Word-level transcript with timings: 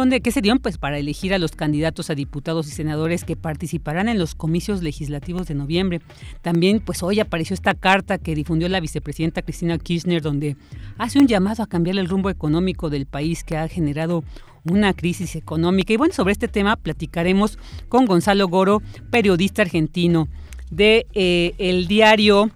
donde 0.00 0.20
que 0.20 0.32
se 0.32 0.42
pues 0.60 0.76
para 0.76 0.98
elegir 0.98 1.32
a 1.32 1.38
los 1.38 1.52
candidatos 1.52 2.10
a 2.10 2.14
diputados 2.14 2.66
y 2.66 2.70
senadores 2.70 3.24
que 3.24 3.36
participarán 3.36 4.08
en 4.08 4.18
los 4.18 4.34
comicios 4.34 4.82
legislativos 4.82 5.46
de 5.46 5.54
noviembre. 5.54 6.00
También 6.42 6.80
pues 6.80 7.02
hoy 7.02 7.20
apareció 7.20 7.54
esta 7.54 7.74
carta 7.74 8.18
que 8.18 8.34
difundió 8.34 8.68
la 8.68 8.80
vicepresidenta 8.80 9.42
Cristina 9.42 9.78
Kirchner 9.78 10.20
donde 10.20 10.56
hace 10.98 11.18
un 11.18 11.26
llamado 11.26 11.62
a 11.62 11.66
cambiar 11.66 11.96
el 11.96 12.08
rumbo 12.08 12.28
económico 12.28 12.90
del 12.90 13.06
país 13.06 13.44
que 13.44 13.56
ha 13.56 13.68
generado 13.68 14.24
una 14.64 14.92
crisis 14.92 15.36
económica. 15.36 15.92
Y 15.92 15.96
bueno, 15.96 16.12
sobre 16.12 16.32
este 16.32 16.48
tema 16.48 16.76
platicaremos 16.76 17.58
con 17.88 18.04
Gonzalo 18.04 18.48
Goro, 18.48 18.82
periodista 19.10 19.62
argentino 19.62 20.28
de 20.70 21.06
eh, 21.14 21.54
el 21.58 21.86
diario 21.86 22.50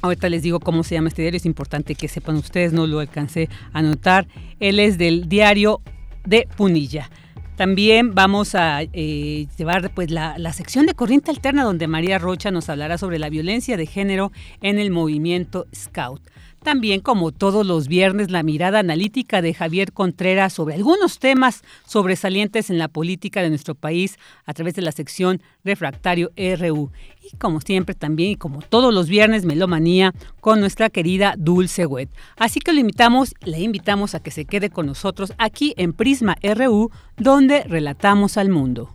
Ahorita 0.00 0.28
les 0.28 0.42
digo 0.42 0.60
cómo 0.60 0.84
se 0.84 0.94
llama 0.94 1.08
este 1.08 1.22
diario, 1.22 1.38
es 1.38 1.46
importante 1.46 1.96
que 1.96 2.06
sepan 2.06 2.36
ustedes, 2.36 2.72
no 2.72 2.86
lo 2.86 3.00
alcancé 3.00 3.48
a 3.72 3.80
anotar. 3.80 4.28
Él 4.60 4.78
es 4.78 4.96
del 4.96 5.28
diario 5.28 5.80
de 6.28 6.46
Punilla. 6.56 7.10
También 7.56 8.14
vamos 8.14 8.54
a 8.54 8.82
eh, 8.82 9.48
llevar 9.56 9.90
pues, 9.90 10.10
la, 10.10 10.38
la, 10.38 10.52
sección 10.52 10.86
de 10.86 10.94
Corriente 10.94 11.32
Alterna 11.32 11.64
donde 11.64 11.88
María 11.88 12.18
Rocha 12.18 12.52
nos 12.52 12.68
hablará 12.68 12.98
sobre 12.98 13.18
la 13.18 13.30
violencia 13.30 13.76
de 13.76 13.86
género 13.86 14.30
en 14.60 14.78
el 14.78 14.90
movimiento 14.90 15.66
Scout. 15.74 16.22
También, 16.68 17.00
como 17.00 17.32
todos 17.32 17.64
los 17.64 17.88
viernes, 17.88 18.30
la 18.30 18.42
mirada 18.42 18.80
analítica 18.80 19.40
de 19.40 19.54
Javier 19.54 19.94
Contreras 19.94 20.52
sobre 20.52 20.74
algunos 20.74 21.18
temas 21.18 21.62
sobresalientes 21.86 22.68
en 22.68 22.76
la 22.76 22.88
política 22.88 23.40
de 23.40 23.48
nuestro 23.48 23.74
país 23.74 24.18
a 24.44 24.52
través 24.52 24.74
de 24.74 24.82
la 24.82 24.92
sección 24.92 25.40
Refractario 25.64 26.30
RU. 26.36 26.90
Y 27.22 27.34
como 27.38 27.62
siempre 27.62 27.94
también, 27.94 28.32
y 28.32 28.36
como 28.36 28.60
todos 28.60 28.92
los 28.92 29.08
viernes, 29.08 29.46
Melomanía 29.46 30.12
con 30.42 30.60
nuestra 30.60 30.90
querida 30.90 31.36
Dulce 31.38 31.86
Wet. 31.86 32.10
Así 32.36 32.60
que 32.60 32.74
lo 32.74 32.80
invitamos, 32.80 33.34
le 33.40 33.60
invitamos 33.60 34.14
a 34.14 34.20
que 34.20 34.30
se 34.30 34.44
quede 34.44 34.68
con 34.68 34.84
nosotros 34.84 35.32
aquí 35.38 35.72
en 35.78 35.94
Prisma 35.94 36.36
RU, 36.42 36.90
donde 37.16 37.62
relatamos 37.62 38.36
al 38.36 38.50
mundo. 38.50 38.94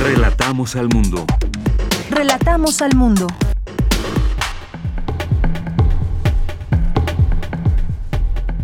Relatamos 0.00 0.76
al 0.76 0.88
mundo. 0.88 1.26
Relatamos 2.10 2.80
al 2.80 2.94
mundo. 2.94 3.26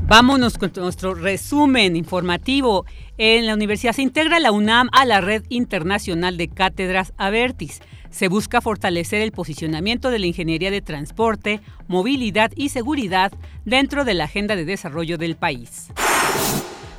Vámonos 0.06 0.58
con 0.58 0.70
nuestro 0.76 1.14
resumen 1.14 1.96
informativo. 1.96 2.84
En 3.16 3.46
la 3.46 3.54
universidad 3.54 3.94
se 3.94 4.02
integra 4.02 4.38
la 4.38 4.52
UNAM 4.52 4.90
a 4.92 5.06
la 5.06 5.22
Red 5.22 5.44
Internacional 5.48 6.36
de 6.36 6.48
Cátedras 6.48 7.14
Avertis. 7.16 7.80
Se 8.10 8.28
busca 8.28 8.60
fortalecer 8.60 9.22
el 9.22 9.32
posicionamiento 9.32 10.10
de 10.10 10.18
la 10.18 10.26
ingeniería 10.26 10.70
de 10.70 10.82
transporte, 10.82 11.62
movilidad 11.88 12.52
y 12.54 12.68
seguridad 12.68 13.32
dentro 13.64 14.04
de 14.04 14.12
la 14.12 14.24
agenda 14.24 14.56
de 14.56 14.66
desarrollo 14.66 15.16
del 15.16 15.36
país. 15.36 15.88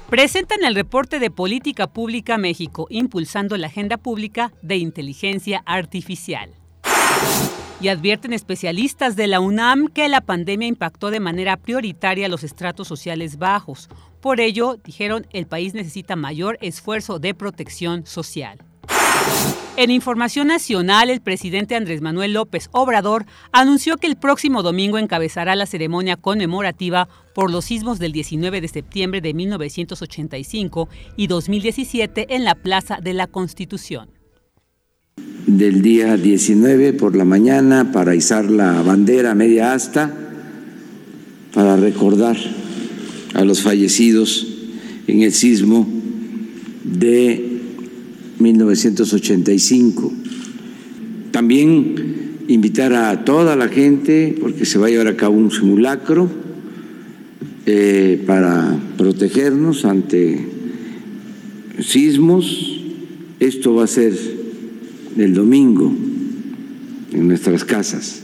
Presentan 0.09 0.65
el 0.65 0.73
reporte 0.73 1.19
de 1.19 1.29
Política 1.29 1.85
Pública 1.85 2.39
México, 2.39 2.87
impulsando 2.89 3.55
la 3.55 3.67
agenda 3.67 3.97
pública 3.97 4.51
de 4.63 4.77
inteligencia 4.77 5.61
artificial 5.67 6.49
y 7.81 7.89
advierten 7.89 8.33
especialistas 8.33 9.15
de 9.15 9.27
la 9.27 9.39
UNAM 9.39 9.87
que 9.87 10.07
la 10.09 10.21
pandemia 10.21 10.67
impactó 10.67 11.11
de 11.11 11.19
manera 11.19 11.57
prioritaria 11.57 12.25
a 12.25 12.29
los 12.29 12.43
estratos 12.43 12.87
sociales 12.87 13.37
bajos. 13.37 13.89
Por 14.21 14.39
ello, 14.39 14.77
dijeron, 14.83 15.27
el 15.31 15.45
país 15.45 15.73
necesita 15.73 16.15
mayor 16.15 16.57
esfuerzo 16.61 17.19
de 17.19 17.33
protección 17.33 18.05
social. 18.05 18.59
En 19.77 19.91
información 19.91 20.47
nacional, 20.47 21.09
el 21.09 21.19
presidente 21.19 21.75
Andrés 21.75 22.01
Manuel 22.01 22.33
López 22.33 22.69
Obrador 22.71 23.25
anunció 23.51 23.97
que 23.97 24.07
el 24.07 24.15
próximo 24.15 24.63
domingo 24.63 24.97
encabezará 24.97 25.55
la 25.55 25.65
ceremonia 25.65 26.15
conmemorativa 26.15 27.09
por 27.33 27.51
los 27.51 27.65
sismos 27.65 27.99
del 27.99 28.13
19 28.13 28.61
de 28.61 28.67
septiembre 28.69 29.19
de 29.19 29.33
1985 29.33 30.87
y 31.17 31.27
2017 31.27 32.35
en 32.35 32.45
la 32.45 32.55
Plaza 32.55 32.99
de 33.01 33.13
la 33.13 33.27
Constitución 33.27 34.14
del 35.47 35.81
día 35.81 36.17
19 36.17 36.93
por 36.93 37.15
la 37.15 37.23
mañana 37.23 37.91
para 37.91 38.15
izar 38.15 38.49
la 38.49 38.81
bandera 38.81 39.35
media 39.35 39.73
asta, 39.73 40.11
para 41.53 41.77
recordar 41.77 42.35
a 43.33 43.45
los 43.45 43.61
fallecidos 43.61 44.47
en 45.07 45.21
el 45.21 45.31
sismo 45.31 45.87
de 46.83 47.59
1985. 48.39 50.11
También 51.31 51.95
invitar 52.47 52.93
a 52.93 53.23
toda 53.23 53.55
la 53.55 53.67
gente, 53.67 54.35
porque 54.39 54.65
se 54.65 54.79
va 54.79 54.87
a 54.87 54.89
llevar 54.89 55.07
a 55.07 55.15
cabo 55.15 55.37
un 55.37 55.51
simulacro 55.51 56.29
eh, 57.65 58.21
para 58.25 58.77
protegernos 58.97 59.85
ante 59.85 60.39
sismos. 61.79 62.81
Esto 63.39 63.75
va 63.75 63.83
a 63.83 63.87
ser 63.87 64.34
el 65.17 65.33
domingo 65.33 65.85
en 67.11 67.27
nuestras 67.27 67.63
casas. 67.63 68.23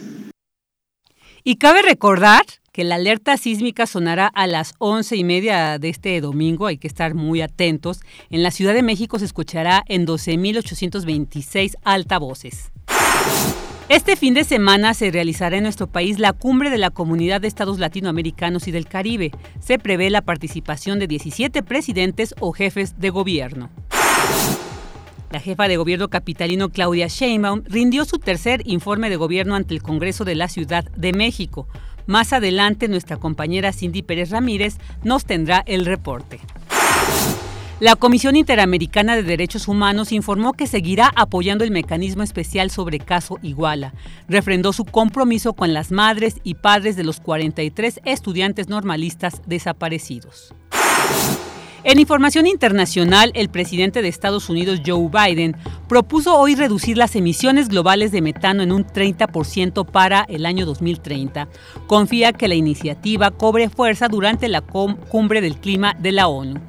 Y 1.44 1.56
cabe 1.56 1.82
recordar 1.82 2.44
que 2.72 2.84
la 2.84 2.96
alerta 2.96 3.36
sísmica 3.38 3.86
sonará 3.86 4.28
a 4.28 4.48
las 4.48 4.76
once 4.78 5.16
y 5.16 5.24
media 5.24 5.80
de 5.80 5.90
este 5.90 6.20
domingo, 6.22 6.68
hay 6.68 6.78
que 6.78 6.88
estar 6.88 7.16
muy 7.16 7.42
atentos. 7.42 8.00
En 8.30 8.44
la 8.44 8.52
Ciudad 8.52 8.74
de 8.74 8.84
México 8.84 9.20
se 9.20 9.26
escuchará 9.26 9.84
en 9.88 10.06
12.826 10.06 11.76
altavoces. 11.84 12.72
Este 13.90 14.16
fin 14.16 14.34
de 14.34 14.46
semana 14.46 14.94
se 14.94 15.12
realizará 15.12 15.58
en 15.58 15.64
nuestro 15.64 15.88
país 15.88 16.18
la 16.18 16.32
cumbre 16.32 16.70
de 16.70 16.78
la 16.78 16.92
Comunidad 16.92 17.42
de 17.42 17.50
Estados 17.50 17.78
Latinoamericanos 17.78 18.68
y 18.70 18.72
del 18.72 18.88
Caribe. 18.88 19.32
Se 19.60 19.80
prevé 19.80 20.10
la 20.10 20.22
participación 20.22 21.00
de 21.00 21.08
17 21.08 21.62
presidentes 21.64 22.34
o 22.40 22.54
jefes 22.54 23.00
de 23.00 23.10
gobierno. 23.10 23.70
La 25.32 25.40
jefa 25.40 25.70
de 25.70 25.78
gobierno 25.78 26.10
capitalino 26.10 26.70
Claudia 26.70 27.08
Sheinbaum 27.08 27.64
rindió 27.66 28.04
su 28.04 28.20
tercer 28.20 28.64
informe 28.66 29.10
de 29.10 29.16
gobierno 29.16 29.56
ante 29.56 29.74
el 29.74 29.82
Congreso 29.82 30.26
de 30.26 30.36
la 30.36 30.50
Ciudad 30.50 30.84
de 30.98 31.14
México. 31.14 31.68
Más 32.06 32.34
adelante 32.34 32.90
nuestra 32.90 33.16
compañera 33.16 33.72
Cindy 33.72 34.02
Pérez 34.02 34.32
Ramírez 34.32 34.78
nos 35.04 35.24
tendrá 35.24 35.64
el 35.68 35.86
reporte. 35.86 36.42
La 37.80 37.96
Comisión 37.96 38.36
Interamericana 38.36 39.16
de 39.16 39.24
Derechos 39.24 39.70
Humanos 39.70 40.12
informó 40.12 40.52
que 40.52 40.68
seguirá 40.68 41.12
apoyando 41.16 41.64
el 41.64 41.72
mecanismo 41.72 42.24
especial 42.24 42.70
sobre 42.70 43.00
caso 43.00 43.40
Iguala. 43.42 43.94
Refrendó 44.28 44.74
su 44.74 44.84
compromiso 44.84 45.54
con 45.54 45.74
las 45.74 45.92
madres 45.92 46.36
y 46.44 46.56
padres 46.56 46.98
de 46.98 47.06
los 47.06 47.22
43 47.22 48.02
estudiantes 48.04 48.68
normalistas 48.68 49.42
desaparecidos. 49.48 50.54
En 51.84 51.98
información 52.00 52.46
internacional, 52.46 53.32
el 53.34 53.50
presidente 53.50 54.04
de 54.04 54.08
Estados 54.08 54.50
Unidos, 54.50 54.82
Joe 54.86 55.10
Biden, 55.10 55.58
propuso 55.90 56.38
hoy 56.38 56.54
reducir 56.54 56.96
las 56.96 57.16
emisiones 57.16 57.70
globales 57.70 58.12
de 58.12 58.22
metano 58.22 58.62
en 58.62 58.72
un 58.72 58.86
30% 58.86 59.88
para 59.88 60.22
el 60.30 60.46
año 60.46 60.68
2030. 60.68 61.48
Confía 61.88 62.34
que 62.34 62.48
la 62.48 62.54
iniciativa 62.54 63.32
cobre 63.32 63.68
fuerza 63.70 64.10
durante 64.10 64.48
la 64.48 64.62
cumbre 64.62 65.42
del 65.42 65.58
clima 65.58 65.96
de 65.98 66.12
la 66.12 66.28
ONU. 66.28 66.60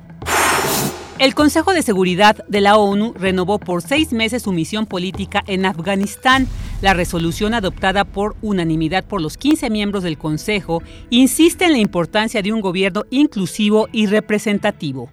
El 1.18 1.34
Consejo 1.34 1.74
de 1.74 1.82
Seguridad 1.82 2.42
de 2.48 2.62
la 2.62 2.78
ONU 2.78 3.12
renovó 3.12 3.58
por 3.58 3.82
seis 3.82 4.12
meses 4.12 4.42
su 4.42 4.50
misión 4.50 4.86
política 4.86 5.44
en 5.46 5.66
Afganistán. 5.66 6.48
La 6.82 6.94
resolución 6.94 7.54
adoptada 7.54 8.04
por 8.04 8.34
unanimidad 8.42 9.04
por 9.04 9.22
los 9.22 9.38
15 9.38 9.70
miembros 9.70 10.02
del 10.02 10.18
Consejo 10.18 10.82
insiste 11.10 11.64
en 11.64 11.72
la 11.72 11.78
importancia 11.78 12.42
de 12.42 12.52
un 12.52 12.60
gobierno 12.60 13.04
inclusivo 13.08 13.88
y 13.92 14.06
representativo. 14.06 15.08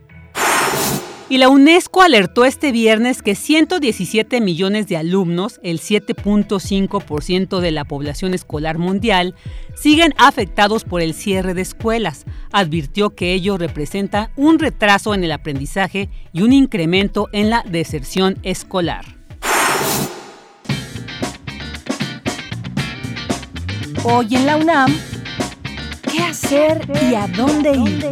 Y 1.30 1.38
la 1.38 1.48
UNESCO 1.48 2.01
alertó 2.01 2.44
este 2.44 2.71
viernes 2.71 3.21
que 3.21 3.36
117 3.36 4.42
millones 4.42 4.88
de 4.88 4.98
alumnos, 4.98 5.60
el 5.62 5.80
7.5% 5.80 7.60
de 7.60 7.69
la 7.69 7.86
población 7.86 8.33
escolar 8.33 8.80
mundial, 8.80 9.36
siguen 9.75 10.16
afectados 10.18 10.86
por 10.86 11.04
el 11.04 11.13
cierre 11.13 11.54
de 11.54 11.62
escuelas. 11.62 12.25
Advirtió 12.51 13.12
que 13.12 13.36
ello 13.36 13.60
representa 13.60 14.31
un 14.36 14.57
retraso 14.57 15.13
en 15.13 15.24
el 15.24 15.31
aprendizaje 15.31 16.10
y 16.33 16.42
un 16.42 16.51
incremento 16.51 17.27
en 17.31 17.51
la 17.51 17.63
deserción 17.69 18.39
escolar. 18.42 19.06
Hoy 24.11 24.27
en 24.31 24.47
la 24.47 24.57
UNAM, 24.57 24.91
¿qué 26.11 26.23
hacer 26.23 26.81
y 27.09 27.13
a 27.13 27.27
dónde 27.27 27.73
ir? 27.73 28.09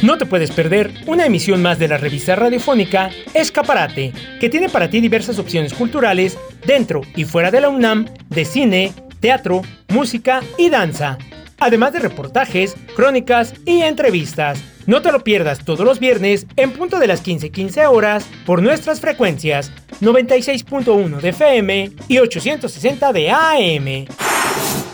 No 0.00 0.16
te 0.16 0.26
puedes 0.26 0.52
perder 0.52 0.94
una 1.06 1.26
emisión 1.26 1.60
más 1.60 1.80
de 1.80 1.88
la 1.88 1.98
revista 1.98 2.36
radiofónica 2.36 3.10
Escaparate, 3.34 4.12
que 4.38 4.48
tiene 4.48 4.68
para 4.68 4.88
ti 4.90 5.00
diversas 5.00 5.40
opciones 5.40 5.74
culturales 5.74 6.38
dentro 6.66 7.00
y 7.16 7.24
fuera 7.24 7.50
de 7.50 7.62
la 7.62 7.68
UNAM 7.68 8.06
de 8.28 8.44
cine, 8.44 8.92
teatro, 9.18 9.62
música 9.88 10.40
y 10.56 10.70
danza, 10.70 11.18
además 11.58 11.94
de 11.94 11.98
reportajes, 11.98 12.76
crónicas 12.94 13.54
y 13.66 13.82
entrevistas. 13.82 14.62
No 14.86 15.02
te 15.02 15.10
lo 15.10 15.24
pierdas 15.24 15.64
todos 15.64 15.84
los 15.84 15.98
viernes 15.98 16.46
en 16.56 16.70
punto 16.70 17.00
de 17.00 17.08
las 17.08 17.24
15:15 17.24 17.86
horas 17.86 18.26
por 18.46 18.62
nuestras 18.62 19.00
frecuencias 19.00 19.72
96.1 20.04 21.20
de 21.20 21.28
FM 21.30 21.90
y 22.08 22.18
860 22.18 23.12
de 23.12 23.30
AM. 23.30 24.06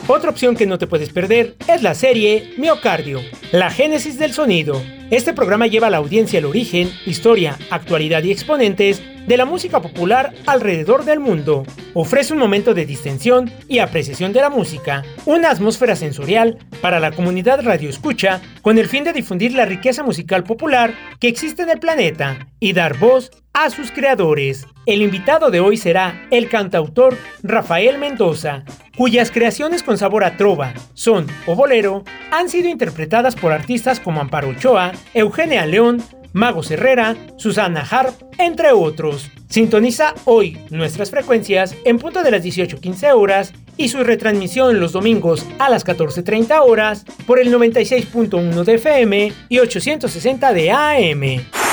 Otra 0.07 0.31
opción 0.31 0.57
que 0.57 0.67
no 0.67 0.79
te 0.79 0.87
puedes 0.87 1.11
perder 1.11 1.57
es 1.67 1.83
la 1.83 1.95
serie 1.95 2.55
Miocardio, 2.57 3.21
la 3.53 3.71
génesis 3.71 4.19
del 4.19 4.33
sonido. 4.33 4.81
Este 5.11 5.33
programa 5.33 5.67
lleva 5.67 5.89
a 5.89 5.91
la 5.91 5.97
audiencia 5.97 6.39
el 6.39 6.45
origen, 6.45 6.89
historia, 7.05 7.59
actualidad 7.71 8.23
y 8.23 8.31
exponentes 8.31 9.03
de 9.27 9.37
la 9.37 9.45
música 9.45 9.83
popular 9.83 10.33
alrededor 10.47 11.05
del 11.05 11.19
mundo. 11.19 11.65
Ofrece 11.95 12.33
un 12.33 12.39
momento 12.39 12.75
de 12.75 12.87
distensión 12.87 13.51
y 13.67 13.81
apreciación 13.81 14.33
de 14.33 14.41
la 14.41 14.51
música, 14.51 15.03
una 15.27 15.51
atmósfera 15.51 15.97
sensorial 15.97 16.59
para 16.81 17.01
la 17.01 17.11
comunidad 17.11 17.61
radioescucha 17.61 18.41
con 18.63 18.79
el 18.79 18.87
fin 18.87 19.03
de 19.03 19.13
difundir 19.13 19.53
la 19.53 19.67
riqueza 19.67 20.05
musical 20.05 20.45
popular 20.45 20.95
que 21.19 21.27
existe 21.27 21.63
en 21.63 21.71
el 21.71 21.81
planeta 21.81 22.47
y 22.61 22.73
dar 22.73 22.97
voz 22.97 23.33
a 23.53 23.71
sus 23.71 23.91
creadores. 23.91 24.67
El 24.87 25.03
invitado 25.03 25.51
de 25.51 25.61
hoy 25.61 25.77
será 25.77 26.27
el 26.31 26.49
cantautor 26.49 27.17
Rafael 27.43 27.99
Mendoza, 27.99 28.65
cuyas 28.97 29.31
creaciones 29.31 29.83
con 29.83 29.99
sabor 29.99 30.25
a 30.25 30.37
trova, 30.37 30.75
son 30.95 31.27
o 31.47 31.55
bolero 31.55 32.05
han 32.31 32.49
sido 32.49 32.69
interpretadas 32.69 33.37
por 33.37 33.53
artistas 33.53 34.01
como 34.01 34.21
Amparo 34.21 34.49
Ochoa, 34.49 34.93
Eugenia 35.15 35.67
León, 35.67 36.03
Mago 36.33 36.63
Herrera, 36.69 37.17
Susana 37.37 37.87
Harp, 37.89 38.15
entre 38.39 38.73
otros. 38.73 39.31
Sintoniza 39.49 40.15
hoy 40.27 40.59
nuestras 40.71 41.11
frecuencias 41.11 41.75
en 41.85 41.99
punto 41.99 42.23
de 42.23 42.31
las 42.31 42.45
18.15 42.45 43.13
horas 43.15 43.53
y 43.77 43.89
su 43.89 44.05
retransmisión 44.05 44.79
los 44.79 44.93
domingos 44.93 45.45
a 45.59 45.69
las 45.69 45.85
14.30 45.85 46.61
horas 46.65 47.05
por 47.27 47.41
el 47.41 47.53
96.1 47.53 48.65
de 48.65 48.75
FM 48.75 49.33
y 49.49 49.59
860 49.59 50.53
de 50.53 50.71
AM. 50.71 51.70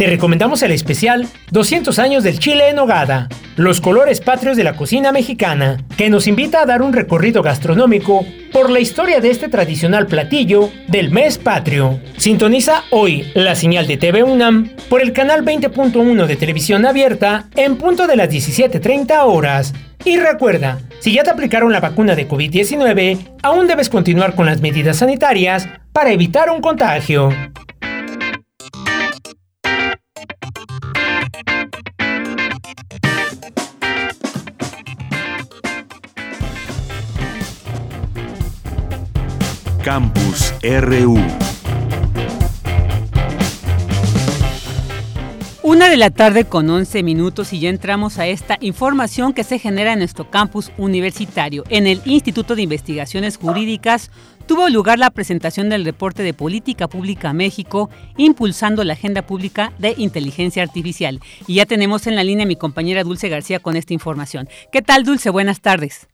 Te 0.00 0.06
recomendamos 0.06 0.62
el 0.62 0.70
especial 0.70 1.28
200 1.50 1.98
años 1.98 2.24
del 2.24 2.38
chile 2.38 2.70
en 2.70 2.78
hogada, 2.78 3.28
los 3.56 3.82
colores 3.82 4.22
patrios 4.22 4.56
de 4.56 4.64
la 4.64 4.74
cocina 4.74 5.12
mexicana, 5.12 5.76
que 5.98 6.08
nos 6.08 6.26
invita 6.26 6.62
a 6.62 6.64
dar 6.64 6.80
un 6.80 6.94
recorrido 6.94 7.42
gastronómico 7.42 8.24
por 8.50 8.70
la 8.70 8.80
historia 8.80 9.20
de 9.20 9.28
este 9.28 9.50
tradicional 9.50 10.06
platillo 10.06 10.70
del 10.88 11.10
mes 11.10 11.36
patrio. 11.36 12.00
Sintoniza 12.16 12.84
hoy 12.92 13.30
la 13.34 13.54
señal 13.54 13.86
de 13.86 13.98
TV 13.98 14.22
UNAM 14.22 14.70
por 14.88 15.02
el 15.02 15.12
canal 15.12 15.44
20.1 15.44 16.24
de 16.24 16.36
televisión 16.36 16.86
abierta 16.86 17.50
en 17.54 17.76
punto 17.76 18.06
de 18.06 18.16
las 18.16 18.30
17.30 18.30 19.22
horas. 19.26 19.74
Y 20.06 20.16
recuerda, 20.16 20.78
si 21.00 21.12
ya 21.12 21.24
te 21.24 21.30
aplicaron 21.30 21.72
la 21.72 21.80
vacuna 21.80 22.14
de 22.14 22.26
COVID-19, 22.26 23.18
aún 23.42 23.66
debes 23.66 23.90
continuar 23.90 24.34
con 24.34 24.46
las 24.46 24.62
medidas 24.62 24.96
sanitarias 24.96 25.68
para 25.92 26.10
evitar 26.10 26.48
un 26.48 26.62
contagio. 26.62 27.28
Campus 39.84 40.54
RU. 40.62 41.16
Una 45.62 45.88
de 45.88 45.96
la 45.96 46.10
tarde 46.10 46.44
con 46.44 46.68
11 46.68 47.02
minutos 47.02 47.54
y 47.54 47.60
ya 47.60 47.70
entramos 47.70 48.18
a 48.18 48.26
esta 48.26 48.58
información 48.60 49.32
que 49.32 49.42
se 49.42 49.58
genera 49.58 49.94
en 49.94 50.00
nuestro 50.00 50.28
campus 50.28 50.70
universitario. 50.76 51.64
En 51.70 51.86
el 51.86 52.02
Instituto 52.04 52.56
de 52.56 52.62
Investigaciones 52.62 53.38
Jurídicas 53.38 54.10
tuvo 54.46 54.68
lugar 54.68 54.98
la 54.98 55.10
presentación 55.10 55.70
del 55.70 55.86
reporte 55.86 56.22
de 56.22 56.34
Política 56.34 56.86
Pública 56.86 57.32
México, 57.32 57.88
impulsando 58.18 58.84
la 58.84 58.92
agenda 58.92 59.22
pública 59.22 59.72
de 59.78 59.94
inteligencia 59.96 60.62
artificial. 60.62 61.20
Y 61.46 61.54
ya 61.54 61.64
tenemos 61.64 62.06
en 62.06 62.16
la 62.16 62.24
línea 62.24 62.44
a 62.44 62.48
mi 62.48 62.56
compañera 62.56 63.02
Dulce 63.02 63.30
García 63.30 63.60
con 63.60 63.76
esta 63.76 63.94
información. 63.94 64.46
¿Qué 64.72 64.82
tal, 64.82 65.04
Dulce? 65.04 65.30
Buenas 65.30 65.62
tardes. 65.62 66.06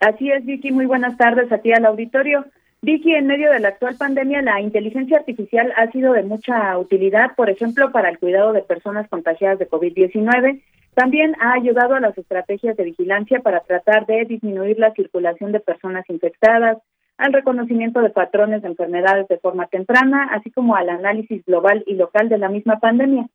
Así 0.00 0.30
es, 0.30 0.46
Vicky. 0.46 0.70
Muy 0.70 0.86
buenas 0.86 1.18
tardes 1.18 1.52
a 1.52 1.58
ti 1.58 1.72
al 1.72 1.84
auditorio. 1.84 2.46
Vicky, 2.82 3.14
en 3.14 3.26
medio 3.26 3.50
de 3.50 3.60
la 3.60 3.68
actual 3.68 3.96
pandemia, 3.96 4.40
la 4.40 4.58
inteligencia 4.58 5.18
artificial 5.18 5.70
ha 5.76 5.90
sido 5.90 6.14
de 6.14 6.22
mucha 6.22 6.78
utilidad, 6.78 7.34
por 7.36 7.50
ejemplo, 7.50 7.92
para 7.92 8.08
el 8.08 8.18
cuidado 8.18 8.54
de 8.54 8.62
personas 8.62 9.06
contagiadas 9.10 9.58
de 9.58 9.68
COVID-19. 9.68 10.62
También 10.94 11.36
ha 11.40 11.52
ayudado 11.52 11.94
a 11.94 12.00
las 12.00 12.16
estrategias 12.16 12.78
de 12.78 12.84
vigilancia 12.84 13.40
para 13.40 13.60
tratar 13.60 14.06
de 14.06 14.24
disminuir 14.24 14.78
la 14.78 14.94
circulación 14.94 15.52
de 15.52 15.60
personas 15.60 16.08
infectadas, 16.08 16.78
al 17.18 17.34
reconocimiento 17.34 18.00
de 18.00 18.08
patrones 18.08 18.62
de 18.62 18.68
enfermedades 18.68 19.28
de 19.28 19.36
forma 19.36 19.66
temprana, 19.66 20.30
así 20.32 20.50
como 20.50 20.74
al 20.74 20.88
análisis 20.88 21.44
global 21.44 21.84
y 21.86 21.96
local 21.96 22.30
de 22.30 22.38
la 22.38 22.48
misma 22.48 22.80
pandemia. 22.80 23.26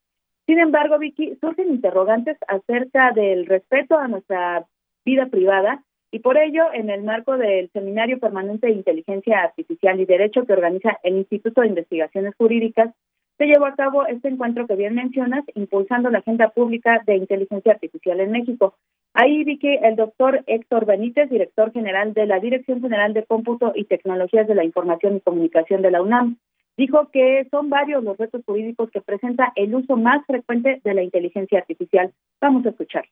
Sin 0.47 0.57
embargo, 0.57 0.97
Vicky, 0.97 1.37
surgen 1.39 1.69
interrogantes 1.69 2.37
acerca 2.47 3.11
del 3.11 3.45
respeto 3.45 3.95
a 3.95 4.07
nuestra 4.07 4.65
vida 5.05 5.27
privada 5.27 5.83
y 6.15 6.19
por 6.19 6.37
ello, 6.37 6.71
en 6.71 6.89
el 6.89 7.03
marco 7.03 7.35
del 7.35 7.69
Seminario 7.71 8.19
Permanente 8.19 8.67
de 8.67 8.71
Inteligencia 8.71 9.41
Artificial 9.41 9.99
y 9.99 10.05
Derecho 10.05 10.45
que 10.45 10.53
organiza 10.53 10.97
el 11.03 11.17
Instituto 11.17 11.59
de 11.59 11.67
Investigaciones 11.67 12.33
Jurídicas, 12.37 12.95
se 13.37 13.47
llevó 13.47 13.65
a 13.65 13.75
cabo 13.75 14.07
este 14.07 14.29
encuentro 14.29 14.65
que 14.65 14.77
bien 14.77 14.95
mencionas, 14.95 15.43
impulsando 15.55 16.09
la 16.09 16.19
agenda 16.19 16.51
pública 16.51 17.01
de 17.05 17.17
inteligencia 17.17 17.73
artificial 17.73 18.21
en 18.21 18.31
México. 18.31 18.75
Ahí 19.13 19.43
vi 19.43 19.59
que 19.59 19.75
el 19.75 19.97
doctor 19.97 20.41
Héctor 20.47 20.85
Benítez, 20.85 21.29
director 21.29 21.73
general 21.73 22.13
de 22.13 22.27
la 22.27 22.39
Dirección 22.39 22.79
General 22.79 23.13
de 23.13 23.25
Cómputo 23.25 23.73
y 23.75 23.83
Tecnologías 23.83 24.47
de 24.47 24.55
la 24.55 24.63
Información 24.63 25.17
y 25.17 25.19
Comunicación 25.19 25.81
de 25.81 25.91
la 25.91 26.01
UNAM, 26.01 26.37
dijo 26.77 27.09
que 27.11 27.45
son 27.51 27.69
varios 27.69 28.05
los 28.05 28.17
retos 28.17 28.41
jurídicos 28.45 28.89
que 28.89 29.01
presenta 29.01 29.51
el 29.57 29.75
uso 29.75 29.97
más 29.97 30.25
frecuente 30.25 30.79
de 30.81 30.93
la 30.93 31.03
inteligencia 31.03 31.59
artificial. 31.59 32.13
Vamos 32.39 32.65
a 32.65 32.69
escuchar. 32.69 33.03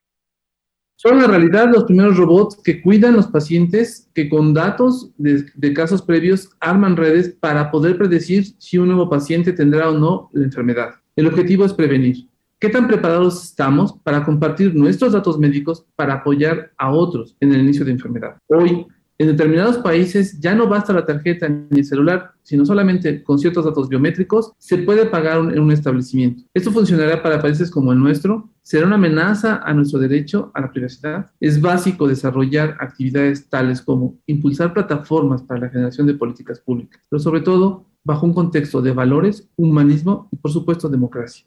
Son 1.06 1.22
en 1.22 1.30
realidad 1.30 1.70
los 1.70 1.84
primeros 1.84 2.16
robots 2.16 2.56
que 2.64 2.82
cuidan 2.82 3.18
los 3.18 3.28
pacientes 3.28 4.10
que 4.14 4.30
con 4.30 4.54
datos 4.54 5.12
de, 5.18 5.44
de, 5.54 5.74
casos 5.74 6.02
previos 6.02 6.50
arman 6.62 6.96
redes 6.96 7.36
para 7.42 7.72
poder 7.72 7.98
predecir 7.98 8.46
si 8.58 8.78
un 8.78 8.88
nuevo 8.88 9.10
paciente 9.10 9.52
tendrá 9.52 9.90
o 9.90 10.00
no 10.00 10.30
la 10.32 10.46
enfermedad. 10.46 10.92
El 11.18 11.28
objetivo 11.28 11.66
es 11.66 11.74
prevenir. 11.74 12.30
¿Qué 12.58 12.70
tan 12.70 12.88
preparados 12.88 13.44
estamos 13.44 13.92
para 14.02 14.24
compartir 14.24 14.74
nuestros 14.74 15.12
datos 15.12 15.38
médicos 15.38 15.86
para 15.98 16.14
apoyar 16.14 16.72
a 16.78 16.94
otros 16.94 17.36
en 17.42 17.52
el 17.52 17.60
inicio 17.60 17.84
de 17.84 17.92
enfermedad? 17.92 18.38
Hoy, 18.48 18.88
en 19.18 19.28
determinados 19.28 19.78
países 19.78 20.40
ya 20.40 20.56
no 20.56 20.68
basta 20.68 20.94
la 20.94 21.06
tarjeta 21.06 21.48
ni 21.48 21.80
el 21.80 21.86
celular, 21.86 22.32
sino 22.42 22.66
solamente 22.66 23.24
con 23.24 23.38
ciertos 23.38 23.66
datos 23.66 23.88
biométricos 23.88 24.54
se 24.58 24.80
puede 24.80 25.06
pagar 25.06 25.38
en 25.38 25.60
un 25.60 25.72
establecimiento. 25.72 26.44
Esto 26.54 26.72
funcionará 26.72 27.22
para 27.22 27.42
países 27.42 27.70
como 27.70 27.94
el 27.94 28.00
nuestro, 28.00 28.50
será 28.64 28.88
una 28.88 28.96
amenaza 28.96 29.62
a 29.64 29.74
nuestro 29.74 30.00
derecho 30.00 30.52
a 30.54 30.62
la 30.62 30.72
privacidad. 30.72 31.32
Es 31.40 31.62
básico 31.62 32.08
desarrollar 32.08 32.78
actividades 32.80 33.50
tales 33.50 33.82
como 33.82 34.18
impulsar 34.26 34.74
plataformas 34.74 35.44
para 35.44 35.62
la 35.62 35.70
generación 35.70 36.08
de 36.08 36.16
políticas 36.16 36.60
públicas, 36.60 37.02
pero 37.10 37.20
sobre 37.20 37.42
todo 37.42 37.86
bajo 38.04 38.26
un 38.26 38.34
contexto 38.34 38.82
de 38.82 38.92
valores, 38.92 39.50
humanismo 39.56 40.28
y 40.32 40.38
por 40.38 40.52
supuesto 40.52 40.90
democracia. 40.90 41.46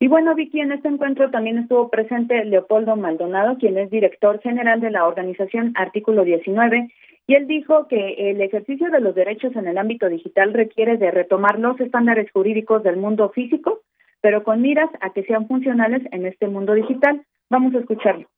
Y 0.00 0.06
bueno, 0.06 0.34
Vicky, 0.36 0.60
en 0.60 0.70
este 0.70 0.86
encuentro 0.86 1.30
también 1.30 1.58
estuvo 1.58 1.90
presente 1.90 2.44
Leopoldo 2.44 2.94
Maldonado, 2.94 3.58
quien 3.58 3.76
es 3.78 3.90
director 3.90 4.40
general 4.40 4.80
de 4.80 4.92
la 4.92 5.06
organización 5.06 5.72
Artículo 5.74 6.22
19, 6.22 6.88
y 7.26 7.34
él 7.34 7.48
dijo 7.48 7.88
que 7.88 8.30
el 8.30 8.40
ejercicio 8.40 8.90
de 8.90 9.00
los 9.00 9.14
derechos 9.14 9.56
en 9.56 9.66
el 9.66 9.76
ámbito 9.76 10.08
digital 10.08 10.54
requiere 10.54 10.98
de 10.98 11.10
retomar 11.10 11.58
los 11.58 11.78
estándares 11.80 12.30
jurídicos 12.30 12.84
del 12.84 12.96
mundo 12.96 13.30
físico, 13.30 13.80
pero 14.20 14.44
con 14.44 14.62
miras 14.62 14.88
a 15.00 15.10
que 15.10 15.24
sean 15.24 15.48
funcionales 15.48 16.02
en 16.12 16.26
este 16.26 16.46
mundo 16.46 16.74
digital. 16.74 17.22
Vamos 17.50 17.74
a 17.74 17.78
escucharlo 17.78 18.28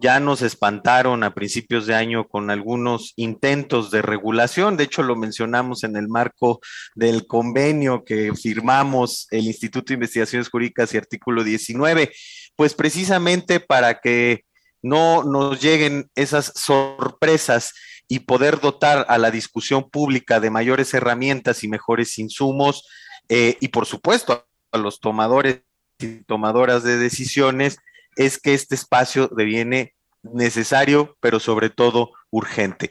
ya 0.00 0.20
nos 0.20 0.42
espantaron 0.42 1.24
a 1.24 1.34
principios 1.34 1.86
de 1.86 1.94
año 1.94 2.28
con 2.28 2.50
algunos 2.50 3.14
intentos 3.16 3.90
de 3.90 4.00
regulación. 4.00 4.76
De 4.76 4.84
hecho, 4.84 5.02
lo 5.02 5.16
mencionamos 5.16 5.82
en 5.82 5.96
el 5.96 6.08
marco 6.08 6.60
del 6.94 7.26
convenio 7.26 8.04
que 8.04 8.32
firmamos 8.34 9.26
el 9.30 9.46
Instituto 9.46 9.88
de 9.88 9.94
Investigaciones 9.94 10.48
Jurídicas 10.48 10.94
y 10.94 10.98
artículo 10.98 11.42
19, 11.42 12.12
pues 12.54 12.74
precisamente 12.74 13.58
para 13.58 14.00
que 14.00 14.44
no 14.82 15.24
nos 15.24 15.60
lleguen 15.60 16.08
esas 16.14 16.52
sorpresas 16.54 17.74
y 18.06 18.20
poder 18.20 18.60
dotar 18.60 19.04
a 19.08 19.18
la 19.18 19.32
discusión 19.32 19.90
pública 19.90 20.38
de 20.38 20.50
mayores 20.50 20.94
herramientas 20.94 21.64
y 21.64 21.68
mejores 21.68 22.18
insumos 22.18 22.86
eh, 23.28 23.56
y 23.60 23.68
por 23.68 23.84
supuesto 23.84 24.46
a 24.72 24.78
los 24.78 25.00
tomadores 25.00 25.62
y 25.98 26.22
tomadoras 26.22 26.84
de 26.84 26.96
decisiones 26.96 27.78
es 28.18 28.38
que 28.38 28.52
este 28.52 28.74
espacio 28.74 29.28
deviene 29.28 29.94
necesario, 30.22 31.16
pero 31.20 31.38
sobre 31.38 31.70
todo 31.70 32.10
urgente. 32.30 32.90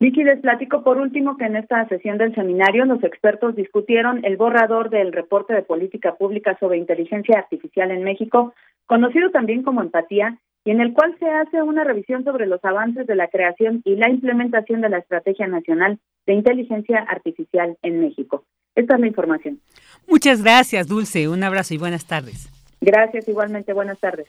Vicky, 0.00 0.24
les 0.24 0.40
platico 0.40 0.82
por 0.82 0.98
último 0.98 1.36
que 1.36 1.44
en 1.44 1.56
esta 1.56 1.86
sesión 1.88 2.18
del 2.18 2.34
seminario 2.34 2.84
los 2.84 3.04
expertos 3.04 3.54
discutieron 3.54 4.24
el 4.24 4.36
borrador 4.36 4.90
del 4.90 5.12
reporte 5.12 5.54
de 5.54 5.62
política 5.62 6.14
pública 6.14 6.56
sobre 6.58 6.78
inteligencia 6.78 7.38
artificial 7.38 7.90
en 7.90 8.02
México, 8.02 8.54
conocido 8.86 9.30
también 9.30 9.62
como 9.62 9.80
empatía, 9.80 10.38
y 10.64 10.70
en 10.70 10.80
el 10.80 10.92
cual 10.92 11.16
se 11.18 11.28
hace 11.28 11.62
una 11.62 11.84
revisión 11.84 12.24
sobre 12.24 12.46
los 12.46 12.64
avances 12.64 13.06
de 13.06 13.16
la 13.16 13.28
creación 13.28 13.82
y 13.84 13.96
la 13.96 14.08
implementación 14.08 14.80
de 14.80 14.88
la 14.88 14.98
Estrategia 14.98 15.46
Nacional 15.46 15.98
de 16.26 16.34
Inteligencia 16.34 17.04
Artificial 17.08 17.76
en 17.82 18.00
México. 18.00 18.44
Esta 18.74 18.94
es 18.94 19.00
la 19.00 19.06
información. 19.06 19.60
Muchas 20.08 20.42
gracias, 20.42 20.88
Dulce. 20.88 21.28
Un 21.28 21.42
abrazo 21.42 21.74
y 21.74 21.78
buenas 21.78 22.06
tardes. 22.06 22.61
Gracias, 22.82 23.28
igualmente. 23.28 23.72
Buenas 23.72 23.98
tardes. 23.98 24.26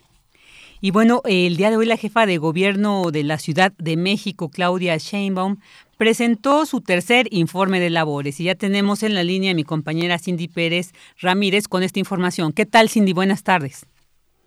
Y 0.80 0.92
bueno, 0.92 1.22
el 1.24 1.56
día 1.56 1.70
de 1.70 1.76
hoy 1.76 1.86
la 1.86 1.96
jefa 1.96 2.24
de 2.24 2.38
gobierno 2.38 3.10
de 3.10 3.24
la 3.24 3.38
Ciudad 3.38 3.72
de 3.78 3.96
México, 3.96 4.48
Claudia 4.48 4.96
Sheinbaum, 4.96 5.56
presentó 5.98 6.64
su 6.64 6.80
tercer 6.80 7.26
informe 7.30 7.80
de 7.80 7.90
labores. 7.90 8.38
Y 8.38 8.44
ya 8.44 8.54
tenemos 8.54 9.02
en 9.02 9.14
la 9.14 9.24
línea 9.24 9.52
a 9.52 9.54
mi 9.54 9.64
compañera 9.64 10.18
Cindy 10.18 10.46
Pérez 10.46 10.92
Ramírez 11.20 11.66
con 11.66 11.82
esta 11.82 11.98
información. 11.98 12.52
¿Qué 12.52 12.64
tal, 12.64 12.88
Cindy? 12.88 13.12
Buenas 13.12 13.42
tardes. 13.42 13.86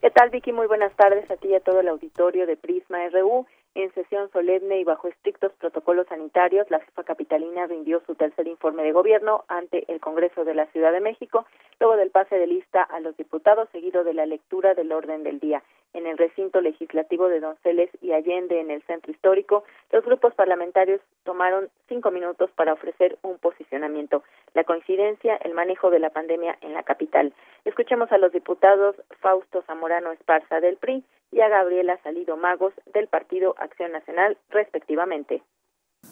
¿Qué 0.02 0.10
tal, 0.10 0.30
Vicky? 0.30 0.54
Muy 0.54 0.68
buenas 0.68 0.96
tardes 0.96 1.30
a 1.30 1.36
ti 1.36 1.50
y 1.50 1.56
a 1.56 1.60
todo 1.60 1.82
el 1.82 1.90
auditorio 1.90 2.46
de 2.46 2.56
Prisma 2.56 3.00
RU. 3.10 3.46
En 3.78 3.94
sesión 3.94 4.32
solemne 4.32 4.80
y 4.80 4.84
bajo 4.84 5.08
estrictos 5.08 5.54
protocolos 5.54 6.08
sanitarios, 6.08 6.66
la 6.72 6.80
jefa 6.80 7.04
capitalina 7.04 7.68
rindió 7.68 8.02
su 8.08 8.16
tercer 8.16 8.48
informe 8.48 8.82
de 8.82 8.92
gobierno 8.92 9.46
ante 9.50 9.86
el 9.94 10.00
Congreso 10.00 10.46
de 10.46 10.56
la 10.56 10.66
Ciudad 10.72 10.92
de 10.92 11.00
México, 11.00 11.46
luego 11.80 11.96
del 11.96 12.10
pase 12.10 12.40
de 12.40 12.48
lista 12.48 12.82
a 12.82 13.00
los 13.02 13.16
diputados, 13.18 13.70
seguido 13.72 14.04
de 14.04 14.16
la 14.16 14.26
lectura 14.26 14.74
del 14.74 14.92
orden 14.92 15.22
del 15.22 15.40
día. 15.40 15.62
En 15.94 16.06
el 16.06 16.18
recinto 16.18 16.62
legislativo 16.62 17.28
de 17.28 17.40
Donceles 17.40 17.90
y 18.02 18.12
Allende, 18.12 18.60
en 18.60 18.70
el 18.72 18.84
centro 18.84 19.12
histórico, 19.12 19.64
los 19.92 20.04
grupos 20.06 20.34
parlamentarios 20.36 21.02
tomaron 21.24 21.70
cinco 21.88 22.12
minutos 22.12 22.52
para 22.56 22.74
ofrecer 22.74 23.18
un 23.24 23.38
posicionamiento. 23.40 24.24
La 24.54 24.64
coincidencia, 24.64 25.36
el 25.38 25.54
manejo 25.54 25.90
de 25.90 26.00
la 26.00 26.10
pandemia 26.10 26.58
en 26.62 26.74
la 26.74 26.84
capital. 26.84 27.34
Escuchemos 27.66 28.12
a 28.12 28.18
los 28.18 28.32
diputados 28.32 28.96
Fausto 29.22 29.64
Zamorano 29.64 30.12
Esparza 30.12 30.60
del 30.60 30.78
PRI 30.78 31.04
y 31.32 31.42
a 31.42 31.50
Gabriela 31.50 32.00
Salido 32.04 32.38
Magos 32.38 32.74
del 32.94 33.08
Partido 33.08 33.56
Acción 33.58 33.92
Nacional, 33.92 34.38
respectivamente. 34.50 35.42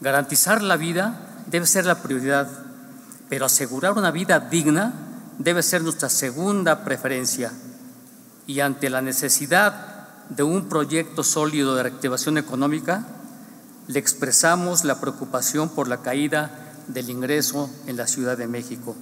Garantizar 0.00 0.62
la 0.62 0.76
vida 0.76 1.14
debe 1.48 1.66
ser 1.66 1.84
la 1.84 2.02
prioridad, 2.02 2.46
pero 3.30 3.44
asegurar 3.44 3.92
una 3.92 4.10
vida 4.10 4.40
digna 4.40 4.92
debe 5.38 5.62
ser 5.62 5.82
nuestra 5.82 6.08
segunda 6.08 6.84
preferencia. 6.84 7.50
Y 8.46 8.60
ante 8.60 8.90
la 8.90 9.02
necesidad 9.02 9.96
de 10.28 10.42
un 10.42 10.68
proyecto 10.68 11.22
sólido 11.24 11.74
de 11.74 11.84
reactivación 11.84 12.38
económica, 12.38 13.06
le 13.86 13.98
expresamos 13.98 14.84
la 14.84 15.00
preocupación 15.00 15.68
por 15.68 15.88
la 15.88 16.02
caída 16.02 16.50
del 16.88 17.10
ingreso 17.10 17.70
en 17.86 17.96
la 17.96 18.06
Ciudad 18.06 18.36
de 18.36 18.46
México 18.46 18.96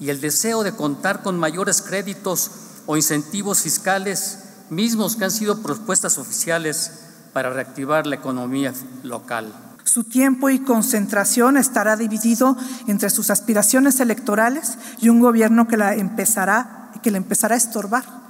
y 0.00 0.10
el 0.10 0.20
deseo 0.20 0.62
de 0.62 0.74
contar 0.74 1.22
con 1.22 1.38
mayores 1.38 1.82
créditos 1.82 2.50
o 2.86 2.96
incentivos 2.96 3.60
fiscales 3.62 4.38
mismos 4.70 5.16
que 5.16 5.24
han 5.24 5.30
sido 5.30 5.62
propuestas 5.62 6.18
oficiales 6.18 6.92
para 7.32 7.50
reactivar 7.50 8.06
la 8.06 8.16
economía 8.16 8.72
local. 9.02 9.52
Su 9.84 10.04
tiempo 10.04 10.50
y 10.50 10.60
concentración 10.60 11.56
estará 11.56 11.96
dividido 11.96 12.56
entre 12.86 13.10
sus 13.10 13.30
aspiraciones 13.30 14.00
electorales 14.00 14.78
y 15.00 15.08
un 15.08 15.20
gobierno 15.20 15.68
que 15.68 15.76
la 15.76 15.94
empezará 15.94 16.80
que 17.02 17.10
le 17.10 17.18
empezará 17.18 17.54
a 17.54 17.58
estorbar 17.58 18.23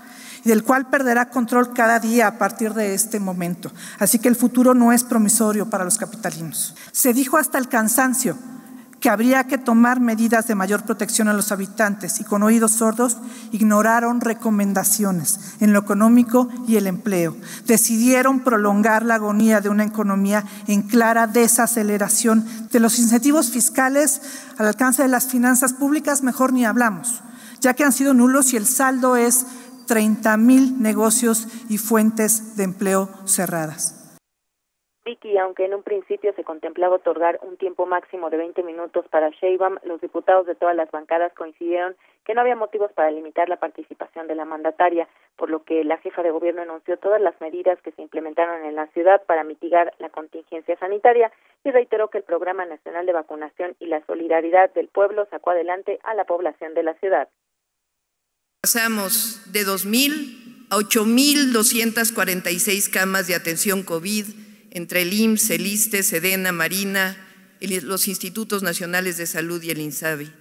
y 0.44 0.48
del 0.48 0.64
cual 0.64 0.88
perderá 0.90 1.30
control 1.30 1.72
cada 1.72 2.00
día 2.00 2.26
a 2.26 2.38
partir 2.38 2.74
de 2.74 2.94
este 2.94 3.20
momento. 3.20 3.72
Así 3.98 4.18
que 4.18 4.28
el 4.28 4.36
futuro 4.36 4.74
no 4.74 4.92
es 4.92 5.04
promisorio 5.04 5.70
para 5.70 5.84
los 5.84 5.98
capitalinos. 5.98 6.74
Se 6.92 7.12
dijo 7.12 7.36
hasta 7.36 7.58
el 7.58 7.68
cansancio 7.68 8.36
que 9.04 9.10
habría 9.10 9.44
que 9.44 9.58
tomar 9.58 10.00
medidas 10.00 10.46
de 10.46 10.54
mayor 10.54 10.84
protección 10.84 11.28
a 11.28 11.34
los 11.34 11.52
habitantes 11.52 12.20
y 12.20 12.24
con 12.24 12.42
oídos 12.42 12.70
sordos 12.70 13.18
ignoraron 13.52 14.22
recomendaciones 14.22 15.40
en 15.60 15.74
lo 15.74 15.80
económico 15.80 16.48
y 16.66 16.76
el 16.76 16.86
empleo. 16.86 17.36
Decidieron 17.66 18.40
prolongar 18.40 19.04
la 19.04 19.16
agonía 19.16 19.60
de 19.60 19.68
una 19.68 19.84
economía 19.84 20.46
en 20.68 20.80
clara 20.80 21.26
desaceleración 21.26 22.46
de 22.72 22.80
los 22.80 22.98
incentivos 22.98 23.50
fiscales 23.50 24.22
al 24.56 24.68
alcance 24.68 25.02
de 25.02 25.08
las 25.08 25.26
finanzas 25.26 25.74
públicas, 25.74 26.22
mejor 26.22 26.54
ni 26.54 26.64
hablamos, 26.64 27.20
ya 27.60 27.74
que 27.74 27.84
han 27.84 27.92
sido 27.92 28.14
nulos 28.14 28.54
y 28.54 28.56
el 28.56 28.64
saldo 28.64 29.16
es 29.16 29.44
30 29.86 30.36
mil 30.36 30.82
negocios 30.82 31.46
y 31.68 31.78
fuentes 31.78 32.56
de 32.56 32.64
empleo 32.64 33.08
cerradas. 33.26 34.04
Vicky, 35.04 35.36
aunque 35.36 35.66
en 35.66 35.74
un 35.74 35.82
principio 35.82 36.32
se 36.32 36.44
contemplaba 36.44 36.96
otorgar 36.96 37.38
un 37.42 37.58
tiempo 37.58 37.84
máximo 37.84 38.30
de 38.30 38.38
20 38.38 38.62
minutos 38.62 39.06
para 39.10 39.28
Sheinbaum, 39.28 39.76
los 39.82 40.00
diputados 40.00 40.46
de 40.46 40.54
todas 40.54 40.74
las 40.74 40.90
bancadas 40.90 41.34
coincidieron 41.34 41.94
que 42.24 42.32
no 42.32 42.40
había 42.40 42.56
motivos 42.56 42.90
para 42.92 43.10
limitar 43.10 43.50
la 43.50 43.58
participación 43.58 44.28
de 44.28 44.34
la 44.34 44.46
mandataria, 44.46 45.06
por 45.36 45.50
lo 45.50 45.62
que 45.62 45.84
la 45.84 45.98
jefa 45.98 46.22
de 46.22 46.30
gobierno 46.30 46.62
anunció 46.62 46.96
todas 46.96 47.20
las 47.20 47.38
medidas 47.38 47.78
que 47.82 47.92
se 47.92 48.00
implementaron 48.00 48.64
en 48.64 48.76
la 48.76 48.86
ciudad 48.88 49.22
para 49.26 49.44
mitigar 49.44 49.92
la 49.98 50.08
contingencia 50.08 50.78
sanitaria 50.78 51.30
y 51.64 51.70
reiteró 51.70 52.08
que 52.08 52.18
el 52.18 52.24
Programa 52.24 52.64
Nacional 52.64 53.04
de 53.04 53.12
Vacunación 53.12 53.76
y 53.80 53.86
la 53.86 54.00
Solidaridad 54.06 54.72
del 54.72 54.88
Pueblo 54.88 55.26
sacó 55.26 55.50
adelante 55.50 55.98
a 56.02 56.14
la 56.14 56.24
población 56.24 56.72
de 56.72 56.82
la 56.82 56.94
ciudad. 56.94 57.28
Pasamos 58.64 59.40
de 59.52 59.66
2.000 59.66 60.64
a 60.70 60.78
8.246 60.78 62.88
camas 62.88 63.26
de 63.26 63.34
atención 63.34 63.82
COVID 63.82 64.24
entre 64.70 65.02
el 65.02 65.12
IMSS, 65.12 65.50
el 65.50 65.66
ISTE, 65.66 66.02
SEDENA, 66.02 66.50
Marina, 66.50 67.14
los 67.60 68.08
Institutos 68.08 68.62
Nacionales 68.62 69.18
de 69.18 69.26
Salud 69.26 69.62
y 69.62 69.68
el 69.68 69.80
INSABI. 69.80 70.32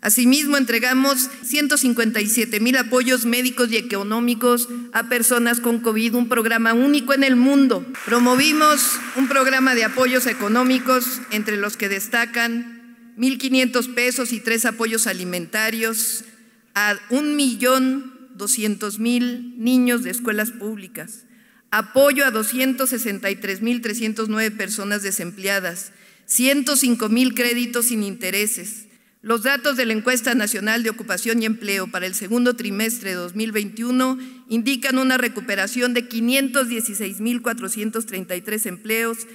Asimismo, 0.00 0.58
entregamos 0.58 1.28
157 1.42 2.60
mil 2.60 2.76
apoyos 2.76 3.24
médicos 3.24 3.72
y 3.72 3.78
económicos 3.78 4.68
a 4.92 5.08
personas 5.08 5.58
con 5.58 5.80
COVID, 5.80 6.14
un 6.14 6.28
programa 6.28 6.74
único 6.74 7.14
en 7.14 7.24
el 7.24 7.34
mundo. 7.34 7.84
Promovimos 8.04 8.92
un 9.16 9.26
programa 9.26 9.74
de 9.74 9.82
apoyos 9.82 10.28
económicos 10.28 11.20
entre 11.32 11.56
los 11.56 11.76
que 11.76 11.88
destacan 11.88 12.96
1.500 13.18 13.92
pesos 13.92 14.32
y 14.32 14.38
tres 14.38 14.66
apoyos 14.66 15.08
alimentarios 15.08 16.26
a 16.74 16.96
1.200.000 17.10 19.56
niños 19.56 20.02
de 20.02 20.10
escuelas 20.10 20.50
públicas, 20.50 21.26
apoyo 21.70 22.24
a 22.24 22.32
263.309 22.32 24.56
personas 24.56 25.02
desempleadas, 25.02 25.92
105.000 26.28 27.34
créditos 27.34 27.86
sin 27.86 28.02
intereses, 28.02 28.88
los 29.22 29.42
datos 29.44 29.76
de 29.76 29.86
la 29.86 29.92
Encuesta 29.92 30.34
Nacional 30.34 30.82
de 30.82 30.90
Ocupación 30.90 31.40
y 31.40 31.46
Empleo 31.46 31.88
para 31.88 32.06
el 32.06 32.16
segundo 32.16 32.56
trimestre 32.56 33.10
de 33.10 33.16
2021 33.16 34.18
indican 34.48 34.98
una 34.98 35.16
recuperación 35.16 35.94
de 35.94 36.08
516.433 36.08 38.66
empleos. 38.66 39.28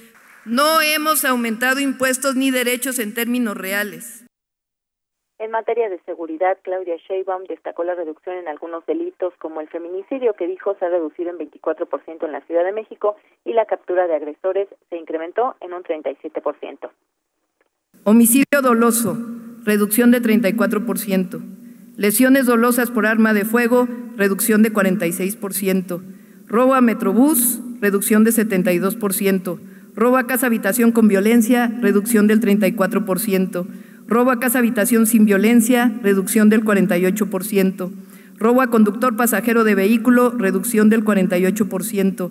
No 0.44 0.82
hemos 0.82 1.24
aumentado 1.24 1.80
impuestos 1.80 2.36
ni 2.36 2.50
derechos 2.50 2.98
en 2.98 3.14
términos 3.14 3.56
reales. 3.56 4.27
En 5.40 5.52
materia 5.52 5.88
de 5.88 6.00
seguridad, 6.04 6.58
Claudia 6.64 6.96
Sheinbaum 6.96 7.44
destacó 7.44 7.84
la 7.84 7.94
reducción 7.94 8.36
en 8.38 8.48
algunos 8.48 8.84
delitos 8.86 9.32
como 9.38 9.60
el 9.60 9.68
feminicidio, 9.68 10.34
que 10.34 10.48
dijo 10.48 10.74
se 10.78 10.84
ha 10.84 10.88
reducido 10.88 11.30
en 11.30 11.38
24% 11.38 12.24
en 12.24 12.32
la 12.32 12.40
Ciudad 12.40 12.64
de 12.64 12.72
México, 12.72 13.14
y 13.44 13.52
la 13.52 13.64
captura 13.64 14.08
de 14.08 14.16
agresores 14.16 14.66
se 14.90 14.96
incrementó 14.96 15.54
en 15.60 15.74
un 15.74 15.84
37%. 15.84 16.90
Homicidio 18.02 18.62
doloso, 18.62 19.16
reducción 19.64 20.10
de 20.10 20.20
34%. 20.20 21.40
Lesiones 21.96 22.46
dolosas 22.46 22.90
por 22.90 23.06
arma 23.06 23.32
de 23.32 23.44
fuego, 23.44 23.86
reducción 24.16 24.64
de 24.64 24.72
46%. 24.72 26.02
Robo 26.46 26.74
a 26.74 26.80
Metrobús, 26.80 27.60
reducción 27.80 28.24
de 28.24 28.32
72%. 28.32 29.60
Robo 29.94 30.16
a 30.16 30.26
casa 30.26 30.46
habitación 30.46 30.90
con 30.90 31.06
violencia, 31.06 31.70
reducción 31.80 32.26
del 32.26 32.40
34%. 32.40 33.66
Robo 34.08 34.30
a 34.30 34.40
casa 34.40 34.58
habitación 34.58 35.04
sin 35.06 35.26
violencia, 35.26 35.92
reducción 36.02 36.48
del 36.48 36.64
48%. 36.64 37.90
Robo 38.38 38.62
a 38.62 38.70
conductor 38.70 39.16
pasajero 39.16 39.64
de 39.64 39.74
vehículo, 39.74 40.30
reducción 40.30 40.88
del 40.88 41.04
48%. 41.04 42.30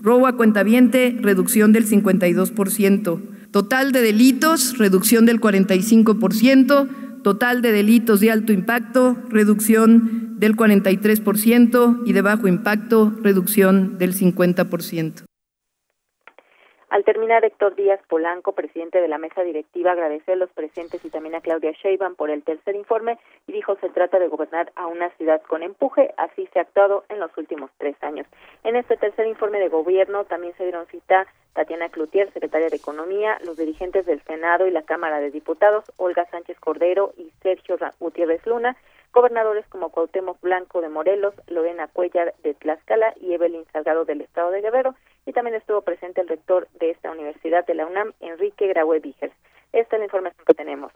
Robo 0.00 0.28
a 0.28 0.36
cuentaviente, 0.36 1.18
reducción 1.20 1.72
del 1.72 1.86
52%. 1.86 3.20
Total 3.50 3.90
de 3.90 4.00
delitos, 4.00 4.78
reducción 4.78 5.26
del 5.26 5.40
45%, 5.40 6.88
total 7.24 7.62
de 7.62 7.72
delitos 7.72 8.20
de 8.20 8.30
alto 8.30 8.52
impacto, 8.52 9.16
reducción 9.28 10.36
del 10.38 10.54
43% 10.54 12.02
y 12.06 12.12
de 12.12 12.22
bajo 12.22 12.46
impacto, 12.46 13.12
reducción 13.24 13.98
del 13.98 14.14
50%. 14.14 15.24
Al 16.90 17.04
terminar, 17.04 17.44
Héctor 17.44 17.74
Díaz 17.74 18.00
Polanco, 18.08 18.52
presidente 18.52 19.02
de 19.02 19.08
la 19.08 19.18
mesa 19.18 19.42
directiva, 19.42 19.92
agradeció 19.92 20.32
a 20.32 20.36
los 20.36 20.50
presentes 20.50 21.04
y 21.04 21.10
también 21.10 21.34
a 21.34 21.42
Claudia 21.42 21.72
Sheinbaum 21.72 22.14
por 22.14 22.30
el 22.30 22.42
tercer 22.42 22.74
informe 22.76 23.18
y 23.46 23.52
dijo 23.52 23.76
se 23.76 23.90
trata 23.90 24.18
de 24.18 24.28
gobernar 24.28 24.72
a 24.74 24.86
una 24.86 25.10
ciudad 25.10 25.42
con 25.42 25.62
empuje, 25.62 26.14
así 26.16 26.48
se 26.50 26.58
ha 26.58 26.62
actuado 26.62 27.04
en 27.10 27.20
los 27.20 27.36
últimos 27.36 27.70
tres 27.76 27.94
años. 28.02 28.26
En 28.64 28.74
este 28.74 28.96
tercer 28.96 29.26
informe 29.26 29.58
de 29.60 29.68
gobierno 29.68 30.24
también 30.24 30.54
se 30.56 30.62
dieron 30.62 30.86
cita 30.86 31.26
Tatiana 31.52 31.90
Cloutier, 31.90 32.32
secretaria 32.32 32.70
de 32.70 32.76
Economía, 32.76 33.38
los 33.44 33.58
dirigentes 33.58 34.06
del 34.06 34.22
Senado 34.22 34.66
y 34.66 34.70
la 34.70 34.82
Cámara 34.82 35.20
de 35.20 35.30
Diputados, 35.30 35.84
Olga 35.98 36.24
Sánchez 36.30 36.58
Cordero 36.58 37.12
y 37.18 37.30
Sergio 37.42 37.76
Gutiérrez 38.00 38.46
Luna, 38.46 38.78
gobernadores 39.12 39.66
como 39.68 39.90
Cuauhtémoc 39.90 40.40
Blanco 40.40 40.80
de 40.80 40.88
Morelos, 40.88 41.34
Lorena 41.48 41.88
Cuellar 41.88 42.34
de 42.42 42.54
Tlaxcala 42.54 43.12
y 43.20 43.34
Evelyn 43.34 43.66
Salgado 43.72 44.06
del 44.06 44.22
Estado 44.22 44.50
de 44.52 44.62
Guerrero, 44.62 44.94
y 45.28 45.32
también 45.34 45.56
estuvo 45.56 45.82
presente 45.82 46.22
el 46.22 46.28
rector 46.28 46.68
de 46.80 46.88
esta 46.88 47.10
universidad 47.10 47.66
de 47.66 47.74
la 47.74 47.84
UNAM, 47.84 48.14
Enrique 48.20 48.66
Graue 48.66 48.98
Víger. 48.98 49.30
Esta 49.74 49.96
es 49.96 50.00
la 50.00 50.06
información 50.06 50.42
que 50.46 50.54
tenemos. 50.54 50.90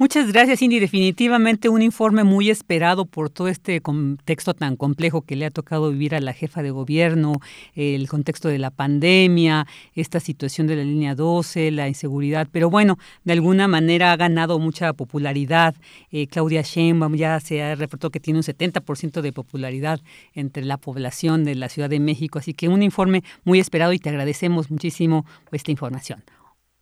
Muchas 0.00 0.32
gracias, 0.32 0.60
Cindy. 0.60 0.78
Definitivamente 0.78 1.68
un 1.68 1.82
informe 1.82 2.22
muy 2.22 2.50
esperado 2.50 3.04
por 3.04 3.30
todo 3.30 3.48
este 3.48 3.80
contexto 3.80 4.54
tan 4.54 4.76
complejo 4.76 5.22
que 5.22 5.34
le 5.34 5.44
ha 5.44 5.50
tocado 5.50 5.90
vivir 5.90 6.14
a 6.14 6.20
la 6.20 6.32
jefa 6.32 6.62
de 6.62 6.70
gobierno, 6.70 7.40
el 7.74 8.08
contexto 8.08 8.46
de 8.46 8.58
la 8.58 8.70
pandemia, 8.70 9.66
esta 9.96 10.20
situación 10.20 10.68
de 10.68 10.76
la 10.76 10.84
línea 10.84 11.16
12, 11.16 11.72
la 11.72 11.88
inseguridad. 11.88 12.46
Pero 12.52 12.70
bueno, 12.70 12.96
de 13.24 13.32
alguna 13.32 13.66
manera 13.66 14.12
ha 14.12 14.16
ganado 14.16 14.60
mucha 14.60 14.92
popularidad. 14.92 15.74
Eh, 16.12 16.28
Claudia 16.28 16.62
Sheinbaum 16.62 17.16
ya 17.16 17.40
se 17.40 17.60
ha 17.64 17.74
reportado 17.74 18.12
que 18.12 18.20
tiene 18.20 18.38
un 18.38 18.44
70% 18.44 19.20
de 19.20 19.32
popularidad 19.32 19.98
entre 20.32 20.64
la 20.64 20.76
población 20.76 21.42
de 21.42 21.56
la 21.56 21.68
Ciudad 21.68 21.90
de 21.90 21.98
México. 21.98 22.38
Así 22.38 22.54
que 22.54 22.68
un 22.68 22.84
informe 22.84 23.24
muy 23.42 23.58
esperado 23.58 23.92
y 23.92 23.98
te 23.98 24.10
agradecemos 24.10 24.70
muchísimo 24.70 25.26
esta 25.50 25.72
información. 25.72 26.22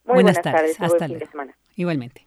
buenas, 0.05 0.43
tardes. 0.43 0.79
Hasta 0.79 1.09
luego. 1.09 1.25
Igualmente. 1.77 2.27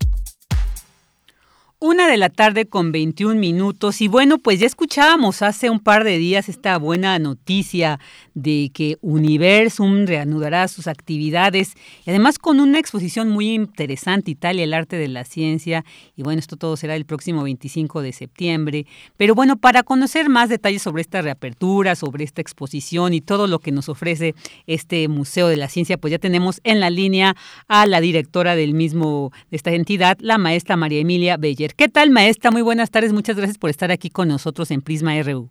Una 1.83 2.07
de 2.07 2.17
la 2.17 2.29
tarde 2.29 2.67
con 2.67 2.91
21 2.91 3.39
minutos 3.39 4.01
y 4.01 4.07
bueno, 4.07 4.37
pues 4.37 4.59
ya 4.59 4.67
escuchábamos 4.67 5.41
hace 5.41 5.71
un 5.71 5.79
par 5.79 6.03
de 6.03 6.19
días 6.19 6.47
esta 6.47 6.77
buena 6.77 7.17
noticia 7.17 7.99
de 8.35 8.69
que 8.71 8.99
Universum 9.01 10.05
reanudará 10.05 10.67
sus 10.67 10.85
actividades 10.85 11.73
y 12.05 12.11
además 12.11 12.37
con 12.37 12.59
una 12.59 12.77
exposición 12.77 13.29
muy 13.29 13.49
interesante, 13.55 14.29
Italia, 14.29 14.63
el 14.63 14.75
arte 14.75 14.95
de 14.95 15.07
la 15.07 15.23
ciencia 15.23 15.83
y 16.15 16.21
bueno, 16.21 16.37
esto 16.37 16.55
todo 16.55 16.77
será 16.77 16.95
el 16.95 17.05
próximo 17.05 17.41
25 17.41 18.03
de 18.03 18.13
septiembre. 18.13 18.85
Pero 19.17 19.33
bueno, 19.33 19.57
para 19.57 19.81
conocer 19.81 20.29
más 20.29 20.49
detalles 20.49 20.83
sobre 20.83 21.01
esta 21.01 21.23
reapertura, 21.23 21.95
sobre 21.95 22.25
esta 22.25 22.41
exposición 22.41 23.15
y 23.15 23.21
todo 23.21 23.47
lo 23.47 23.57
que 23.57 23.71
nos 23.71 23.89
ofrece 23.89 24.35
este 24.67 25.07
Museo 25.07 25.47
de 25.47 25.57
la 25.57 25.67
Ciencia, 25.67 25.97
pues 25.97 26.11
ya 26.11 26.19
tenemos 26.19 26.61
en 26.63 26.79
la 26.79 26.91
línea 26.91 27.35
a 27.67 27.87
la 27.87 28.01
directora 28.01 28.55
del 28.55 28.75
mismo, 28.75 29.31
de 29.49 29.57
esta 29.57 29.71
entidad, 29.71 30.19
la 30.21 30.37
maestra 30.37 30.77
María 30.77 30.99
Emilia 30.99 31.37
Beller. 31.37 31.70
¿Qué 31.77 31.87
tal, 31.87 32.09
maestra? 32.09 32.51
Muy 32.51 32.61
buenas 32.61 32.91
tardes. 32.91 33.13
Muchas 33.13 33.35
gracias 33.35 33.57
por 33.57 33.69
estar 33.69 33.91
aquí 33.91 34.09
con 34.09 34.27
nosotros 34.27 34.71
en 34.71 34.81
Prisma 34.81 35.13
RU. 35.21 35.49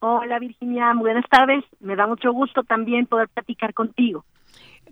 Hola, 0.00 0.38
Virginia. 0.38 0.92
Buenas 0.94 1.24
tardes. 1.28 1.64
Me 1.80 1.96
da 1.96 2.06
mucho 2.06 2.32
gusto 2.32 2.62
también 2.62 3.06
poder 3.06 3.28
platicar 3.28 3.74
contigo. 3.74 4.24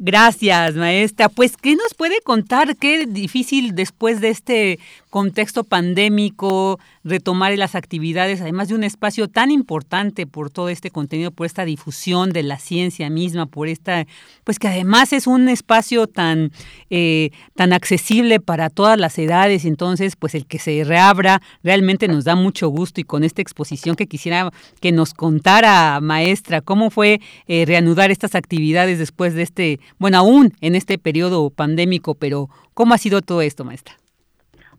Gracias, 0.01 0.77
maestra. 0.77 1.29
Pues, 1.29 1.57
¿qué 1.57 1.75
nos 1.75 1.93
puede 1.95 2.21
contar? 2.21 2.77
Qué 2.77 3.05
difícil 3.07 3.75
después 3.75 4.21
de 4.21 4.29
este 4.29 4.79
contexto 5.11 5.65
pandémico, 5.65 6.79
retomar 7.03 7.57
las 7.57 7.75
actividades, 7.75 8.41
además 8.41 8.69
de 8.69 8.75
un 8.75 8.85
espacio 8.85 9.29
tan 9.29 9.51
importante 9.51 10.27
por 10.27 10.51
todo 10.51 10.69
este 10.69 10.91
contenido, 10.91 11.31
por 11.31 11.47
esta 11.47 11.65
difusión 11.65 12.31
de 12.31 12.43
la 12.43 12.59
ciencia 12.59 13.09
misma, 13.09 13.47
por 13.47 13.69
esta, 13.69 14.07
pues 14.45 14.59
que 14.59 14.69
además 14.69 15.13
es 15.13 15.27
un 15.27 15.49
espacio 15.49 16.07
tan, 16.07 16.53
eh, 16.91 17.31
tan 17.55 17.73
accesible 17.73 18.41
para 18.41 18.69
todas 18.69 18.99
las 18.99 19.19
edades, 19.19 19.65
entonces 19.65 20.15
pues 20.17 20.35
el 20.35 20.47
que 20.47 20.59
se 20.59 20.85
reabra 20.85 21.41
realmente 21.63 22.07
nos 22.07 22.25
da 22.25 22.35
mucho 22.35 22.69
gusto 22.69 23.01
y 23.01 23.05
con 23.05 23.25
esta 23.25 23.41
exposición 23.41 23.97
que 23.97 24.07
quisiera 24.07 24.51
que 24.81 24.93
nos 24.93 25.15
contara, 25.15 26.01
maestra, 26.01 26.61
cómo 26.61 26.91
fue 26.91 27.21
eh, 27.47 27.65
reanudar 27.67 28.11
estas 28.11 28.35
actividades 28.35 28.99
después 28.99 29.35
de 29.35 29.43
este, 29.43 29.81
bueno, 29.99 30.19
aún 30.19 30.53
en 30.61 30.75
este 30.75 30.99
periodo 30.99 31.51
pandémico, 31.51 32.15
pero 32.15 32.49
¿cómo 32.75 32.95
ha 32.95 32.99
sido 32.99 33.23
todo 33.23 33.43
esto, 33.43 33.65
maestra? 33.65 33.95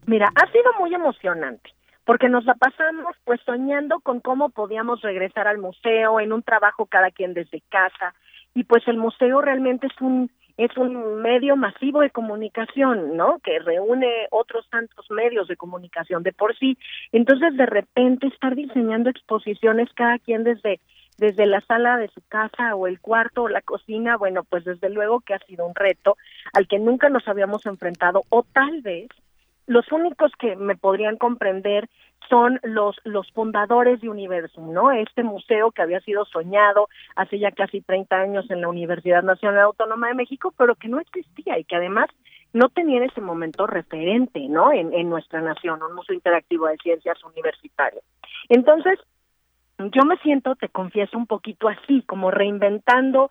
Mira, 0.05 0.31
ha 0.35 0.51
sido 0.51 0.71
muy 0.79 0.93
emocionante 0.93 1.71
porque 2.05 2.27
nos 2.27 2.43
la 2.45 2.55
pasamos 2.55 3.15
pues 3.23 3.39
soñando 3.45 3.99
con 3.99 4.19
cómo 4.19 4.49
podíamos 4.49 5.01
regresar 5.01 5.47
al 5.47 5.59
museo 5.59 6.19
en 6.19 6.33
un 6.33 6.41
trabajo 6.41 6.87
cada 6.87 7.11
quien 7.11 7.35
desde 7.35 7.61
casa 7.69 8.15
y 8.55 8.63
pues 8.63 8.87
el 8.87 8.97
museo 8.97 9.41
realmente 9.41 9.85
es 9.85 10.01
un 10.01 10.31
es 10.57 10.75
un 10.75 11.21
medio 11.21 11.55
masivo 11.55 12.01
de 12.01 12.09
comunicación, 12.09 13.15
¿no? 13.15 13.39
Que 13.39 13.59
reúne 13.59 14.27
otros 14.29 14.67
tantos 14.69 15.09
medios 15.09 15.47
de 15.47 15.55
comunicación 15.55 16.21
de 16.21 16.33
por 16.33 16.53
sí. 16.57 16.77
Entonces, 17.13 17.55
de 17.55 17.65
repente 17.65 18.27
estar 18.27 18.55
diseñando 18.55 19.09
exposiciones 19.09 19.87
cada 19.93 20.19
quien 20.19 20.43
desde 20.43 20.81
desde 21.19 21.45
la 21.45 21.61
sala 21.61 21.97
de 21.97 22.07
su 22.09 22.21
casa 22.27 22.75
o 22.75 22.87
el 22.87 22.99
cuarto 22.99 23.43
o 23.43 23.49
la 23.49 23.61
cocina, 23.61 24.17
bueno, 24.17 24.43
pues 24.43 24.63
desde 24.65 24.89
luego 24.89 25.19
que 25.21 25.33
ha 25.33 25.39
sido 25.39 25.65
un 25.65 25.75
reto 25.75 26.17
al 26.53 26.67
que 26.67 26.79
nunca 26.79 27.09
nos 27.09 27.27
habíamos 27.27 27.65
enfrentado 27.65 28.23
o 28.29 28.43
tal 28.43 28.81
vez 28.81 29.09
los 29.67 29.91
únicos 29.91 30.31
que 30.39 30.55
me 30.55 30.75
podrían 30.75 31.17
comprender 31.17 31.89
son 32.27 32.59
los 32.63 32.95
los 33.03 33.31
fundadores 33.31 34.01
de 34.01 34.09
Universum, 34.09 34.73
¿no? 34.73 34.91
Este 34.91 35.23
museo 35.23 35.71
que 35.71 35.81
había 35.81 35.99
sido 36.01 36.25
soñado 36.25 36.89
hace 37.15 37.37
ya 37.37 37.51
casi 37.51 37.81
30 37.81 38.15
años 38.15 38.49
en 38.49 38.61
la 38.61 38.67
Universidad 38.67 39.21
Nacional 39.21 39.59
Autónoma 39.61 40.07
de 40.07 40.15
México, 40.15 40.53
pero 40.57 40.75
que 40.75 40.87
no 40.87 40.99
existía 40.99 41.59
y 41.59 41.65
que 41.65 41.75
además 41.75 42.07
no 42.51 42.69
tenía 42.69 42.97
en 42.97 43.03
ese 43.03 43.21
momento 43.21 43.67
referente, 43.67 44.39
¿no? 44.49 44.71
En, 44.71 44.91
en 44.93 45.07
nuestra 45.07 45.39
nación, 45.41 45.83
un 45.83 45.93
museo 45.93 46.15
interactivo 46.15 46.67
de 46.67 46.77
ciencias 46.77 47.23
universitario. 47.23 48.01
Entonces, 48.49 48.99
yo 49.79 50.03
me 50.05 50.17
siento, 50.17 50.55
te 50.55 50.69
confieso, 50.69 51.17
un 51.17 51.27
poquito 51.27 51.69
así, 51.69 52.01
como 52.03 52.31
reinventando 52.31 53.29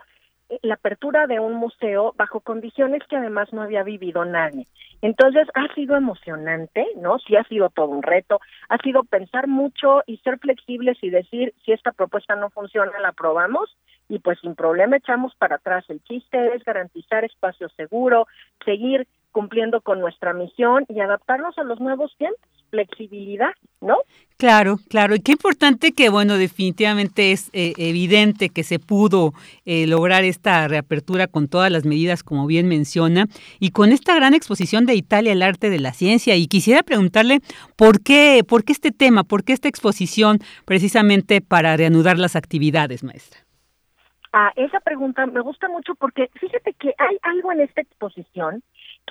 eh, 0.48 0.58
la 0.62 0.74
apertura 0.74 1.26
de 1.26 1.40
un 1.40 1.54
museo 1.54 2.14
bajo 2.16 2.40
condiciones 2.40 3.02
que 3.08 3.16
además 3.16 3.52
no 3.52 3.62
había 3.62 3.82
vivido 3.82 4.24
nadie. 4.24 4.66
Entonces 5.02 5.46
ha 5.54 5.72
sido 5.74 5.96
emocionante, 5.96 6.86
¿no? 6.96 7.18
Sí 7.18 7.36
ha 7.36 7.44
sido 7.44 7.68
todo 7.68 7.88
un 7.88 8.02
reto, 8.02 8.40
ha 8.68 8.78
sido 8.78 9.04
pensar 9.04 9.46
mucho 9.46 10.02
y 10.06 10.16
ser 10.18 10.38
flexibles 10.38 10.96
y 11.02 11.10
decir, 11.10 11.54
si 11.64 11.72
esta 11.72 11.92
propuesta 11.92 12.34
no 12.34 12.50
funciona, 12.50 12.98
la 12.98 13.12
probamos 13.12 13.76
y 14.08 14.18
pues 14.20 14.38
sin 14.40 14.54
problema 14.54 14.96
echamos 14.96 15.34
para 15.36 15.56
atrás. 15.56 15.84
El 15.88 16.02
chiste 16.02 16.54
es 16.54 16.64
garantizar 16.64 17.24
espacio 17.24 17.68
seguro, 17.70 18.26
seguir 18.64 19.06
cumpliendo 19.38 19.80
con 19.82 20.00
nuestra 20.00 20.32
misión 20.32 20.84
y 20.88 20.98
adaptarnos 20.98 21.56
a 21.58 21.62
los 21.62 21.78
nuevos 21.78 22.12
tiempos, 22.18 22.40
flexibilidad, 22.70 23.52
¿no? 23.80 23.98
Claro, 24.36 24.78
claro. 24.88 25.14
Y 25.14 25.20
qué 25.20 25.30
importante 25.30 25.92
que, 25.92 26.08
bueno, 26.08 26.36
definitivamente 26.36 27.30
es 27.30 27.48
eh, 27.52 27.72
evidente 27.78 28.48
que 28.48 28.64
se 28.64 28.80
pudo 28.80 29.34
eh, 29.64 29.86
lograr 29.86 30.24
esta 30.24 30.66
reapertura 30.66 31.28
con 31.28 31.46
todas 31.46 31.70
las 31.70 31.84
medidas, 31.84 32.24
como 32.24 32.48
bien 32.48 32.66
menciona, 32.66 33.26
y 33.60 33.70
con 33.70 33.92
esta 33.92 34.12
gran 34.16 34.34
exposición 34.34 34.86
de 34.86 34.96
Italia, 34.96 35.30
el 35.30 35.42
arte 35.44 35.70
de 35.70 35.78
la 35.78 35.92
ciencia. 35.92 36.34
Y 36.34 36.48
quisiera 36.48 36.82
preguntarle 36.82 37.38
por 37.76 38.02
qué, 38.02 38.42
por 38.42 38.64
qué 38.64 38.72
este 38.72 38.90
tema, 38.90 39.22
por 39.22 39.44
qué 39.44 39.52
esta 39.52 39.68
exposición 39.68 40.40
precisamente 40.64 41.40
para 41.42 41.76
reanudar 41.76 42.18
las 42.18 42.34
actividades, 42.34 43.04
maestra. 43.04 43.38
Ah, 44.32 44.52
esa 44.56 44.80
pregunta 44.80 45.24
me 45.26 45.40
gusta 45.40 45.68
mucho 45.68 45.94
porque 45.94 46.28
fíjate 46.34 46.74
que 46.74 46.94
hay 46.98 47.18
algo 47.22 47.50
en 47.52 47.60
esta 47.60 47.80
exposición 47.80 48.62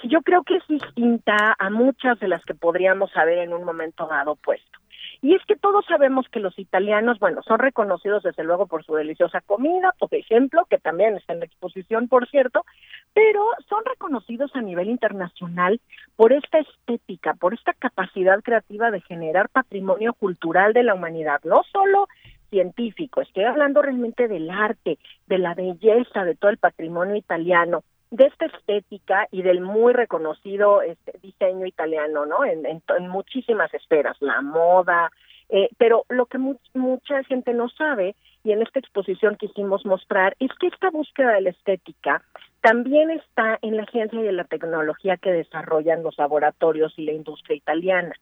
yo 0.04 0.22
creo 0.22 0.44
que 0.44 0.58
es 0.58 0.68
distinta 0.68 1.56
a 1.58 1.70
muchas 1.70 2.20
de 2.20 2.28
las 2.28 2.44
que 2.46 2.54
podríamos 2.54 3.16
haber 3.16 3.40
en 3.40 3.54
un 3.54 3.64
momento 3.64 4.08
dado 4.08 4.36
puesto. 4.36 4.80
Y 5.22 5.34
es 5.34 5.44
que 5.46 5.56
todos 5.56 5.86
sabemos 5.86 6.28
que 6.30 6.40
los 6.40 6.58
italianos, 6.60 7.20
bueno, 7.20 7.42
son 7.44 7.60
reconocidos 7.60 8.24
desde 8.24 8.44
luego 8.44 8.68
por 8.68 8.84
su 8.84 8.94
deliciosa 8.94 9.42
comida, 9.42 9.94
por 9.98 10.14
ejemplo, 10.14 10.66
que 10.70 10.78
también 10.78 11.16
está 11.16 11.34
en 11.34 11.40
la 11.40 11.46
exposición, 11.46 12.08
por 12.08 12.28
cierto, 12.30 12.66
pero 13.14 13.44
son 13.68 13.84
reconocidos 13.86 14.56
a 14.56 14.62
nivel 14.62 14.90
internacional 14.90 15.82
por 16.16 16.34
esta 16.34 16.60
estética, 16.60 17.34
por 17.34 17.54
esta 17.54 17.74
capacidad 17.74 18.42
creativa 18.42 18.92
de 18.92 19.02
generar 19.02 19.50
patrimonio 19.50 20.14
cultural 20.14 20.74
de 20.74 20.84
la 20.84 20.94
humanidad, 20.94 21.42
no 21.44 21.64
solo 21.72 22.08
científico, 22.50 23.22
estoy 23.22 23.44
hablando 23.44 23.82
realmente 23.82 24.28
del 24.28 24.50
arte, 24.50 25.00
de 25.26 25.38
la 25.38 25.54
belleza 25.54 26.24
de 26.24 26.36
todo 26.36 26.52
el 26.52 26.58
patrimonio 26.58 27.16
italiano 27.16 27.84
de 28.12 28.26
esta 28.26 28.46
estética 28.46 29.28
y 29.32 29.42
del 29.42 29.62
muy 29.62 29.94
reconocido 29.94 30.82
este, 30.82 31.18
diseño 31.22 31.66
italiano, 31.66 32.26
¿no? 32.26 32.46
En, 32.46 32.66
en, 32.66 33.08
muchísimas 33.10 33.74
esferas, 33.74 34.16
la 34.22 34.42
moda, 34.42 35.12
eh, 35.50 35.70
pero 35.78 36.06
lo 36.10 36.26
que 36.26 36.38
mucha 36.38 37.24
gente 37.24 37.54
no 37.54 37.70
sabe 37.70 38.16
y 38.44 38.52
en 38.52 38.62
esta 38.62 38.80
exposición 38.80 39.36
quisimos 39.36 39.86
mostrar 39.86 40.36
es 40.40 40.52
que 40.60 40.68
esta 40.68 40.90
búsqueda 40.90 41.34
de 41.34 41.42
la 41.42 41.50
estética 41.50 42.22
también 42.62 43.12
está 43.12 43.58
en 43.62 43.78
la 43.78 43.86
ciencia 43.86 44.22
y 44.22 44.28
en 44.28 44.38
la 44.38 44.44
tecnología 44.44 45.18
que 45.18 45.32
desarrollan 45.32 46.04
los 46.04 46.18
laboratorios 46.18 46.94
y 46.98 47.06
la 47.06 47.14
industria 47.14 47.56
italiana. 47.56 48.14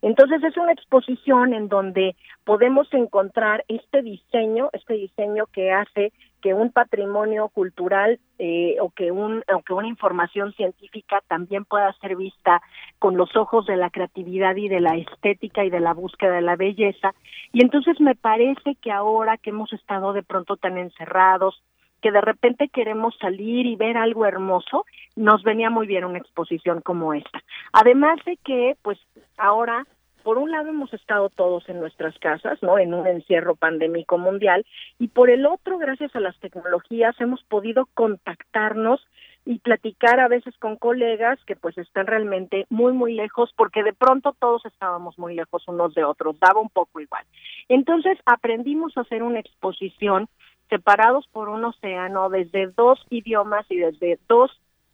Entonces 0.00 0.42
es 0.42 0.56
una 0.56 0.72
exposición 0.72 1.54
en 1.54 1.68
donde 1.68 2.16
podemos 2.44 2.92
encontrar 2.92 3.64
este 3.68 4.02
diseño, 4.02 4.70
este 4.72 4.94
diseño 4.94 5.46
que 5.46 5.70
hace 5.70 6.12
que 6.42 6.52
un 6.52 6.70
patrimonio 6.70 7.48
cultural 7.48 8.20
eh, 8.38 8.76
o 8.80 8.90
que 8.90 9.10
un 9.10 9.42
o 9.54 9.62
que 9.62 9.72
una 9.72 9.88
información 9.88 10.52
científica 10.52 11.22
también 11.28 11.64
pueda 11.64 11.92
ser 11.94 12.16
vista 12.16 12.60
con 12.98 13.16
los 13.16 13.34
ojos 13.36 13.64
de 13.66 13.76
la 13.76 13.90
creatividad 13.90 14.56
y 14.56 14.68
de 14.68 14.80
la 14.80 14.96
estética 14.96 15.64
y 15.64 15.70
de 15.70 15.80
la 15.80 15.94
búsqueda 15.94 16.32
de 16.32 16.42
la 16.42 16.56
belleza 16.56 17.14
y 17.52 17.62
entonces 17.62 18.00
me 18.00 18.14
parece 18.14 18.74
que 18.74 18.92
ahora 18.92 19.38
que 19.38 19.50
hemos 19.50 19.72
estado 19.72 20.12
de 20.12 20.22
pronto 20.22 20.56
tan 20.56 20.76
encerrados 20.76 21.62
que 22.02 22.10
de 22.10 22.20
repente 22.20 22.68
queremos 22.68 23.16
salir 23.20 23.64
y 23.64 23.76
ver 23.76 23.96
algo 23.96 24.26
hermoso, 24.26 24.84
nos 25.14 25.44
venía 25.44 25.70
muy 25.70 25.86
bien 25.86 26.04
una 26.04 26.18
exposición 26.18 26.80
como 26.80 27.14
esta. 27.14 27.42
Además 27.72 28.18
de 28.26 28.36
que, 28.38 28.76
pues 28.82 28.98
ahora 29.38 29.86
por 30.22 30.38
un 30.38 30.50
lado 30.50 30.68
hemos 30.68 30.92
estado 30.94 31.28
todos 31.30 31.68
en 31.68 31.80
nuestras 31.80 32.18
casas, 32.18 32.62
¿no? 32.62 32.78
En 32.78 32.94
un 32.94 33.06
encierro 33.06 33.54
pandémico 33.54 34.18
mundial 34.18 34.64
y 34.98 35.08
por 35.08 35.30
el 35.30 35.46
otro, 35.46 35.78
gracias 35.78 36.14
a 36.16 36.20
las 36.20 36.38
tecnologías 36.38 37.20
hemos 37.20 37.42
podido 37.44 37.88
contactarnos 37.94 39.00
y 39.44 39.58
platicar 39.58 40.20
a 40.20 40.28
veces 40.28 40.56
con 40.58 40.76
colegas 40.76 41.38
que 41.46 41.56
pues 41.56 41.76
están 41.76 42.06
realmente 42.06 42.66
muy 42.70 42.92
muy 42.92 43.14
lejos 43.14 43.52
porque 43.56 43.82
de 43.82 43.92
pronto 43.92 44.36
todos 44.38 44.64
estábamos 44.66 45.18
muy 45.18 45.34
lejos 45.34 45.66
unos 45.66 45.94
de 45.94 46.04
otros, 46.04 46.38
daba 46.38 46.60
un 46.60 46.70
poco 46.70 47.00
igual. 47.00 47.24
Entonces 47.68 48.18
aprendimos 48.24 48.96
a 48.96 49.00
hacer 49.00 49.22
una 49.22 49.40
exposición 49.40 50.28
separados 50.70 51.26
por 51.32 51.48
un 51.48 51.64
océano 51.64 52.30
desde 52.30 52.68
dos 52.68 53.04
idiomas 53.10 53.66
y 53.68 53.78
desde 53.78 54.18
dos 54.28 54.50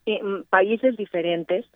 eh, 0.07 0.21
países 0.49 0.97
diferentes 0.97 1.67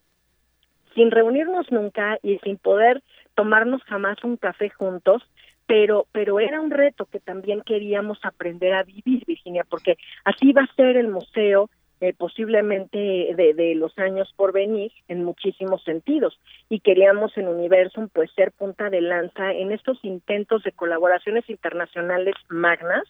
sin 0.95 1.11
reunirnos 1.11 1.71
nunca 1.71 2.19
y 2.23 2.39
sin 2.39 2.59
poder 2.59 3.03
tomarnos 3.35 3.83
jamás 3.85 4.23
un 4.25 4.37
café 4.37 4.71
juntos, 4.71 5.23
pero 5.67 6.07
pero 6.13 6.41
era 6.41 6.61
un 6.61 6.71
reto 6.71 7.07
que 7.07 7.21
también 7.21 7.63
queríamos 7.63 8.19
aprender 8.23 8.75
a 8.75 8.83
vivir, 8.83 9.25
Virginia, 9.27 9.65
porque 9.69 9.97
así 10.25 10.53
va 10.53 10.63
a 10.63 10.75
ser 10.75 10.97
el 10.97 11.09
museo 11.09 11.71
eh, 12.01 12.13
posiblemente 12.15 12.99
de, 12.99 13.55
de, 13.55 13.77
los 13.77 13.97
años 13.97 14.33
por 14.35 14.53
venir 14.53 14.91
en 15.07 15.23
muchísimos 15.25 15.85
sentidos. 15.85 16.37
Y 16.69 16.81
queríamos 16.81 17.37
en 17.39 17.47
Universum 17.47 18.09
pues 18.13 18.29
ser 18.33 18.51
punta 18.51 18.91
de 18.91 19.01
lanza 19.01 19.53
en 19.53 19.71
estos 19.71 20.05
intentos 20.05 20.65
de 20.65 20.73
colaboraciones 20.73 21.49
internacionales 21.49 22.35
magnas, 22.49 23.05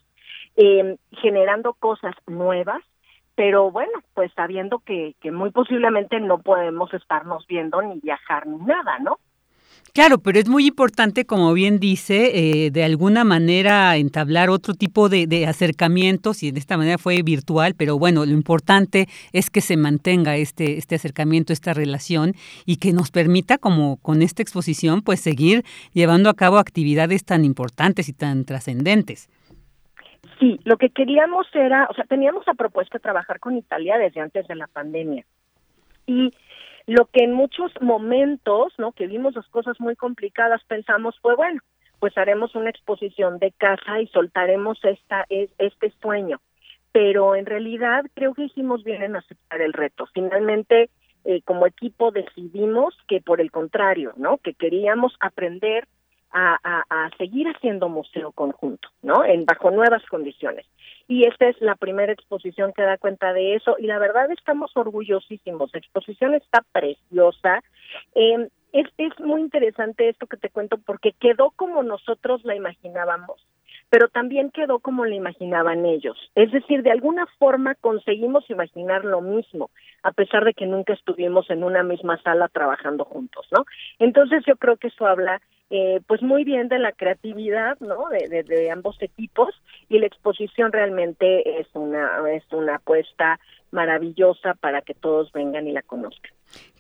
eh, 0.57 0.97
generando 1.23 1.73
cosas 1.73 2.15
nuevas 2.27 2.83
pero 3.35 3.71
bueno, 3.71 3.93
pues 4.15 4.31
sabiendo 4.35 4.81
que, 4.81 5.15
que 5.21 5.31
muy 5.31 5.51
posiblemente 5.51 6.21
no 6.21 6.39
podemos 6.39 6.93
estarnos 6.95 7.47
viendo 7.47 7.81
ni 7.83 8.01
viajar 8.01 8.47
ni 8.47 8.59
nada, 8.59 8.99
¿no? 8.99 9.19
Claro, 9.95 10.17
pero 10.21 10.39
es 10.39 10.49
muy 10.49 10.69
importante, 10.69 11.27
como 11.27 11.53
bien 11.53 11.79
dice, 11.79 12.31
eh, 12.65 12.71
de 12.71 12.83
alguna 12.83 13.25
manera 13.25 13.95
entablar 13.99 14.49
otro 14.49 14.73
tipo 14.73 15.11
de, 15.11 15.47
acercamientos 15.47 16.43
y 16.43 16.51
de 16.51 16.59
esta 16.61 16.79
manera 16.79 16.97
fue 16.97 17.23
virtual, 17.23 17.75
pero 17.77 17.99
bueno, 17.99 18.25
lo 18.25 18.33
importante 18.33 19.07
es 19.35 19.51
que 19.51 19.61
se 19.61 19.77
mantenga 19.77 20.37
este, 20.39 20.79
este 20.79 20.95
acercamiento, 20.95 21.53
esta 21.53 21.75
relación 21.75 22.35
y 22.65 22.77
que 22.77 22.95
nos 22.95 23.11
permita, 23.11 23.59
como 23.59 23.99
con 23.99 24.23
esta 24.23 24.41
exposición, 24.41 25.03
pues 25.03 25.21
seguir 25.21 25.63
llevando 25.93 26.31
a 26.31 26.35
cabo 26.35 26.57
actividades 26.57 27.27
tan 27.27 27.45
importantes 27.45 28.09
y 28.09 28.15
tan 28.15 28.47
trascendentes. 28.47 29.29
Sí, 30.43 30.59
lo 30.65 30.77
que 30.77 30.91
queríamos 30.91 31.47
era, 31.55 31.87
o 31.89 31.95
sea, 31.95 32.05
teníamos 32.05 32.45
la 32.49 32.55
propuesta 32.55 32.99
de 32.99 33.03
trabajar 33.03 33.39
con 33.39 33.57
Italia 33.57 33.97
desde 33.97 34.21
antes 34.21 34.49
de 34.49 34.57
la 34.57 34.67
pandemia. 34.67 35.25
Y 36.05 36.33
lo 36.89 37.07
que 37.07 37.23
en 37.23 37.33
muchos 37.33 37.71
momentos, 37.81 38.73
¿no? 38.77 38.91
Que 38.91 39.07
vimos 39.07 39.37
las 39.37 39.47
cosas 39.47 39.79
muy 39.79 39.95
complicadas, 39.95 40.61
pensamos 40.65 41.17
fue, 41.21 41.37
bueno, 41.37 41.61
pues 42.01 42.19
haremos 42.19 42.57
una 42.57 42.71
exposición 42.71 43.39
de 43.39 43.53
casa 43.53 44.01
y 44.01 44.09
soltaremos 44.09 44.81
esta 44.83 45.27
este 45.29 45.93
sueño. 46.03 46.41
Pero 46.91 47.37
en 47.37 47.47
realidad 47.47 48.03
creo 48.13 48.35
que 48.35 48.47
hicimos 48.47 48.83
bien 48.83 49.05
en 49.05 49.15
aceptar 49.15 49.61
el 49.61 49.73
reto. 49.73 50.09
Finalmente, 50.13 50.91
eh, 51.25 51.43
como 51.43 51.69
equipo 51.69 52.11
decidimos 52.11 52.99
que 53.07 53.21
por 53.21 53.41
el 53.41 53.53
contrario, 53.53 54.13
¿no? 54.17 54.39
Que 54.39 54.55
queríamos 54.55 55.15
aprender 55.21 55.87
a, 56.33 57.11
seguir 57.19 57.47
haciendo 57.49 57.89
museo 57.89 58.33
conjunto, 58.33 58.89
¿no? 59.03 59.25
En 59.25 59.45
bajo 59.45 59.71
nuevas 59.71 60.05
condiciones. 60.07 60.67
Y 61.09 61.25
esta 61.25 61.49
es 61.49 61.61
la 61.61 61.75
primera 61.75 62.13
exposición 62.13 62.73
que 62.73 62.83
da 62.83 62.97
cuenta 62.97 63.33
de 63.33 63.55
eso 63.55 63.77
y 63.79 63.87
la 63.87 63.99
verdad 63.99 64.31
estamos 64.31 64.71
orgullosísimos. 64.75 65.71
La 65.73 65.79
exposición 65.79 66.35
está 66.35 66.65
preciosa. 66.73 67.63
Eh, 68.15 68.49
es, 68.73 68.87
es 68.97 69.21
muy 69.21 69.43
interesante 69.43 70.09
esto 70.09 70.27
que 70.27 70.37
te 70.37 70.49
cuento 70.49 70.79
porque 70.79 71.13
quedó 71.13 71.51
como 71.51 71.83
nosotros 71.83 72.45
la 72.45 72.55
imaginábamos 72.55 73.45
pero 73.93 74.09
también 74.09 74.51
quedó 74.51 74.79
como 74.79 75.05
la 75.05 75.15
imaginaban 75.15 75.85
ellos. 75.85 76.17
Es 76.35 76.51
decir, 76.51 76.83
de 76.83 76.91
alguna 76.91 77.27
forma 77.39 77.75
conseguimos 77.75 78.49
imaginar 78.49 79.05
lo 79.05 79.21
mismo, 79.21 79.69
a 80.03 80.13
pesar 80.13 80.47
de 80.47 80.55
que 80.55 80.65
nunca 80.65 80.95
estuvimos 80.95 81.51
en 81.51 81.63
una 81.63 81.83
misma 81.83 82.17
sala 82.23 82.49
trabajando 82.49 83.05
juntos, 83.05 83.47
¿no? 83.51 83.67
Entonces 83.99 84.45
yo 84.47 84.57
creo 84.57 84.79
que 84.79 84.87
eso 84.87 85.07
habla 85.07 85.43
eh, 85.75 86.03
pues 86.07 86.21
muy 86.21 86.45
bien 86.45 86.69
de 86.69 86.79
la 86.79 86.93
creatividad, 86.93 87.81
¿no? 87.81 88.11
De, 88.11 88.43
de, 88.43 88.71
ambos 88.71 89.01
equipos 89.01 89.55
y 89.89 89.99
la 89.99 90.07
exposición 90.07 90.71
realmente 90.71 91.61
es 91.61 91.67
una 91.73 92.21
es 92.31 92.45
una 92.53 92.75
apuesta 92.75 93.41
maravillosa 93.71 94.53
para 94.53 94.83
que 94.83 94.93
todos 94.93 95.33
vengan 95.33 95.67
y 95.67 95.73
la 95.73 95.81
conozcan. 95.81 96.31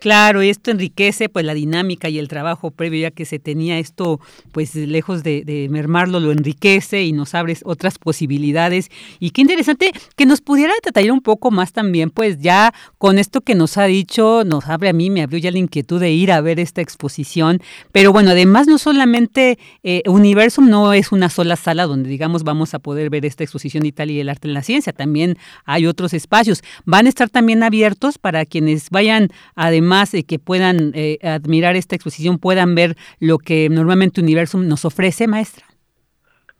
Claro, 0.02 0.40
esto 0.40 0.72
enriquece 0.72 1.28
pues 1.28 1.46
la 1.46 1.54
dinámica 1.54 2.08
y 2.08 2.18
el 2.18 2.26
trabajo 2.26 2.72
previo 2.72 3.02
ya 3.02 3.12
que 3.12 3.24
se 3.24 3.38
tenía 3.38 3.78
esto 3.78 4.18
pues 4.50 4.74
lejos 4.74 5.22
de, 5.22 5.68
mermarlo 5.70 6.18
lo 6.18 6.32
enriquece 6.32 7.04
y 7.04 7.12
nos 7.12 7.36
abre 7.36 7.56
otras 7.62 7.98
posibilidades. 7.98 8.90
Y 9.20 9.30
qué 9.30 9.42
interesante 9.42 9.92
que 10.16 10.26
nos 10.26 10.40
pudiera 10.40 10.72
detallar 10.84 11.12
un 11.12 11.20
poco 11.20 11.52
más 11.52 11.72
también 11.72 12.10
pues 12.10 12.40
ya 12.40 12.74
con 12.98 13.16
esto 13.20 13.42
que 13.42 13.54
nos 13.54 13.78
ha 13.78 13.84
dicho 13.84 14.42
nos 14.44 14.66
abre 14.66 14.88
a 14.88 14.92
mí 14.92 15.08
me 15.08 15.22
abrió 15.22 15.38
ya 15.38 15.52
la 15.52 15.58
inquietud 15.58 16.00
de 16.00 16.10
ir 16.10 16.32
a 16.32 16.40
ver 16.40 16.58
esta 16.58 16.80
exposición. 16.80 17.62
Pero 17.92 18.12
bueno 18.12 18.30
además 18.30 18.66
no 18.66 18.78
solamente 18.78 19.56
eh, 19.84 20.02
Universum 20.06 20.68
no 20.68 20.94
es 20.94 21.12
una 21.12 21.28
sola 21.28 21.54
sala 21.54 21.86
donde 21.86 22.08
digamos 22.08 22.42
vamos 22.42 22.74
a 22.74 22.80
poder 22.80 23.08
ver 23.08 23.24
esta 23.24 23.44
exposición 23.44 23.82
de 23.82 23.90
Italia 23.90 24.16
y 24.16 24.20
el 24.20 24.30
arte 24.30 24.48
en 24.48 24.54
la 24.54 24.64
ciencia 24.64 24.92
también 24.92 25.38
hay 25.64 25.86
otros 25.86 26.12
espacios. 26.12 26.64
Van 26.86 27.06
a 27.06 27.08
estar 27.08 27.30
también 27.30 27.62
abiertos 27.62 28.18
para 28.18 28.44
quienes 28.46 28.90
vayan 28.90 29.28
además 29.62 30.10
de 30.10 30.24
que 30.24 30.40
puedan 30.40 30.90
eh, 30.94 31.18
admirar 31.22 31.76
esta 31.76 31.94
exposición, 31.94 32.38
puedan 32.38 32.74
ver 32.74 32.96
lo 33.20 33.38
que 33.38 33.68
normalmente 33.68 34.20
Universum 34.20 34.66
nos 34.66 34.84
ofrece, 34.84 35.28
maestra? 35.28 35.64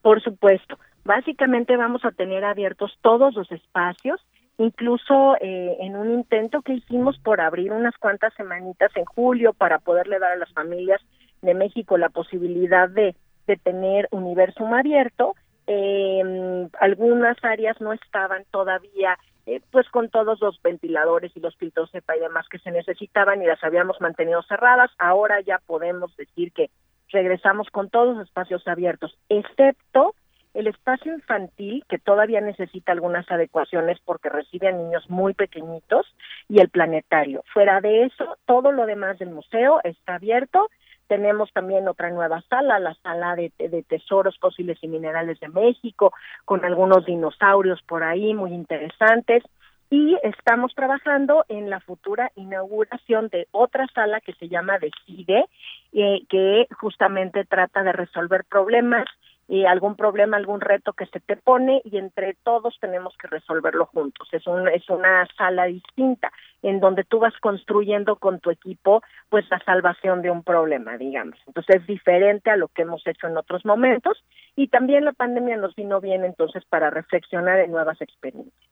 Por 0.03 0.23
supuesto. 0.23 0.79
Básicamente 1.05 1.77
vamos 1.77 2.05
a 2.05 2.13
tener 2.13 2.45
abiertos 2.45 2.97
todos 3.01 3.35
los 3.35 3.51
espacios, 3.51 4.21
incluso 4.57 5.35
eh, 5.41 5.77
en 5.81 5.97
un 5.97 6.13
intento 6.13 6.63
que 6.63 6.75
hicimos 6.75 7.19
por 7.19 7.41
abrir 7.41 7.73
unas 7.73 7.97
cuantas 7.99 8.33
semanitas 8.35 8.93
en 8.95 9.05
julio 9.05 9.53
para 9.53 9.81
poderle 9.81 10.21
dar 10.21 10.33
a 10.33 10.37
las 10.37 10.53
familias 10.53 11.01
de 11.41 11.55
México 11.55 11.99
la 11.99 12.09
posibilidad 12.09 12.89
de, 12.89 13.17
de 13.49 13.57
tener 13.57 14.07
Universum 14.13 14.73
abierto. 14.75 15.35
Eh, 15.67 16.69
algunas 16.81 17.37
áreas 17.43 17.81
no 17.81 17.93
estaban 17.93 18.45
todavía 18.53 19.19
eh, 19.47 19.61
pues 19.71 19.89
con 19.89 20.09
todos 20.09 20.41
los 20.41 20.61
ventiladores 20.63 21.33
y 21.35 21.41
los 21.41 21.57
filtros 21.57 21.91
CEPA 21.91 22.17
y 22.17 22.21
demás 22.21 22.49
que 22.49 22.59
se 22.59 22.71
necesitaban 22.71 23.43
y 23.43 23.47
las 23.47 23.63
habíamos 23.65 24.01
mantenido 24.01 24.43
cerradas. 24.43 24.91
Ahora 24.99 25.41
ya 25.41 25.59
podemos 25.67 26.17
decir 26.17 26.53
que 26.53 26.71
regresamos 27.11 27.69
con 27.71 27.91
todos 27.91 28.17
los 28.17 28.27
espacios 28.27 28.67
abiertos, 28.67 29.17
excepto 29.29 30.15
el 30.55 30.67
espacio 30.67 31.15
infantil, 31.15 31.85
que 31.89 31.99
todavía 31.99 32.41
necesita 32.41 32.93
algunas 32.93 33.31
adecuaciones 33.31 33.99
porque 34.05 34.29
recibe 34.29 34.69
a 34.69 34.73
niños 34.73 35.09
muy 35.09 35.35
pequeñitos, 35.35 36.07
y 36.49 36.61
el 36.61 36.69
planetario. 36.69 37.43
Fuera 37.53 37.81
de 37.81 38.05
eso, 38.05 38.37
todo 38.45 38.73
lo 38.73 38.87
demás 38.87 39.19
del 39.19 39.31
museo 39.31 39.81
está 39.85 40.17
abierto. 40.17 40.69
Tenemos 41.13 41.53
también 41.53 41.87
otra 41.89 42.09
nueva 42.09 42.41
sala, 42.49 42.79
la 42.79 42.95
sala 43.03 43.37
de, 43.37 43.53
de, 43.59 43.83
tesoros 43.83 44.39
fósiles 44.39 44.79
y 44.81 44.89
minerales 44.89 45.39
de 45.41 45.51
México, 45.51 46.15
con 46.47 46.65
algunos 46.65 47.05
dinosaurios 47.05 47.83
por 47.83 48.03
ahí 48.03 48.33
muy 48.33 48.55
interesantes. 48.55 49.45
Y 49.91 50.17
estamos 50.23 50.75
trabajando 50.75 51.45
en 51.51 51.69
la 51.69 51.81
futura 51.81 52.33
inauguración 52.35 53.29
de 53.29 53.47
otra 53.51 53.87
sala 53.95 54.23
que 54.23 54.33
se 54.33 54.49
llama 54.49 54.79
Decide, 54.79 55.45
eh, 55.93 56.23
que 56.31 56.67
justamente 56.81 57.45
trata 57.45 57.83
de 57.83 57.93
resolver 57.93 58.45
problemas 58.45 59.05
y 59.53 59.67
algún 59.67 59.97
problema, 59.97 60.39
algún 60.39 60.63
reto 60.63 60.95
que 60.95 61.05
se 61.05 61.21
te 61.21 61.37
pone 61.37 61.83
y 61.85 61.99
entre 61.99 62.39
todos 62.43 62.75
tenemos 62.81 63.15
que 63.19 63.27
resolverlo 63.27 63.85
juntos. 63.85 64.27
Es, 64.33 64.47
un, 64.47 64.67
es 64.67 64.89
una 64.89 65.29
sala 65.37 65.67
distinta 65.67 66.33
en 66.63 66.81
donde 66.81 67.05
tú 67.05 67.19
vas 67.19 67.35
construyendo 67.39 68.17
con 68.17 68.41
tu 68.41 68.51
equipo 68.51 69.03
pues 69.29 69.45
la 69.51 69.63
salvación 69.63 70.23
de 70.23 70.31
un 70.31 70.43
problema, 70.43 70.97
digamos. 70.97 71.39
Entonces 71.47 71.83
es 71.83 71.87
diferente 71.87 72.49
a 72.51 72.57
lo 72.57 72.69
que 72.69 72.81
hemos 72.81 73.07
hecho 73.07 73.27
en 73.27 73.37
otros 73.37 73.63
momentos 73.67 74.25
y 74.57 74.69
también 74.69 75.05
la 75.05 75.13
pandemia 75.13 75.59
nos 75.59 75.75
vino 75.75 76.01
bien 76.01 76.25
entonces 76.25 76.65
para 76.65 76.89
reflexionar 76.89 77.59
en 77.59 77.73
nuevas 77.73 78.01
experiencias. 78.01 78.71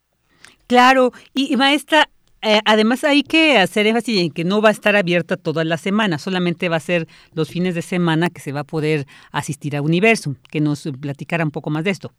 Claro, 0.66 1.10
y 1.34 1.54
maestra, 1.58 2.08
eh, 2.42 2.60
además 2.64 3.04
hay 3.04 3.22
que 3.22 3.58
hacer 3.58 3.86
énfasis 3.86 4.20
en 4.20 4.30
que 4.30 4.44
no 4.44 4.62
va 4.62 4.68
a 4.70 4.72
estar 4.72 4.96
abierta 4.96 5.36
toda 5.36 5.64
la 5.64 5.76
semana, 5.76 6.18
solamente 6.18 6.68
va 6.68 6.76
a 6.76 6.80
ser 6.80 7.06
los 7.34 7.50
fines 7.50 7.74
de 7.74 7.82
semana 7.82 8.30
que 8.30 8.40
se 8.40 8.52
va 8.52 8.60
a 8.60 8.64
poder 8.64 9.04
asistir 9.32 9.76
a 9.76 9.82
Universum, 9.82 10.36
que 10.50 10.60
nos 10.60 10.88
platicara 11.00 11.44
un 11.44 11.50
poco 11.50 11.70
más 11.70 11.84
de 11.84 11.90
esto. 11.90 12.12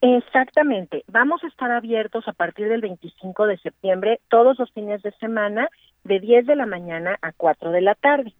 Exactamente, 0.00 1.04
vamos 1.08 1.44
a 1.44 1.48
estar 1.48 1.70
abiertos 1.70 2.26
a 2.26 2.32
partir 2.32 2.68
del 2.68 2.80
25 2.80 3.46
de 3.46 3.58
septiembre 3.58 4.20
todos 4.28 4.58
los 4.58 4.72
fines 4.72 5.02
de 5.02 5.12
semana 5.20 5.68
de 6.04 6.20
10 6.20 6.46
de 6.46 6.56
la 6.56 6.66
mañana 6.66 7.18
a 7.20 7.32
4 7.32 7.70
de 7.70 7.80
la 7.82 7.94
tarde 7.94 8.34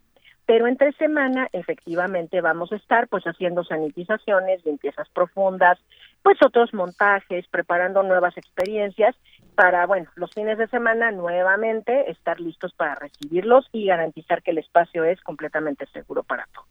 pero 0.50 0.66
entre 0.66 0.90
semana 0.94 1.46
efectivamente 1.52 2.40
vamos 2.40 2.72
a 2.72 2.74
estar 2.74 3.06
pues 3.06 3.22
haciendo 3.22 3.62
sanitizaciones, 3.62 4.66
limpiezas 4.66 5.08
profundas, 5.10 5.78
pues 6.24 6.38
otros 6.44 6.74
montajes, 6.74 7.46
preparando 7.52 8.02
nuevas 8.02 8.36
experiencias 8.36 9.14
para, 9.60 9.84
bueno, 9.84 10.06
los 10.14 10.32
fines 10.32 10.56
de 10.56 10.68
semana 10.68 11.10
nuevamente 11.10 12.10
estar 12.10 12.40
listos 12.40 12.72
para 12.72 12.94
recibirlos 12.94 13.68
y 13.72 13.84
garantizar 13.84 14.42
que 14.42 14.52
el 14.52 14.58
espacio 14.58 15.04
es 15.04 15.20
completamente 15.20 15.84
seguro 15.92 16.22
para 16.22 16.46
todos. 16.54 16.66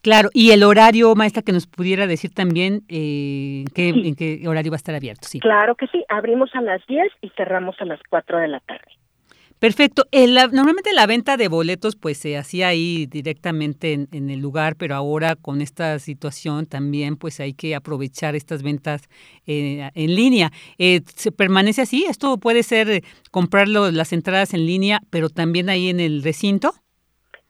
Claro, 0.00 0.30
y 0.32 0.52
el 0.52 0.62
horario, 0.62 1.14
maestra, 1.14 1.42
que 1.42 1.52
nos 1.52 1.66
pudiera 1.66 2.06
decir 2.06 2.32
también 2.32 2.80
eh, 2.88 3.64
en 3.76 4.14
qué 4.14 4.42
horario 4.48 4.72
va 4.72 4.76
a 4.76 4.82
estar 4.82 4.94
abierto. 4.94 5.28
Sí. 5.28 5.38
Claro 5.38 5.74
que 5.74 5.86
sí, 5.88 6.02
abrimos 6.08 6.48
a 6.54 6.62
las 6.62 6.80
10 6.86 7.12
y 7.20 7.28
cerramos 7.36 7.76
a 7.78 7.84
las 7.84 8.00
4 8.08 8.38
de 8.38 8.48
la 8.48 8.60
tarde. 8.60 8.90
Perfecto. 9.60 10.04
El, 10.10 10.34
normalmente 10.34 10.92
la 10.94 11.06
venta 11.06 11.36
de 11.36 11.48
boletos 11.48 11.94
pues 11.94 12.16
se 12.16 12.38
hacía 12.38 12.68
ahí 12.68 13.04
directamente 13.04 13.92
en, 13.92 14.30
el 14.30 14.40
lugar, 14.40 14.74
pero 14.78 14.94
ahora 14.94 15.36
con 15.36 15.60
esta 15.60 15.98
situación 15.98 16.64
también 16.64 17.18
pues 17.18 17.40
hay 17.40 17.52
que 17.52 17.74
aprovechar 17.74 18.34
estas 18.34 18.62
ventas 18.62 19.10
eh, 19.46 19.90
en 19.94 20.14
línea. 20.14 20.48
Eh, 20.78 21.02
¿Se 21.04 21.30
permanece 21.30 21.82
así? 21.82 22.06
¿Esto 22.08 22.38
puede 22.38 22.62
ser 22.62 22.88
eh, 22.88 23.02
comprarlo 23.30 23.90
las 23.90 24.14
entradas 24.14 24.54
en 24.54 24.64
línea, 24.64 25.00
pero 25.10 25.28
también 25.28 25.68
ahí 25.68 25.90
en 25.90 26.00
el 26.00 26.22
recinto? 26.22 26.70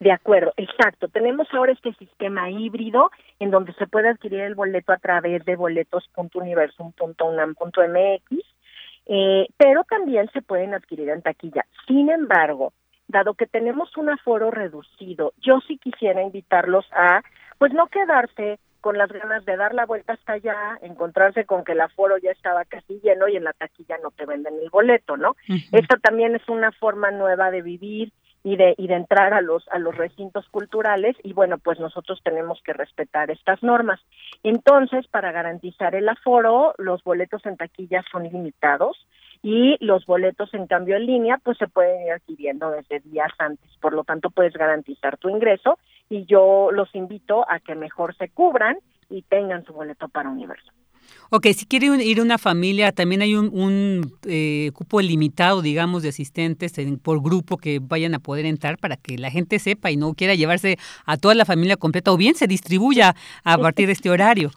De 0.00 0.10
acuerdo, 0.10 0.52
exacto. 0.56 1.06
Tenemos 1.06 1.46
ahora 1.52 1.70
este 1.70 1.94
sistema 1.94 2.50
híbrido 2.50 3.12
en 3.38 3.52
donde 3.52 3.72
se 3.74 3.86
puede 3.86 4.08
adquirir 4.08 4.40
el 4.40 4.56
boleto 4.56 4.92
a 4.92 4.96
través 4.96 5.44
de 5.44 5.54
boletos.universum.unam.mx 5.54 8.50
eh, 9.12 9.48
pero 9.56 9.82
también 9.82 10.30
se 10.32 10.40
pueden 10.40 10.72
adquirir 10.72 11.08
en 11.08 11.20
taquilla. 11.20 11.66
Sin 11.88 12.10
embargo, 12.10 12.72
dado 13.08 13.34
que 13.34 13.46
tenemos 13.46 13.96
un 13.96 14.08
aforo 14.08 14.52
reducido, 14.52 15.32
yo 15.38 15.58
sí 15.66 15.78
quisiera 15.78 16.22
invitarlos 16.22 16.86
a, 16.92 17.20
pues 17.58 17.72
no 17.72 17.88
quedarse 17.88 18.60
con 18.80 18.96
las 18.96 19.10
ganas 19.10 19.44
de 19.44 19.56
dar 19.56 19.74
la 19.74 19.84
vuelta 19.84 20.12
hasta 20.12 20.34
allá, 20.34 20.78
encontrarse 20.82 21.44
con 21.44 21.64
que 21.64 21.72
el 21.72 21.80
aforo 21.80 22.18
ya 22.18 22.30
estaba 22.30 22.64
casi 22.64 23.00
lleno 23.00 23.26
y 23.26 23.36
en 23.36 23.42
la 23.42 23.52
taquilla 23.52 23.98
no 23.98 24.12
te 24.12 24.26
venden 24.26 24.54
el 24.62 24.70
boleto, 24.70 25.16
¿no? 25.16 25.34
Esto 25.72 25.96
también 26.00 26.36
es 26.36 26.48
una 26.48 26.70
forma 26.70 27.10
nueva 27.10 27.50
de 27.50 27.62
vivir 27.62 28.12
y 28.42 28.56
de, 28.56 28.74
y 28.78 28.86
de 28.86 28.94
entrar 28.94 29.34
a 29.34 29.40
los, 29.40 29.66
a 29.68 29.78
los 29.78 29.96
recintos 29.96 30.48
culturales 30.48 31.16
y 31.22 31.32
bueno, 31.32 31.58
pues 31.58 31.78
nosotros 31.78 32.20
tenemos 32.22 32.60
que 32.64 32.72
respetar 32.72 33.30
estas 33.30 33.62
normas. 33.62 34.00
Entonces, 34.42 35.06
para 35.08 35.32
garantizar 35.32 35.94
el 35.94 36.08
aforo, 36.08 36.74
los 36.78 37.02
boletos 37.04 37.44
en 37.46 37.56
taquilla 37.56 38.02
son 38.10 38.24
limitados 38.24 38.96
y 39.42 39.76
los 39.84 40.04
boletos 40.06 40.52
en 40.54 40.66
cambio 40.66 40.96
en 40.96 41.06
línea 41.06 41.38
pues 41.42 41.58
se 41.58 41.68
pueden 41.68 42.02
ir 42.02 42.12
adquiriendo 42.12 42.70
desde 42.70 43.00
días 43.00 43.32
antes, 43.38 43.70
por 43.80 43.94
lo 43.94 44.04
tanto 44.04 44.30
puedes 44.30 44.52
garantizar 44.54 45.16
tu 45.16 45.28
ingreso 45.28 45.78
y 46.08 46.24
yo 46.26 46.70
los 46.72 46.94
invito 46.94 47.44
a 47.48 47.60
que 47.60 47.74
mejor 47.74 48.14
se 48.16 48.28
cubran 48.28 48.78
y 49.08 49.22
tengan 49.22 49.64
su 49.64 49.72
boleto 49.72 50.08
para 50.08 50.30
Universo. 50.30 50.72
Ok, 51.32 51.46
si 51.54 51.64
quiere 51.64 51.86
ir 52.02 52.20
una 52.20 52.38
familia, 52.38 52.90
también 52.90 53.22
hay 53.22 53.36
un, 53.36 54.00
eh, 54.26 54.72
cupo 54.74 55.00
limitado, 55.00 55.62
digamos, 55.62 56.02
de 56.02 56.08
asistentes 56.08 56.74
por 57.04 57.22
grupo 57.22 57.56
que 57.56 57.78
vayan 57.80 58.16
a 58.16 58.18
poder 58.18 58.46
entrar 58.46 58.78
para 58.78 58.96
que 58.96 59.16
la 59.16 59.30
gente 59.30 59.60
sepa 59.60 59.92
y 59.92 59.96
no 59.96 60.14
quiera 60.14 60.34
llevarse 60.34 60.76
a 61.06 61.16
toda 61.16 61.36
la 61.36 61.44
familia 61.44 61.76
completa 61.76 62.10
o 62.10 62.16
bien 62.16 62.34
se 62.34 62.48
distribuya 62.48 63.14
a 63.44 63.58
partir 63.58 63.86
de 63.86 63.92
este 63.92 64.10
horario. 64.10 64.50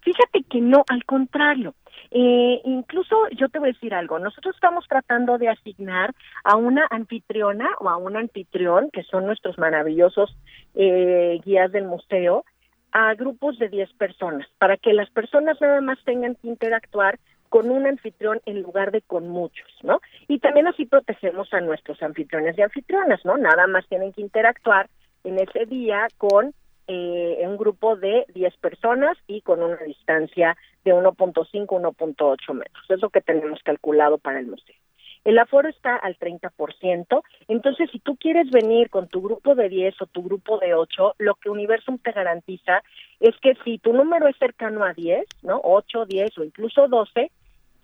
Fíjate 0.00 0.44
que 0.48 0.62
no, 0.62 0.82
al 0.88 1.04
contrario. 1.04 1.74
Eh, 2.10 2.62
incluso 2.64 3.14
yo 3.36 3.50
te 3.50 3.58
voy 3.58 3.68
a 3.68 3.72
decir 3.72 3.92
algo, 3.92 4.18
nosotros 4.18 4.54
estamos 4.54 4.86
tratando 4.88 5.36
de 5.36 5.50
asignar 5.50 6.14
a 6.44 6.56
una 6.56 6.86
anfitriona 6.88 7.68
o 7.80 7.90
a 7.90 7.98
un 7.98 8.16
anfitrión, 8.16 8.88
que 8.90 9.02
son 9.02 9.26
nuestros 9.26 9.58
maravillosos 9.58 10.34
eh, 10.74 11.38
guías 11.44 11.70
del 11.72 11.84
museo, 11.84 12.44
a 12.92 13.14
grupos 13.14 13.58
de 13.58 13.68
10 13.68 13.92
personas, 13.94 14.46
para 14.58 14.76
que 14.76 14.92
las 14.92 15.10
personas 15.10 15.60
nada 15.60 15.80
más 15.80 15.98
tengan 16.04 16.34
que 16.36 16.48
interactuar 16.48 17.18
con 17.48 17.70
un 17.70 17.86
anfitrión 17.86 18.40
en 18.44 18.62
lugar 18.62 18.90
de 18.90 19.02
con 19.02 19.28
muchos, 19.28 19.68
¿no? 19.82 20.00
Y 20.28 20.40
también 20.40 20.66
así 20.66 20.86
protegemos 20.86 21.52
a 21.54 21.60
nuestros 21.60 22.02
anfitriones 22.02 22.58
y 22.58 22.62
anfitrionas, 22.62 23.24
¿no? 23.24 23.36
Nada 23.36 23.66
más 23.66 23.86
tienen 23.88 24.12
que 24.12 24.20
interactuar 24.20 24.88
en 25.24 25.38
ese 25.38 25.66
día 25.66 26.06
con 26.18 26.54
eh, 26.88 27.42
un 27.44 27.56
grupo 27.56 27.96
de 27.96 28.26
10 28.34 28.56
personas 28.58 29.16
y 29.26 29.40
con 29.42 29.62
una 29.62 29.76
distancia 29.78 30.56
de 30.84 30.94
1.5, 30.94 31.66
1.8 31.66 32.54
metros. 32.54 32.84
Es 32.88 33.00
lo 33.00 33.10
que 33.10 33.20
tenemos 33.20 33.60
calculado 33.62 34.18
para 34.18 34.38
el 34.38 34.46
museo. 34.46 34.76
El 35.26 35.40
aforo 35.40 35.68
está 35.68 35.96
al 35.96 36.16
30%, 36.16 37.20
entonces 37.48 37.90
si 37.90 37.98
tú 37.98 38.14
quieres 38.14 38.48
venir 38.48 38.90
con 38.90 39.08
tu 39.08 39.20
grupo 39.20 39.56
de 39.56 39.68
10 39.68 40.00
o 40.02 40.06
tu 40.06 40.22
grupo 40.22 40.58
de 40.58 40.74
8, 40.74 41.16
lo 41.18 41.34
que 41.34 41.50
Universum 41.50 41.98
te 41.98 42.12
garantiza 42.12 42.84
es 43.18 43.34
que 43.42 43.54
si 43.64 43.78
tu 43.78 43.92
número 43.92 44.28
es 44.28 44.36
cercano 44.38 44.84
a 44.84 44.92
10, 44.92 45.26
¿no? 45.42 45.60
8, 45.64 46.06
10 46.06 46.38
o 46.38 46.44
incluso 46.44 46.86
12, 46.86 47.32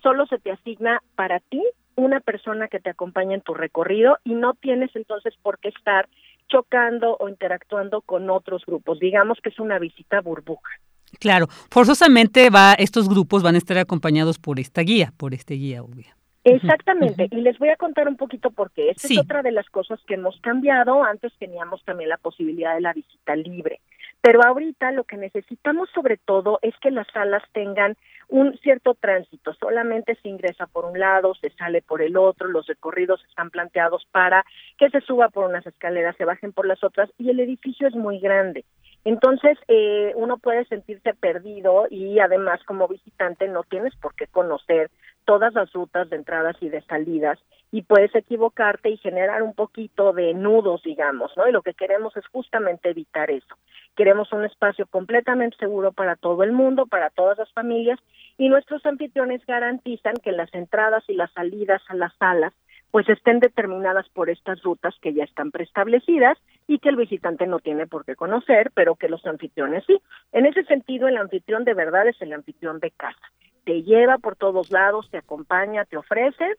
solo 0.05 0.27
se 0.27 0.39
te 0.39 0.53
asigna 0.53 1.03
para 1.17 1.41
ti 1.41 1.61
una 1.97 2.21
persona 2.21 2.69
que 2.69 2.79
te 2.79 2.91
acompañe 2.91 3.35
en 3.35 3.41
tu 3.41 3.55
recorrido 3.55 4.19
y 4.23 4.35
no 4.35 4.55
tienes 4.55 4.95
entonces 4.95 5.35
por 5.43 5.59
qué 5.59 5.71
estar 5.71 6.09
chocando 6.47 7.17
o 7.19 7.29
interactuando 7.29 8.03
con 8.03 8.31
otros 8.31 8.65
grupos. 8.65 9.01
Digamos 9.01 9.39
que 9.43 9.49
es 9.49 9.59
una 9.59 9.81
visita 9.81 10.21
burbuja. 10.21 10.71
Claro, 11.19 11.49
forzosamente 11.73 12.51
va 12.51 12.75
estos 12.75 13.09
grupos 13.09 13.43
van 13.43 13.57
a 13.57 13.59
estar 13.59 13.79
acompañados 13.79 14.39
por 14.39 14.61
esta 14.61 14.83
guía, 14.83 15.13
por 15.17 15.35
este 15.35 15.55
guía, 15.55 15.83
obvio. 15.83 16.22
Exactamente, 16.45 17.29
y 17.31 17.41
les 17.41 17.59
voy 17.59 17.69
a 17.69 17.77
contar 17.77 18.09
un 18.09 18.17
poquito 18.17 18.51
por 18.51 18.73
qué. 18.73 18.91
Esta 18.91 19.07
es 19.07 19.19
otra 19.19 19.43
de 19.43 19.53
las 19.53 19.69
cosas 19.71 20.01
que 20.07 20.15
hemos 20.15 20.41
cambiado. 20.41 21.05
Antes 21.05 21.33
teníamos 21.39 21.85
también 21.85 22.09
la 22.09 22.17
posibilidad 22.17 22.75
de 22.75 22.81
la 22.81 22.93
visita 22.93 23.37
libre, 23.37 23.81
pero 24.21 24.43
ahorita 24.43 24.91
lo 24.91 25.05
que 25.05 25.17
necesitamos 25.17 25.89
sobre 25.95 26.17
todo 26.17 26.59
es 26.63 26.75
que 26.79 26.91
las 26.91 27.07
salas 27.13 27.43
tengan 27.53 27.97
un 28.29 28.59
cierto 28.59 28.95
tránsito. 28.95 29.55
Solamente 29.55 30.17
se 30.17 30.29
ingresa 30.29 30.67
por 30.67 30.85
un 30.85 30.99
lado, 30.99 31.35
se 31.35 31.51
sale 31.51 31.83
por 31.83 32.03
el 32.03 32.17
otro, 32.17 32.49
los 32.49 32.67
recorridos 32.67 33.23
están 33.29 33.51
planteados 33.51 34.07
para 34.11 34.45
que 34.79 34.91
se 34.91 35.01
suba 35.03 35.29
por 35.29 35.49
unas 35.49 35.67
escaleras, 35.67 36.17
se 36.17 36.25
bajen 36.25 36.53
por 36.53 36.67
las 36.67 36.83
otras, 36.83 37.11
y 37.19 37.31
el 37.31 37.39
edificio 37.41 37.87
es 37.87 37.95
muy 37.95 38.19
grande. 38.19 38.65
Entonces, 39.05 39.59
eh, 39.69 40.13
uno 40.15 40.39
puede 40.39 40.65
sentirse 40.67 41.15
perdido 41.15 41.87
y 41.91 42.21
además 42.21 42.63
como 42.65 42.87
visitante 42.87 43.49
no 43.49 43.65
tienes 43.65 43.95
por 43.97 44.15
qué 44.15 44.27
conocer 44.29 44.91
todas 45.25 45.55
las 45.55 45.73
rutas 45.73 46.09
de 46.11 46.17
entradas 46.17 46.57
y 46.61 46.69
de 46.69 46.83
salidas 46.83 47.39
y 47.71 47.83
puedes 47.83 48.15
equivocarte 48.15 48.91
y 48.91 48.99
generar 48.99 49.43
un 49.43 49.55
poquito 49.55 50.13
de 50.13 50.35
nudos, 50.35 50.83
digamos, 50.83 51.33
¿no? 51.37 51.49
Y 51.49 51.53
lo 51.53 51.63
que 51.63 51.75
queremos 51.75 52.15
es 52.17 52.27
justamente 52.27 52.91
evitar 52.91 53.31
eso. 53.31 53.57
Queremos 53.97 54.31
un 54.33 54.45
espacio 54.45 54.87
completamente 54.87 55.57
seguro 55.57 55.93
para 55.93 56.17
todo 56.17 56.43
el 56.43 56.53
mundo, 56.53 56.87
para 56.87 57.11
todas 57.11 57.39
las 57.39 57.51
familias 57.53 57.99
y 58.37 58.51
nuestros 58.51 58.85
anfitriones 58.85 59.45
garantizan 59.47 60.15
que 60.23 60.33
las 60.33 60.53
entradas 60.53 61.03
y 61.09 61.15
las 61.15 61.33
salidas 61.33 61.83
a 61.89 61.95
las 61.95 62.15
salas 62.19 62.53
pues 62.93 63.09
estén 63.09 63.41
determinadas 63.41 64.07
por 64.11 64.31
estas 64.31 64.63
rutas 64.63 64.95
que 65.01 65.15
ya 65.15 65.25
están 65.25 65.51
preestablecidas 65.51 66.39
y 66.69 66.79
que 66.79 66.91
el 66.91 66.97
visitante 66.97 67.47
no 67.47 67.59
tiene 67.59 67.87
por 67.87 68.05
qué 68.05 68.15
conocer, 68.15 68.71
pero 68.75 68.97
que 68.97 69.09
los 69.09 69.27
anfitriones 69.27 69.83
sí. 69.87 69.99
En 70.31 70.45
ese 70.45 70.63
sentido, 70.65 71.09
el 71.09 71.17
anfitrión 71.17 71.65
de 71.65 71.73
verdad 71.73 72.07
es 72.07 72.21
el 72.21 72.35
anfitrión 72.35 72.81
de 72.81 72.91
casa. 72.91 73.33
Te 73.65 73.83
lleva 73.83 74.19
por 74.19 74.37
todos 74.37 74.71
lados, 74.71 75.09
te 75.11 75.17
acompaña, 75.17 75.87
te 75.87 75.97
ofrece, 75.97 76.57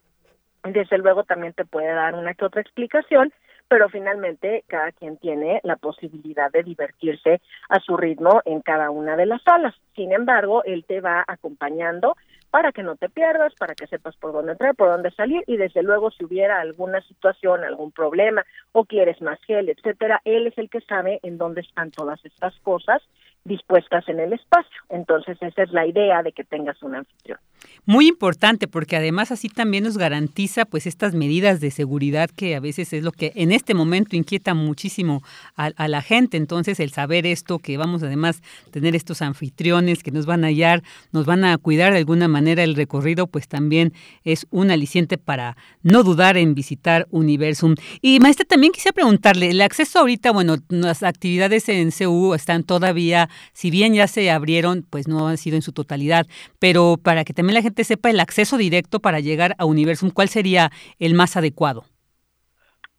desde 0.64 0.98
luego 0.98 1.24
también 1.24 1.54
te 1.54 1.66
puede 1.66 1.94
dar 1.94 2.16
una 2.16 2.34
que 2.34 2.46
otra 2.46 2.62
explicación, 2.62 3.32
pero 3.68 3.88
finalmente 3.90 4.64
cada 4.68 4.92
quien 4.92 5.18
tiene 5.18 5.62
la 5.64 5.76
posibilidad 5.76 6.52
de 6.52 6.64
divertirse 6.64 7.42
a 7.70 7.80
su 7.80 7.96
ritmo 7.96 8.42
en 8.46 8.62
cada 8.62 8.90
una 8.90 9.16
de 9.16 9.28
las 9.28 9.44
salas. 9.44 9.76
Sin 9.96 10.12
embargo, 10.12 10.64
él 10.64 10.84
te 10.88 11.00
va 11.00 11.24
acompañando 11.28 12.16
para 12.54 12.72
que 12.72 12.84
no 12.84 12.96
te 12.96 13.10
pierdas, 13.10 13.52
para 13.56 13.74
que 13.74 13.88
sepas 13.88 14.16
por 14.16 14.32
dónde 14.32 14.52
entrar, 14.52 14.76
por 14.76 14.88
dónde 14.88 15.10
salir 15.10 15.44
y 15.48 15.58
desde 15.58 15.82
luego 15.82 16.12
si 16.12 16.24
hubiera 16.24 16.62
alguna 16.62 17.02
situación, 17.02 17.64
algún 17.64 17.92
problema 17.92 18.46
o 18.74 18.86
quieres 18.86 19.20
más 19.24 19.40
gel, 19.48 19.70
etcétera, 19.70 20.22
él 20.24 20.46
es 20.46 20.56
el 20.60 20.70
que 20.70 20.82
sabe 20.82 21.20
en 21.24 21.40
dónde 21.40 21.62
están 21.62 21.90
todas 21.90 22.24
estas 22.24 22.56
cosas 22.60 23.02
dispuestas 23.46 24.08
en 24.08 24.20
el 24.20 24.34
espacio. 24.34 24.82
Entonces 24.90 25.38
esa 25.42 25.64
es 25.64 25.72
la 25.72 25.86
idea 25.86 26.24
de 26.24 26.32
que 26.32 26.44
tengas 26.44 26.82
un 26.82 26.96
anfitrión. 26.96 27.40
Muy 27.86 28.08
importante 28.08 28.68
porque 28.68 28.96
además 28.96 29.32
así 29.32 29.50
también 29.50 29.84
nos 29.84 29.98
garantiza 29.98 30.66
pues 30.66 30.88
estas 30.88 31.14
medidas 31.14 31.60
de 31.60 31.70
seguridad 31.70 32.30
que 32.30 32.56
a 32.56 32.62
veces 32.62 32.94
es 32.94 33.04
lo 33.04 33.12
que 33.12 33.34
en 33.36 33.52
este 33.52 33.74
momento 33.74 34.16
inquieta 34.16 34.54
muchísimo 34.54 35.22
a, 35.56 35.88
la 35.88 36.02
gente. 36.02 36.38
Entonces 36.38 36.80
el 36.80 36.92
saber 36.92 37.26
esto, 37.26 37.60
que 37.60 37.78
vamos 37.78 38.02
además 38.04 38.42
a 38.68 38.72
tener 38.72 38.96
estos 38.96 39.22
anfitriones 39.22 40.02
que 40.02 40.12
nos 40.12 40.26
van 40.26 40.46
a 40.46 40.48
hallar, 40.48 40.82
nos 41.12 41.26
van 41.26 41.44
a 41.44 41.58
cuidar 41.58 41.92
de 41.92 42.00
alguna 42.00 42.30
manera 42.30 42.64
el 42.64 42.76
recorrido, 42.76 43.28
pues 43.28 43.50
también 43.50 43.92
es 44.24 44.48
un 44.50 44.72
aliciente 44.72 45.18
para 45.18 45.58
no 45.82 46.04
dudar 46.04 46.38
en 46.38 46.56
visitar 46.56 47.08
Universum. 47.12 47.76
Y 48.02 48.20
maestra, 48.20 48.46
también 48.46 48.72
quisiera 48.72 48.94
preguntarle, 48.94 49.50
el 49.50 49.62
acceso 49.62 50.00
ahorita, 50.00 50.32
bueno, 50.32 50.56
las 50.70 51.04
actividades 51.04 51.68
en 51.68 51.92
CU 51.92 52.34
están 52.34 52.64
todavía, 52.64 53.30
si 53.54 53.72
bien 53.72 53.94
ya 53.94 54.08
se 54.08 54.30
abrieron, 54.32 54.86
pues 54.90 55.08
no 55.08 55.28
han 55.28 55.38
sido 55.38 55.56
en 55.56 55.62
su 55.62 55.74
totalidad, 55.74 56.26
pero 56.60 56.98
para 57.02 57.24
que 57.24 57.34
también 57.34 57.56
la 57.56 57.62
gente 57.62 57.84
sepa 57.84 58.10
el 58.10 58.20
acceso 58.20 58.58
directo 58.58 59.00
para 59.00 59.20
llegar 59.20 59.56
a 59.58 59.66
Universum, 59.66 60.12
¿cuál 60.12 60.30
sería 60.30 60.72
el 61.00 61.14
más 61.14 61.38
adecuado? 61.38 61.86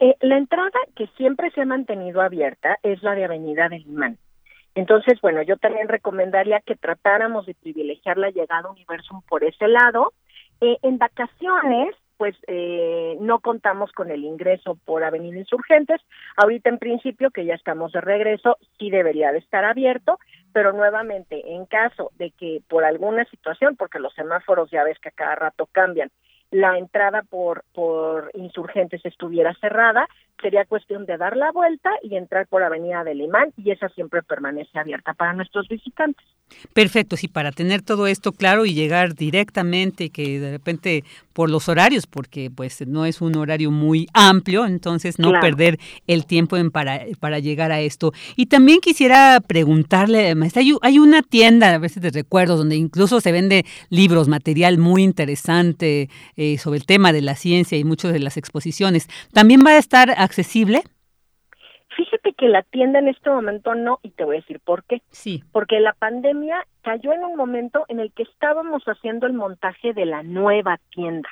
Eh, 0.00 0.16
la 0.20 0.36
entrada 0.36 0.70
que 0.96 1.06
siempre 1.16 1.50
se 1.52 1.62
ha 1.62 1.66
mantenido 1.66 2.20
abierta 2.20 2.78
es 2.82 3.02
la 3.02 3.14
de 3.14 3.24
Avenida 3.24 3.68
del 3.68 3.82
Imán. 3.82 4.18
Entonces, 4.74 5.20
bueno, 5.20 5.42
yo 5.42 5.56
también 5.56 5.88
recomendaría 5.88 6.60
que 6.60 6.74
tratáramos 6.74 7.46
de 7.46 7.54
privilegiar 7.54 8.18
la 8.18 8.30
llegada 8.30 8.68
a 8.68 8.72
Universum 8.72 9.22
por 9.28 9.44
ese 9.44 9.68
lado. 9.68 10.12
Eh, 10.60 10.78
en 10.82 10.98
vacaciones, 10.98 11.94
pues 12.16 12.36
eh, 12.46 13.16
no 13.20 13.40
contamos 13.40 13.92
con 13.92 14.10
el 14.10 14.24
ingreso 14.24 14.78
por 14.84 15.04
Avenida 15.04 15.38
Insurgentes. 15.38 16.00
Ahorita 16.36 16.68
en 16.68 16.78
principio 16.78 17.30
que 17.30 17.44
ya 17.44 17.54
estamos 17.54 17.92
de 17.92 18.00
regreso, 18.00 18.56
sí 18.78 18.90
debería 18.90 19.32
de 19.32 19.38
estar 19.38 19.64
abierto, 19.64 20.18
pero 20.52 20.72
nuevamente 20.72 21.54
en 21.54 21.66
caso 21.66 22.12
de 22.16 22.30
que 22.30 22.60
por 22.68 22.84
alguna 22.84 23.24
situación, 23.26 23.76
porque 23.76 23.98
los 23.98 24.14
semáforos 24.14 24.70
ya 24.70 24.84
ves 24.84 24.98
que 24.98 25.08
a 25.08 25.12
cada 25.12 25.34
rato 25.34 25.68
cambian, 25.72 26.10
la 26.54 26.78
entrada 26.78 27.22
por, 27.22 27.64
por 27.74 28.30
insurgentes 28.34 29.04
estuviera 29.04 29.52
cerrada, 29.60 30.06
sería 30.40 30.64
cuestión 30.64 31.04
de 31.04 31.16
dar 31.16 31.36
la 31.36 31.50
vuelta 31.50 31.90
y 32.02 32.16
entrar 32.16 32.46
por 32.46 32.62
Avenida 32.62 33.02
del 33.02 33.22
Imán 33.22 33.52
y 33.56 33.72
esa 33.72 33.88
siempre 33.88 34.22
permanece 34.22 34.78
abierta 34.78 35.14
para 35.14 35.32
nuestros 35.32 35.66
visitantes. 35.66 36.24
Perfecto, 36.72 37.16
sí, 37.16 37.26
para 37.26 37.50
tener 37.50 37.82
todo 37.82 38.06
esto 38.06 38.30
claro 38.30 38.66
y 38.66 38.74
llegar 38.74 39.14
directamente, 39.14 40.10
que 40.10 40.38
de 40.38 40.52
repente 40.52 41.02
por 41.32 41.50
los 41.50 41.68
horarios, 41.68 42.06
porque 42.06 42.50
pues 42.54 42.86
no 42.86 43.06
es 43.06 43.20
un 43.20 43.36
horario 43.36 43.70
muy 43.70 44.06
amplio, 44.12 44.66
entonces 44.66 45.18
no 45.18 45.32
perder 45.40 45.78
el 46.06 46.26
tiempo 46.26 46.56
en 46.56 46.70
para, 46.70 47.00
para 47.18 47.40
llegar 47.40 47.72
a 47.72 47.80
esto. 47.80 48.12
Y 48.36 48.46
también 48.46 48.80
quisiera 48.80 49.40
preguntarle, 49.44 50.34
maestra, 50.34 50.60
hay, 50.60 50.72
hay 50.82 50.98
una 50.98 51.22
tienda 51.22 51.74
a 51.74 51.78
veces 51.78 52.02
de 52.02 52.10
recuerdos 52.10 52.58
donde 52.58 52.76
incluso 52.76 53.20
se 53.20 53.32
vende 53.32 53.64
libros, 53.88 54.28
material 54.28 54.78
muy 54.78 55.02
interesante 55.02 56.08
eh, 56.36 56.43
sobre 56.58 56.78
el 56.78 56.86
tema 56.86 57.12
de 57.12 57.22
la 57.22 57.34
ciencia 57.34 57.78
y 57.78 57.84
muchas 57.84 58.12
de 58.12 58.20
las 58.20 58.36
exposiciones. 58.36 59.08
¿También 59.32 59.60
va 59.66 59.72
a 59.72 59.78
estar 59.78 60.10
accesible? 60.10 60.82
Fíjate 61.96 62.32
que 62.34 62.48
la 62.48 62.62
tienda 62.62 62.98
en 62.98 63.08
este 63.08 63.30
momento 63.30 63.74
no, 63.74 64.00
y 64.02 64.10
te 64.10 64.24
voy 64.24 64.36
a 64.36 64.40
decir 64.40 64.60
por 64.60 64.84
qué. 64.84 65.02
Sí. 65.10 65.42
Porque 65.52 65.80
la 65.80 65.92
pandemia 65.92 66.66
cayó 66.82 67.12
en 67.12 67.24
un 67.24 67.36
momento 67.36 67.84
en 67.88 68.00
el 68.00 68.12
que 68.12 68.24
estábamos 68.24 68.82
haciendo 68.84 69.26
el 69.26 69.32
montaje 69.32 69.92
de 69.92 70.06
la 70.06 70.22
nueva 70.22 70.78
tienda. 70.90 71.28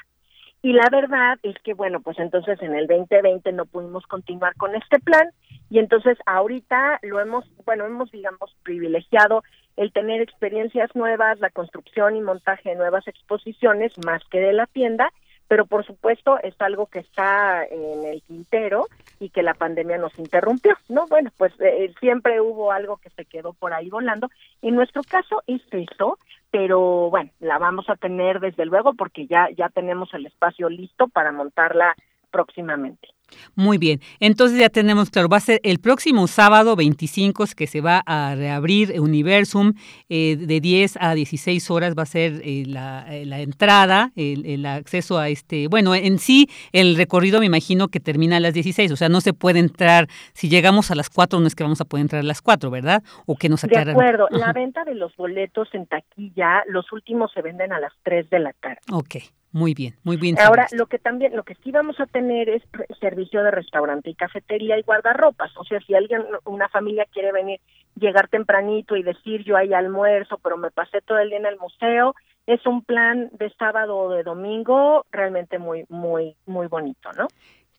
Y 0.64 0.72
la 0.72 0.88
verdad 0.92 1.38
es 1.42 1.56
que, 1.64 1.74
bueno, 1.74 2.00
pues 2.00 2.18
entonces 2.20 2.62
en 2.62 2.74
el 2.74 2.86
2020 2.86 3.50
no 3.52 3.66
pudimos 3.66 4.06
continuar 4.06 4.54
con 4.54 4.76
este 4.76 5.00
plan 5.00 5.28
y 5.68 5.80
entonces 5.80 6.16
ahorita 6.24 7.00
lo 7.02 7.18
hemos, 7.18 7.44
bueno, 7.64 7.84
hemos, 7.84 8.12
digamos, 8.12 8.54
privilegiado 8.62 9.42
el 9.76 9.92
tener 9.92 10.20
experiencias 10.20 10.94
nuevas, 10.94 11.40
la 11.40 11.50
construcción 11.50 12.16
y 12.16 12.20
montaje 12.20 12.70
de 12.70 12.76
nuevas 12.76 13.06
exposiciones 13.08 13.92
más 14.04 14.22
que 14.30 14.40
de 14.40 14.52
la 14.52 14.66
tienda 14.66 15.12
pero 15.52 15.66
por 15.66 15.84
supuesto 15.84 16.38
es 16.42 16.58
algo 16.62 16.86
que 16.86 17.00
está 17.00 17.62
en 17.66 18.06
el 18.06 18.22
quintero 18.22 18.86
y 19.20 19.28
que 19.28 19.42
la 19.42 19.52
pandemia 19.52 19.98
nos 19.98 20.18
interrumpió, 20.18 20.74
¿no? 20.88 21.06
Bueno, 21.08 21.30
pues 21.36 21.52
eh, 21.60 21.92
siempre 22.00 22.40
hubo 22.40 22.72
algo 22.72 22.96
que 22.96 23.10
se 23.10 23.26
quedó 23.26 23.52
por 23.52 23.74
ahí 23.74 23.90
volando. 23.90 24.30
En 24.62 24.76
nuestro 24.76 25.02
caso 25.02 25.42
es 25.46 25.60
eso, 25.70 26.18
pero 26.50 27.10
bueno, 27.10 27.30
la 27.40 27.58
vamos 27.58 27.90
a 27.90 27.96
tener 27.96 28.40
desde 28.40 28.64
luego 28.64 28.94
porque 28.94 29.26
ya 29.26 29.50
ya 29.54 29.68
tenemos 29.68 30.14
el 30.14 30.24
espacio 30.24 30.70
listo 30.70 31.08
para 31.08 31.32
montarla 31.32 31.94
próximamente. 32.30 33.08
Muy 33.54 33.78
bien, 33.78 34.00
entonces 34.20 34.58
ya 34.58 34.68
tenemos 34.68 35.10
claro, 35.10 35.28
va 35.28 35.38
a 35.38 35.40
ser 35.40 35.60
el 35.62 35.78
próximo 35.78 36.26
sábado 36.26 36.76
25 36.76 37.32
que 37.56 37.66
se 37.66 37.80
va 37.80 38.02
a 38.06 38.34
reabrir 38.34 39.00
Universum 39.00 39.72
eh, 40.08 40.36
de 40.36 40.60
10 40.60 40.98
a 41.00 41.14
16 41.14 41.70
horas 41.70 41.94
va 41.96 42.02
a 42.02 42.06
ser 42.06 42.40
eh, 42.44 42.64
la, 42.66 43.04
eh, 43.08 43.26
la, 43.26 43.40
entrada, 43.40 44.12
el, 44.16 44.46
el, 44.46 44.66
acceso 44.66 45.18
a 45.18 45.28
este, 45.28 45.68
bueno, 45.68 45.94
en 45.94 46.18
sí 46.18 46.48
el 46.72 46.96
recorrido 46.96 47.40
me 47.40 47.46
imagino 47.46 47.88
que 47.88 48.00
termina 48.00 48.36
a 48.36 48.40
las 48.40 48.54
16, 48.54 48.92
o 48.92 48.96
sea, 48.96 49.08
no 49.08 49.20
se 49.20 49.32
puede 49.32 49.58
entrar, 49.58 50.08
si 50.32 50.48
llegamos 50.48 50.90
a 50.90 50.94
las 50.94 51.10
4 51.10 51.40
no 51.40 51.46
es 51.46 51.54
que 51.54 51.64
vamos 51.64 51.80
a 51.80 51.84
poder 51.84 52.02
entrar 52.02 52.20
a 52.20 52.24
las 52.24 52.42
4, 52.42 52.70
¿verdad? 52.70 53.02
O 53.26 53.36
que 53.36 53.48
nos 53.48 53.64
aclaran. 53.64 53.86
De 53.86 53.92
acuerdo, 53.92 54.28
la 54.30 54.52
venta 54.52 54.84
de 54.84 54.94
los 54.94 55.14
boletos 55.16 55.68
en 55.72 55.86
taquilla, 55.86 56.62
los 56.68 56.92
últimos 56.92 57.32
se 57.32 57.42
venden 57.42 57.72
a 57.72 57.80
las 57.80 57.92
3 58.02 58.30
de 58.30 58.38
la 58.38 58.52
tarde. 58.52 58.78
Ok. 58.90 59.16
Muy 59.52 59.74
bien, 59.74 59.94
muy 60.02 60.16
bien. 60.16 60.38
Ahora, 60.40 60.66
lo 60.72 60.86
que 60.86 60.98
también, 60.98 61.36
lo 61.36 61.42
que 61.42 61.54
sí 61.56 61.70
vamos 61.70 62.00
a 62.00 62.06
tener 62.06 62.48
es 62.48 62.62
servicio 62.98 63.42
de 63.42 63.50
restaurante 63.50 64.08
y 64.08 64.14
cafetería 64.14 64.78
y 64.78 64.82
guardarropas. 64.82 65.54
O 65.58 65.64
sea, 65.64 65.78
si 65.80 65.94
alguien, 65.94 66.24
una 66.44 66.70
familia 66.70 67.06
quiere 67.12 67.32
venir 67.32 67.60
llegar 67.94 68.28
tempranito 68.28 68.96
y 68.96 69.02
decir 69.02 69.44
yo 69.44 69.58
hay 69.58 69.74
almuerzo, 69.74 70.38
pero 70.42 70.56
me 70.56 70.70
pasé 70.70 71.02
todo 71.02 71.18
el 71.18 71.28
día 71.28 71.38
en 71.38 71.46
el 71.46 71.58
museo. 71.58 72.14
Es 72.46 72.64
un 72.66 72.82
plan 72.82 73.28
de 73.32 73.50
sábado 73.58 73.96
o 73.96 74.10
de 74.10 74.22
domingo 74.22 75.04
realmente 75.12 75.58
muy, 75.58 75.84
muy, 75.90 76.34
muy 76.46 76.66
bonito, 76.66 77.12
¿no? 77.12 77.28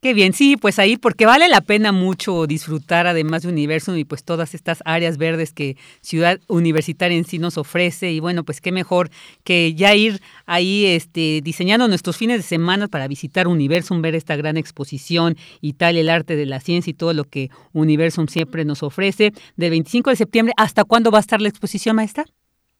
Qué 0.04 0.14
bien, 0.14 0.34
sí, 0.34 0.58
pues 0.58 0.80
ahí 0.80 0.98
porque 0.98 1.26
vale 1.26 1.48
la 1.48 1.62
pena 1.62 1.94
mucho 1.94 2.46
disfrutar 2.46 3.08
además 3.08 3.44
de 3.44 3.48
Universum 3.48 3.96
y 3.96 4.04
pues 4.04 4.26
todas 4.26 4.54
estas 4.54 4.80
áreas 4.84 5.16
verdes 5.16 5.54
que 5.54 5.78
Ciudad 6.02 6.42
Universitaria 6.50 7.18
en 7.18 7.24
sí 7.24 7.40
nos 7.40 7.58
ofrece 7.58 8.12
y 8.12 8.20
bueno, 8.20 8.44
pues 8.44 8.60
qué 8.60 8.74
mejor 8.74 9.10
que 9.46 9.76
ya 9.76 9.96
ir 9.96 10.22
ahí 10.46 10.88
este 10.88 11.40
diseñando 11.42 11.88
nuestros 11.88 12.18
fines 12.18 12.40
de 12.40 12.44
semana 12.44 12.90
para 12.90 13.08
visitar 13.08 13.48
Universum, 13.48 14.02
ver 14.02 14.14
esta 14.14 14.36
gran 14.36 14.58
exposición 14.58 15.38
y 15.62 15.72
tal 15.72 15.96
el 15.96 16.10
arte 16.10 16.36
de 16.36 16.48
la 16.48 16.60
ciencia 16.60 16.92
y 16.92 16.96
todo 16.96 17.14
lo 17.14 17.24
que 17.24 17.50
Universum 17.72 18.28
siempre 18.28 18.66
nos 18.66 18.84
ofrece 18.84 19.32
del 19.56 19.70
25 19.70 20.10
de 20.10 20.18
septiembre, 20.18 20.54
¿hasta 20.58 20.84
cuándo 20.84 21.12
va 21.12 21.20
a 21.20 21.22
estar 21.22 21.42
la 21.42 21.48
exposición, 21.48 21.96
maestra? 21.96 22.26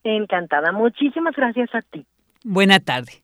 Encantada, 0.03 0.71
muchísimas 0.71 1.35
gracias 1.35 1.69
a 1.75 1.81
ti. 1.81 2.05
Buena 2.43 2.79
tarde. 2.79 3.23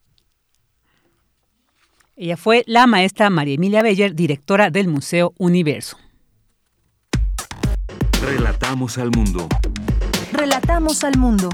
Ella 2.15 2.35
fue 2.35 2.63
la 2.65 2.87
maestra 2.87 3.29
María 3.29 3.55
Emilia 3.55 3.83
Beller, 3.83 4.15
directora 4.15 4.71
del 4.71 4.87
Museo 4.87 5.33
Universo. 5.37 5.97
Relatamos 8.23 8.97
al 8.97 9.11
mundo. 9.11 9.47
Relatamos 10.37 11.03
al 11.03 11.17
mundo. 11.17 11.49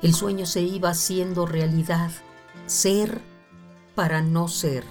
el 0.00 0.14
sueño 0.14 0.46
se 0.46 0.62
iba 0.62 0.88
haciendo 0.88 1.44
realidad, 1.44 2.10
ser 2.64 3.20
para 3.94 4.22
no 4.22 4.48
ser. 4.48 4.84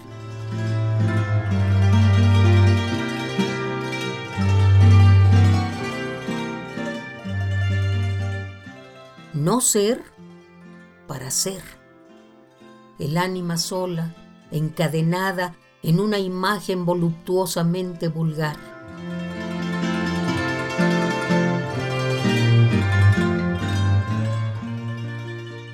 no 9.34 9.60
ser 9.60 10.04
para 11.08 11.32
ser. 11.32 11.64
El 13.00 13.18
ánima 13.18 13.58
sola, 13.58 14.14
encadenada 14.52 15.56
en 15.82 16.00
una 16.00 16.20
imagen 16.20 16.86
voluptuosamente 16.86 18.08
vulgar. 18.08 18.73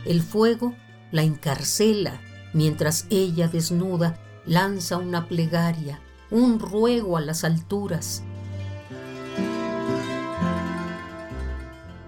El 0.09 0.21
fuego 0.21 0.75
la 1.11 1.23
encarcela 1.23 2.19
mientras 2.53 3.07
ella 3.09 3.47
desnuda 3.47 4.19
lanza 4.45 4.97
una 4.97 5.29
plegaria, 5.29 6.01
un 6.29 6.59
ruego 6.59 7.15
a 7.15 7.21
las 7.21 7.45
alturas 7.45 8.23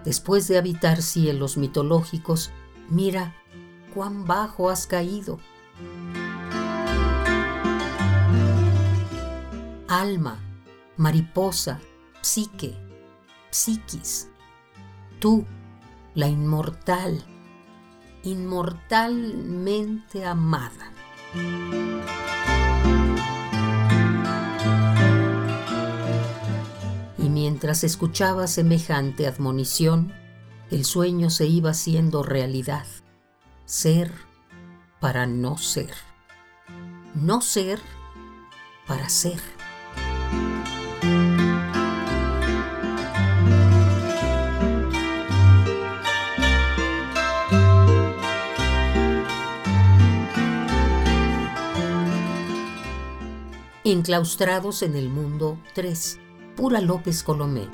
Después 0.04 0.48
de 0.48 0.58
habitar 0.58 1.02
cielos 1.02 1.58
mitológicos, 1.58 2.50
mira 2.90 3.36
cuán 3.94 4.26
bajo 4.26 4.70
has 4.72 4.88
caído. 4.88 5.40
Alma, 9.88 10.40
mariposa, 10.98 11.80
psique, 12.22 12.76
psiquis, 13.52 14.30
tú, 15.20 15.46
la 16.16 16.28
inmortal, 16.28 17.24
inmortalmente 18.24 20.26
amada. 20.26 20.92
Y 27.18 27.30
mientras 27.30 27.84
escuchaba 27.84 28.48
semejante 28.48 29.28
admonición, 29.28 30.14
el 30.72 30.86
sueño 30.86 31.30
se 31.30 31.48
iba 31.48 31.72
haciendo 31.72 32.24
realidad. 32.24 32.86
Ser 33.66 34.12
para 35.00 35.26
no 35.26 35.58
ser. 35.58 35.94
No 37.14 37.42
ser 37.42 37.80
para 38.88 39.10
ser. 39.10 39.42
Enclaustrados 53.84 54.84
en 54.84 54.96
el 54.96 55.10
mundo 55.10 55.58
3. 55.74 56.20
Pura 56.56 56.82
López 56.82 57.24
Colomé. 57.24 57.68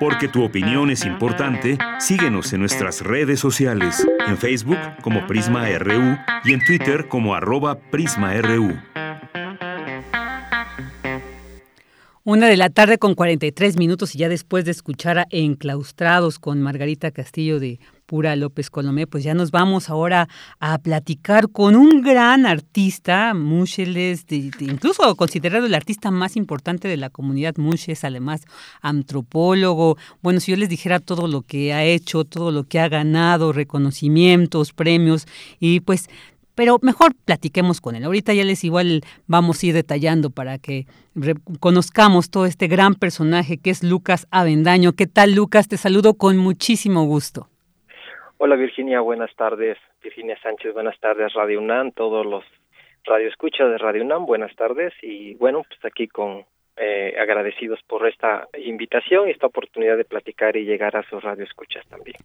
Porque 0.00 0.26
tu 0.26 0.42
opinión 0.42 0.90
es 0.90 1.04
importante, 1.04 1.78
síguenos 2.00 2.52
en 2.52 2.58
nuestras 2.58 3.02
redes 3.02 3.38
sociales, 3.38 4.04
en 4.26 4.36
Facebook 4.36 4.78
como 5.02 5.24
Prisma 5.28 5.68
RU 5.78 6.18
y 6.42 6.52
en 6.52 6.64
Twitter 6.64 7.06
como 7.06 7.36
arroba 7.36 7.78
PrismaRU. 7.78 8.76
Una 12.24 12.46
de 12.46 12.56
la 12.56 12.70
tarde 12.70 12.98
con 12.98 13.16
43 13.16 13.76
minutos 13.78 14.14
y 14.14 14.18
ya 14.18 14.28
después 14.28 14.64
de 14.64 14.70
escuchar 14.70 15.18
a 15.18 15.26
Enclaustrados 15.30 16.38
con 16.38 16.62
Margarita 16.62 17.10
Castillo 17.10 17.58
de 17.58 17.80
Pura 18.06 18.36
López 18.36 18.70
Colomé, 18.70 19.08
pues 19.08 19.24
ya 19.24 19.34
nos 19.34 19.50
vamos 19.50 19.90
ahora 19.90 20.28
a 20.60 20.78
platicar 20.78 21.48
con 21.48 21.74
un 21.74 22.00
gran 22.00 22.46
artista, 22.46 23.34
Muncheles, 23.34 24.24
incluso 24.30 25.16
considerado 25.16 25.66
el 25.66 25.74
artista 25.74 26.12
más 26.12 26.36
importante 26.36 26.86
de 26.86 26.96
la 26.96 27.10
comunidad 27.10 27.56
Munches, 27.56 28.04
además 28.04 28.42
antropólogo. 28.82 29.96
Bueno, 30.20 30.38
si 30.38 30.52
yo 30.52 30.56
les 30.56 30.68
dijera 30.68 31.00
todo 31.00 31.26
lo 31.26 31.42
que 31.42 31.72
ha 31.72 31.82
hecho, 31.82 32.24
todo 32.24 32.52
lo 32.52 32.62
que 32.62 32.78
ha 32.78 32.88
ganado, 32.88 33.52
reconocimientos, 33.52 34.72
premios, 34.72 35.26
y 35.58 35.80
pues 35.80 36.08
pero 36.54 36.78
mejor 36.82 37.12
platiquemos 37.24 37.80
con 37.80 37.94
él. 37.94 38.04
Ahorita 38.04 38.32
ya 38.34 38.44
les 38.44 38.64
igual 38.64 39.02
vamos 39.26 39.62
a 39.62 39.66
ir 39.66 39.74
detallando 39.74 40.30
para 40.30 40.58
que 40.58 40.86
conozcamos 41.60 42.30
todo 42.30 42.46
este 42.46 42.68
gran 42.68 42.94
personaje 42.94 43.58
que 43.58 43.70
es 43.70 43.82
Lucas 43.82 44.26
Avendaño. 44.30 44.92
¿Qué 44.92 45.06
tal, 45.06 45.34
Lucas? 45.34 45.68
Te 45.68 45.76
saludo 45.76 46.14
con 46.14 46.36
muchísimo 46.36 47.04
gusto. 47.04 47.48
Hola, 48.38 48.56
Virginia, 48.56 49.00
buenas 49.00 49.34
tardes. 49.36 49.78
Virginia 50.02 50.36
Sánchez, 50.42 50.74
buenas 50.74 50.98
tardes, 50.98 51.32
Radio 51.32 51.60
UNAM, 51.60 51.92
todos 51.92 52.26
los 52.26 52.44
radioescuchas 53.04 53.70
de 53.70 53.78
Radio 53.78 54.02
UNAM, 54.02 54.26
buenas 54.26 54.54
tardes. 54.56 54.92
Y 55.00 55.34
bueno, 55.34 55.62
pues 55.68 55.84
aquí 55.84 56.08
con 56.08 56.44
eh, 56.76 57.14
agradecidos 57.20 57.80
por 57.86 58.08
esta 58.08 58.48
invitación 58.64 59.28
y 59.28 59.32
esta 59.32 59.46
oportunidad 59.46 59.96
de 59.96 60.04
platicar 60.04 60.56
y 60.56 60.64
llegar 60.64 60.96
a 60.96 61.08
sus 61.08 61.22
radioescuchas 61.22 61.86
también. 61.88 62.16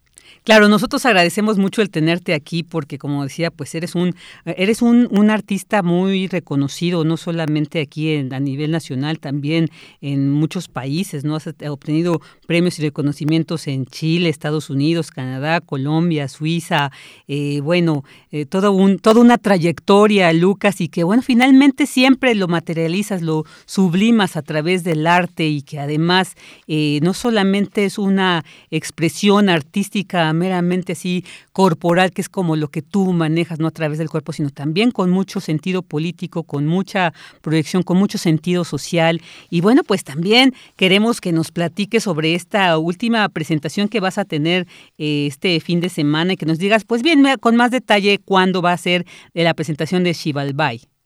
Claro, 0.43 0.69
nosotros 0.69 1.05
agradecemos 1.05 1.57
mucho 1.57 1.81
el 1.81 1.89
tenerte 1.89 2.33
aquí 2.33 2.63
porque, 2.63 2.97
como 2.97 3.23
decía, 3.23 3.51
pues 3.51 3.75
eres 3.75 3.95
un 3.95 4.15
eres 4.45 4.81
un, 4.81 5.07
un 5.11 5.29
artista 5.29 5.83
muy 5.83 6.27
reconocido, 6.27 7.03
no 7.03 7.17
solamente 7.17 7.81
aquí 7.81 8.13
en, 8.13 8.33
a 8.33 8.39
nivel 8.39 8.71
nacional, 8.71 9.19
también 9.19 9.67
en 9.99 10.31
muchos 10.31 10.69
países, 10.69 11.25
¿no? 11.25 11.35
Has 11.35 11.47
obtenido 11.47 12.21
premios 12.45 12.79
y 12.79 12.83
reconocimientos 12.83 13.67
en 13.67 13.85
Chile, 13.85 14.29
Estados 14.29 14.69
Unidos, 14.69 15.11
Canadá, 15.11 15.59
Colombia, 15.59 16.27
Suiza, 16.29 16.91
eh, 17.27 17.59
bueno, 17.61 18.03
eh, 18.31 18.45
todo 18.45 18.71
un, 18.71 18.99
toda 18.99 19.19
una 19.19 19.37
trayectoria, 19.37 20.31
Lucas, 20.31 20.79
y 20.79 20.87
que, 20.87 21.03
bueno, 21.03 21.21
finalmente 21.21 21.85
siempre 21.85 22.33
lo 22.35 22.47
materializas, 22.47 23.21
lo 23.21 23.43
sublimas 23.65 24.36
a 24.38 24.41
través 24.41 24.83
del 24.83 25.07
arte 25.07 25.47
y 25.47 25.61
que 25.61 25.79
además 25.79 26.35
eh, 26.67 26.99
no 27.01 27.13
solamente 27.13 27.85
es 27.85 27.97
una 27.97 28.45
expresión 28.71 29.49
artística 29.49 30.31
meramente 30.33 30.93
así 30.93 31.25
corporal, 31.51 32.11
que 32.11 32.21
es 32.21 32.29
como 32.29 32.55
lo 32.55 32.69
que 32.69 32.81
tú 32.81 33.13
manejas 33.13 33.59
no 33.59 33.67
a 33.67 33.71
través 33.71 33.97
del 33.97 34.09
cuerpo, 34.09 34.31
sino 34.33 34.49
también 34.49 34.91
con 34.91 35.09
mucho 35.09 35.39
sentido 35.41 35.81
político, 35.81 36.43
con 36.43 36.65
mucha 36.65 37.13
proyección, 37.41 37.83
con 37.83 37.97
mucho 37.97 38.17
sentido 38.17 38.63
social. 38.63 39.21
Y 39.49 39.61
bueno, 39.61 39.83
pues 39.83 40.03
también 40.03 40.53
queremos 40.75 41.19
que 41.19 41.31
nos 41.31 41.51
platique 41.51 41.99
sobre 41.99 42.35
esta 42.35 42.77
última 42.77 43.27
presentación 43.29 43.89
que 43.89 43.99
vas 43.99 44.17
a 44.17 44.25
tener 44.25 44.67
eh, 44.97 45.27
este 45.27 45.59
fin 45.59 45.81
de 45.81 45.89
semana 45.89 46.33
y 46.33 46.38
que 46.38 46.45
nos 46.45 46.59
digas, 46.59 46.85
pues 46.85 47.01
bien, 47.01 47.25
con 47.39 47.55
más 47.55 47.71
detalle 47.71 48.19
cuándo 48.19 48.61
va 48.61 48.73
a 48.73 48.77
ser 48.77 49.05
la 49.33 49.53
presentación 49.53 50.03
de 50.03 50.13
Shivalbai. 50.13 50.96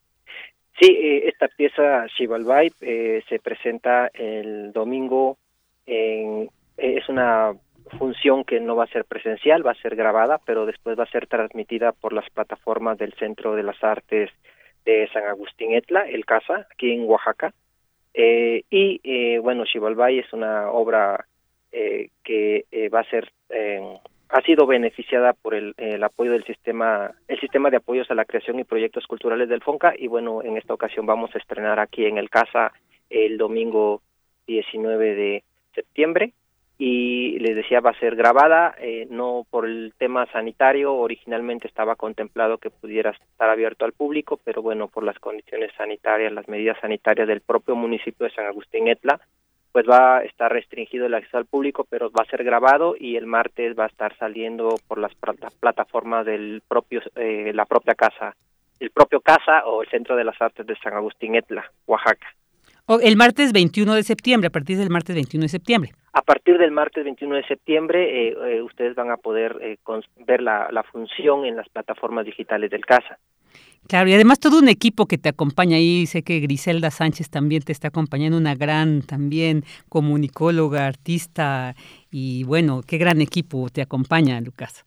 Sí, 0.82 0.88
eh, 0.99 1.27
esta 1.27 1.47
pieza 1.47 2.07
Shivalbai 2.07 2.71
eh, 2.82 3.21
se 3.29 3.38
presenta 3.38 4.09
el 4.15 4.73
domingo 4.73 5.38
en, 5.86 6.49
eh, 6.75 6.97
es 6.97 7.07
una 7.07 7.53
función 7.99 8.43
que 8.43 8.59
no 8.59 8.75
va 8.75 8.86
a 8.86 8.91
ser 8.91 9.05
presencial, 9.05 9.65
va 9.65 9.73
a 9.73 9.82
ser 9.84 9.95
grabada, 9.95 10.39
pero 10.43 10.65
después 10.65 10.97
va 10.97 11.03
a 11.03 11.11
ser 11.11 11.27
transmitida 11.27 11.91
por 11.91 12.13
las 12.13 12.27
plataformas 12.32 12.97
del 12.97 13.13
Centro 13.13 13.55
de 13.55 13.61
las 13.61 13.84
Artes 13.84 14.32
de 14.84 15.07
San 15.13 15.25
Agustín 15.25 15.73
Etla, 15.73 16.09
el 16.09 16.25
CASA, 16.25 16.65
aquí 16.71 16.91
en 16.91 17.07
Oaxaca. 17.07 17.53
Eh, 18.15 18.63
y 18.71 18.99
eh, 19.03 19.38
bueno, 19.38 19.65
Shivalbai 19.65 20.17
es 20.17 20.34
una 20.34 20.71
obra 20.71 21.27
eh, 21.71 22.09
que 22.23 22.65
va 22.91 23.01
a 23.01 23.09
ser 23.11 23.32
ha 24.32 24.41
sido 24.41 24.65
beneficiada 24.65 25.34
por 25.34 25.53
el, 25.53 25.75
apoyo 26.03 26.32
del 26.32 26.45
sistema, 26.45 27.11
el 27.27 27.39
sistema 27.39 27.69
de 27.69 27.77
apoyos 27.77 28.09
a 28.09 28.15
la 28.15 28.25
creación 28.25 28.59
y 28.59 28.63
proyectos 28.63 29.05
culturales 29.05 29.49
del 29.49 29.61
FONCA. 29.61 29.93
Y 29.97 30.07
bueno, 30.07 30.41
en 30.41 30.57
esta 30.57 30.73
ocasión 30.73 31.05
vamos 31.05 31.36
a 31.36 31.38
estrenar 31.38 31.79
aquí 31.79 32.05
en 32.05 32.17
el 32.17 32.29
Casa 32.29 32.71
el 33.09 33.38
domingo 33.38 34.01
19 34.47 35.15
de 35.15 35.43
septiembre. 35.75 36.34
Y 36.77 37.38
les 37.39 37.55
decía 37.55 37.79
va 37.79 37.91
a 37.91 37.99
ser 37.99 38.15
grabada, 38.15 38.73
eh, 38.79 39.05
no 39.11 39.45
por 39.51 39.67
el 39.67 39.93
tema 39.99 40.25
sanitario, 40.32 40.95
originalmente 40.95 41.67
estaba 41.67 41.95
contemplado 41.95 42.57
que 42.57 42.71
pudiera 42.71 43.11
estar 43.11 43.49
abierto 43.49 43.86
al 43.86 43.91
público, 43.91 44.39
pero 44.43 44.63
bueno, 44.63 44.88
por 44.88 45.03
las 45.03 45.19
condiciones 45.19 45.71
sanitarias, 45.77 46.34
las 46.34 46.47
medidas 46.47 46.79
sanitarias 46.82 47.27
del 47.27 47.41
propio 47.41 47.75
municipio 47.75 48.25
de 48.25 48.34
San 48.34 48.47
Agustín 48.47 48.88
Etla, 48.88 49.19
pues 49.72 49.86
va 49.89 50.17
a 50.17 50.24
estar 50.24 50.51
restringido 50.51 51.05
el 51.05 51.13
acceso 51.13 51.38
al 51.38 51.45
público, 51.45 51.86
pero 51.89 52.11
va 52.11 52.24
a 52.24 52.30
ser 52.30 52.43
grabado 52.43 52.95
y 52.99 53.15
el 53.15 53.26
martes 53.26 53.78
va 53.78 53.86
a 53.86 53.88
estar 53.88 54.15
saliendo 54.17 54.76
por 54.88 54.97
las 54.97 55.13
plataformas 55.59 56.26
del 56.26 56.61
propio, 56.67 57.01
eh, 57.15 57.51
la 57.53 57.65
propia 57.65 57.95
casa, 57.95 58.36
el 58.80 58.91
propio 58.91 59.22
casa 59.22 59.65
o 59.65 59.82
el 59.82 59.89
Centro 59.89 60.15
de 60.15 60.24
las 60.24 60.41
Artes 60.41 60.65
de 60.65 60.76
San 60.78 60.93
Agustín 60.93 61.36
Etla, 61.36 61.63
Oaxaca. 61.86 62.28
el 63.01 63.15
martes 63.15 63.53
21 63.53 63.93
de 63.93 64.03
septiembre, 64.03 64.47
a 64.47 64.51
partir 64.51 64.78
del 64.78 64.89
martes 64.89 65.15
21 65.15 65.43
de 65.43 65.49
septiembre. 65.49 65.91
A 66.13 66.22
partir 66.22 66.57
del 66.57 66.72
martes 66.72 67.05
21 67.05 67.36
de 67.36 67.43
septiembre, 67.43 68.28
eh, 68.28 68.36
eh, 68.45 68.61
ustedes 68.61 68.95
van 68.95 69.11
a 69.11 69.17
poder 69.17 69.78
ver 70.26 70.41
la, 70.41 70.67
la 70.72 70.84
función 70.84 71.45
en 71.45 71.55
las 71.55 71.69
plataformas 71.69 72.26
digitales 72.26 72.69
del 72.69 72.86
CASA. 72.86 73.17
Claro, 73.91 74.07
y 74.07 74.13
además 74.13 74.39
todo 74.39 74.57
un 74.57 74.69
equipo 74.69 75.05
que 75.05 75.17
te 75.17 75.27
acompaña 75.27 75.75
ahí, 75.75 76.05
sé 76.05 76.23
que 76.23 76.39
Griselda 76.39 76.91
Sánchez 76.91 77.29
también 77.29 77.61
te 77.61 77.73
está 77.73 77.89
acompañando, 77.89 78.37
una 78.37 78.55
gran 78.55 79.01
también 79.01 79.63
comunicóloga, 79.89 80.87
artista, 80.87 81.75
y 82.09 82.45
bueno, 82.45 82.83
qué 82.87 82.97
gran 82.97 83.19
equipo 83.19 83.67
te 83.67 83.81
acompaña, 83.81 84.39
Lucas. 84.39 84.85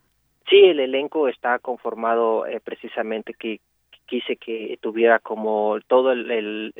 Sí, 0.48 0.56
el 0.56 0.80
elenco 0.80 1.28
está 1.28 1.58
conformado 1.58 2.46
eh, 2.46 2.60
precisamente 2.64 3.34
que 3.34 3.60
quise 4.06 4.36
que 4.36 4.78
tuviera 4.80 5.18
como 5.18 5.76
todo 5.86 6.14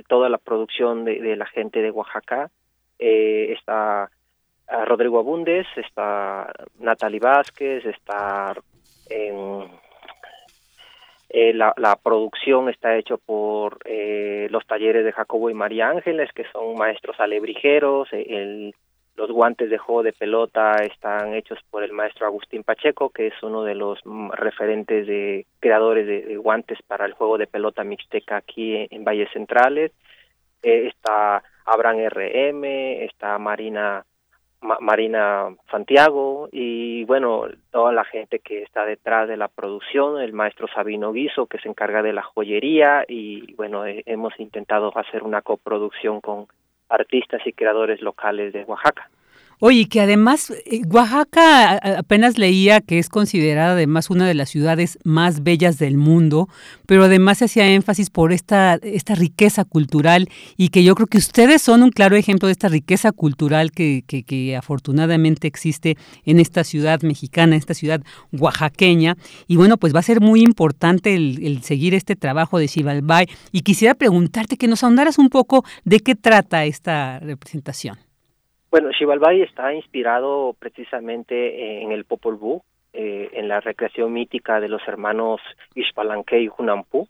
toda 0.08 0.30
la 0.30 0.38
producción 0.38 1.04
de, 1.04 1.36
la 1.36 1.44
gente 1.44 1.82
de 1.82 1.90
Oaxaca, 1.90 2.50
eh, 2.98 3.52
está 3.52 4.04
ah, 4.68 4.84
Rodrigo 4.86 5.18
Abundes, 5.18 5.66
está 5.76 6.50
Natalie 6.78 7.20
Vázquez, 7.20 7.84
está 7.84 8.54
en 9.10 9.83
eh, 11.36 11.52
la, 11.52 11.96
producción 12.00 12.68
está 12.68 12.96
hecho 12.96 13.18
por 13.18 13.80
eh, 13.86 14.46
los 14.52 14.64
talleres 14.68 15.04
de 15.04 15.10
Jacobo 15.10 15.50
y 15.50 15.54
María 15.54 15.88
Ángeles, 15.88 16.30
que 16.32 16.44
son 16.52 16.76
maestros 16.78 17.18
alebrijeros. 17.18 18.08
Eh, 18.12 18.70
los 19.16 19.32
guantes 19.32 19.68
de 19.68 19.78
juego 19.78 20.04
de 20.04 20.12
pelota 20.12 20.76
están 20.76 21.34
hechos 21.34 21.58
por 21.70 21.82
el 21.82 21.90
maestro 21.90 22.26
Agustín 22.26 22.62
Pacheco, 22.62 23.10
que 23.10 23.26
es 23.26 23.42
uno 23.42 23.64
de 23.64 23.74
los 23.74 23.98
referentes 24.30 25.08
de 25.08 25.44
creadores 25.58 26.06
de, 26.06 26.36
guantes 26.36 26.78
para 26.86 27.04
el 27.04 27.14
juego 27.14 27.36
de 27.36 27.48
pelota 27.48 27.82
mixteca 27.82 28.36
aquí 28.36 28.86
en, 28.88 29.02
Valles 29.02 29.32
Centrales. 29.32 29.90
está 30.62 31.42
Abraham 31.64 32.10
RM, 32.10 32.64
está 33.06 33.38
Marina 33.38 34.04
Marina 34.80 35.54
Santiago 35.70 36.48
y 36.50 37.04
bueno, 37.04 37.46
toda 37.70 37.92
la 37.92 38.04
gente 38.04 38.38
que 38.38 38.62
está 38.62 38.84
detrás 38.84 39.28
de 39.28 39.36
la 39.36 39.48
producción, 39.48 40.20
el 40.20 40.32
maestro 40.32 40.66
Sabino 40.68 41.12
Guiso 41.12 41.46
que 41.46 41.58
se 41.58 41.68
encarga 41.68 42.02
de 42.02 42.12
la 42.12 42.22
joyería 42.22 43.04
y 43.06 43.52
bueno, 43.54 43.84
hemos 43.86 44.38
intentado 44.40 44.96
hacer 44.96 45.22
una 45.22 45.42
coproducción 45.42 46.20
con 46.20 46.46
artistas 46.88 47.42
y 47.46 47.52
creadores 47.52 48.00
locales 48.00 48.52
de 48.52 48.64
Oaxaca. 48.64 49.10
Oye, 49.60 49.88
que 49.88 50.00
además 50.00 50.50
eh, 50.50 50.82
Oaxaca 50.90 51.76
apenas 51.98 52.38
leía 52.38 52.80
que 52.80 52.98
es 52.98 53.08
considerada 53.08 53.72
además 53.72 54.10
una 54.10 54.26
de 54.26 54.34
las 54.34 54.50
ciudades 54.50 54.98
más 55.04 55.42
bellas 55.42 55.78
del 55.78 55.96
mundo, 55.96 56.48
pero 56.86 57.04
además 57.04 57.38
se 57.38 57.46
hacía 57.46 57.68
énfasis 57.68 58.10
por 58.10 58.32
esta, 58.32 58.74
esta 58.82 59.14
riqueza 59.14 59.64
cultural 59.64 60.28
y 60.56 60.68
que 60.68 60.82
yo 60.82 60.94
creo 60.94 61.06
que 61.06 61.18
ustedes 61.18 61.62
son 61.62 61.82
un 61.82 61.90
claro 61.90 62.16
ejemplo 62.16 62.48
de 62.48 62.52
esta 62.52 62.68
riqueza 62.68 63.12
cultural 63.12 63.70
que, 63.72 64.04
que, 64.06 64.56
afortunadamente 64.56 65.46
existe 65.46 65.96
en 66.24 66.40
esta 66.40 66.64
ciudad 66.64 67.02
mexicana, 67.02 67.54
en 67.54 67.58
esta 67.58 67.74
ciudad 67.74 68.02
oaxaqueña. 68.32 69.16
Y 69.46 69.56
bueno, 69.56 69.76
pues 69.76 69.94
va 69.94 70.00
a 70.00 70.02
ser 70.02 70.20
muy 70.20 70.42
importante 70.42 71.14
el, 71.14 71.62
seguir 71.62 71.94
este 71.94 72.16
trabajo 72.16 72.58
de 72.58 72.68
Xibalbay. 72.68 73.26
Y 73.52 73.62
quisiera 73.62 73.94
preguntarte 73.94 74.56
que 74.56 74.68
nos 74.68 74.82
ahondaras 74.82 75.18
un 75.18 75.28
poco 75.28 75.64
de 75.84 76.00
qué 76.00 76.14
trata 76.14 76.64
esta 76.64 77.18
representación. 77.20 77.98
Bueno, 78.74 78.90
Xibalbay 78.90 79.40
está 79.42 79.72
inspirado 79.72 80.56
precisamente 80.58 81.80
en 81.80 81.92
el 81.92 82.04
Popol 82.04 82.34
Vuh, 82.34 82.60
eh, 82.92 83.30
en 83.34 83.46
la 83.46 83.60
recreación 83.60 84.12
mítica 84.12 84.58
de 84.58 84.68
los 84.68 84.82
hermanos 84.88 85.40
Ixpalanque 85.76 86.40
y 86.40 86.48
Junampu. 86.48 87.06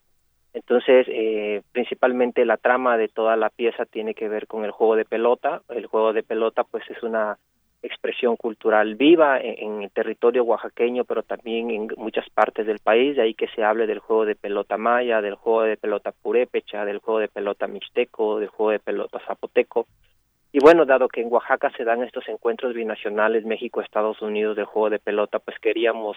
Entonces, 0.52 1.06
eh, 1.08 1.62
principalmente 1.72 2.44
la 2.44 2.58
trama 2.58 2.98
de 2.98 3.08
toda 3.08 3.36
la 3.36 3.48
pieza 3.48 3.86
tiene 3.86 4.12
que 4.12 4.28
ver 4.28 4.46
con 4.46 4.66
el 4.66 4.72
juego 4.72 4.94
de 4.94 5.06
pelota. 5.06 5.62
El 5.70 5.86
juego 5.86 6.12
de 6.12 6.22
pelota, 6.22 6.64
pues, 6.64 6.84
es 6.90 7.02
una 7.02 7.38
expresión 7.82 8.36
cultural 8.36 8.94
viva 8.96 9.40
en, 9.40 9.84
el 9.84 9.90
territorio 9.90 10.44
oaxaqueño, 10.44 11.06
pero 11.06 11.22
también 11.22 11.70
en 11.70 11.88
muchas 11.96 12.28
partes 12.28 12.66
del 12.66 12.80
país, 12.80 13.16
de 13.16 13.22
ahí 13.22 13.32
que 13.32 13.48
se 13.48 13.64
hable 13.64 13.86
del 13.86 14.00
juego 14.00 14.26
de 14.26 14.34
pelota 14.34 14.76
maya, 14.76 15.22
del 15.22 15.36
juego 15.36 15.62
de 15.62 15.78
pelota 15.78 16.12
purépecha, 16.12 16.84
del 16.84 16.98
juego 16.98 17.20
de 17.20 17.28
pelota 17.28 17.66
mixteco, 17.66 18.38
del 18.38 18.50
juego 18.50 18.72
de 18.72 18.80
pelota 18.80 19.18
zapoteco. 19.26 19.86
Y 20.54 20.60
bueno, 20.60 20.84
dado 20.86 21.08
que 21.08 21.20
en 21.20 21.32
Oaxaca 21.32 21.72
se 21.76 21.82
dan 21.82 22.04
estos 22.04 22.28
encuentros 22.28 22.74
binacionales 22.74 23.44
México-Estados 23.44 24.22
Unidos 24.22 24.54
del 24.54 24.66
juego 24.66 24.88
de 24.88 25.00
pelota, 25.00 25.40
pues 25.40 25.58
queríamos, 25.58 26.16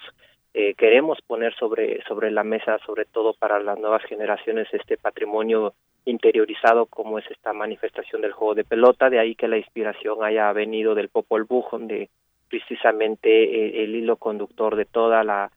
eh, 0.54 0.76
queremos 0.76 1.18
poner 1.26 1.56
sobre, 1.56 2.04
sobre 2.04 2.30
la 2.30 2.44
mesa, 2.44 2.78
sobre 2.86 3.06
todo 3.06 3.34
para 3.34 3.60
las 3.60 3.80
nuevas 3.80 4.04
generaciones, 4.04 4.68
este 4.72 4.96
patrimonio 4.96 5.74
interiorizado 6.06 6.86
como 6.86 7.18
es 7.18 7.26
esta 7.32 7.52
manifestación 7.52 8.22
del 8.22 8.32
juego 8.32 8.54
de 8.54 8.64
pelota, 8.64 9.10
de 9.10 9.18
ahí 9.18 9.34
que 9.34 9.48
la 9.48 9.58
inspiración 9.58 10.24
haya 10.24 10.54
venido 10.54 10.94
del 10.94 11.10
Popol 11.10 11.46
Vuh, 11.46 11.66
donde 11.72 12.12
precisamente 12.48 13.30
eh, 13.30 13.86
el 13.86 13.96
hilo 13.96 14.18
conductor 14.18 14.76
de 14.76 14.86
toda 14.86 15.24
la, 15.24 15.50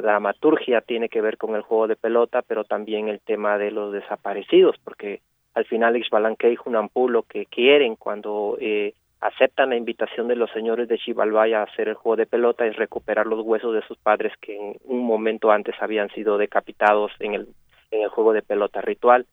dramaturgia 0.00 0.80
tiene 0.80 1.10
que 1.10 1.20
ver 1.20 1.36
con 1.36 1.56
el 1.56 1.60
juego 1.60 1.88
de 1.88 1.96
pelota, 1.96 2.40
pero 2.40 2.64
también 2.64 3.08
el 3.08 3.20
tema 3.20 3.58
de 3.58 3.70
los 3.70 3.92
desaparecidos, 3.92 4.76
porque 4.82 5.20
al 5.54 5.64
final 5.66 5.96
Ixbalanque 5.96 6.50
y 6.50 6.56
Junampú 6.56 7.08
lo 7.08 7.22
que 7.24 7.46
quieren 7.46 7.96
cuando 7.96 8.56
eh, 8.60 8.94
aceptan 9.20 9.70
la 9.70 9.76
invitación 9.76 10.28
de 10.28 10.36
los 10.36 10.50
señores 10.50 10.88
de 10.88 10.98
Xibalbay 10.98 11.54
a 11.54 11.62
hacer 11.62 11.88
el 11.88 11.94
juego 11.94 12.16
de 12.16 12.26
pelota 12.26 12.66
es 12.66 12.76
recuperar 12.76 13.26
los 13.26 13.40
huesos 13.44 13.74
de 13.74 13.82
sus 13.82 13.96
padres 13.98 14.32
que 14.40 14.56
en 14.56 14.76
un 14.84 15.00
momento 15.04 15.50
antes 15.52 15.76
habían 15.80 16.10
sido 16.10 16.38
decapitados 16.38 17.12
en 17.20 17.34
el, 17.34 17.48
en 17.90 18.02
el 18.02 18.08
juego 18.08 18.32
de 18.32 18.42
pelota 18.42 18.80
ritual. 18.80 19.26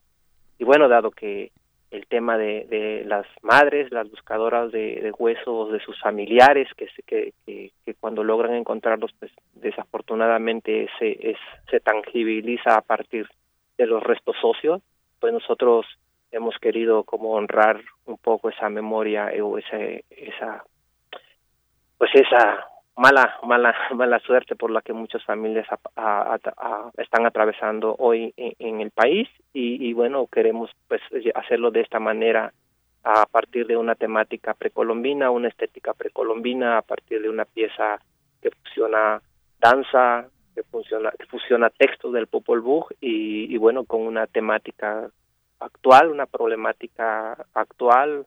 Y 0.58 0.64
bueno, 0.64 0.88
dado 0.88 1.10
que 1.10 1.50
el 1.90 2.06
tema 2.06 2.38
de, 2.38 2.66
de 2.70 3.04
las 3.04 3.26
madres, 3.42 3.90
las 3.90 4.08
buscadoras 4.08 4.70
de, 4.70 5.12
huesos 5.18 5.72
de 5.72 5.80
sus 5.80 6.00
familiares, 6.00 6.68
que, 6.76 6.86
que, 7.04 7.32
que, 7.46 7.94
cuando 7.98 8.22
logran 8.22 8.54
encontrarlos, 8.54 9.12
pues 9.18 9.32
desafortunadamente 9.54 10.88
se, 10.98 11.30
es, 11.30 11.38
se 11.68 11.80
tangibiliza 11.80 12.76
a 12.76 12.82
partir 12.82 13.26
de 13.76 13.86
los 13.86 14.02
restos 14.02 14.36
socios, 14.40 14.82
pues 15.18 15.32
nosotros 15.32 15.84
hemos 16.32 16.56
querido 16.58 17.04
como 17.04 17.32
honrar 17.32 17.80
un 18.06 18.18
poco 18.18 18.48
esa 18.50 18.68
memoria 18.68 19.30
o 19.42 19.58
esa 19.58 19.76
esa 20.10 20.64
pues 21.98 22.10
esa 22.14 22.66
mala 22.96 23.38
mala 23.42 23.74
mala 23.94 24.18
suerte 24.20 24.56
por 24.56 24.70
la 24.70 24.82
que 24.82 24.92
muchas 24.92 25.24
familias 25.24 25.66
están 26.96 27.26
atravesando 27.26 27.96
hoy 27.98 28.32
en, 28.36 28.80
el 28.80 28.90
país. 28.90 29.28
Y, 29.52 29.88
y, 29.88 29.92
bueno 29.92 30.26
queremos 30.26 30.70
pues 30.88 31.00
hacerlo 31.34 31.70
de 31.70 31.80
esta 31.80 31.98
manera 31.98 32.52
a 33.02 33.26
partir 33.26 33.66
de 33.66 33.76
una 33.76 33.94
temática 33.94 34.54
precolombina 34.54 35.30
una 35.30 35.48
estética 35.48 35.94
precolombina 35.94 36.78
a 36.78 36.82
partir 36.82 37.22
de 37.22 37.30
una 37.30 37.46
pieza 37.46 37.98
que 38.42 38.50
fusiona 38.50 39.22
danza 39.58 40.28
que 40.54 40.62
funciona 40.64 41.10
que 41.18 41.26
fusiona 41.26 41.70
textos 41.70 42.12
del 42.12 42.26
Popol 42.26 42.60
Vuh 42.60 42.84
y, 43.00 43.52
y 43.52 43.56
bueno 43.56 43.84
con 43.84 44.02
una 44.02 44.26
temática 44.26 45.10
actual, 45.60 46.10
una 46.10 46.26
problemática 46.26 47.46
actual, 47.54 48.26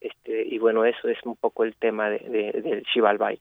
este, 0.00 0.44
y 0.46 0.58
bueno, 0.58 0.84
eso 0.84 1.08
es 1.08 1.18
un 1.24 1.36
poco 1.36 1.64
el 1.64 1.74
tema 1.76 2.10
de, 2.10 2.18
de, 2.18 2.60
del 2.60 2.84
Xibalbay. 2.92 3.40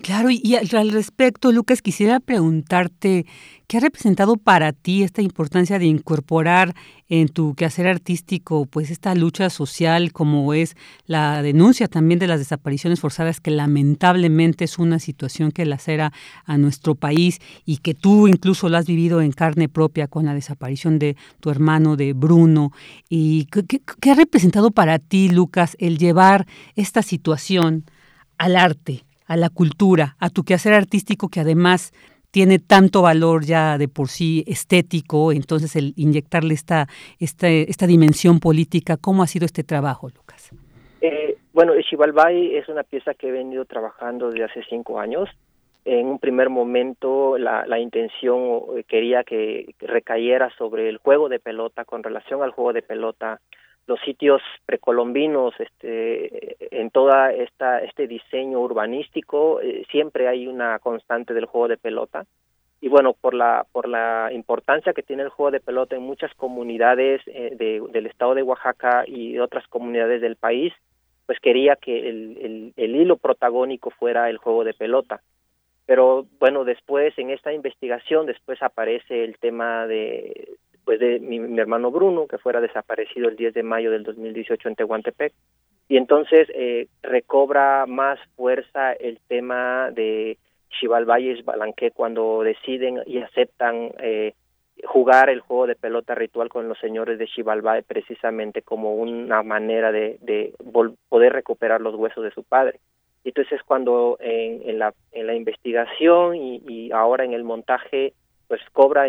Claro, 0.00 0.28
y 0.30 0.54
al 0.54 0.90
respecto, 0.90 1.50
Lucas, 1.50 1.82
quisiera 1.82 2.20
preguntarte, 2.20 3.26
¿qué 3.66 3.78
ha 3.78 3.80
representado 3.80 4.36
para 4.36 4.72
ti 4.72 5.02
esta 5.02 5.22
importancia 5.22 5.80
de 5.80 5.86
incorporar 5.86 6.74
en 7.08 7.28
tu 7.28 7.54
quehacer 7.56 7.88
artístico, 7.88 8.66
pues 8.66 8.90
esta 8.90 9.14
lucha 9.16 9.50
social 9.50 10.12
como 10.12 10.54
es 10.54 10.76
la 11.06 11.42
denuncia 11.42 11.88
también 11.88 12.20
de 12.20 12.28
las 12.28 12.38
desapariciones 12.38 13.00
forzadas, 13.00 13.40
que 13.40 13.50
lamentablemente 13.50 14.64
es 14.64 14.78
una 14.78 15.00
situación 15.00 15.50
que 15.50 15.66
lacera 15.66 16.12
a 16.44 16.58
nuestro 16.58 16.94
país 16.94 17.40
y 17.64 17.78
que 17.78 17.94
tú 17.94 18.28
incluso 18.28 18.68
lo 18.68 18.76
has 18.76 18.86
vivido 18.86 19.20
en 19.20 19.32
carne 19.32 19.68
propia 19.68 20.06
con 20.06 20.26
la 20.26 20.34
desaparición 20.34 21.00
de 21.00 21.16
tu 21.40 21.50
hermano, 21.50 21.96
de 21.96 22.12
Bruno? 22.12 22.70
¿Y 23.08 23.46
qué, 23.46 23.80
qué 24.00 24.10
ha 24.12 24.14
representado 24.14 24.70
para 24.70 25.00
ti, 25.00 25.28
Lucas, 25.28 25.76
el 25.80 25.98
llevar 25.98 26.46
esta 26.76 27.02
situación 27.02 27.84
al 28.38 28.54
arte? 28.54 29.07
A 29.28 29.36
la 29.36 29.50
cultura, 29.50 30.16
a 30.18 30.30
tu 30.30 30.42
quehacer 30.42 30.72
artístico 30.72 31.28
que 31.28 31.40
además 31.40 31.92
tiene 32.30 32.58
tanto 32.58 33.02
valor 33.02 33.44
ya 33.44 33.78
de 33.78 33.88
por 33.88 34.08
sí 34.08 34.44
estético, 34.46 35.32
entonces 35.32 35.76
el 35.76 35.92
inyectarle 35.96 36.54
esta, 36.54 36.86
esta, 37.20 37.48
esta 37.48 37.86
dimensión 37.86 38.40
política, 38.40 38.96
¿cómo 38.96 39.22
ha 39.22 39.26
sido 39.26 39.46
este 39.46 39.64
trabajo, 39.64 40.08
Lucas? 40.08 40.50
Eh, 41.00 41.36
bueno, 41.52 41.72
Xibalbay 41.88 42.56
es 42.56 42.68
una 42.68 42.82
pieza 42.82 43.14
que 43.14 43.28
he 43.28 43.32
venido 43.32 43.64
trabajando 43.64 44.30
desde 44.30 44.44
hace 44.44 44.62
cinco 44.68 44.98
años. 44.98 45.28
En 45.84 46.06
un 46.06 46.18
primer 46.18 46.50
momento 46.50 47.38
la, 47.38 47.66
la 47.66 47.78
intención 47.78 48.62
eh, 48.76 48.84
quería 48.84 49.24
que 49.24 49.74
recayera 49.80 50.50
sobre 50.58 50.88
el 50.88 50.98
juego 50.98 51.28
de 51.28 51.38
pelota 51.38 51.84
con 51.84 52.02
relación 52.02 52.42
al 52.42 52.50
juego 52.50 52.72
de 52.72 52.82
pelota 52.82 53.40
los 53.88 53.98
sitios 54.00 54.42
precolombinos, 54.66 55.54
este, 55.58 56.56
en 56.78 56.90
toda 56.90 57.32
esta 57.32 57.80
este 57.80 58.06
diseño 58.06 58.60
urbanístico 58.60 59.62
eh, 59.62 59.86
siempre 59.90 60.28
hay 60.28 60.46
una 60.46 60.78
constante 60.78 61.32
del 61.32 61.46
juego 61.46 61.68
de 61.68 61.78
pelota. 61.78 62.26
Y 62.82 62.88
bueno 62.88 63.14
por 63.14 63.32
la 63.32 63.66
por 63.72 63.88
la 63.88 64.30
importancia 64.32 64.92
que 64.92 65.02
tiene 65.02 65.22
el 65.22 65.30
juego 65.30 65.50
de 65.50 65.60
pelota 65.60 65.96
en 65.96 66.02
muchas 66.02 66.32
comunidades 66.34 67.22
eh, 67.26 67.56
de, 67.56 67.82
del 67.90 68.06
estado 68.06 68.34
de 68.34 68.42
Oaxaca 68.42 69.04
y 69.06 69.38
otras 69.38 69.66
comunidades 69.68 70.20
del 70.20 70.36
país, 70.36 70.74
pues 71.24 71.40
quería 71.40 71.74
que 71.76 72.10
el, 72.10 72.36
el, 72.42 72.72
el 72.76 72.94
hilo 72.94 73.16
protagónico 73.16 73.90
fuera 73.90 74.28
el 74.28 74.36
juego 74.36 74.64
de 74.64 74.74
pelota. 74.74 75.22
Pero 75.86 76.26
bueno 76.38 76.64
después 76.64 77.18
en 77.18 77.30
esta 77.30 77.54
investigación 77.54 78.26
después 78.26 78.62
aparece 78.62 79.24
el 79.24 79.38
tema 79.38 79.86
de 79.86 80.58
pues 80.88 81.00
de 81.00 81.20
mi, 81.20 81.36
hermano 81.60 81.90
Bruno, 81.90 82.26
que 82.26 82.38
fuera 82.38 82.62
desaparecido 82.62 83.28
el 83.28 83.36
10 83.36 83.52
de 83.52 83.62
mayo 83.62 83.90
del 83.90 84.04
2018 84.04 84.70
en 84.70 84.74
Tehuantepec. 84.74 85.34
Y 85.86 85.98
entonces 85.98 86.48
eh, 86.54 86.88
recobra 87.02 87.84
más 87.84 88.18
fuerza 88.36 88.94
el 88.94 89.20
tema 89.28 89.90
de 89.90 90.38
Valles 91.06 91.44
Balanqué 91.44 91.90
cuando 91.90 92.42
deciden 92.42 93.02
y 93.04 93.18
aceptan 93.18 93.90
eh, 93.98 94.32
jugar 94.82 95.28
el 95.28 95.40
juego 95.40 95.66
de 95.66 95.76
pelota 95.76 96.14
ritual 96.14 96.48
con 96.48 96.70
los 96.70 96.78
señores 96.78 97.18
de 97.18 97.26
Xibalbay 97.26 97.82
precisamente 97.82 98.62
como 98.62 98.94
una 98.94 99.42
manera 99.42 99.92
de, 99.92 100.16
de 100.22 100.54
poder 101.10 101.34
recuperar 101.34 101.82
los 101.82 101.96
huesos 101.96 102.24
de 102.24 102.30
su 102.30 102.44
padre. 102.44 102.80
Y 103.24 103.28
entonces 103.28 103.60
cuando 103.62 104.16
en, 104.20 104.66
en, 104.66 104.78
la, 104.78 104.94
en 105.12 105.26
la 105.26 105.34
investigación 105.34 106.34
y, 106.34 106.62
y 106.66 106.92
ahora 106.92 107.26
en 107.26 107.34
el 107.34 107.44
montaje 107.44 108.14
pues 108.46 108.62
cobra 108.72 109.06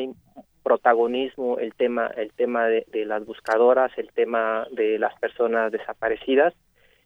protagonismo 0.69 1.57
el 1.57 1.73
tema 1.73 2.11
el 2.15 2.31
tema 2.33 2.67
de, 2.67 2.85
las 3.05 3.25
buscadoras 3.25 3.91
el 3.97 4.09
tema 4.13 4.67
de 4.69 4.99
las 4.99 5.17
personas 5.19 5.71
desaparecidas. 5.71 6.53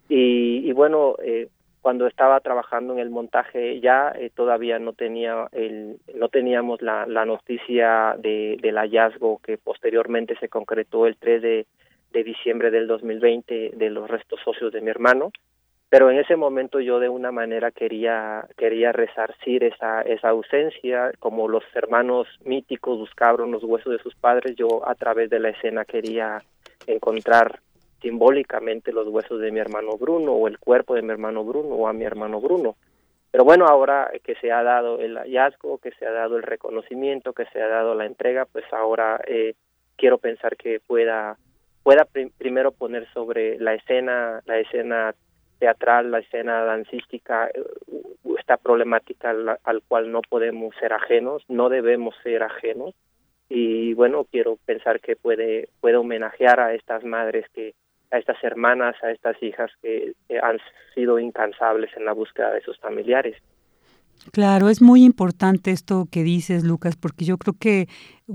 Y, 0.09 0.69
bueno 0.73 1.15
eh, 1.23 1.47
cuando 1.81 2.07
estaba 2.07 2.41
trabajando 2.41 2.93
en 2.93 2.99
el 2.99 3.09
montaje 3.09 3.79
ya 3.79 4.11
eh, 4.19 4.29
todavía 4.35 4.79
no 4.79 4.91
tenía 4.91 5.47
el 5.53 5.97
no 6.13 6.27
teníamos 6.27 6.81
la, 6.81 7.05
la 7.05 7.23
noticia 7.23 8.15
de, 8.19 8.57
del 8.61 8.75
hallazgo 8.75 9.39
que 9.45 9.57
posteriormente 9.57 10.35
se 10.41 10.49
concretó 10.49 11.07
el 11.07 11.15
3 11.15 11.41
de, 11.41 11.65
de 12.11 12.23
diciembre 12.23 12.69
del 12.69 12.85
2020 12.87 13.71
de 13.75 13.89
los 13.89 14.09
restos 14.09 14.41
socios 14.43 14.73
de 14.73 14.81
mi 14.81 14.89
hermano 14.89 15.31
pero 15.93 16.09
en 16.09 16.17
ese 16.17 16.35
momento 16.35 16.79
yo 16.79 16.99
de 16.99 17.07
una 17.07 17.31
manera 17.31 17.69
quería 17.69 18.47
quería 18.57 18.91
resarcir 18.91 19.63
esa 19.63 20.01
esa 20.01 20.29
ausencia 20.29 21.11
como 21.19 21.47
los 21.47 21.63
hermanos 21.75 22.27
míticos 22.43 22.97
buscaron 22.97 23.51
los 23.51 23.63
huesos 23.63 23.93
de 23.93 23.99
sus 23.99 24.15
padres 24.15 24.55
yo 24.55 24.81
a 24.89 24.95
través 24.95 25.29
de 25.29 25.39
la 25.39 25.49
escena 25.49 25.85
quería 25.85 26.41
encontrar 26.87 27.59
simbólicamente 28.01 28.91
los 28.91 29.07
huesos 29.07 29.39
de 29.39 29.51
mi 29.51 29.59
hermano 29.59 29.95
Bruno 29.95 30.31
o 30.31 30.47
el 30.47 30.57
cuerpo 30.57 30.95
de 30.95 31.03
mi 31.03 31.11
hermano 31.11 31.43
Bruno 31.43 31.75
o 31.75 31.87
a 31.87 31.93
mi 31.93 32.05
hermano 32.05 32.41
Bruno. 32.41 32.75
Pero 33.29 33.43
bueno 33.43 33.67
ahora 33.67 34.09
que 34.23 34.33
se 34.41 34.51
ha 34.51 34.63
dado 34.63 34.99
el 34.99 35.15
hallazgo 35.15 35.77
que 35.77 35.91
se 35.91 36.07
ha 36.07 36.11
dado 36.11 36.37
el 36.37 36.43
reconocimiento 36.43 37.33
que 37.33 37.45
se 37.53 37.61
ha 37.61 37.67
dado 37.67 37.93
la 37.93 38.07
entrega 38.07 38.45
pues 38.45 38.65
ahora 38.73 39.21
eh, 39.27 39.53
quiero 39.95 40.17
pensar 40.17 40.57
que 40.57 40.79
pueda 40.79 41.37
pueda 41.83 42.07
primero 42.39 42.71
poner 42.71 43.07
sobre 43.13 43.59
la 43.59 43.75
escena 43.75 44.41
la 44.47 44.57
escena 44.57 45.13
teatral, 45.63 46.11
la 46.11 46.19
escena 46.19 46.65
dancística, 46.65 47.47
eh, 47.47 47.63
esta 48.37 48.57
problemática 48.57 49.33
al, 49.63 49.81
cual 49.87 50.11
no 50.11 50.19
podemos 50.21 50.75
ser 50.75 50.91
ajenos, 50.91 51.41
no 51.47 51.69
debemos 51.69 52.15
ser 52.21 52.43
ajenos. 52.43 52.93
Y 53.47 53.93
bueno, 53.93 54.25
quiero 54.29 54.57
pensar 54.65 54.99
que 54.99 55.15
puede, 55.15 55.69
puede 55.79 55.95
homenajear 55.95 56.59
a 56.59 56.73
estas 56.73 57.05
madres 57.05 57.45
que, 57.53 57.75
a 58.11 58.17
estas 58.17 58.43
hermanas, 58.43 59.01
a 59.03 59.11
estas 59.11 59.41
hijas 59.41 59.71
que 59.81 60.13
han 60.41 60.59
sido 60.93 61.17
incansables 61.17 61.95
en 61.95 62.03
la 62.03 62.11
búsqueda 62.11 62.51
de 62.51 62.59
sus 62.59 62.77
familiares. 62.79 63.37
Claro, 64.31 64.69
es 64.69 64.81
muy 64.81 65.03
importante 65.03 65.71
esto 65.71 66.07
que 66.09 66.23
dices, 66.23 66.63
Lucas, 66.63 66.95
porque 66.95 67.25
yo 67.25 67.37
creo 67.37 67.55
que 67.57 67.87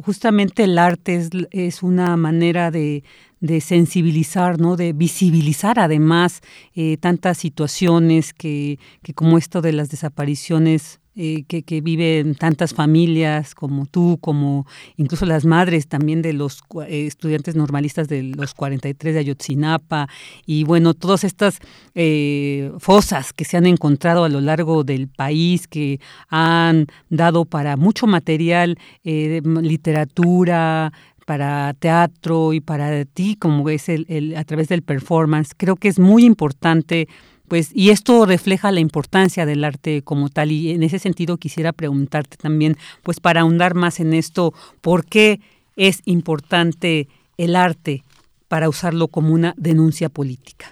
justamente 0.02 0.64
el 0.64 0.78
arte 0.78 1.28
es, 1.50 1.82
una 1.82 2.16
manera 2.16 2.70
de, 2.70 3.04
de, 3.40 3.60
sensibilizar, 3.60 4.60
¿no? 4.60 4.76
de 4.76 4.92
visibilizar 4.92 5.78
además 5.78 6.40
eh, 6.74 6.98
tantas 6.98 7.38
situaciones 7.38 8.34
que, 8.34 8.78
que 9.02 9.14
como 9.14 9.38
esto 9.38 9.62
de 9.62 9.72
las 9.72 9.88
desapariciones 9.88 10.97
eh, 11.20 11.42
que, 11.48 11.64
que, 11.64 11.80
viven 11.80 12.36
tantas 12.36 12.72
familias 12.72 13.56
como 13.56 13.86
tú, 13.86 14.18
como 14.20 14.68
incluso 14.96 15.26
las 15.26 15.44
madres 15.44 15.88
también 15.88 16.22
de 16.22 16.32
los 16.32 16.60
eh, 16.86 17.06
estudiantes 17.08 17.56
normalistas 17.56 18.06
de 18.06 18.22
los 18.22 18.54
43 18.54 19.14
de 19.14 19.18
Ayotzinapa 19.18 20.08
y 20.46 20.62
bueno, 20.62 20.94
todas 20.94 21.24
estas 21.24 21.58
eh, 21.96 22.70
fosas 22.78 23.32
que 23.32 23.44
se 23.44 23.56
han 23.56 23.66
encontrado 23.66 24.22
a 24.22 24.28
lo 24.28 24.40
largo 24.40 24.84
del 24.84 25.08
país 25.08 25.66
que 25.66 25.98
han 26.28 26.86
dado 27.10 27.46
para 27.46 27.76
mucho 27.76 28.06
material, 28.06 28.78
literatura, 29.02 30.92
para 31.26 31.74
teatro 31.74 32.52
y 32.52 32.60
para 32.60 33.04
ti 33.04 33.34
como 33.34 33.68
es 33.70 33.88
el, 33.88 34.06
el, 34.08 34.36
a 34.36 34.44
través 34.44 34.68
del 34.68 34.82
performance. 34.82 35.50
Creo 35.56 35.74
que 35.74 35.88
es 35.88 35.98
muy 35.98 36.24
importante 36.24 37.08
pues 37.48 37.74
y 37.74 37.90
esto 37.90 38.26
refleja 38.26 38.70
la 38.72 38.80
importancia 38.80 39.46
del 39.46 39.64
arte 39.64 40.02
como 40.02 40.28
tal 40.28 40.52
y 40.52 40.70
en 40.72 40.82
ese 40.82 40.98
sentido 40.98 41.38
quisiera 41.38 41.72
preguntarte 41.72 42.36
también 42.36 42.76
pues 43.02 43.20
para 43.20 43.40
ahondar 43.40 43.74
más 43.74 44.00
en 44.00 44.12
esto 44.14 44.52
por 44.80 45.06
qué 45.06 45.40
es 45.76 46.02
importante 46.04 47.08
el 47.38 47.56
arte 47.56 48.02
para 48.48 48.68
usarlo 48.68 49.08
como 49.08 49.32
una 49.32 49.54
denuncia 49.56 50.08
política 50.08 50.66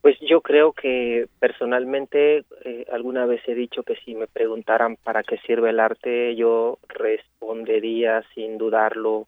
pues 0.00 0.16
yo 0.20 0.40
creo 0.40 0.72
que 0.72 1.26
personalmente 1.38 2.44
eh, 2.64 2.86
alguna 2.92 3.26
vez 3.26 3.42
he 3.46 3.54
dicho 3.54 3.82
que 3.82 3.96
si 4.04 4.14
me 4.14 4.26
preguntaran 4.26 4.96
para 4.96 5.22
qué 5.22 5.38
sirve 5.38 5.70
el 5.70 5.80
arte 5.80 6.36
yo 6.36 6.78
respondería 6.88 8.22
sin 8.34 8.58
dudarlo 8.58 9.26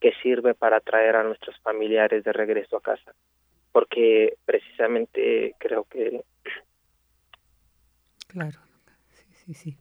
que 0.00 0.12
sirve 0.22 0.54
para 0.54 0.80
traer 0.80 1.16
a 1.16 1.22
nuestros 1.22 1.58
familiares 1.60 2.24
de 2.24 2.32
regreso 2.32 2.76
a 2.76 2.80
casa 2.80 3.14
porque 3.72 4.36
precisamente 4.44 5.54
creo 5.58 5.84
que... 5.84 6.22
Claro, 8.28 8.60
sí, 9.10 9.24
sí, 9.32 9.54
sí. 9.54 9.78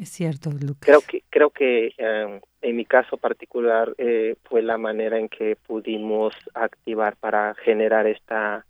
Es 0.00 0.08
cierto, 0.08 0.50
Lucas. 0.50 0.80
Creo 0.80 1.00
que, 1.02 1.22
creo 1.30 1.50
que 1.50 1.92
em, 1.96 2.40
en 2.62 2.76
mi 2.76 2.84
caso 2.84 3.16
particular 3.16 3.94
eh, 3.98 4.36
fue 4.44 4.62
la 4.62 4.76
manera 4.76 5.18
en 5.18 5.28
que 5.28 5.56
pudimos 5.56 6.34
activar 6.52 7.16
para 7.16 7.54
generar 7.54 8.06
esta 8.06 8.66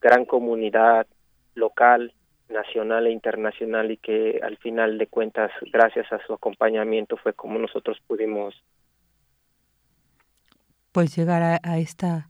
gran 0.00 0.24
comunidad 0.24 1.06
local, 1.54 2.12
nacional 2.48 3.06
e 3.06 3.12
internacional 3.12 3.90
y 3.92 3.96
que 3.98 4.40
al 4.42 4.58
final 4.58 4.98
de 4.98 5.06
cuentas, 5.06 5.52
gracias 5.72 6.12
a 6.12 6.18
su 6.26 6.34
acompañamiento, 6.34 7.16
fue 7.16 7.32
como 7.34 7.58
nosotros 7.58 7.98
pudimos 8.06 8.54
pues 10.92 11.16
llegar 11.16 11.60
a 11.60 11.78
esta 11.78 12.28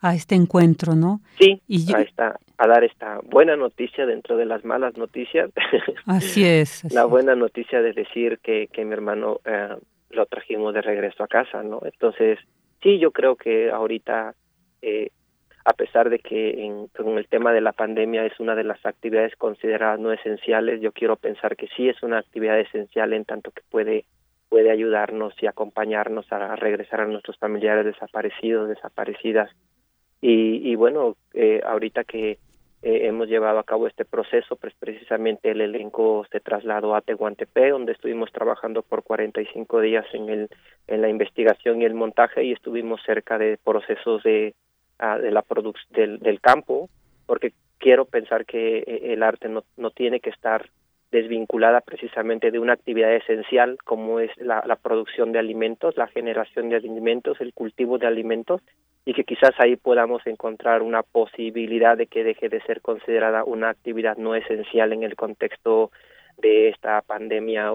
a 0.00 0.14
este 0.14 0.34
encuentro, 0.34 0.94
¿no? 0.94 1.20
Sí, 1.38 1.62
y 1.66 1.92
a, 1.92 2.00
esta, 2.00 2.38
a 2.58 2.66
dar 2.66 2.84
esta 2.84 3.20
buena 3.24 3.56
noticia 3.56 4.06
dentro 4.06 4.36
de 4.36 4.46
las 4.46 4.64
malas 4.64 4.96
noticias. 4.96 5.50
Así 6.06 6.44
es. 6.44 6.84
la 6.92 7.04
buena 7.04 7.34
noticia 7.34 7.80
de 7.82 7.92
decir 7.92 8.38
que, 8.42 8.68
que 8.72 8.84
mi 8.84 8.92
hermano 8.92 9.40
eh, 9.44 9.76
lo 10.10 10.26
trajimos 10.26 10.74
de 10.74 10.82
regreso 10.82 11.22
a 11.24 11.28
casa, 11.28 11.62
¿no? 11.62 11.80
Entonces, 11.84 12.38
sí, 12.82 12.98
yo 12.98 13.10
creo 13.10 13.36
que 13.36 13.70
ahorita, 13.70 14.34
eh, 14.82 15.10
a 15.64 15.72
pesar 15.72 16.10
de 16.10 16.18
que 16.18 16.64
en, 16.64 16.88
con 16.88 17.18
el 17.18 17.26
tema 17.28 17.52
de 17.52 17.60
la 17.60 17.72
pandemia 17.72 18.24
es 18.24 18.38
una 18.38 18.54
de 18.54 18.64
las 18.64 18.84
actividades 18.84 19.34
consideradas 19.36 19.98
no 19.98 20.12
esenciales, 20.12 20.80
yo 20.80 20.92
quiero 20.92 21.16
pensar 21.16 21.56
que 21.56 21.68
sí 21.76 21.88
es 21.88 22.02
una 22.02 22.18
actividad 22.18 22.58
esencial 22.60 23.12
en 23.12 23.24
tanto 23.24 23.50
que 23.50 23.62
puede 23.70 24.04
puede 24.48 24.70
ayudarnos 24.70 25.34
y 25.40 25.46
acompañarnos 25.48 26.30
a 26.32 26.54
regresar 26.54 27.00
a 27.00 27.06
nuestros 27.06 27.36
familiares 27.36 27.84
desaparecidos, 27.84 28.68
desaparecidas 28.68 29.50
y, 30.28 30.74
bueno, 30.74 31.16
eh, 31.34 31.60
ahorita 31.64 32.02
que 32.02 32.38
eh, 32.82 33.06
hemos 33.06 33.28
llevado 33.28 33.58
a 33.58 33.64
cabo 33.64 33.86
este 33.86 34.04
proceso, 34.04 34.56
pues 34.56 34.74
precisamente 34.78 35.50
el 35.50 35.60
elenco 35.60 36.26
se 36.32 36.40
trasladó 36.40 36.94
a 36.94 37.00
Tehuantepec, 37.00 37.70
donde 37.70 37.92
estuvimos 37.92 38.32
trabajando 38.32 38.82
por 38.82 39.04
45 39.04 39.80
días 39.80 40.04
en, 40.12 40.28
el, 40.28 40.48
en 40.88 41.02
la 41.02 41.08
investigación 41.08 41.80
y 41.80 41.84
el 41.84 41.94
montaje 41.94 42.44
y 42.44 42.52
estuvimos 42.52 43.00
cerca 43.06 43.38
de 43.38 43.58
procesos 43.62 44.22
de, 44.24 44.54
ah, 44.98 45.18
de 45.18 45.30
la 45.30 45.44
del, 45.90 46.18
del 46.18 46.40
campo, 46.40 46.90
porque 47.26 47.52
quiero 47.78 48.04
pensar 48.04 48.46
que 48.46 48.78
eh, 48.78 49.12
el 49.12 49.22
arte 49.22 49.48
no, 49.48 49.62
no 49.76 49.90
tiene 49.90 50.20
que 50.20 50.30
estar 50.30 50.70
desvinculada 51.12 51.82
precisamente 51.82 52.50
de 52.50 52.58
una 52.58 52.72
actividad 52.72 53.14
esencial 53.14 53.78
como 53.84 54.18
es 54.18 54.30
la, 54.38 54.64
la, 54.66 54.74
producción 54.74 55.30
de 55.30 55.38
alimentos, 55.38 55.96
la 55.96 56.08
generación 56.08 56.68
de 56.68 56.76
alimentos, 56.76 57.40
el 57.40 57.54
cultivo 57.54 57.98
de 57.98 58.08
alimentos 58.08 58.60
y 59.06 59.14
que 59.14 59.24
quizás 59.24 59.52
ahí 59.58 59.76
podamos 59.76 60.26
encontrar 60.26 60.82
una 60.82 61.04
posibilidad 61.04 61.96
de 61.96 62.08
que 62.08 62.24
deje 62.24 62.48
de 62.48 62.60
ser 62.62 62.80
considerada 62.80 63.44
una 63.44 63.70
actividad 63.70 64.16
no 64.16 64.34
esencial 64.34 64.92
en 64.92 65.04
el 65.04 65.14
contexto 65.14 65.92
de 66.38 66.68
esta 66.68 67.00
pandemia 67.02 67.72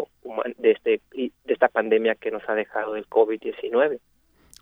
de 0.58 0.72
este 0.72 1.02
de 1.14 1.32
esta 1.46 1.70
pandemia 1.70 2.16
que 2.16 2.32
nos 2.32 2.48
ha 2.48 2.54
dejado 2.54 2.98
el 2.98 3.08
COVID-19. 3.08 4.00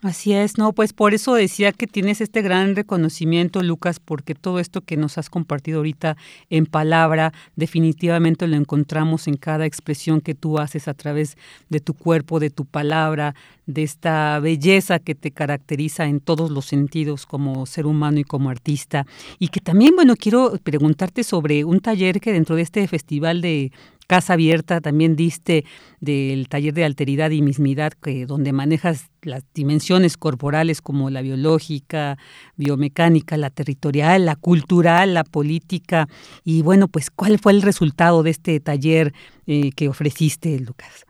Así 0.02 0.32
es, 0.32 0.58
no, 0.58 0.72
pues 0.72 0.94
por 0.94 1.14
eso 1.14 1.34
decía 1.34 1.74
que 1.74 1.86
tienes 1.86 2.22
este 2.22 2.42
gran 2.42 2.74
reconocimiento, 2.78 3.62
Lucas, 3.62 4.00
porque 4.00 4.34
todo 4.34 4.60
esto 4.60 4.80
que 4.80 4.96
nos 4.96 5.18
has 5.18 5.30
compartido 5.30 5.80
ahorita 5.80 6.16
en 6.50 6.68
palabra, 6.68 7.34
definitivamente 7.58 8.48
lo 8.48 8.56
encontramos 8.56 9.28
en 9.28 9.36
cada 9.36 9.66
expresión 9.66 10.22
que 10.22 10.36
tú 10.36 10.58
haces 10.58 10.88
a 10.88 10.94
través 10.94 11.36
de 11.68 11.82
tu 11.82 11.96
cuerpo, 11.96 12.40
de 12.40 12.50
tu 12.50 12.64
palabra, 12.64 13.36
de 13.66 13.84
esta 13.84 14.40
belleza 14.40 15.00
que 15.00 15.16
te 15.16 15.32
caracteriza 15.32 16.06
en 16.06 16.22
todos 16.22 16.50
los 16.50 16.64
sentidos 16.64 17.26
como 17.26 17.66
ser 17.66 17.86
humano 17.86 18.20
y 18.20 18.24
como 18.24 18.50
artista. 18.50 19.06
Y 19.38 19.50
que 19.50 19.60
también, 19.60 19.98
bueno, 19.98 20.16
quiero 20.16 20.54
preguntarte 20.64 21.26
sobre 21.26 21.66
un 21.66 21.82
taller 21.82 22.22
que 22.22 22.32
dentro 22.32 22.56
de 22.56 22.62
este 22.62 22.88
festival 22.88 23.42
de 23.42 23.74
Casa 24.10 24.34
Abierta 24.34 24.82
también 24.82 25.16
diste 25.16 25.66
del 26.02 26.50
taller 26.50 26.74
de 26.74 26.84
alteridad 26.84 27.30
y 27.30 27.44
mismidad, 27.44 27.92
que, 27.92 28.26
donde 28.26 28.54
manejas 28.54 29.12
las 29.22 29.46
dimensiones 29.54 30.18
corporales 30.18 30.82
como 30.82 31.12
la 31.12 31.22
biológica, 31.22 32.18
biomecánica, 32.58 33.38
la 33.38 33.52
territorial, 33.52 34.26
la 34.26 34.36
cultural, 34.36 35.14
la 35.14 35.24
política. 35.24 36.08
Y 36.44 36.64
bueno, 36.64 36.88
pues, 36.88 37.12
¿cuál 37.12 37.38
fue 37.38 37.52
el 37.52 37.62
resultado 37.62 38.24
de 38.24 38.32
este 38.32 38.60
taller 38.60 39.12
eh, 39.46 39.70
que 39.78 39.88
ofreciste, 39.88 40.60
Lucas? 40.60 41.06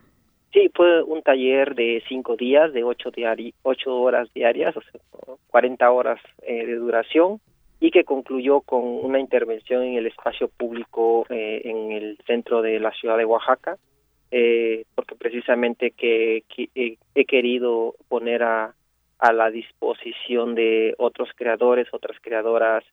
Sí, 0.52 0.70
fue 0.76 1.02
un 1.02 1.22
taller 1.22 1.76
de 1.76 2.04
cinco 2.10 2.36
días, 2.36 2.74
de 2.74 2.84
ocho, 2.84 3.12
diari 3.12 3.54
ocho 3.62 3.96
horas 3.96 4.28
diarias, 4.34 4.76
o 4.76 4.82
sea, 4.82 5.00
40 5.52 5.90
horas 5.90 6.20
eh, 6.42 6.66
de 6.66 6.76
duración 6.76 7.40
y 7.80 7.92
que 7.92 8.04
concluyó 8.04 8.62
con 8.62 8.82
una 8.84 9.20
intervención 9.20 9.84
en 9.84 9.96
el 9.96 10.08
espacio 10.08 10.50
público 10.50 11.26
eh, 11.30 11.62
en 11.64 11.92
el 11.92 12.18
centro 12.28 12.62
de 12.62 12.80
la 12.80 12.92
ciudad 12.92 13.18
de 13.18 13.26
Oaxaca, 13.26 13.78
eh, 14.32 14.86
porque 14.96 15.16
precisamente 15.16 15.92
que, 15.92 16.44
eh, 16.76 16.98
he 17.16 17.26
querido 17.26 17.96
poner 18.10 18.44
a, 18.44 18.74
a 19.20 19.34
la 19.34 19.50
disposición 19.50 20.56
de 20.56 20.94
otros 20.98 21.30
creadores, 21.36 21.88
otras 21.92 22.18
creadoras, 22.22 22.84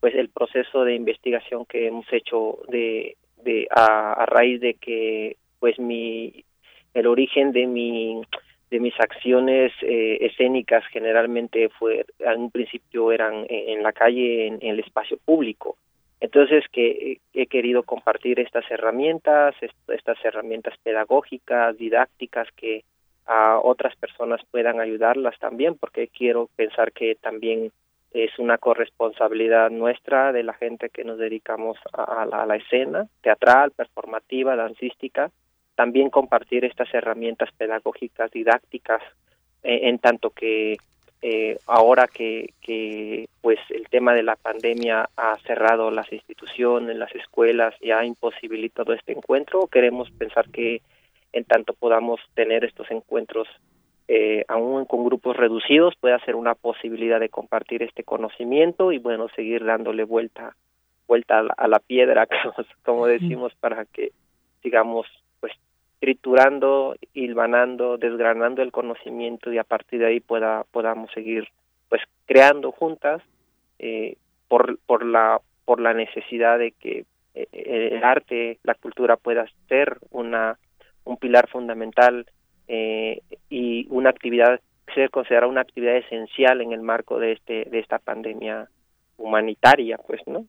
pues 0.00 0.14
el 0.14 0.28
proceso 0.28 0.84
de 0.84 0.94
investigación 0.94 1.64
que 1.64 1.86
hemos 1.86 2.06
hecho 2.12 2.58
de, 2.68 3.16
de 3.42 3.66
a, 3.70 4.12
a 4.12 4.26
raíz 4.26 4.60
de 4.60 4.74
que 4.74 5.36
pues 5.58 5.78
mi 5.78 6.44
el 6.92 7.06
origen 7.06 7.52
de 7.52 7.66
mi 7.66 8.22
de 8.70 8.80
mis 8.80 8.98
acciones 8.98 9.72
eh, 9.82 10.18
escénicas 10.20 10.84
generalmente 10.90 11.68
fue 11.68 12.04
en 12.18 12.40
un 12.40 12.50
principio 12.50 13.12
eran 13.12 13.46
en, 13.48 13.82
la 13.82 13.92
calle 13.92 14.46
en, 14.46 14.58
el 14.60 14.80
espacio 14.80 15.18
público. 15.24 15.76
Entonces, 16.20 16.64
que 16.72 17.18
he 17.34 17.46
querido 17.46 17.82
compartir 17.82 18.40
estas 18.40 18.64
herramientas, 18.70 19.54
estas 19.88 20.24
herramientas 20.24 20.74
pedagógicas, 20.82 21.76
didácticas, 21.76 22.48
que 22.56 22.84
a 23.26 23.58
otras 23.62 23.94
personas 23.96 24.40
puedan 24.50 24.80
ayudarlas 24.80 25.38
también, 25.38 25.76
porque 25.76 26.08
quiero 26.08 26.48
pensar 26.56 26.92
que 26.92 27.16
también 27.16 27.70
es 28.14 28.38
una 28.38 28.58
corresponsabilidad 28.58 29.70
nuestra 29.70 30.32
de 30.32 30.44
la 30.44 30.54
gente 30.54 30.88
que 30.88 31.04
nos 31.04 31.18
dedicamos 31.18 31.76
a, 31.92 32.24
la, 32.24 32.56
escena 32.56 33.06
teatral, 33.22 33.72
performativa, 33.72 34.54
dancística, 34.54 35.30
también 35.74 36.10
compartir 36.10 36.64
estas 36.64 36.92
herramientas 36.94 37.50
pedagógicas, 37.56 38.30
didácticas, 38.30 39.02
eh, 39.62 39.88
en 39.88 39.98
tanto 39.98 40.30
que 40.30 40.76
eh, 41.22 41.58
ahora 41.66 42.06
que, 42.06 42.52
que 42.60 43.28
pues 43.40 43.58
el 43.70 43.88
tema 43.88 44.12
de 44.12 44.22
la 44.22 44.36
pandemia 44.36 45.08
ha 45.16 45.36
cerrado 45.46 45.90
las 45.90 46.12
instituciones, 46.12 46.96
las 46.96 47.14
escuelas 47.14 47.74
y 47.80 47.90
ha 47.92 48.04
imposibilitado 48.04 48.92
este 48.92 49.12
encuentro, 49.12 49.66
queremos 49.68 50.10
pensar 50.10 50.50
que 50.50 50.82
en 51.32 51.44
tanto 51.44 51.72
podamos 51.72 52.20
tener 52.34 52.64
estos 52.64 52.90
encuentros 52.90 53.48
eh, 54.06 54.44
aún 54.48 54.84
con 54.84 55.04
grupos 55.04 55.34
reducidos 55.34 55.94
puede 55.98 56.18
ser 56.20 56.36
una 56.36 56.54
posibilidad 56.54 57.18
de 57.18 57.30
compartir 57.30 57.82
este 57.82 58.04
conocimiento 58.04 58.92
y 58.92 58.98
bueno 58.98 59.28
seguir 59.34 59.64
dándole 59.64 60.04
vuelta 60.04 60.54
vuelta 61.08 61.42
a 61.56 61.68
la, 61.68 61.78
piedra 61.78 62.28
como 62.84 63.06
decimos 63.06 63.54
para 63.60 63.86
que 63.86 64.12
sigamos 64.62 65.06
triturando 66.04 66.96
hilvanando 67.14 67.96
desgranando 67.96 68.60
el 68.60 68.72
conocimiento 68.72 69.50
y 69.50 69.56
a 69.56 69.64
partir 69.64 70.00
de 70.00 70.06
ahí 70.06 70.20
pueda 70.20 70.64
podamos 70.70 71.10
seguir 71.12 71.48
pues 71.88 72.02
creando 72.26 72.72
juntas 72.72 73.22
eh, 73.78 74.18
por 74.46 74.78
por 74.80 75.02
la 75.02 75.40
por 75.64 75.80
la 75.80 75.94
necesidad 75.94 76.58
de 76.58 76.72
que 76.72 77.06
eh, 77.34 77.88
el 77.92 78.04
arte 78.04 78.58
la 78.64 78.74
cultura 78.74 79.16
pueda 79.16 79.46
ser 79.66 79.96
una 80.10 80.58
un 81.04 81.16
pilar 81.16 81.48
fundamental 81.48 82.26
eh, 82.68 83.22
y 83.48 83.86
una 83.88 84.10
actividad 84.10 84.60
ser 84.94 85.08
considerada 85.08 85.46
una 85.46 85.62
actividad 85.62 85.96
esencial 85.96 86.60
en 86.60 86.72
el 86.72 86.82
marco 86.82 87.18
de 87.18 87.32
este 87.32 87.64
de 87.70 87.78
esta 87.78 87.98
pandemia 87.98 88.68
humanitaria 89.16 89.96
pues 90.06 90.20
no 90.26 90.44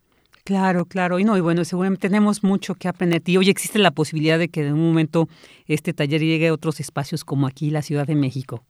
Claro, 0.46 0.86
claro. 0.86 1.20
Y 1.20 1.26
no, 1.26 1.36
y 1.36 1.42
bueno, 1.42 1.66
seguramente 1.66 2.08
tenemos 2.08 2.44
mucho 2.44 2.76
que 2.76 2.88
aprender. 2.88 3.22
Y 3.26 3.36
hoy 3.38 3.50
existe 3.50 3.80
la 3.80 3.92
posibilidad 3.92 4.40
de 4.40 4.48
que 4.48 4.62
en 4.62 4.74
un 4.74 4.88
momento 4.88 5.26
este 5.68 5.92
taller 5.92 6.22
llegue 6.22 6.48
a 6.48 6.54
otros 6.54 6.80
espacios 6.80 7.26
como 7.26 7.48
aquí, 7.48 7.72
la 7.72 7.82
Ciudad 7.82 8.08
de 8.08 8.16
México. 8.16 8.64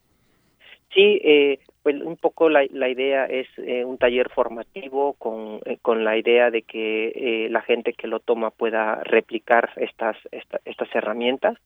Sí, 0.94 1.20
eh, 1.24 1.60
pues 1.84 2.02
un 2.02 2.16
poco 2.16 2.50
la, 2.50 2.66
la 2.72 2.90
idea 2.90 3.26
es 3.26 3.48
eh, 3.58 3.84
un 3.86 3.98
taller 3.98 4.30
formativo 4.34 5.14
con, 5.14 5.60
eh, 5.66 5.78
con 5.82 6.04
la 6.04 6.18
idea 6.18 6.50
de 6.50 6.62
que 6.64 7.48
la 7.52 7.62
gente 7.62 7.94
que 7.94 8.08
lo 8.08 8.22
toma 8.22 8.50
pueda 8.50 9.04
replicar 9.04 9.72
estas, 9.76 10.16
estas 10.32 10.96
herramientas 10.96 11.58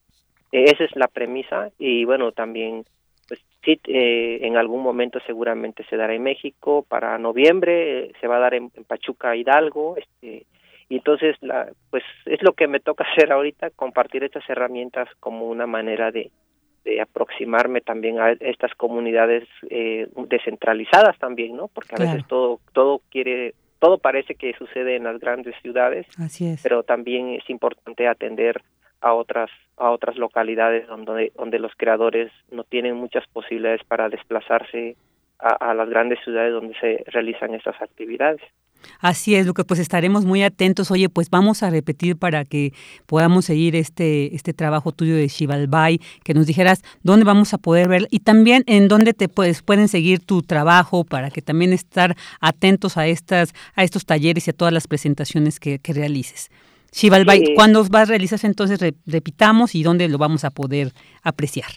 eh, 0.51 0.65
esa 0.65 0.83
es 0.83 0.95
la 0.95 1.07
premisa 1.07 1.69
y 1.77 2.05
bueno, 2.05 2.31
también 2.31 2.85
pues 3.29 3.39
sí, 3.63 3.79
eh, 3.85 4.39
en 4.41 4.57
algún 4.57 4.83
momento 4.83 5.19
seguramente 5.25 5.85
se 5.89 5.95
dará 5.95 6.13
en 6.13 6.23
México, 6.23 6.83
para 6.89 7.17
noviembre 7.17 7.99
eh, 7.99 8.11
se 8.19 8.27
va 8.27 8.37
a 8.37 8.39
dar 8.39 8.55
en, 8.55 8.71
Pachuca 8.87 9.35
Hidalgo, 9.35 9.95
este, 9.95 10.47
y 10.89 10.95
entonces 10.97 11.37
la, 11.41 11.69
pues 11.91 12.03
es 12.25 12.41
lo 12.41 12.53
que 12.53 12.67
me 12.67 12.79
toca 12.79 13.05
hacer 13.13 13.31
ahorita, 13.31 13.69
compartir 13.69 14.23
estas 14.23 14.49
herramientas 14.49 15.07
como 15.19 15.47
una 15.47 15.67
manera 15.67 16.11
de, 16.11 16.31
de 16.83 16.99
aproximarme 16.99 17.81
también 17.81 18.19
a 18.19 18.31
estas 18.31 18.73
comunidades 18.73 19.47
eh, 19.69 20.07
descentralizadas 20.27 21.17
también, 21.19 21.55
¿no? 21.55 21.67
Porque 21.67 21.95
a 21.95 21.99
veces 21.99 22.25
todo 22.27 22.59
todo 22.73 23.01
quiere 23.11 23.53
todo 23.79 23.97
parece 23.97 24.35
que 24.35 24.53
sucede 24.53 24.95
en 24.95 25.05
las 25.05 25.19
grandes 25.19 25.55
ciudades, 25.61 26.05
Así 26.17 26.47
es. 26.47 26.61
pero 26.61 26.83
también 26.83 27.29
es 27.29 27.49
importante 27.49 28.07
atender 28.07 28.61
a 29.01 29.13
otras 29.13 29.49
a 29.77 29.91
otras 29.91 30.17
localidades 30.17 30.87
donde 30.87 31.31
donde 31.35 31.59
los 31.59 31.73
creadores 31.75 32.31
no 32.51 32.63
tienen 32.63 32.95
muchas 32.95 33.25
posibilidades 33.27 33.83
para 33.85 34.09
desplazarse 34.09 34.95
a, 35.39 35.73
las 35.73 35.89
grandes 35.89 36.19
ciudades 36.23 36.53
donde 36.53 36.77
se 36.79 37.03
realizan 37.11 37.53
estas 37.53 37.81
actividades. 37.81 38.41
Así 38.99 39.35
es, 39.35 39.45
Lucas, 39.45 39.65
pues 39.67 39.79
estaremos 39.79 40.25
muy 40.25 40.43
atentos. 40.43 40.89
Oye, 40.91 41.09
pues 41.09 41.29
vamos 41.29 41.63
a 41.63 41.69
repetir 41.69 42.17
para 42.17 42.45
que 42.45 42.71
podamos 43.05 43.45
seguir 43.45 43.75
este, 43.75 44.33
este 44.35 44.53
trabajo 44.53 44.91
tuyo 44.91 45.15
de 45.15 45.27
Shivalbay, 45.27 45.99
que 46.23 46.33
nos 46.33 46.47
dijeras 46.47 46.81
dónde 47.03 47.25
vamos 47.25 47.53
a 47.53 47.57
poder 47.57 47.89
ver 47.89 48.07
y 48.09 48.19
también 48.19 48.63
en 48.67 48.87
dónde 48.87 49.13
te 49.13 49.27
puedes, 49.27 49.61
pueden 49.61 49.89
seguir 49.89 50.19
tu 50.19 50.41
trabajo 50.43 51.03
para 51.03 51.29
que 51.29 51.41
también 51.41 51.73
estar 51.73 52.15
atentos 52.39 52.97
a 52.97 53.07
estas, 53.07 53.53
a 53.75 53.83
estos 53.83 54.05
talleres 54.05 54.47
y 54.47 54.51
a 54.51 54.53
todas 54.53 54.73
las 54.73 54.87
presentaciones 54.87 55.59
que, 55.59 55.79
que 55.79 55.93
realices. 55.93 56.49
Shivalbay, 56.91 57.53
¿cuándo 57.55 57.83
va 57.93 58.01
a 58.01 58.05
realizarse 58.05 58.47
entonces? 58.47 58.79
repitamos 59.05 59.75
y 59.75 59.83
dónde 59.83 60.07
lo 60.07 60.17
vamos 60.17 60.43
a 60.43 60.51
poder 60.51 60.89
apreciar. 61.23 61.69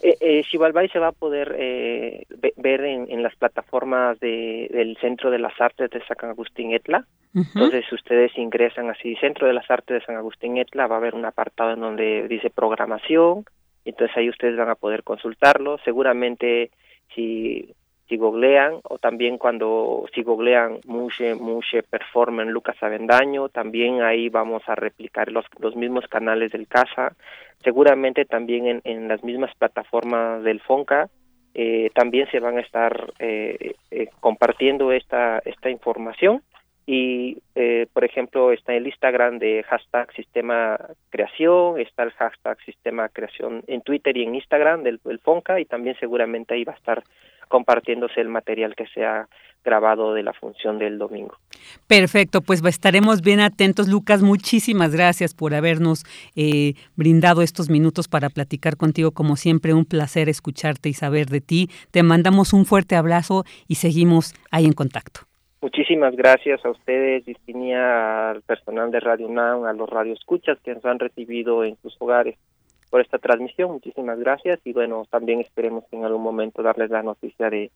Eh, 0.00 0.16
eh, 0.20 0.44
se 0.50 0.98
va 0.98 1.08
a 1.08 1.12
poder 1.12 1.56
eh, 1.58 2.24
ver 2.56 2.84
en, 2.84 3.22
las 3.22 3.34
plataformas 3.36 4.18
del 4.20 4.96
Centro 5.00 5.30
de 5.30 5.38
las 5.38 5.60
Artes 5.60 5.90
de 5.90 6.00
San 6.06 6.30
Agustín 6.30 6.72
Etla. 6.72 7.04
Entonces, 7.34 7.84
si 7.88 7.94
ustedes 7.94 8.36
ingresan 8.36 8.90
así, 8.90 9.14
Centro 9.16 9.46
de 9.46 9.52
las 9.52 9.70
Artes 9.70 10.00
de 10.00 10.06
San 10.06 10.16
Agustín 10.16 10.56
Etla, 10.56 10.86
va 10.86 10.96
a 10.96 10.98
haber 10.98 11.14
un 11.14 11.24
apartado 11.24 11.72
en 11.72 11.80
donde 11.80 12.26
dice 12.28 12.50
programación, 12.50 13.44
entonces 13.84 14.16
ahí 14.16 14.28
ustedes 14.28 14.56
van 14.56 14.70
a 14.70 14.74
poder 14.74 15.02
consultarlo. 15.02 15.78
Seguramente, 15.84 16.70
si 17.14 17.74
si 18.08 18.16
googlean 18.16 18.80
o 18.84 18.98
también 18.98 19.38
cuando 19.38 20.06
si 20.14 20.22
googlean 20.22 20.80
Mushe, 20.86 21.34
Mushe 21.34 21.82
Performance 21.82 22.50
Lucas 22.50 22.82
Avendaño, 22.82 23.48
también 23.48 24.02
ahí 24.02 24.28
vamos 24.28 24.62
a 24.66 24.74
replicar 24.74 25.30
los, 25.30 25.44
los 25.58 25.76
mismos 25.76 26.06
canales 26.08 26.52
del 26.52 26.66
CASA, 26.66 27.14
seguramente 27.62 28.24
también 28.24 28.66
en, 28.66 28.80
en 28.84 29.08
las 29.08 29.22
mismas 29.22 29.54
plataformas 29.56 30.42
del 30.42 30.60
FONCA, 30.60 31.08
eh, 31.60 31.90
también 31.92 32.30
se 32.30 32.38
van 32.38 32.56
a 32.56 32.60
estar 32.60 33.12
eh, 33.18 33.74
eh, 33.90 34.08
compartiendo 34.20 34.92
esta, 34.92 35.40
esta 35.44 35.68
información. 35.70 36.42
Y 36.86 37.36
por 37.92 38.04
ejemplo 38.04 38.50
está 38.50 38.72
el 38.72 38.86
Instagram 38.86 39.38
de 39.38 39.62
hashtag 39.64 40.10
sistema 40.14 40.78
creación 41.10 41.78
está 41.78 42.04
el 42.04 42.12
hashtag 42.12 42.58
sistema 42.62 43.10
creación 43.10 43.62
en 43.66 43.82
Twitter 43.82 44.16
y 44.16 44.22
en 44.22 44.34
Instagram 44.34 44.84
del 44.84 44.98
Fonca 45.22 45.60
y 45.60 45.66
también 45.66 45.96
seguramente 46.00 46.54
ahí 46.54 46.64
va 46.64 46.72
a 46.72 46.76
estar 46.76 47.02
compartiéndose 47.48 48.20
el 48.20 48.28
material 48.28 48.74
que 48.74 48.86
se 48.88 49.04
ha 49.04 49.28
grabado 49.64 50.14
de 50.14 50.22
la 50.22 50.32
función 50.32 50.78
del 50.78 50.98
domingo. 50.98 51.36
Perfecto, 51.86 52.40
pues 52.40 52.64
estaremos 52.64 53.22
bien 53.22 53.40
atentos. 53.40 53.88
Lucas, 53.88 54.22
muchísimas 54.22 54.94
gracias 54.94 55.34
por 55.34 55.54
habernos 55.54 56.04
eh, 56.36 56.74
brindado 56.96 57.42
estos 57.42 57.68
minutos 57.68 58.08
para 58.08 58.30
platicar 58.30 58.76
contigo. 58.76 59.10
Como 59.12 59.36
siempre, 59.36 59.74
un 59.74 59.84
placer 59.84 60.28
escucharte 60.28 60.88
y 60.88 60.94
saber 60.94 61.26
de 61.26 61.40
ti. 61.40 61.68
Te 61.90 62.02
mandamos 62.02 62.52
un 62.52 62.64
fuerte 62.64 62.96
abrazo 62.96 63.44
y 63.66 63.76
seguimos 63.76 64.34
ahí 64.50 64.64
en 64.64 64.72
contacto. 64.72 65.20
Muchísimas 65.60 66.14
gracias 66.14 66.64
a 66.64 66.70
ustedes, 66.70 67.24
Virginia, 67.24 68.30
al 68.30 68.42
personal 68.42 68.92
de 68.92 69.00
Radio 69.00 69.26
UNAM, 69.26 69.64
a 69.64 69.72
los 69.72 69.90
radioescuchas 69.90 70.56
que 70.60 70.72
nos 70.72 70.84
han 70.84 71.00
recibido 71.00 71.64
en 71.64 71.76
sus 71.82 71.96
hogares 71.98 72.36
por 72.90 73.00
esta 73.00 73.18
transmisión. 73.18 73.72
Muchísimas 73.72 74.18
gracias 74.18 74.60
y 74.64 74.72
bueno, 74.72 75.06
también 75.10 75.40
esperemos 75.40 75.84
en 75.92 76.04
algún 76.04 76.22
momento 76.22 76.62
darles 76.62 76.90
la 76.90 77.02
noticia 77.02 77.50
de, 77.50 77.70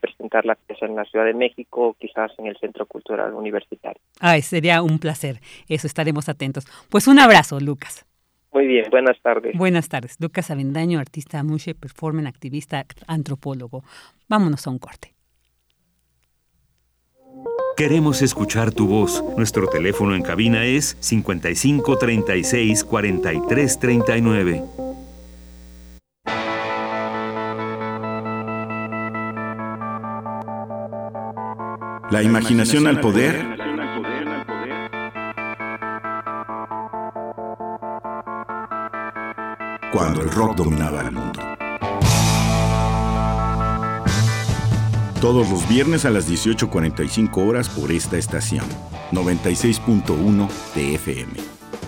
presentar 0.00 0.46
la 0.46 0.54
pieza 0.54 0.86
en 0.86 0.96
la 0.96 1.04
Ciudad 1.04 1.26
de 1.26 1.34
México, 1.34 1.94
quizás 2.00 2.32
en 2.38 2.46
el 2.46 2.56
Centro 2.56 2.86
Cultural 2.86 3.34
Universitario. 3.34 4.00
Ay, 4.20 4.40
sería 4.40 4.80
un 4.80 4.98
placer. 4.98 5.40
Eso 5.68 5.86
estaremos 5.86 6.30
atentos. 6.30 6.66
Pues 6.88 7.06
un 7.08 7.18
abrazo, 7.18 7.60
Lucas. 7.60 8.06
Muy 8.52 8.66
bien, 8.66 8.86
buenas 8.90 9.20
tardes. 9.20 9.54
Buenas 9.54 9.90
tardes. 9.90 10.16
Lucas 10.18 10.50
Avendaño, 10.50 10.98
artista 10.98 11.42
mushe, 11.42 11.74
performer, 11.74 12.26
activista, 12.26 12.86
antropólogo. 13.06 13.82
Vámonos 14.28 14.66
a 14.66 14.70
un 14.70 14.78
corte. 14.78 15.12
Queremos 17.76 18.20
escuchar 18.20 18.70
tu 18.70 18.86
voz. 18.86 19.24
Nuestro 19.36 19.66
teléfono 19.66 20.14
en 20.14 20.22
cabina 20.22 20.64
es 20.64 20.96
55 21.00 21.96
36 21.96 22.84
43 22.84 23.78
39. 23.78 24.64
La 32.10 32.22
imaginación 32.22 32.86
al 32.86 33.00
poder. 33.00 33.56
Cuando 39.90 40.20
el 40.20 40.30
rock 40.30 40.56
dominaba 40.56 41.00
el 41.00 41.12
mundo. 41.12 41.51
Todos 45.22 45.48
los 45.48 45.68
viernes 45.68 46.04
a 46.04 46.10
las 46.10 46.28
18.45 46.28 47.46
horas 47.46 47.68
por 47.68 47.92
esta 47.92 48.18
estación. 48.18 48.64
96.1 49.12 50.48
TFM. 50.74 51.34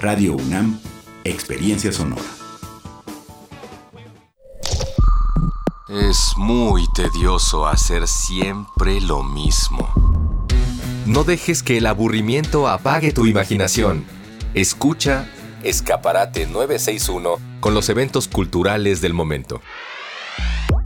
Radio 0.00 0.34
UNAM, 0.34 0.78
Experiencia 1.24 1.90
Sonora. 1.90 2.22
Es 5.88 6.34
muy 6.36 6.84
tedioso 6.94 7.66
hacer 7.66 8.06
siempre 8.06 9.00
lo 9.00 9.24
mismo. 9.24 10.46
No 11.04 11.24
dejes 11.24 11.64
que 11.64 11.78
el 11.78 11.86
aburrimiento 11.86 12.68
apague 12.68 13.10
tu 13.10 13.26
imaginación. 13.26 14.04
Escucha 14.54 15.28
Escaparate 15.64 16.46
961 16.46 17.40
con 17.58 17.74
los 17.74 17.88
eventos 17.88 18.28
culturales 18.28 19.00
del 19.00 19.12
momento. 19.12 19.60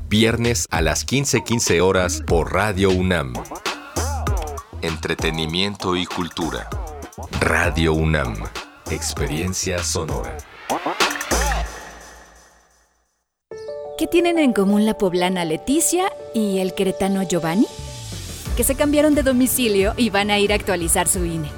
Viernes 0.09 0.67
a 0.71 0.81
las 0.81 1.05
15:15 1.05 1.83
horas 1.83 2.23
por 2.27 2.55
Radio 2.55 2.89
UNAM. 2.89 3.35
Entretenimiento 4.81 5.97
y 5.97 6.07
cultura. 6.07 6.71
Radio 7.41 7.93
UNAM. 7.93 8.35
Experiencia 8.91 9.83
sonora. 9.83 10.39
¿Qué 13.99 14.07
tienen 14.07 14.39
en 14.39 14.55
común 14.55 14.87
la 14.87 14.97
poblana 14.97 15.45
Leticia 15.45 16.11
y 16.33 16.61
el 16.61 16.73
queretano 16.73 17.23
Giovanni? 17.25 17.67
Que 18.57 18.65
se 18.65 18.77
cambiaron 18.77 19.15
de 19.15 19.23
domicilio 19.23 19.93
y 19.99 20.09
van 20.09 20.31
a 20.31 20.39
ir 20.39 20.53
a 20.53 20.55
actualizar 20.55 21.07
su 21.07 21.27
INE. 21.27 21.58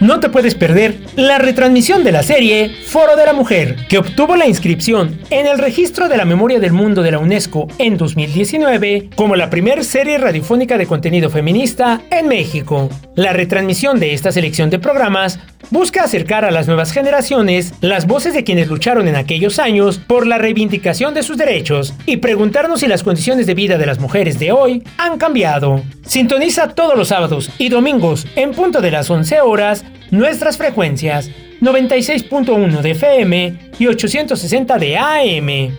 No 0.00 0.20
te 0.20 0.28
puedes 0.28 0.54
perder 0.54 0.96
la 1.16 1.38
retransmisión 1.38 2.04
de 2.04 2.12
la 2.12 2.22
serie 2.22 2.70
Foro 2.86 3.16
de 3.16 3.26
la 3.26 3.32
Mujer, 3.32 3.74
que 3.88 3.98
obtuvo 3.98 4.36
la 4.36 4.46
inscripción 4.46 5.18
en 5.30 5.48
el 5.48 5.58
registro 5.58 6.08
de 6.08 6.16
la 6.16 6.24
memoria 6.24 6.60
del 6.60 6.72
mundo 6.72 7.02
de 7.02 7.10
la 7.10 7.18
UNESCO 7.18 7.66
en 7.78 7.96
2019 7.96 9.10
como 9.16 9.34
la 9.34 9.50
primera 9.50 9.82
serie 9.82 10.18
radiofónica 10.18 10.78
de 10.78 10.86
contenido 10.86 11.30
feminista 11.30 12.00
en 12.12 12.28
México. 12.28 12.88
La 13.16 13.32
retransmisión 13.32 13.98
de 13.98 14.14
esta 14.14 14.30
selección 14.30 14.70
de 14.70 14.78
programas 14.78 15.40
busca 15.70 16.04
acercar 16.04 16.44
a 16.44 16.52
las 16.52 16.68
nuevas 16.68 16.92
generaciones 16.92 17.74
las 17.80 18.06
voces 18.06 18.34
de 18.34 18.44
quienes 18.44 18.68
lucharon 18.68 19.08
en 19.08 19.16
aquellos 19.16 19.58
años 19.58 19.98
por 19.98 20.26
la 20.26 20.38
reivindicación 20.38 21.14
de 21.14 21.24
sus 21.24 21.36
derechos 21.36 21.92
y 22.06 22.18
preguntarnos 22.18 22.80
si 22.80 22.86
las 22.86 23.02
condiciones 23.02 23.46
de 23.46 23.54
vida 23.54 23.78
de 23.78 23.86
las 23.86 23.98
mujeres 23.98 24.38
de 24.38 24.52
hoy 24.52 24.84
han 24.96 25.18
cambiado. 25.18 25.82
Sintoniza 26.06 26.68
todos 26.68 26.96
los 26.96 27.08
sábados 27.08 27.50
y 27.58 27.68
domingos 27.68 28.26
en 28.36 28.52
punto 28.52 28.80
de 28.80 28.90
las 28.90 29.10
11 29.10 29.40
horas 29.40 29.84
nuestras 30.10 30.56
frecuencias 30.56 31.30
96.1 31.60 32.80
de 32.80 32.90
FM 32.92 33.58
y 33.78 33.86
860 33.86 34.78
de 34.78 34.96
AM. 34.96 35.76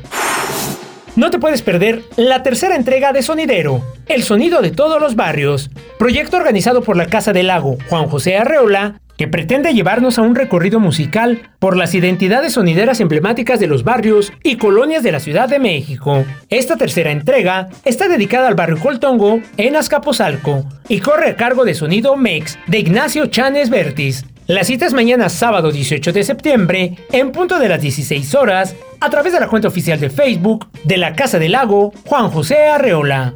No 1.15 1.31
te 1.31 1.39
puedes 1.39 1.61
perder 1.61 2.03
la 2.15 2.43
tercera 2.43 2.75
entrega 2.75 3.11
de 3.11 3.21
Sonidero, 3.21 3.83
El 4.07 4.23
Sonido 4.23 4.61
de 4.61 4.71
Todos 4.71 5.01
los 5.01 5.15
Barrios, 5.15 5.69
proyecto 5.97 6.37
organizado 6.37 6.81
por 6.81 6.95
la 6.95 7.07
Casa 7.07 7.33
del 7.33 7.47
Lago 7.47 7.77
Juan 7.89 8.07
José 8.07 8.37
Arreola 8.37 9.01
que 9.19 9.27
pretende 9.27 9.73
llevarnos 9.73 10.17
a 10.17 10.21
un 10.21 10.33
recorrido 10.33 10.79
musical 10.79 11.41
por 11.59 11.75
las 11.75 11.93
identidades 11.93 12.53
sonideras 12.53 13.01
emblemáticas 13.01 13.59
de 13.59 13.67
los 13.67 13.83
barrios 13.83 14.31
y 14.43 14.55
colonias 14.55 15.03
de 15.03 15.11
la 15.11 15.19
Ciudad 15.19 15.49
de 15.49 15.59
México. 15.59 16.23
Esta 16.49 16.77
tercera 16.77 17.11
entrega 17.11 17.67
está 17.83 18.07
dedicada 18.07 18.47
al 18.47 18.55
barrio 18.55 18.79
Coltongo 18.79 19.41
en 19.57 19.75
Azcapotzalco 19.75 20.63
y 20.87 21.01
corre 21.01 21.31
a 21.31 21.35
cargo 21.35 21.65
de 21.65 21.73
Sonido 21.73 22.15
Mex 22.15 22.57
de 22.67 22.79
Ignacio 22.79 23.25
Chanes 23.25 23.69
Vertis. 23.69 24.25
La 24.47 24.63
cita 24.63 24.85
es 24.85 24.93
mañana 24.93 25.27
sábado 25.27 25.69
18 25.69 26.13
de 26.13 26.23
septiembre 26.23 26.95
en 27.11 27.33
punto 27.33 27.59
de 27.59 27.67
las 27.67 27.81
16 27.81 28.33
horas 28.35 28.73
a 29.01 29.09
través 29.09 29.33
de 29.33 29.41
la 29.41 29.49
cuenta 29.49 29.67
oficial 29.67 29.99
de 29.99 30.09
Facebook 30.09 30.69
de 30.85 30.95
la 30.95 31.13
Casa 31.13 31.39
del 31.39 31.51
Lago 31.51 31.91
Juan 32.05 32.29
José 32.29 32.67
Arreola. 32.67 33.33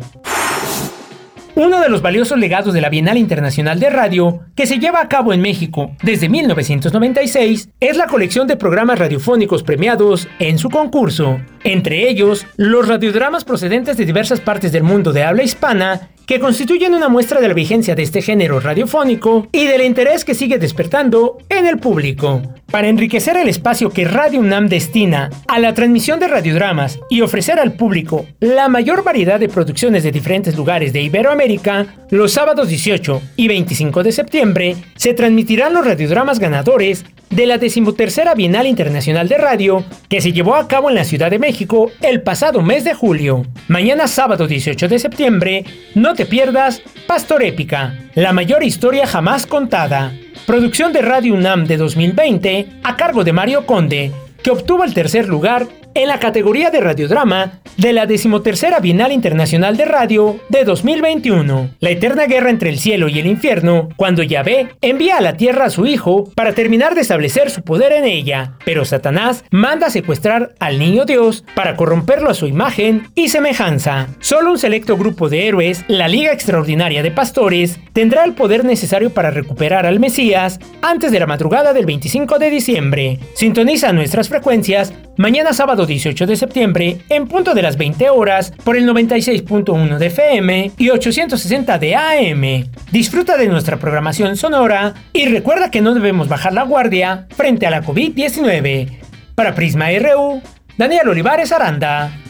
Uno 1.56 1.80
de 1.82 1.90
los 1.90 2.02
valiosos 2.02 2.40
legados 2.40 2.74
de 2.74 2.82
la 2.82 2.90
Bienal 2.90 3.16
Internacional 3.16 3.80
de 3.80 3.92
Radio, 3.92 4.40
que 4.56 4.66
se 4.66 4.80
lleva 4.80 5.02
a 5.02 5.08
cabo 5.08 5.34
en 5.34 5.42
México 5.42 5.92
desde 6.02 6.28
1996, 6.28 7.70
es 7.80 7.96
la 7.96 8.08
colección 8.08 8.48
de 8.48 8.58
programas 8.58 8.98
radiofónicos 8.98 9.62
premiados 9.62 10.28
en 10.40 10.58
su 10.58 10.72
concurso, 10.72 11.40
entre 11.64 12.10
ellos 12.10 12.48
los 12.58 12.88
radiodramas 12.88 13.46
procedentes 13.46 13.98
de 13.98 14.06
diversas 14.06 14.40
partes 14.40 14.72
del 14.72 14.82
mundo 14.82 15.14
de 15.14 15.26
habla 15.26 15.44
hispana 15.44 16.10
que 16.26 16.40
constituyen 16.40 16.96
una 16.96 17.08
muestra 17.10 17.40
de 17.40 17.50
la 17.50 17.54
vigencia 17.54 17.94
de 17.94 18.02
este 18.02 18.24
género 18.24 18.60
radiofónico 18.60 19.48
y 19.52 19.66
del 19.66 19.84
interés 19.84 20.26
que 20.26 20.34
sigue 20.34 20.58
despertando 20.58 21.38
en 21.50 21.68
el 21.68 21.78
público. 21.78 22.42
Para 22.74 22.88
enriquecer 22.88 23.38
el 23.38 23.50
espacio 23.50 23.92
que 23.92 24.04
Radio 24.04 24.40
UNAM 24.40 24.68
destina 24.68 25.30
a 25.48 25.60
la 25.60 25.76
transmisión 25.76 26.20
de 26.20 26.28
radiodramas 26.28 27.00
y 27.08 27.22
ofrecer 27.22 27.60
al 27.60 27.74
público 27.74 28.26
la 28.40 28.68
mayor 28.68 29.04
variedad 29.04 29.40
de 29.40 29.48
producciones 29.48 30.02
de 30.02 30.12
diferentes 30.12 30.58
lugares 30.58 30.92
de 30.92 31.04
Iberoamérica, 31.04 31.86
los 32.10 32.32
sábados 32.32 32.70
18 32.70 33.22
y 33.36 33.48
25 33.48 34.02
de 34.02 34.12
septiembre 34.12 34.76
se 34.96 35.14
transmitirán 35.14 35.76
los 35.76 35.86
radiodramas 35.86 36.40
ganadores 36.40 37.06
de 37.30 37.46
la 37.46 37.60
decimotercera 37.60 38.34
Bienal 38.34 38.66
Internacional 38.66 39.30
de 39.30 39.38
Radio 39.38 39.86
que 40.10 40.20
se 40.20 40.34
llevó 40.34 40.56
a 40.56 40.68
cabo 40.68 40.90
en 40.90 40.96
la 40.96 41.04
Ciudad 41.04 41.30
de 41.30 41.38
México 41.38 41.92
el 42.02 42.24
pasado 42.24 42.64
mes 42.64 42.84
de 42.84 42.96
julio. 42.96 43.46
Mañana 43.68 44.08
sábado 44.08 44.48
18 44.48 44.88
de 44.88 44.98
septiembre, 44.98 45.64
no 45.94 46.16
te 46.16 46.26
pierdas 46.26 46.82
Pastor 47.06 47.44
Épica, 47.44 48.00
la 48.16 48.34
mayor 48.34 48.64
historia 48.64 49.06
jamás 49.06 49.46
contada. 49.46 50.12
Producción 50.46 50.92
de 50.92 51.02
Radio 51.02 51.36
UNAM 51.36 51.68
de 51.68 51.78
2020 51.78 52.68
a 52.84 52.98
cargo 52.98 53.24
de 53.24 53.32
Mario 53.32 53.66
Conde, 53.66 54.12
que 54.44 54.52
obtuvo 54.52 54.84
el 54.84 54.94
tercer 54.94 55.30
lugar 55.30 55.68
en 55.96 56.08
la 56.08 56.20
categoría 56.20 56.70
de 56.70 56.82
radiodrama 56.82 57.60
de 57.78 57.94
la 57.94 58.06
decimotercera 58.06 58.80
Bienal 58.80 59.12
Internacional 59.12 59.78
de 59.78 59.86
Radio 59.86 60.40
de 60.50 60.64
2021. 60.64 61.70
La 61.80 61.90
eterna 61.90 62.26
guerra 62.26 62.50
entre 62.50 62.70
el 62.70 62.80
cielo 62.80 63.08
y 63.08 63.20
el 63.20 63.28
infierno, 63.28 63.90
cuando 63.96 64.24
Yahvé 64.24 64.70
envía 64.82 65.18
a 65.18 65.22
la 65.22 65.38
tierra 65.38 65.66
a 65.66 65.70
su 65.70 65.86
hijo 65.86 66.32
para 66.36 66.54
terminar 66.54 66.96
de 66.96 67.02
establecer 67.02 67.50
su 67.50 67.64
poder 67.64 67.92
en 67.94 68.06
ella, 68.06 68.54
pero 68.66 68.86
Satanás 68.86 69.44
manda 69.52 69.90
secuestrar 69.90 70.54
al 70.60 70.80
niño 70.80 71.06
Dios 71.06 71.44
para 71.56 71.76
corromperlo 71.76 72.30
a 72.30 72.36
su 72.36 72.48
imagen 72.48 73.08
y 73.16 73.30
semejanza. 73.30 74.08
Solo 74.20 74.52
un 74.52 74.60
selecto 74.60 74.98
grupo 74.98 75.30
de 75.30 75.48
héroes, 75.48 75.84
la 75.88 76.08
Liga 76.08 76.32
Extraordinaria 76.32 77.04
de 77.04 77.12
Pastores, 77.12 77.80
tendrá 77.94 78.24
el 78.24 78.34
poder 78.34 78.66
necesario 78.66 79.12
para 79.12 79.32
recuperar 79.32 79.86
al 79.86 80.00
Mesías 80.00 80.60
antes 80.82 81.12
de 81.12 81.20
la 81.20 81.28
madrugada 81.28 81.74
del 81.74 81.86
25 81.86 82.40
de 82.40 82.50
diciembre. 82.50 83.20
Sintoniza 83.34 83.94
nuestras 83.94 84.30
frecuencias 84.30 84.94
mañana 85.18 85.54
sábado 85.54 85.83
18 85.86 86.26
de 86.26 86.36
septiembre 86.36 86.98
en 87.10 87.28
punto 87.28 87.54
de 87.54 87.62
las 87.62 87.78
20 87.78 88.10
horas 88.10 88.54
por 88.64 88.78
el 88.78 88.88
96.1 88.88 89.98
de 89.98 90.06
FM 90.08 90.72
y 90.78 90.90
860 90.90 91.80
de 91.80 91.96
AM. 91.96 92.70
Disfruta 92.92 93.38
de 93.38 93.48
nuestra 93.48 93.78
programación 93.78 94.38
sonora 94.38 94.94
y 95.14 95.26
recuerda 95.26 95.72
que 95.72 95.82
no 95.82 95.94
debemos 95.94 96.28
bajar 96.28 96.54
la 96.54 96.64
guardia 96.64 97.28
frente 97.36 97.68
a 97.68 97.72
la 97.72 97.84
COVID-19. 97.84 99.00
Para 99.36 99.56
Prisma 99.56 99.88
RU, 100.00 100.42
Daniel 100.78 101.10
Olivares 101.10 101.52
Aranda. 101.52 102.23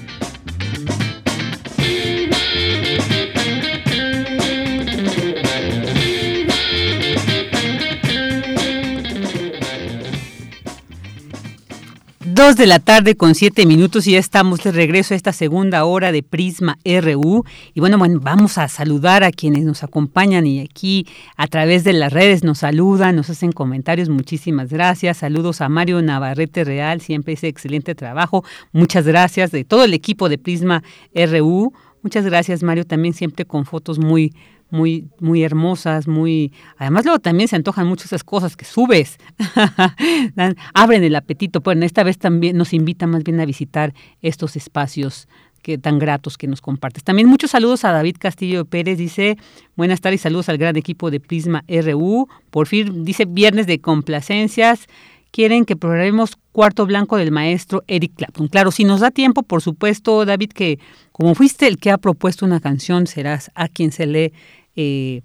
Dos 12.43 12.57
de 12.57 12.67
la 12.67 12.79
tarde 12.79 13.15
con 13.15 13.35
siete 13.35 13.65
minutos 13.65 14.05
y 14.05 14.11
ya 14.11 14.19
estamos 14.19 14.61
de 14.63 14.73
regreso 14.73 15.13
a 15.13 15.17
esta 15.17 15.31
segunda 15.31 15.85
hora 15.85 16.11
de 16.11 16.23
Prisma 16.23 16.77
RU. 16.83 17.45
Y 17.73 17.79
bueno, 17.79 17.97
bueno, 17.97 18.19
vamos 18.21 18.57
a 18.57 18.67
saludar 18.67 19.23
a 19.23 19.31
quienes 19.31 19.63
nos 19.63 19.81
acompañan 19.81 20.45
y 20.45 20.59
aquí 20.59 21.07
a 21.37 21.47
través 21.47 21.85
de 21.85 21.93
las 21.93 22.11
redes 22.11 22.43
nos 22.43 22.57
saludan, 22.57 23.15
nos 23.15 23.29
hacen 23.29 23.53
comentarios. 23.53 24.09
Muchísimas 24.09 24.73
gracias. 24.73 25.19
Saludos 25.19 25.61
a 25.61 25.69
Mario 25.69 26.01
Navarrete 26.01 26.65
Real, 26.65 26.99
siempre 26.99 27.31
hice 27.31 27.47
excelente 27.47 27.95
trabajo. 27.95 28.43
Muchas 28.73 29.07
gracias 29.07 29.51
de 29.51 29.63
todo 29.63 29.85
el 29.85 29.93
equipo 29.93 30.27
de 30.27 30.37
Prisma 30.37 30.83
RU. 31.15 31.71
Muchas 32.01 32.25
gracias, 32.25 32.61
Mario, 32.61 32.83
también 32.83 33.13
siempre 33.13 33.45
con 33.45 33.63
fotos 33.63 33.99
muy, 33.99 34.33
muy, 34.74 35.07
muy 35.19 35.43
hermosas, 35.43 36.07
muy... 36.07 36.51
Además 36.78 37.05
luego 37.05 37.19
también 37.19 37.47
se 37.47 37.55
antojan 37.55 37.86
mucho 37.86 38.05
esas 38.05 38.24
cosas 38.24 38.57
que 38.57 38.65
subes, 38.65 39.19
abren 40.74 41.03
el 41.03 41.15
apetito. 41.15 41.61
Bueno, 41.61 41.86
esta 41.86 42.01
vez 42.01 42.17
también 42.17 42.57
nos 42.57 42.74
invita 42.74 43.05
más 43.05 43.24
bien 43.24 43.39
a 43.39 43.45
visitar 43.45 43.93
estos 44.24 44.55
espacios 44.55 45.28
que 45.61 45.78
tan 45.78 45.99
gratos 45.99 46.39
que 46.39 46.47
nos 46.47 46.59
compartes. 46.59 47.03
También 47.03 47.30
muchos 47.30 47.51
saludos 47.51 47.86
a 47.86 47.91
David 47.91 48.15
Castillo 48.17 48.65
Pérez, 48.65 48.97
dice, 48.97 49.38
buenas 49.76 50.01
tardes, 50.01 50.21
saludos 50.21 50.49
al 50.49 50.57
gran 50.57 50.76
equipo 50.76 51.11
de 51.11 51.19
Prisma 51.19 51.63
RU. 51.67 52.28
Por 52.49 52.65
fin, 52.65 53.05
dice, 53.05 53.26
viernes 53.26 53.67
de 53.67 53.80
complacencias 53.80 54.88
quieren 55.30 55.65
que 55.65 55.76
programemos 55.76 56.38
Cuarto 56.51 56.86
Blanco 56.86 57.17
del 57.17 57.32
maestro 57.32 57.84
Eric 57.88 58.13
Clapton. 58.15 58.47
Claro, 58.47 58.71
si 58.71 58.86
nos 58.86 59.01
da 59.01 59.09
tiempo, 59.09 59.43
por 59.43 59.61
supuesto, 59.61 60.26
David, 60.26 60.51
que 60.51 60.80
como 61.11 61.34
fuiste 61.34 61.67
el 61.67 61.78
que 61.78 61.91
ha 61.91 61.97
propuesto 61.97 62.45
una 62.45 62.59
canción, 62.59 63.07
serás 63.07 63.51
a 63.55 63.67
quien 63.67 63.91
se 63.91 64.05
le 64.05 64.34
eh, 64.76 65.21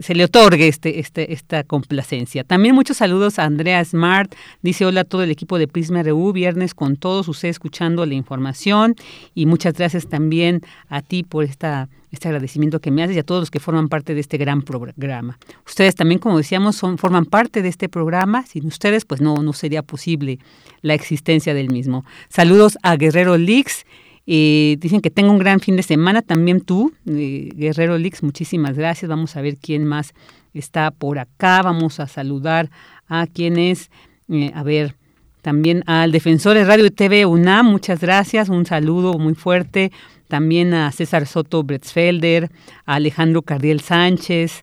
se 0.00 0.14
le 0.14 0.24
otorgue 0.24 0.68
este, 0.68 0.98
este, 1.00 1.32
esta 1.32 1.62
complacencia. 1.64 2.44
También 2.44 2.74
muchos 2.74 2.96
saludos 2.96 3.38
a 3.38 3.44
Andrea 3.44 3.84
Smart. 3.84 4.34
Dice 4.62 4.84
hola 4.84 5.02
a 5.02 5.04
todo 5.04 5.22
el 5.22 5.30
equipo 5.30 5.58
de 5.58 5.68
Prisma 5.68 6.02
RU, 6.02 6.32
viernes 6.32 6.74
con 6.74 6.96
todos 6.96 7.28
ustedes 7.28 7.54
escuchando 7.54 8.04
la 8.04 8.14
información. 8.14 8.96
Y 9.34 9.46
muchas 9.46 9.74
gracias 9.74 10.08
también 10.08 10.62
a 10.88 11.02
ti 11.02 11.22
por 11.22 11.44
esta, 11.44 11.88
este 12.10 12.28
agradecimiento 12.28 12.80
que 12.80 12.90
me 12.90 13.02
haces 13.02 13.16
y 13.16 13.20
a 13.20 13.22
todos 13.22 13.42
los 13.42 13.50
que 13.50 13.60
forman 13.60 13.88
parte 13.88 14.14
de 14.14 14.20
este 14.20 14.38
gran 14.38 14.62
programa. 14.62 15.38
Ustedes 15.64 15.94
también, 15.94 16.18
como 16.18 16.38
decíamos, 16.38 16.76
son, 16.76 16.98
forman 16.98 17.24
parte 17.24 17.62
de 17.62 17.68
este 17.68 17.88
programa. 17.88 18.44
Sin 18.44 18.66
ustedes, 18.66 19.04
pues 19.04 19.20
no, 19.20 19.36
no 19.36 19.52
sería 19.52 19.82
posible 19.82 20.40
la 20.82 20.94
existencia 20.94 21.54
del 21.54 21.70
mismo. 21.70 22.04
Saludos 22.28 22.76
a 22.82 22.96
Guerrero 22.96 23.38
Leaks 23.38 23.84
eh, 24.26 24.76
dicen 24.80 25.00
que 25.00 25.10
tengo 25.10 25.30
un 25.30 25.38
gran 25.38 25.60
fin 25.60 25.76
de 25.76 25.82
semana, 25.82 26.22
también 26.22 26.60
tú, 26.60 26.92
eh, 27.06 27.50
Guerrero 27.54 27.96
Lix, 27.96 28.22
muchísimas 28.22 28.76
gracias. 28.76 29.08
Vamos 29.08 29.36
a 29.36 29.40
ver 29.40 29.56
quién 29.56 29.84
más 29.84 30.14
está 30.52 30.90
por 30.90 31.18
acá. 31.18 31.62
Vamos 31.62 32.00
a 32.00 32.06
saludar 32.06 32.70
a 33.08 33.26
quienes, 33.26 33.90
eh, 34.28 34.50
a 34.54 34.62
ver, 34.62 34.96
también 35.42 35.84
al 35.86 36.10
defensor 36.10 36.56
de 36.56 36.64
Radio 36.64 36.86
y 36.86 36.90
TV 36.90 37.24
UNAM, 37.24 37.66
muchas 37.66 38.00
gracias, 38.00 38.48
un 38.48 38.66
saludo 38.66 39.18
muy 39.18 39.34
fuerte. 39.34 39.92
También 40.26 40.74
a 40.74 40.90
César 40.90 41.24
Soto 41.26 41.62
Bretzfelder, 41.62 42.50
a 42.84 42.94
Alejandro 42.94 43.42
Cardiel 43.42 43.80
Sánchez. 43.80 44.62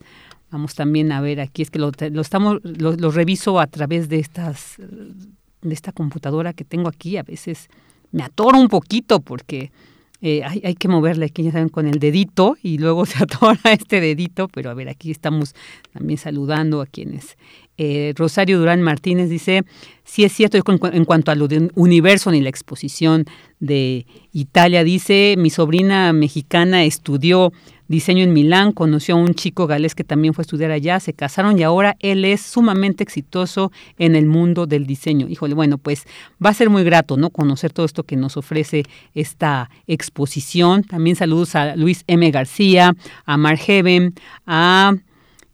Vamos 0.52 0.76
también 0.76 1.14
a 1.14 1.22
ver, 1.22 1.40
aquí 1.40 1.62
es 1.62 1.72
que 1.72 1.80
lo, 1.80 1.90
estamos, 2.20 2.60
lo 2.64 3.12
reviso 3.12 3.62
a 3.62 3.68
través 3.68 4.10
de 4.10 4.20
estas 4.20 4.78
de 5.64 5.74
esta 5.74 5.92
computadora 5.92 6.54
que 6.54 6.64
tengo 6.64 6.90
aquí, 6.90 7.18
a 7.18 7.24
veces 7.24 7.70
me 8.14 8.24
atoro 8.24 8.58
un 8.58 8.70
poquito 8.70 9.20
porque 9.20 9.72
eh, 10.22 10.42
hay, 10.46 10.76
que 10.76 10.88
moverle 10.88 11.26
aquí, 11.26 11.44
ya 11.44 11.52
saben, 11.52 11.68
con 11.68 11.86
el 11.86 12.00
dedito 12.00 12.56
y 12.64 12.78
luego 12.78 13.06
se 13.08 13.22
atora 13.22 13.60
este 13.74 14.00
dedito, 14.00 14.48
pero 14.48 14.70
a 14.70 14.74
ver, 14.74 14.88
aquí 14.88 15.12
estamos 15.12 15.54
también 15.92 16.18
saludando 16.18 16.80
a 16.80 16.86
quienes. 16.86 17.38
Eh, 17.78 18.14
Rosario 18.16 18.58
Durán 18.58 18.82
Martínez 18.82 19.30
dice, 19.30 19.64
sí 20.06 20.24
es 20.24 20.32
cierto, 20.32 20.58
en 20.58 21.04
cuanto 21.04 21.32
a 21.32 21.36
lo 21.36 21.50
de 21.50 21.70
universo 21.76 22.32
ni 22.32 22.40
la 22.40 22.48
exposición 22.48 23.26
de 23.60 24.06
Italia, 24.32 24.86
dice, 24.86 25.36
mi 25.38 25.50
sobrina 25.50 26.14
mexicana 26.14 26.86
estudió 26.86 27.52
diseño 27.94 28.24
en 28.24 28.34
Milán, 28.34 28.72
conoció 28.72 29.16
a 29.16 29.18
un 29.20 29.36
chico 29.36 29.68
galés 29.68 29.94
que 29.94 30.04
también 30.04 30.34
fue 30.34 30.42
a 30.42 30.46
estudiar 30.46 30.72
allá, 30.72 31.00
se 31.00 31.14
casaron 31.14 31.60
y 31.60 31.64
ahora 31.64 31.96
él 32.00 32.26
es 32.26 32.42
sumamente 32.42 33.04
exitoso 33.04 33.72
en 34.00 34.16
el 34.16 34.26
mundo 34.26 34.66
del 34.66 34.88
diseño. 34.88 35.28
Híjole, 35.30 35.54
bueno, 35.54 35.78
pues 35.78 36.06
va 36.44 36.50
a 36.50 36.54
ser 36.54 36.70
muy 36.70 36.84
grato, 36.84 37.18
¿no? 37.18 37.30
Conocer 37.30 37.72
todo 37.72 37.86
esto 37.86 38.04
que 38.04 38.16
nos 38.16 38.36
ofrece 38.36 38.84
esta 39.14 39.70
exposición. 39.86 40.84
También 40.84 41.16
saludos 41.16 41.56
a 41.56 41.76
Luis 41.76 42.04
M. 42.08 42.30
García, 42.32 42.94
a 43.26 43.38
Mark 43.38 43.60
Heaven, 43.60 44.16
a 44.48 44.96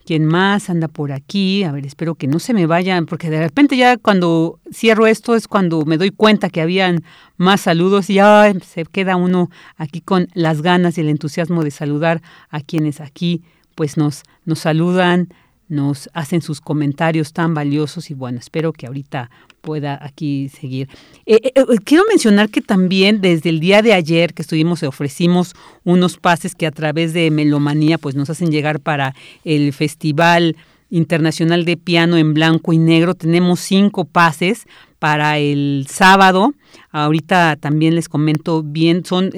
¿Quién 0.10 0.26
más 0.26 0.72
anda 0.72 0.88
por 0.88 1.12
aquí? 1.12 1.64
A 1.64 1.72
ver, 1.72 1.86
espero 1.86 2.16
que 2.16 2.26
no 2.26 2.40
se 2.40 2.56
me 2.56 2.66
vayan, 2.66 3.06
porque 3.06 3.30
de 3.30 3.42
repente 3.42 3.78
ya 3.78 3.96
cuando 3.96 4.60
cierro 4.74 5.06
esto 5.06 5.36
es 5.36 5.48
cuando 5.48 5.86
me 5.86 6.00
doy 6.00 6.10
cuenta 6.10 6.50
que 6.50 6.62
habían 6.62 7.04
más 7.38 7.62
saludos 7.62 8.10
y 8.10 8.16
ya 8.16 8.52
se 8.66 8.86
queda 8.86 9.18
uno 9.18 9.52
aquí 9.78 10.02
con 10.02 10.28
las 10.34 10.64
ganas 10.64 10.98
y 10.98 11.02
el 11.02 11.10
entusiasmo 11.10 11.64
de 11.64 11.70
saludar 11.70 12.24
a 12.50 12.60
quienes 12.62 13.02
aquí 13.02 13.44
pues 13.76 13.98
nos, 13.98 14.24
nos 14.46 14.58
saludan, 14.58 15.32
nos 15.70 16.10
hacen 16.14 16.42
sus 16.42 16.60
comentarios 16.60 17.32
tan 17.32 17.54
valiosos 17.54 18.10
y 18.10 18.16
bueno, 18.16 18.40
espero 18.40 18.74
que 18.74 18.88
ahorita 18.88 19.30
pueda 19.62 20.00
aquí 20.02 20.50
seguir. 20.50 20.90
Eh, 21.26 21.40
eh, 21.44 21.52
eh, 21.56 21.64
quiero 21.84 22.04
mencionar 22.10 22.50
que 22.50 22.62
también 22.62 23.22
desde 23.22 23.50
el 23.50 23.60
día 23.60 23.82
de 23.82 23.94
ayer 23.94 24.34
que 24.34 24.42
estuvimos 24.42 24.84
ofrecimos 24.84 25.54
unos 25.84 26.18
pases 26.18 26.56
que 26.56 26.66
a 26.66 26.72
través 26.72 27.14
de 27.14 27.30
Melomanía 27.30 27.98
pues 27.98 28.16
nos 28.16 28.30
hacen 28.30 28.52
llegar 28.52 28.80
para 28.80 29.14
el 29.44 29.72
Festival 29.72 30.58
Internacional 30.90 31.66
de 31.66 31.78
Piano 31.78 32.18
en 32.18 32.34
Blanco 32.34 32.74
y 32.74 32.80
Negro. 32.80 33.14
Tenemos 33.14 33.60
cinco 33.60 34.06
pases 34.06 34.66
para 34.98 35.38
el 35.38 35.86
sábado. 35.88 36.56
Ahorita 36.92 37.58
también 37.58 37.94
les 37.94 38.10
comento 38.10 38.64
bien, 38.64 39.06
son, 39.06 39.32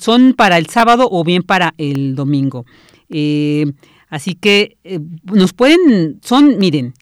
son 0.00 0.34
para 0.34 0.58
el 0.58 0.66
sábado 0.66 1.08
o 1.10 1.24
bien 1.24 1.42
para 1.42 1.74
el 1.76 2.14
domingo. 2.14 2.64
Así 4.12 4.34
que 4.34 4.76
eh, 4.84 5.00
nos 5.24 5.54
pueden, 5.54 6.20
son, 6.22 6.58
miren, 6.58 6.92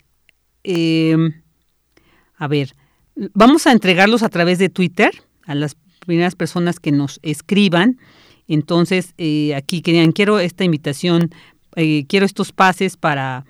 em, 0.63 1.43
a 2.37 2.47
ver, 2.47 2.77
vamos 3.35 3.67
a 3.67 3.73
entregarlos 3.73 4.23
a 4.23 4.29
través 4.29 4.61
de 4.61 4.69
Twitter 4.69 5.11
a 5.45 5.57
las 5.57 5.77
primeras 6.07 6.37
personas 6.37 6.79
que 6.79 6.93
nos 6.93 7.19
escriban. 7.25 7.99
Entonces, 8.47 9.15
eh, 9.19 9.57
aquí 9.57 9.83
querían, 9.83 10.13
quiero 10.13 10.39
esta 10.39 10.63
invitación, 10.63 11.31
eh, 11.75 12.05
quiero 12.07 12.27
estos 12.27 12.53
pases 12.53 12.97
para, 12.97 13.45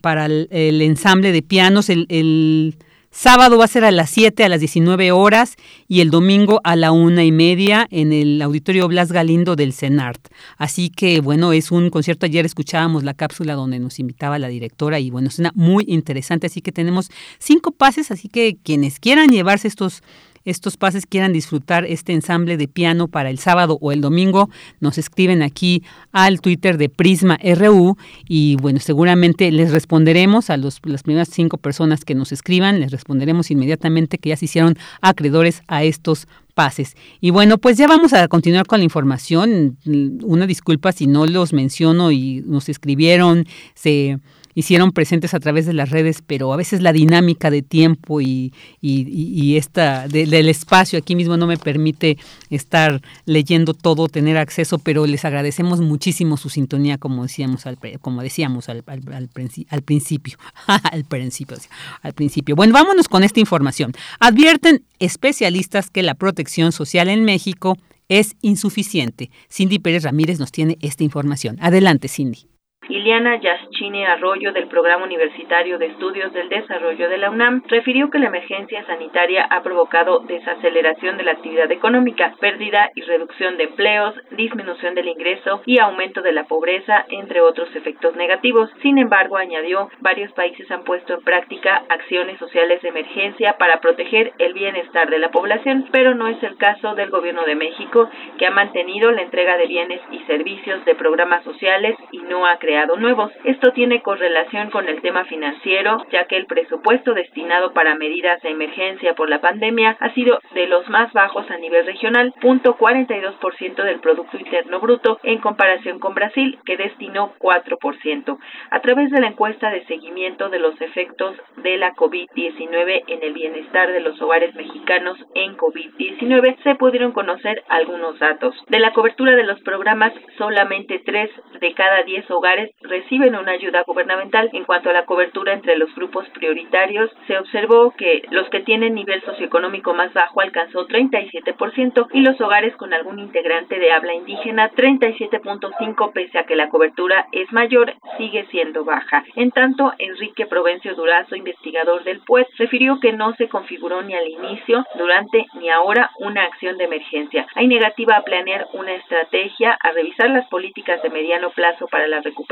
para 0.00 0.26
el, 0.26 0.80
ensamble 0.80 1.32
de 1.32 1.42
pianos, 1.42 1.90
el 1.90 2.76
Sábado 3.12 3.58
va 3.58 3.64
a 3.64 3.68
ser 3.68 3.84
a 3.84 3.90
las 3.90 4.08
7 4.10 4.44
a 4.44 4.48
las 4.48 4.60
19 4.60 5.10
horas 5.10 5.56
y 5.88 6.00
el 6.00 6.10
domingo 6.10 6.60
a 6.62 6.76
la 6.76 6.92
una 6.92 7.24
y 7.24 7.32
media 7.32 7.88
en 7.90 8.12
el 8.12 8.40
Auditorio 8.40 8.86
Blas 8.86 9.10
Galindo 9.10 9.56
del 9.56 9.72
CENART. 9.72 10.28
Así 10.58 10.90
que 10.90 11.20
bueno, 11.20 11.52
es 11.52 11.72
un 11.72 11.90
concierto. 11.90 12.26
Ayer 12.26 12.46
escuchábamos 12.46 13.02
la 13.02 13.14
cápsula 13.14 13.54
donde 13.54 13.80
nos 13.80 13.98
invitaba 13.98 14.38
la 14.38 14.46
directora 14.46 15.00
y 15.00 15.10
bueno, 15.10 15.28
suena 15.30 15.50
muy 15.56 15.84
interesante. 15.88 16.46
Así 16.46 16.60
que 16.60 16.70
tenemos 16.70 17.10
cinco 17.40 17.72
pases, 17.72 18.12
así 18.12 18.28
que 18.28 18.56
quienes 18.62 19.00
quieran 19.00 19.30
llevarse 19.30 19.66
estos 19.66 20.04
estos 20.44 20.76
pases 20.76 21.06
quieran 21.06 21.32
disfrutar 21.32 21.84
este 21.84 22.12
ensamble 22.12 22.56
de 22.56 22.68
piano 22.68 23.08
para 23.08 23.30
el 23.30 23.38
sábado 23.38 23.78
o 23.80 23.92
el 23.92 24.00
domingo, 24.00 24.50
nos 24.80 24.98
escriben 24.98 25.42
aquí 25.42 25.82
al 26.12 26.40
Twitter 26.40 26.78
de 26.78 26.88
Prisma 26.88 27.38
RU 27.42 27.96
y 28.28 28.56
bueno, 28.56 28.80
seguramente 28.80 29.50
les 29.50 29.70
responderemos 29.70 30.50
a 30.50 30.56
los, 30.56 30.80
las 30.84 31.02
primeras 31.02 31.28
cinco 31.28 31.56
personas 31.58 32.04
que 32.04 32.14
nos 32.14 32.32
escriban, 32.32 32.80
les 32.80 32.90
responderemos 32.90 33.50
inmediatamente 33.50 34.18
que 34.18 34.30
ya 34.30 34.36
se 34.36 34.46
hicieron 34.46 34.76
acreedores 35.00 35.62
a 35.68 35.84
estos 35.84 36.26
pases. 36.54 36.96
Y 37.20 37.30
bueno, 37.30 37.58
pues 37.58 37.76
ya 37.78 37.86
vamos 37.86 38.12
a 38.12 38.28
continuar 38.28 38.66
con 38.66 38.80
la 38.80 38.84
información. 38.84 39.78
Una 40.22 40.46
disculpa 40.46 40.92
si 40.92 41.06
no 41.06 41.26
los 41.26 41.52
menciono 41.52 42.10
y 42.12 42.42
nos 42.46 42.68
escribieron, 42.68 43.46
se 43.74 44.18
hicieron 44.54 44.92
presentes 44.92 45.34
a 45.34 45.40
través 45.40 45.66
de 45.66 45.72
las 45.72 45.90
redes, 45.90 46.22
pero 46.26 46.52
a 46.52 46.56
veces 46.56 46.80
la 46.82 46.92
dinámica 46.92 47.50
de 47.50 47.62
tiempo 47.62 48.20
y, 48.20 48.52
y, 48.80 49.56
esta 49.56 50.08
del 50.08 50.48
espacio 50.48 50.98
aquí 50.98 51.16
mismo 51.16 51.36
no 51.36 51.46
me 51.46 51.56
permite 51.56 52.18
estar 52.50 53.02
leyendo 53.26 53.74
todo, 53.74 54.08
tener 54.08 54.36
acceso, 54.36 54.78
pero 54.78 55.06
les 55.06 55.24
agradecemos 55.24 55.80
muchísimo 55.80 56.36
su 56.36 56.48
sintonía, 56.48 56.98
como 56.98 57.22
decíamos 57.22 57.66
al, 57.66 57.78
como 58.00 58.22
decíamos 58.22 58.68
al, 58.68 58.82
al, 58.86 59.02
al 59.12 59.28
principio, 59.28 59.68
al 59.70 59.82
principio, 59.82 60.38
al 62.02 62.12
principio. 62.14 62.56
Bueno, 62.56 62.72
vámonos 62.72 63.08
con 63.08 63.24
esta 63.24 63.40
información. 63.40 63.92
Advierten 64.18 64.84
especialistas 64.98 65.90
que 65.90 66.02
la 66.02 66.14
protección 66.14 66.72
social 66.72 67.08
en 67.08 67.24
México 67.24 67.76
es 68.08 68.36
insuficiente. 68.42 69.30
Cindy 69.50 69.78
Pérez 69.78 70.02
Ramírez 70.02 70.38
nos 70.38 70.52
tiene 70.52 70.76
esta 70.80 71.04
información. 71.04 71.56
Adelante, 71.60 72.08
Cindy. 72.08 72.46
Iliana 72.90 73.36
Yaschini 73.36 74.04
Arroyo 74.04 74.52
del 74.52 74.66
Programa 74.66 75.04
Universitario 75.04 75.78
de 75.78 75.86
Estudios 75.86 76.32
del 76.32 76.48
Desarrollo 76.48 77.08
de 77.08 77.18
la 77.18 77.30
UNAM 77.30 77.62
refirió 77.68 78.10
que 78.10 78.18
la 78.18 78.26
emergencia 78.26 78.84
sanitaria 78.84 79.44
ha 79.44 79.62
provocado 79.62 80.18
desaceleración 80.26 81.16
de 81.16 81.22
la 81.22 81.30
actividad 81.30 81.70
económica, 81.70 82.34
pérdida 82.40 82.90
y 82.96 83.02
reducción 83.02 83.56
de 83.58 83.64
empleos, 83.64 84.16
disminución 84.32 84.96
del 84.96 85.06
ingreso 85.06 85.62
y 85.66 85.78
aumento 85.78 86.20
de 86.20 86.32
la 86.32 86.48
pobreza, 86.48 87.04
entre 87.10 87.40
otros 87.40 87.68
efectos 87.76 88.16
negativos. 88.16 88.68
Sin 88.82 88.98
embargo, 88.98 89.36
añadió, 89.36 89.88
varios 90.00 90.32
países 90.32 90.68
han 90.72 90.82
puesto 90.82 91.14
en 91.14 91.20
práctica 91.20 91.84
acciones 91.88 92.40
sociales 92.40 92.82
de 92.82 92.88
emergencia 92.88 93.56
para 93.56 93.80
proteger 93.80 94.32
el 94.38 94.52
bienestar 94.52 95.08
de 95.10 95.20
la 95.20 95.30
población, 95.30 95.86
pero 95.92 96.16
no 96.16 96.26
es 96.26 96.42
el 96.42 96.56
caso 96.56 96.96
del 96.96 97.10
Gobierno 97.10 97.44
de 97.44 97.54
México, 97.54 98.10
que 98.36 98.46
ha 98.46 98.50
mantenido 98.50 99.12
la 99.12 99.22
entrega 99.22 99.56
de 99.56 99.68
bienes 99.68 100.00
y 100.10 100.18
servicios 100.24 100.84
de 100.84 100.96
programas 100.96 101.44
sociales 101.44 101.94
y 102.10 102.18
no 102.22 102.46
ha 102.46 102.58
creado 102.58 102.79
nuevos. 102.86 103.30
Esto 103.44 103.72
tiene 103.72 104.02
correlación 104.02 104.70
con 104.70 104.88
el 104.88 105.00
tema 105.02 105.24
financiero, 105.24 106.04
ya 106.10 106.24
que 106.24 106.36
el 106.36 106.46
presupuesto 106.46 107.14
destinado 107.14 107.72
para 107.72 107.94
medidas 107.94 108.40
de 108.42 108.50
emergencia 108.50 109.14
por 109.14 109.28
la 109.28 109.40
pandemia 109.40 109.96
ha 110.00 110.12
sido 110.14 110.38
de 110.54 110.66
los 110.66 110.88
más 110.88 111.12
bajos 111.12 111.50
a 111.50 111.58
nivel 111.58 111.86
regional, 111.86 112.32
punto 112.40 112.76
42% 112.76 113.82
del 113.82 114.00
Producto 114.00 114.38
Interno 114.38 114.80
Bruto, 114.80 115.18
en 115.22 115.38
comparación 115.38 115.98
con 115.98 116.14
Brasil, 116.14 116.58
que 116.64 116.76
destinó 116.76 117.34
4%. 117.38 118.38
A 118.70 118.80
través 118.80 119.10
de 119.10 119.20
la 119.20 119.28
encuesta 119.28 119.70
de 119.70 119.84
seguimiento 119.86 120.48
de 120.48 120.58
los 120.58 120.80
efectos 120.80 121.36
de 121.58 121.76
la 121.76 121.94
COVID-19 121.94 123.04
en 123.06 123.22
el 123.22 123.32
bienestar 123.32 123.92
de 123.92 124.00
los 124.00 124.20
hogares 124.22 124.54
mexicanos 124.54 125.18
en 125.34 125.56
COVID-19, 125.56 126.56
se 126.62 126.74
pudieron 126.76 127.12
conocer 127.12 127.62
algunos 127.68 128.18
datos. 128.18 128.54
De 128.68 128.80
la 128.80 128.92
cobertura 128.92 129.36
de 129.36 129.44
los 129.44 129.60
programas, 129.60 130.12
solamente 130.38 131.00
3 131.04 131.30
de 131.60 131.74
cada 131.74 132.02
10 132.02 132.30
hogares 132.30 132.59
reciben 132.80 133.36
una 133.36 133.52
ayuda 133.52 133.82
gubernamental. 133.86 134.50
En 134.52 134.64
cuanto 134.64 134.90
a 134.90 134.92
la 134.92 135.04
cobertura 135.04 135.52
entre 135.52 135.76
los 135.76 135.94
grupos 135.94 136.28
prioritarios, 136.30 137.10
se 137.26 137.38
observó 137.38 137.92
que 137.96 138.22
los 138.30 138.48
que 138.50 138.60
tienen 138.60 138.94
nivel 138.94 139.22
socioeconómico 139.22 139.94
más 139.94 140.12
bajo 140.12 140.40
alcanzó 140.40 140.86
37% 140.86 142.08
y 142.12 142.20
los 142.20 142.40
hogares 142.40 142.74
con 142.76 142.92
algún 142.92 143.18
integrante 143.18 143.78
de 143.78 143.92
habla 143.92 144.14
indígena 144.14 144.70
37.5 144.70 146.12
pese 146.12 146.38
a 146.38 146.44
que 146.44 146.56
la 146.56 146.68
cobertura 146.68 147.26
es 147.32 147.52
mayor, 147.52 147.94
sigue 148.18 148.46
siendo 148.50 148.84
baja. 148.84 149.24
En 149.36 149.50
tanto, 149.50 149.92
Enrique 149.98 150.46
Provencio 150.46 150.94
Durazo, 150.94 151.36
investigador 151.36 152.04
del 152.04 152.20
PUED, 152.20 152.46
refirió 152.58 152.98
que 153.00 153.12
no 153.12 153.34
se 153.34 153.48
configuró 153.48 154.02
ni 154.02 154.14
al 154.14 154.28
inicio, 154.28 154.84
durante 154.96 155.46
ni 155.54 155.70
ahora 155.70 156.10
una 156.18 156.44
acción 156.44 156.76
de 156.78 156.84
emergencia. 156.84 157.46
Hay 157.54 157.66
negativa 157.66 158.16
a 158.16 158.22
planear 158.22 158.66
una 158.72 158.94
estrategia, 158.94 159.76
a 159.80 159.92
revisar 159.92 160.30
las 160.30 160.48
políticas 160.48 161.02
de 161.02 161.10
mediano 161.10 161.50
plazo 161.50 161.86
para 161.88 162.06
la 162.06 162.20
recuperación 162.20 162.49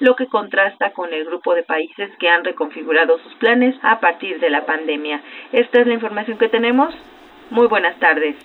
lo 0.00 0.14
que 0.16 0.26
contrasta 0.26 0.92
con 0.92 1.12
el 1.12 1.24
grupo 1.24 1.54
de 1.54 1.62
países 1.62 2.10
que 2.18 2.28
han 2.28 2.44
reconfigurado 2.44 3.18
sus 3.18 3.34
planes 3.34 3.74
a 3.82 4.00
partir 4.00 4.40
de 4.40 4.50
la 4.50 4.66
pandemia. 4.66 5.22
Esta 5.52 5.80
es 5.80 5.86
la 5.86 5.94
información 5.94 6.38
que 6.38 6.48
tenemos. 6.48 6.94
Muy 7.50 7.66
buenas 7.66 7.98
tardes. 7.98 8.36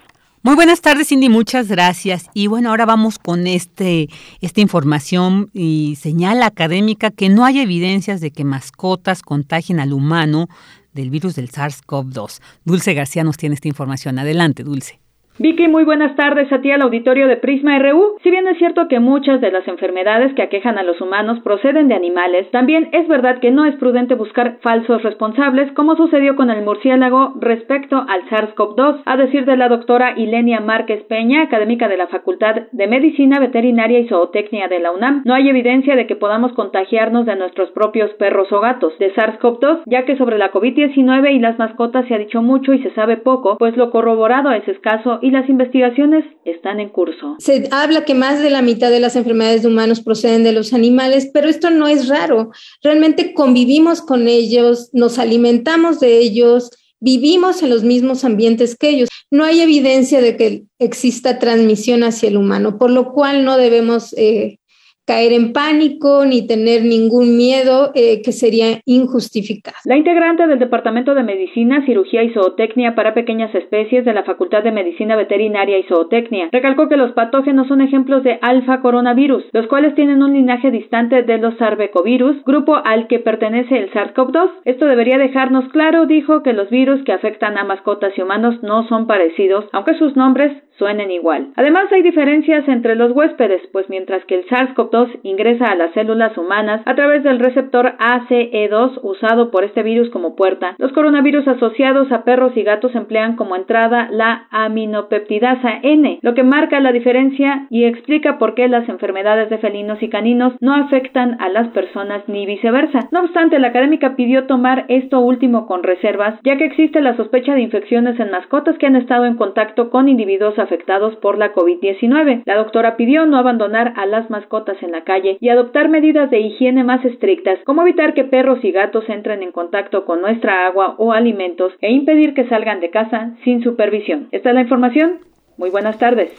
Muy 0.45 0.55
buenas 0.55 0.81
tardes, 0.81 1.07
Cindy, 1.07 1.29
muchas 1.29 1.69
gracias. 1.69 2.29
Y 2.33 2.47
bueno, 2.47 2.69
ahora 2.69 2.85
vamos 2.85 3.17
con 3.17 3.47
este 3.47 4.09
esta 4.41 4.59
información 4.59 5.49
y 5.53 5.95
señala 5.95 6.47
académica 6.47 7.11
que 7.11 7.29
no 7.29 7.45
hay 7.45 7.59
evidencias 7.59 8.19
de 8.19 8.31
que 8.31 8.43
mascotas 8.43 9.21
contagien 9.21 9.79
al 9.79 9.93
humano 9.93 10.47
del 10.93 11.09
virus 11.09 11.35
del 11.35 11.49
SARS-CoV-2. 11.49 12.41
Dulce 12.65 12.93
García 12.93 13.23
nos 13.23 13.37
tiene 13.37 13.55
esta 13.55 13.69
información. 13.69 14.19
Adelante, 14.19 14.63
Dulce. 14.63 15.02
Vicky, 15.39 15.67
muy 15.67 15.83
buenas 15.83 16.15
tardes 16.15 16.53
a 16.53 16.61
ti 16.61 16.69
al 16.69 16.83
auditorio 16.83 17.27
de 17.27 17.37
Prisma 17.37 17.79
RU. 17.79 18.17
Si 18.21 18.29
bien 18.29 18.47
es 18.47 18.59
cierto 18.59 18.87
que 18.87 18.99
muchas 18.99 19.41
de 19.41 19.49
las 19.49 19.67
enfermedades 19.67 20.31
que 20.35 20.43
aquejan 20.43 20.77
a 20.77 20.83
los 20.83 21.01
humanos 21.01 21.39
proceden 21.39 21.87
de 21.87 21.95
animales, 21.95 22.51
también 22.51 22.89
es 22.91 23.07
verdad 23.07 23.39
que 23.39 23.49
no 23.49 23.65
es 23.65 23.75
prudente 23.77 24.13
buscar 24.13 24.59
falsos 24.61 25.01
responsables, 25.01 25.71
como 25.71 25.95
sucedió 25.95 26.35
con 26.35 26.51
el 26.51 26.63
murciélago 26.63 27.33
respecto 27.39 28.05
al 28.07 28.29
SARS-CoV-2. 28.29 29.01
A 29.05 29.17
decir 29.17 29.45
de 29.45 29.57
la 29.57 29.69
doctora 29.69 30.13
Ilenia 30.15 30.59
Márquez 30.59 31.01
Peña, 31.05 31.41
académica 31.41 31.87
de 31.87 31.97
la 31.97 32.05
Facultad 32.05 32.67
de 32.71 32.87
Medicina 32.87 33.39
Veterinaria 33.39 34.01
y 34.01 34.07
Zootecnia 34.07 34.67
de 34.67 34.81
la 34.81 34.91
UNAM, 34.91 35.23
no 35.25 35.33
hay 35.33 35.49
evidencia 35.49 35.95
de 35.95 36.05
que 36.05 36.15
podamos 36.15 36.53
contagiarnos 36.53 37.25
de 37.25 37.37
nuestros 37.37 37.71
propios 37.71 38.11
perros 38.19 38.51
o 38.51 38.59
gatos 38.59 38.93
de 38.99 39.11
SARS-CoV-2, 39.15 39.81
ya 39.87 40.05
que 40.05 40.15
sobre 40.15 40.37
la 40.37 40.51
COVID-19 40.51 41.33
y 41.33 41.39
las 41.39 41.57
mascotas 41.57 42.07
se 42.07 42.13
ha 42.13 42.19
dicho 42.19 42.43
mucho 42.43 42.71
y 42.71 42.83
se 42.83 42.91
sabe 42.91 43.17
poco, 43.17 43.57
pues 43.57 43.75
lo 43.77 43.89
corroborado 43.89 44.51
es 44.51 44.67
escaso 44.67 45.21
y 45.23 45.31
las 45.31 45.47
investigaciones 45.47 46.25
están 46.43 46.81
en 46.81 46.89
curso. 46.89 47.37
Se 47.39 47.69
habla 47.71 48.03
que 48.03 48.13
más 48.13 48.43
de 48.43 48.49
la 48.49 48.61
mitad 48.61 48.91
de 48.91 48.99
las 48.99 49.15
enfermedades 49.15 49.61
de 49.61 49.69
humanos 49.69 50.01
proceden 50.01 50.43
de 50.43 50.51
los 50.51 50.73
animales, 50.73 51.31
pero 51.33 51.47
esto 51.47 51.69
no 51.69 51.87
es 51.87 52.09
raro. 52.09 52.51
Realmente 52.83 53.33
convivimos 53.33 54.01
con 54.01 54.27
ellos, 54.27 54.89
nos 54.91 55.19
alimentamos 55.19 56.01
de 56.01 56.17
ellos, 56.17 56.71
vivimos 56.99 57.63
en 57.63 57.69
los 57.69 57.85
mismos 57.85 58.25
ambientes 58.25 58.75
que 58.75 58.89
ellos. 58.89 59.07
No 59.31 59.45
hay 59.45 59.61
evidencia 59.61 60.19
de 60.19 60.35
que 60.35 60.63
exista 60.77 61.39
transmisión 61.39 62.03
hacia 62.03 62.27
el 62.27 62.35
humano, 62.35 62.77
por 62.77 62.91
lo 62.91 63.13
cual 63.13 63.45
no 63.45 63.55
debemos 63.55 64.13
eh, 64.17 64.59
caer 65.05 65.33
en 65.33 65.53
pánico 65.53 66.25
ni 66.25 66.47
tener 66.47 66.83
ningún 66.83 67.35
miedo 67.37 67.91
eh, 67.93 68.21
que 68.23 68.31
sería 68.31 68.79
injustificado. 68.85 69.75
La 69.85 69.97
integrante 69.97 70.47
del 70.47 70.59
Departamento 70.59 71.13
de 71.13 71.23
Medicina, 71.23 71.85
Cirugía 71.85 72.23
y 72.23 72.33
Zootecnia 72.33 72.95
para 72.95 73.13
Pequeñas 73.13 73.53
Especies 73.53 74.05
de 74.05 74.13
la 74.13 74.23
Facultad 74.23 74.63
de 74.63 74.71
Medicina 74.71 75.15
Veterinaria 75.15 75.77
y 75.77 75.83
Zootecnia 75.83 76.49
recalcó 76.51 76.87
que 76.87 76.97
los 76.97 77.11
patógenos 77.11 77.67
son 77.67 77.81
ejemplos 77.81 78.23
de 78.23 78.39
alfa 78.41 78.81
coronavirus, 78.81 79.43
los 79.51 79.67
cuales 79.67 79.95
tienen 79.95 80.23
un 80.23 80.33
linaje 80.33 80.71
distante 80.71 81.23
de 81.23 81.37
los 81.37 81.57
sarbecovirus, 81.57 82.43
grupo 82.45 82.75
al 82.75 83.07
que 83.07 83.19
pertenece 83.19 83.77
el 83.77 83.91
SARS-CoV-2. 83.91 84.49
Esto 84.65 84.85
debería 84.85 85.17
dejarnos 85.17 85.69
claro, 85.71 86.05
dijo, 86.05 86.43
que 86.43 86.53
los 86.53 86.69
virus 86.69 87.03
que 87.03 87.13
afectan 87.13 87.57
a 87.57 87.63
mascotas 87.63 88.17
y 88.17 88.21
humanos 88.21 88.61
no 88.63 88.87
son 88.87 89.07
parecidos, 89.07 89.65
aunque 89.71 89.97
sus 89.97 90.15
nombres 90.15 90.51
suenen 90.77 91.11
igual. 91.11 91.49
Además, 91.55 91.91
hay 91.91 92.01
diferencias 92.01 92.67
entre 92.67 92.95
los 92.95 93.11
huéspedes, 93.11 93.61
pues 93.71 93.89
mientras 93.89 94.25
que 94.25 94.35
el 94.35 94.45
SARS-CoV-2 94.47 95.19
ingresa 95.23 95.65
a 95.65 95.75
las 95.75 95.93
células 95.93 96.37
humanas 96.37 96.81
a 96.85 96.95
través 96.95 97.23
del 97.23 97.39
receptor 97.39 97.93
ACE2 97.97 98.99
usado 99.03 99.51
por 99.51 99.63
este 99.63 99.83
virus 99.83 100.09
como 100.09 100.35
puerta, 100.35 100.75
los 100.77 100.91
coronavirus 100.93 101.47
asociados 101.47 102.11
a 102.11 102.23
perros 102.23 102.53
y 102.55 102.63
gatos 102.63 102.95
emplean 102.95 103.35
como 103.35 103.55
entrada 103.55 104.07
la 104.11 104.47
aminopeptidasa 104.49 105.79
N, 105.83 106.19
lo 106.21 106.33
que 106.33 106.43
marca 106.43 106.79
la 106.79 106.91
diferencia 106.91 107.67
y 107.69 107.85
explica 107.85 108.37
por 108.37 108.55
qué 108.55 108.67
las 108.67 108.87
enfermedades 108.89 109.49
de 109.49 109.57
felinos 109.57 110.01
y 110.01 110.09
caninos 110.09 110.53
no 110.59 110.73
afectan 110.73 111.37
a 111.39 111.49
las 111.49 111.67
personas 111.69 112.23
ni 112.27 112.45
viceversa. 112.45 113.07
No 113.11 113.21
obstante, 113.21 113.59
la 113.59 113.67
académica 113.67 114.15
pidió 114.15 114.45
tomar 114.47 114.85
esto 114.87 115.19
último 115.19 115.67
con 115.67 115.83
reservas, 115.83 116.39
ya 116.43 116.57
que 116.57 116.65
existe 116.65 117.01
la 117.01 117.15
sospecha 117.15 117.53
de 117.53 117.61
infecciones 117.61 118.19
en 118.19 118.31
mascotas 118.31 118.77
que 118.77 118.87
han 118.87 118.95
estado 118.95 119.25
en 119.25 119.35
contacto 119.35 119.89
con 119.89 120.09
individuos 120.09 120.57
afectados 120.63 121.15
por 121.17 121.37
la 121.37 121.53
COVID-19. 121.53 122.41
La 122.45 122.55
doctora 122.55 122.97
pidió 122.97 123.27
no 123.27 123.37
abandonar 123.37 123.93
a 123.95 124.07
las 124.07 124.31
mascotas 124.31 124.77
en 124.81 124.91
la 124.91 125.03
calle 125.03 125.37
y 125.39 125.49
adoptar 125.49 125.89
medidas 125.89 126.31
de 126.31 126.39
higiene 126.39 126.83
más 126.83 127.05
estrictas, 127.05 127.59
como 127.65 127.83
evitar 127.83 128.15
que 128.15 128.23
perros 128.23 128.59
y 128.63 128.71
gatos 128.71 129.03
entren 129.09 129.43
en 129.43 129.51
contacto 129.51 130.05
con 130.05 130.21
nuestra 130.21 130.65
agua 130.65 130.95
o 130.97 131.13
alimentos 131.13 131.73
e 131.81 131.91
impedir 131.91 132.33
que 132.33 132.47
salgan 132.47 132.79
de 132.79 132.89
casa 132.89 133.35
sin 133.43 133.61
supervisión. 133.63 134.29
Esta 134.31 134.49
es 134.49 134.55
la 134.55 134.61
información. 134.61 135.19
Muy 135.57 135.69
buenas 135.69 135.99
tardes. 135.99 136.31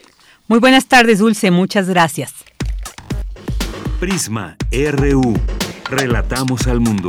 Muy 0.48 0.58
buenas 0.58 0.88
tardes, 0.88 1.20
Dulce. 1.20 1.50
Muchas 1.50 1.88
gracias. 1.88 2.44
Prisma 4.00 4.56
RU. 4.72 5.34
Relatamos 5.90 6.66
al 6.66 6.80
mundo. 6.80 7.08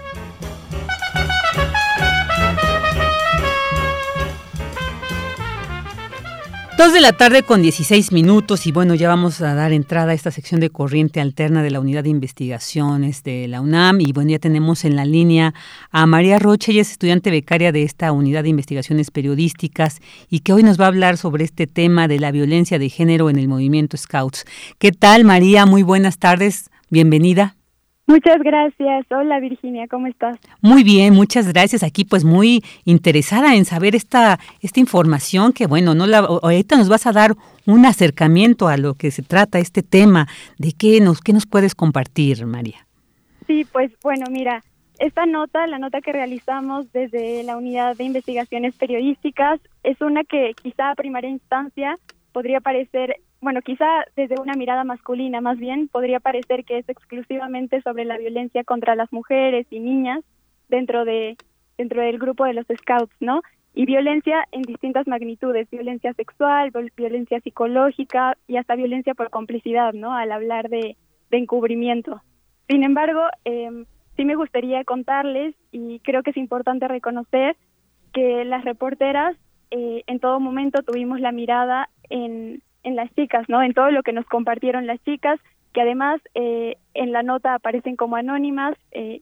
Dos 6.81 6.93
de 6.93 6.99
la 6.99 7.13
tarde 7.13 7.43
con 7.43 7.61
16 7.61 8.11
minutos 8.11 8.65
y 8.65 8.71
bueno, 8.71 8.95
ya 8.95 9.07
vamos 9.07 9.39
a 9.41 9.53
dar 9.53 9.71
entrada 9.71 10.13
a 10.13 10.15
esta 10.15 10.31
sección 10.31 10.59
de 10.59 10.71
corriente 10.71 11.21
alterna 11.21 11.61
de 11.61 11.69
la 11.69 11.79
Unidad 11.79 12.01
de 12.01 12.09
Investigaciones 12.09 13.21
de 13.21 13.47
la 13.47 13.61
UNAM 13.61 14.01
y 14.01 14.13
bueno, 14.13 14.31
ya 14.31 14.39
tenemos 14.39 14.83
en 14.83 14.95
la 14.95 15.05
línea 15.05 15.53
a 15.91 16.07
María 16.07 16.39
Roche, 16.39 16.71
ella 16.71 16.81
es 16.81 16.89
estudiante 16.89 17.29
becaria 17.29 17.71
de 17.71 17.83
esta 17.83 18.11
Unidad 18.11 18.41
de 18.41 18.49
Investigaciones 18.49 19.11
Periodísticas 19.11 19.99
y 20.27 20.39
que 20.39 20.53
hoy 20.53 20.63
nos 20.63 20.81
va 20.81 20.85
a 20.85 20.87
hablar 20.87 21.17
sobre 21.17 21.43
este 21.43 21.67
tema 21.67 22.07
de 22.07 22.17
la 22.17 22.31
violencia 22.31 22.79
de 22.79 22.89
género 22.89 23.29
en 23.29 23.37
el 23.37 23.47
movimiento 23.47 23.95
Scouts. 23.95 24.45
¿Qué 24.79 24.91
tal 24.91 25.23
María? 25.23 25.67
Muy 25.67 25.83
buenas 25.83 26.17
tardes, 26.17 26.71
bienvenida. 26.89 27.60
Muchas 28.07 28.39
gracias. 28.39 29.05
Hola 29.09 29.39
Virginia, 29.39 29.87
¿cómo 29.87 30.07
estás? 30.07 30.37
Muy 30.61 30.83
bien, 30.83 31.13
muchas 31.13 31.47
gracias. 31.47 31.83
Aquí 31.83 32.03
pues 32.03 32.23
muy 32.23 32.63
interesada 32.83 33.55
en 33.55 33.65
saber 33.65 33.95
esta 33.95 34.39
esta 34.61 34.79
información 34.79 35.53
que 35.53 35.67
bueno, 35.67 35.95
no 35.95 36.07
la 36.07 36.19
ahorita 36.19 36.77
nos 36.77 36.89
vas 36.89 37.07
a 37.07 37.13
dar 37.13 37.35
un 37.65 37.85
acercamiento 37.85 38.67
a 38.67 38.77
lo 38.77 38.95
que 38.95 39.11
se 39.11 39.21
trata 39.21 39.59
este 39.59 39.83
tema. 39.83 40.27
¿De 40.57 40.73
qué 40.73 40.99
nos 40.99 41.21
qué 41.21 41.31
nos 41.31 41.45
puedes 41.45 41.75
compartir, 41.75 42.45
María? 42.45 42.85
Sí, 43.47 43.65
pues 43.71 43.91
bueno, 44.03 44.25
mira, 44.29 44.63
esta 44.99 45.25
nota, 45.25 45.65
la 45.67 45.79
nota 45.79 45.99
que 46.01 46.11
realizamos 46.11 46.91
desde 46.93 47.43
la 47.43 47.57
Unidad 47.57 47.97
de 47.97 48.03
Investigaciones 48.03 48.75
Periodísticas, 48.75 49.59
es 49.83 49.99
una 49.99 50.23
que 50.23 50.53
quizá 50.61 50.91
a 50.91 50.95
primera 50.95 51.27
instancia 51.27 51.97
podría 52.31 52.59
parecer 52.59 53.15
bueno, 53.41 53.61
quizá 53.61 54.05
desde 54.15 54.39
una 54.39 54.53
mirada 54.53 54.83
masculina 54.83 55.41
más 55.41 55.57
bien, 55.57 55.87
podría 55.87 56.19
parecer 56.19 56.63
que 56.63 56.77
es 56.77 56.87
exclusivamente 56.87 57.81
sobre 57.81 58.05
la 58.05 58.17
violencia 58.17 58.63
contra 58.63 58.95
las 58.95 59.11
mujeres 59.11 59.65
y 59.71 59.79
niñas 59.79 60.23
dentro 60.69 61.05
de 61.05 61.35
dentro 61.77 62.01
del 62.01 62.19
grupo 62.19 62.45
de 62.45 62.53
los 62.53 62.65
scouts, 62.67 63.15
¿no? 63.19 63.41
Y 63.73 63.85
violencia 63.85 64.45
en 64.51 64.61
distintas 64.61 65.07
magnitudes, 65.07 65.69
violencia 65.71 66.13
sexual, 66.13 66.71
violencia 66.95 67.39
psicológica 67.39 68.37
y 68.47 68.57
hasta 68.57 68.75
violencia 68.75 69.15
por 69.15 69.31
complicidad, 69.31 69.93
¿no? 69.93 70.13
Al 70.13 70.31
hablar 70.31 70.69
de, 70.69 70.95
encubrimiento. 71.31 72.21
Sin 72.67 72.83
embargo, 72.83 73.21
eh, 73.45 73.85
sí 74.17 74.25
me 74.25 74.35
gustaría 74.35 74.83
contarles 74.83 75.55
y 75.71 75.99
creo 76.01 76.23
que 76.23 76.31
es 76.31 76.37
importante 76.37 76.89
reconocer 76.89 77.55
que 78.13 78.43
las 78.43 78.65
reporteras 78.65 79.37
eh, 79.71 80.03
en 80.07 80.19
todo 80.19 80.41
momento 80.41 80.83
tuvimos 80.83 81.21
la 81.21 81.31
mirada 81.31 81.89
en 82.09 82.61
en 82.83 82.95
las 82.95 83.13
chicas, 83.15 83.47
¿no? 83.49 83.61
En 83.61 83.73
todo 83.73 83.91
lo 83.91 84.03
que 84.03 84.13
nos 84.13 84.25
compartieron 84.25 84.87
las 84.87 85.01
chicas, 85.03 85.39
que 85.73 85.81
además 85.81 86.21
eh, 86.33 86.77
en 86.93 87.11
la 87.11 87.23
nota 87.23 87.53
aparecen 87.53 87.95
como 87.95 88.15
anónimas 88.15 88.75
eh, 88.91 89.21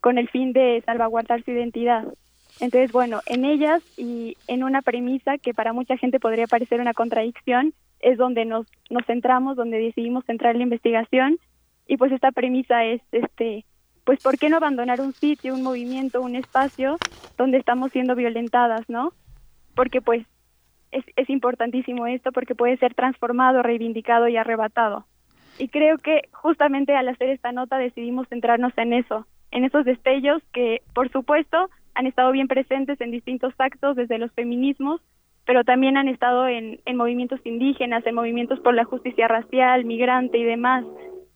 con 0.00 0.18
el 0.18 0.28
fin 0.28 0.52
de 0.52 0.82
salvaguardar 0.86 1.42
su 1.44 1.50
identidad. 1.50 2.04
Entonces, 2.60 2.92
bueno, 2.92 3.20
en 3.26 3.44
ellas 3.44 3.82
y 3.96 4.36
en 4.46 4.62
una 4.62 4.82
premisa 4.82 5.38
que 5.38 5.54
para 5.54 5.72
mucha 5.72 5.96
gente 5.96 6.20
podría 6.20 6.46
parecer 6.46 6.80
una 6.80 6.94
contradicción, 6.94 7.74
es 8.00 8.18
donde 8.18 8.44
nos, 8.44 8.66
nos 8.90 9.04
centramos, 9.06 9.56
donde 9.56 9.78
decidimos 9.78 10.24
centrar 10.26 10.54
la 10.56 10.62
investigación. 10.62 11.38
Y 11.86 11.96
pues 11.96 12.12
esta 12.12 12.32
premisa 12.32 12.84
es, 12.84 13.00
este, 13.12 13.64
pues, 14.04 14.22
¿por 14.22 14.38
qué 14.38 14.48
no 14.48 14.58
abandonar 14.58 15.00
un 15.00 15.12
sitio, 15.12 15.54
un 15.54 15.62
movimiento, 15.62 16.20
un 16.20 16.36
espacio 16.36 16.98
donde 17.36 17.58
estamos 17.58 17.92
siendo 17.92 18.14
violentadas, 18.14 18.88
¿no? 18.88 19.12
Porque 19.74 20.00
pues 20.00 20.26
es, 20.94 21.30
importantísimo 21.30 22.06
esto 22.06 22.32
porque 22.32 22.54
puede 22.54 22.76
ser 22.76 22.94
transformado, 22.94 23.62
reivindicado 23.62 24.28
y 24.28 24.36
arrebatado. 24.36 25.06
Y 25.58 25.68
creo 25.68 25.98
que 25.98 26.28
justamente 26.32 26.96
al 26.96 27.08
hacer 27.08 27.28
esta 27.28 27.52
nota 27.52 27.78
decidimos 27.78 28.28
centrarnos 28.28 28.76
en 28.76 28.92
eso, 28.92 29.26
en 29.50 29.64
esos 29.64 29.84
destellos 29.84 30.42
que, 30.52 30.82
por 30.94 31.10
supuesto, 31.10 31.70
han 31.94 32.06
estado 32.06 32.32
bien 32.32 32.48
presentes 32.48 33.00
en 33.00 33.10
distintos 33.10 33.54
actos 33.58 33.96
desde 33.96 34.18
los 34.18 34.32
feminismos, 34.32 35.00
pero 35.46 35.62
también 35.62 35.96
han 35.96 36.08
estado 36.08 36.48
en, 36.48 36.80
en 36.84 36.96
movimientos 36.96 37.40
indígenas, 37.44 38.04
en 38.06 38.14
movimientos 38.14 38.58
por 38.60 38.74
la 38.74 38.84
justicia 38.84 39.28
racial, 39.28 39.84
migrante 39.84 40.38
y 40.38 40.44
demás. 40.44 40.84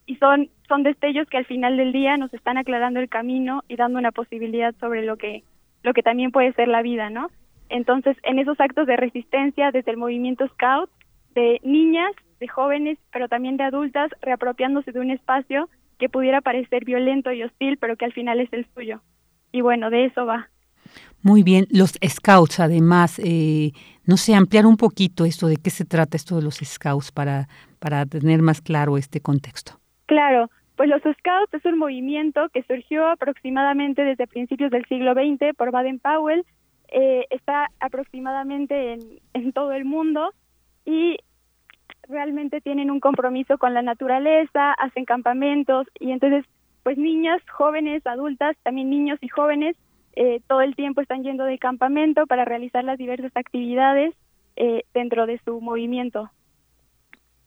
Y 0.07 0.17
son, 0.17 0.49
son 0.67 0.83
destellos 0.83 1.29
que 1.29 1.37
al 1.37 1.45
final 1.45 1.77
del 1.77 1.93
día 1.93 2.17
nos 2.17 2.33
están 2.33 2.57
aclarando 2.57 2.99
el 2.99 3.09
camino 3.09 3.63
y 3.69 3.77
dando 3.77 3.99
una 3.99 4.11
posibilidad 4.11 4.75
sobre 4.81 5.05
lo 5.05 5.17
que, 5.17 5.45
lo 5.83 5.93
que 5.93 6.03
también 6.03 6.33
puede 6.33 6.53
ser 6.55 6.69
la 6.69 6.83
vida, 6.83 7.11
¿no? 7.11 7.29
Entonces, 7.69 8.17
en 8.23 8.39
esos 8.39 8.59
actos 8.61 8.87
de 8.87 8.97
resistencia 8.97 9.71
desde 9.71 9.91
el 9.91 9.97
movimiento 9.97 10.47
Scout, 10.49 10.91
de 11.35 11.61
niñas, 11.63 12.13
de 12.41 12.49
jóvenes, 12.49 12.99
pero 13.13 13.29
también 13.29 13.57
de 13.57 13.65
adultas, 13.65 14.11
reapropiándose 14.23 14.93
de 14.93 15.01
un 15.01 15.11
espacio 15.11 15.69
que 15.99 16.09
pudiera 16.09 16.41
parecer 16.41 16.85
violento 16.85 17.33
y 17.33 17.43
hostil, 17.43 17.77
pero 17.79 17.97
que 17.97 18.05
al 18.05 18.13
final 18.13 18.41
es 18.41 18.53
el 18.53 18.67
suyo. 18.75 19.01
Y 19.53 19.61
bueno, 19.61 19.91
de 19.91 20.07
eso 20.07 20.27
va. 20.27 20.49
Muy 21.23 21.43
bien, 21.43 21.67
los 21.71 21.99
scouts 22.07 22.61
además, 22.61 23.21
eh, 23.23 23.73
no 24.07 24.17
sé, 24.17 24.35
ampliar 24.35 24.67
un 24.67 24.77
poquito 24.77 25.25
esto, 25.25 25.49
de 25.49 25.57
qué 25.57 25.71
se 25.71 25.85
trata 25.85 26.17
esto 26.17 26.37
de 26.37 26.43
los 26.43 26.57
scouts 26.57 27.13
para, 27.13 27.49
para 27.79 28.07
tener 28.07 28.41
más 28.41 28.61
claro 28.61 28.97
este 28.97 29.21
contexto. 29.21 29.81
Claro, 30.07 30.49
pues 30.77 30.89
los 30.89 31.03
scouts 31.03 31.53
es 31.53 31.65
un 31.65 31.79
movimiento 31.79 32.49
que 32.55 32.63
surgió 32.63 33.09
aproximadamente 33.09 34.05
desde 34.05 34.29
principios 34.29 34.71
del 34.71 34.87
siglo 34.87 35.13
XX 35.13 35.57
por 35.57 35.73
Baden 35.73 35.99
Powell, 35.99 36.47
eh, 36.89 37.27
está 37.31 37.71
aproximadamente 37.81 38.99
en, 39.35 39.53
todo 39.53 39.73
el 39.73 39.85
mundo 39.85 40.33
y 40.85 41.17
realmente 42.09 42.61
tienen 42.61 42.91
un 42.91 43.01
compromiso 43.01 43.59
con 43.59 43.75
la 43.75 43.83
naturaleza, 43.83 44.73
hacen 44.75 45.05
campamentos 45.05 45.87
y 45.99 46.13
entonces 46.13 46.45
pues 46.83 46.97
niñas, 46.97 47.43
jóvenes, 47.51 48.07
adultas, 48.07 48.57
también 48.63 48.89
niños 48.89 49.19
y 49.21 49.29
jóvenes 49.29 49.77
eh, 50.21 50.41
todo 50.49 50.63
el 50.63 50.75
tiempo 50.75 51.01
están 51.01 51.23
yendo 51.23 51.45
de 51.45 51.59
campamento 51.59 52.27
para 52.27 52.45
realizar 52.45 52.83
las 52.83 52.99
diversas 52.99 53.31
actividades 53.37 54.15
eh, 54.57 54.83
dentro 54.93 55.27
de 55.27 55.41
su 55.45 55.61
movimiento. 55.61 56.29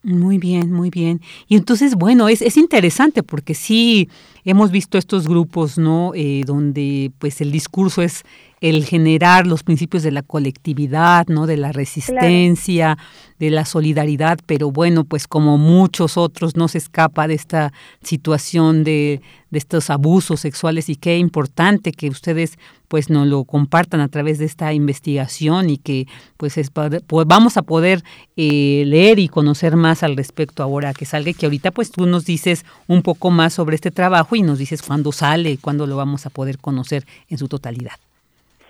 Muy 0.03 0.37
bien, 0.37 0.71
muy 0.71 0.89
bien. 0.89 1.19
Y 1.47 1.57
entonces, 1.57 1.95
bueno, 1.95 2.29
es, 2.29 2.41
es 2.41 2.55
interesante 2.57 3.23
porque 3.23 3.53
sí 3.53 4.09
hemos 4.45 4.71
visto 4.71 4.97
estos 4.97 5.27
grupos, 5.27 5.77
¿no? 5.77 6.13
Eh, 6.15 6.43
donde 6.45 7.11
pues 7.19 7.41
el 7.41 7.51
discurso 7.51 8.01
es 8.01 8.23
el 8.61 8.85
generar 8.85 9.47
los 9.47 9.63
principios 9.63 10.03
de 10.03 10.11
la 10.11 10.21
colectividad, 10.21 11.27
¿no? 11.27 11.47
De 11.47 11.57
la 11.57 11.71
resistencia, 11.71 12.97
de 13.39 13.49
la 13.49 13.65
solidaridad, 13.65 14.37
pero 14.45 14.69
bueno, 14.71 15.03
pues 15.03 15.27
como 15.27 15.57
muchos 15.57 16.15
otros 16.15 16.55
no 16.55 16.67
se 16.67 16.77
escapa 16.77 17.27
de 17.27 17.33
esta 17.33 17.73
situación 18.03 18.83
de, 18.83 19.21
de 19.49 19.57
estos 19.57 19.89
abusos 19.89 20.41
sexuales 20.41 20.89
y 20.89 20.95
qué 20.95 21.17
importante 21.17 21.91
que 21.91 22.07
ustedes 22.07 22.59
pues 22.87 23.09
nos 23.09 23.25
lo 23.25 23.45
compartan 23.45 23.99
a 23.99 24.09
través 24.09 24.37
de 24.37 24.45
esta 24.45 24.73
investigación 24.73 25.71
y 25.71 25.77
que 25.77 26.05
pues, 26.37 26.59
es, 26.59 26.69
pues 26.69 27.25
vamos 27.25 27.57
a 27.57 27.63
poder 27.63 28.03
eh, 28.35 28.83
leer 28.85 29.17
y 29.17 29.27
conocer 29.27 29.75
más 29.75 30.03
al 30.03 30.15
respecto 30.15 30.61
ahora 30.61 30.93
que 30.93 31.05
salga, 31.05 31.33
que 31.33 31.47
ahorita 31.47 31.71
pues 31.71 31.89
tú 31.89 32.05
nos 32.05 32.25
dices 32.25 32.63
un 32.87 33.01
poco 33.01 33.31
más 33.31 33.53
sobre 33.53 33.73
este 33.73 33.89
trabajo 33.89 34.35
y 34.35 34.43
nos 34.43 34.59
dices 34.59 34.83
cuándo 34.83 35.11
sale, 35.11 35.57
cuándo 35.57 35.87
lo 35.87 35.95
vamos 35.95 36.27
a 36.27 36.29
poder 36.29 36.59
conocer 36.59 37.07
en 37.27 37.39
su 37.39 37.47
totalidad. 37.47 37.93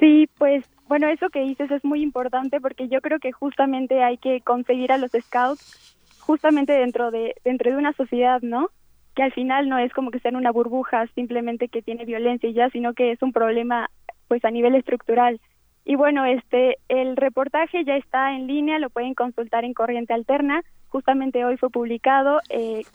Sí, 0.02 0.28
pues 0.40 0.66
bueno, 0.88 1.08
eso 1.08 1.30
que 1.30 1.42
dices 1.42 1.70
es 1.70 1.86
muy 1.86 2.02
importante 2.02 2.60
porque 2.60 2.90
yo 2.90 3.02
creo 3.02 3.20
que 3.20 3.32
justamente 3.32 4.02
hay 4.02 4.18
que 4.18 4.42
conseguir 4.42 4.92
a 4.92 4.98
los 4.98 5.12
scouts 5.12 5.96
justamente 6.20 6.74
dentro 6.74 7.12
de 7.12 7.36
dentro 7.44 7.70
de 7.70 7.78
una 7.78 7.94
sociedad, 7.94 8.42
¿no? 8.42 8.70
Que 9.16 9.22
al 9.22 9.32
final 9.32 9.70
no 9.70 9.78
es 9.78 9.94
como 9.94 10.10
que 10.10 10.20
sean 10.20 10.36
una 10.36 10.52
burbuja 10.52 11.06
simplemente 11.14 11.68
que 11.68 11.84
tiene 11.84 12.06
violencia 12.06 12.50
y 12.50 12.54
ya, 12.54 12.72
sino 12.72 12.96
que 12.96 13.12
es 13.12 13.22
un 13.22 13.32
problema 13.32 13.92
pues 14.28 14.44
a 14.44 14.50
nivel 14.50 14.74
estructural. 14.74 15.40
Y 15.86 15.96
bueno, 15.96 16.26
este 16.26 16.80
el 16.90 17.16
reportaje 17.16 17.86
ya 17.86 17.96
está 17.96 18.36
en 18.36 18.48
línea, 18.48 18.80
lo 18.80 18.90
pueden 18.90 19.14
consultar 19.14 19.66
en 19.66 19.76
Corriente 19.76 20.16
Alterna. 20.16 20.64
Justamente 20.90 21.46
hoy 21.46 21.58
fue 21.58 21.70
publicado 21.70 22.40
eh, 22.50 22.86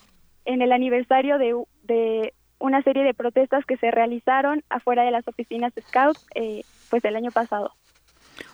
en 0.44 0.60
el 0.60 0.72
aniversario 0.72 1.38
de, 1.38 1.54
de 1.84 2.34
una 2.58 2.82
serie 2.82 3.04
de 3.04 3.14
protestas 3.14 3.64
que 3.64 3.76
se 3.76 3.92
realizaron 3.92 4.64
afuera 4.70 5.04
de 5.04 5.12
las 5.12 5.28
oficinas 5.28 5.72
Scouts 5.88 6.26
eh, 6.34 6.62
pues 6.88 7.04
el 7.04 7.16
año 7.16 7.30
pasado. 7.30 7.72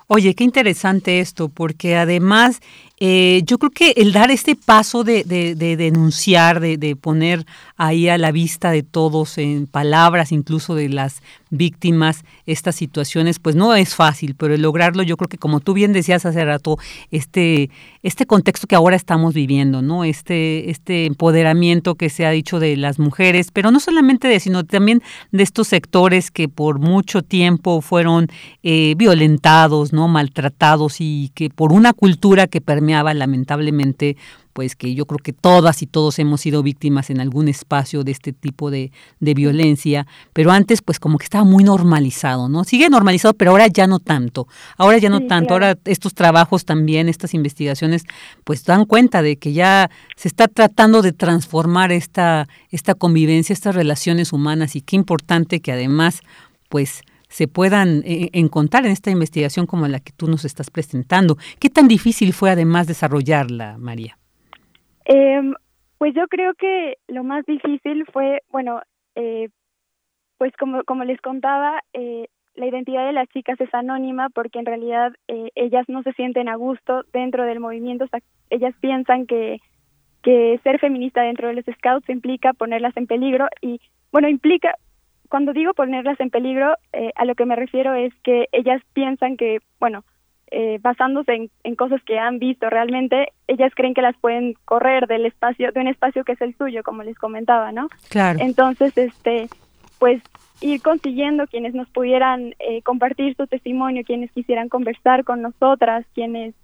Oye, 0.07 0.35
qué 0.35 0.45
interesante 0.45 1.21
esto, 1.21 1.49
porque 1.49 1.97
además 1.97 2.61
eh, 3.05 3.43
yo 3.47 3.59
creo 3.59 3.73
que 3.73 3.95
el 3.97 4.13
dar 4.13 4.31
este 4.31 4.55
paso 4.55 5.03
de, 5.03 5.25
de, 5.25 5.77
denunciar, 5.77 6.61
de, 6.61 6.95
poner 6.95 7.45
ahí 7.77 8.09
a 8.09 8.17
la 8.17 8.31
vista 8.31 8.71
de 8.71 8.85
todos 8.85 9.39
en 9.39 9.67
palabras, 9.67 10.31
incluso 10.31 10.77
de 10.77 10.89
las 10.89 11.21
víctimas, 11.51 12.25
estas 12.47 12.77
situaciones, 12.77 13.41
pues 13.41 13.57
no 13.57 13.75
es 13.75 13.97
fácil, 13.97 14.37
pero 14.37 14.55
el 14.55 14.63
lograrlo, 14.63 15.03
yo 15.03 15.17
creo 15.17 15.29
que 15.29 15.37
como 15.37 15.59
tú 15.59 15.75
bien 15.75 15.93
decías 15.93 16.25
hace 16.25 16.45
rato, 16.45 16.79
este, 17.11 17.71
este 18.05 18.25
contexto 18.25 18.69
que 18.69 18.77
ahora 18.77 18.95
estamos 18.95 19.35
viviendo, 19.35 19.83
¿no? 19.83 20.05
Este, 20.05 20.71
este 20.71 21.07
empoderamiento 21.07 21.97
que 21.97 22.09
se 22.09 22.25
ha 22.25 22.31
dicho 22.31 22.61
de 22.61 22.77
las 22.77 23.01
mujeres, 23.01 23.49
pero 23.53 23.73
no 23.73 23.81
solamente 23.81 24.29
de, 24.29 24.39
sino 24.39 24.63
también 24.63 25.03
de 25.33 25.43
estos 25.43 25.67
sectores 25.67 26.31
que 26.31 26.49
por 26.49 26.79
mucho 26.79 27.23
tiempo 27.23 27.81
fueron 27.81 28.29
eh, 28.63 28.95
violentados, 28.97 29.93
¿no? 29.93 30.07
Maltratados 30.07 31.01
y 31.01 31.33
que 31.35 31.51
por 31.51 31.73
una 31.73 31.93
cultura 31.93 32.47
que 32.47 32.61
permea 32.61 32.92
lamentablemente 33.15 34.17
pues 34.53 34.77
que 34.77 34.95
yo 34.95 35.07
creo 35.07 35.19
que 35.19 35.33
todas 35.33 35.83
y 35.83 35.87
todos 35.87 36.19
hemos 36.19 36.43
sido 36.43 36.63
víctimas 36.63 37.11
en 37.11 37.21
algún 37.21 37.49
espacio 37.49 38.05
de 38.05 38.13
este 38.13 38.33
tipo 38.33 38.71
de, 38.71 38.93
de 39.21 39.35
violencia, 39.35 40.07
pero 40.33 40.51
antes 40.51 40.83
pues 40.83 41.01
como 41.01 41.19
que 41.19 41.25
estaba 41.25 41.45
muy 41.45 41.65
normalizado, 41.65 42.49
¿no? 42.49 42.65
Sigue 42.65 42.91
normalizado, 42.91 43.35
pero 43.35 43.53
ahora 43.53 43.67
ya 43.69 43.87
no 43.87 43.99
tanto, 43.99 44.47
ahora 44.77 44.99
ya 44.99 45.09
no 45.09 45.27
tanto, 45.27 45.55
ahora 45.55 45.79
estos 45.87 46.15
trabajos 46.15 46.65
también, 46.65 47.09
estas 47.09 47.35
investigaciones, 47.35 48.05
pues 48.45 48.65
dan 48.65 48.85
cuenta 48.85 49.23
de 49.23 49.37
que 49.37 49.53
ya 49.53 49.91
se 50.17 50.29
está 50.29 50.49
tratando 50.49 51.03
de 51.03 51.13
transformar 51.13 51.93
esta, 51.93 52.49
esta 52.71 52.95
convivencia, 52.95 53.55
estas 53.55 53.75
relaciones 53.75 54.33
humanas 54.33 54.77
y 54.77 54.83
qué 54.83 54.97
importante 54.97 55.61
que 55.61 55.73
además 55.73 56.21
pues 56.69 57.03
se 57.33 57.49
puedan 57.49 58.03
eh, 58.05 58.29
encontrar 58.35 58.85
en 58.85 58.93
esta 58.93 59.11
investigación 59.11 59.65
como 59.67 59.89
la 59.89 60.01
que 60.01 60.13
tú 60.13 60.27
nos 60.27 60.45
estás 60.45 60.71
presentando. 60.71 61.37
¿Qué 61.59 61.71
tan 61.71 61.89
difícil 61.89 62.35
fue 62.35 62.51
además 62.51 62.87
desarrollarla, 62.87 63.79
María? 63.79 64.19
Em, 65.07 65.55
pues 65.97 66.15
yo 66.15 66.29
creo 66.29 66.53
que 66.55 66.99
lo 67.09 67.25
más 67.25 67.47
difícil 67.47 68.05
fue, 68.13 68.43
bueno, 68.51 68.83
eh, 69.15 69.49
pues 70.37 70.53
como, 70.59 70.85
como 70.85 71.05
les 71.05 71.21
contaba, 71.23 71.81
eh, 71.95 72.27
la 72.55 72.67
identidad 72.67 73.07
de 73.07 73.15
las 73.15 73.29
chicas 73.31 73.59
es 73.63 73.73
anónima 73.73 74.29
porque 74.29 74.59
en 74.59 74.67
realidad 74.67 75.15
ellas 75.55 75.87
no 75.89 76.03
se 76.03 76.13
sienten 76.13 76.51
a 76.51 76.57
gusto 76.57 77.03
dentro 77.15 77.45
del 77.47 77.61
movimiento, 77.61 78.05
ellas 78.51 78.75
piensan 78.83 79.25
que, 79.25 79.59
que 80.23 80.61
ser 80.63 80.79
feminista 80.81 81.23
dentro 81.23 81.49
de 81.49 81.55
los 81.55 81.65
scouts 81.65 82.11
implica 82.11 82.53
ponerlas 82.53 82.95
en 82.99 83.07
peligro 83.07 83.49
y, 83.63 83.81
bueno, 84.11 84.29
implica, 84.29 84.75
cuando 85.33 85.55
digo 85.55 85.73
ponerlas 85.73 86.21
en 86.21 86.29
peligro, 86.29 86.75
eh, 86.93 87.11
a 87.17 87.25
lo 87.25 87.35
que 87.35 87.47
me 87.47 87.57
refiero 87.57 87.95
es 87.95 88.13
que 88.23 88.51
ellas 88.53 88.83
piensan 88.93 89.39
que, 89.39 89.61
bueno, 89.81 90.05
eh, 90.51 90.79
basándose 90.83 91.49
en, 91.65 91.75
cosas 91.75 92.03
que 92.05 92.19
han 92.19 92.39
visto 92.39 92.69
realmente, 92.69 93.33
ellas 93.47 93.73
creen 93.75 93.95
que 93.95 94.03
las 94.03 94.15
pueden 94.19 94.53
correr 94.67 95.07
del 95.07 95.25
espacio, 95.25 95.73
de 95.73 95.81
un 95.81 95.89
espacio 95.89 96.23
que 96.23 96.33
es 96.33 96.41
el 96.43 96.55
suyo, 96.59 96.83
como 96.83 97.03
les 97.03 97.17
comentaba, 97.17 97.73
¿no? 97.73 97.89
Claro. 98.11 98.41
Entonces, 98.43 98.93
este, 98.99 99.49
pues 99.99 100.23
ir 100.61 100.83
consiguiendo 100.83 101.47
quienes 101.47 101.73
nos 101.73 101.89
pudieran 101.89 102.55
eh, 102.59 102.83
compartir 102.83 103.35
su 103.35 103.47
testimonio, 103.47 104.05
quienes 104.05 104.31
quisieran 104.33 104.69
conversar 104.69 105.25
con 105.25 105.41
nosotras, 105.41 106.05
quienes 106.15 106.55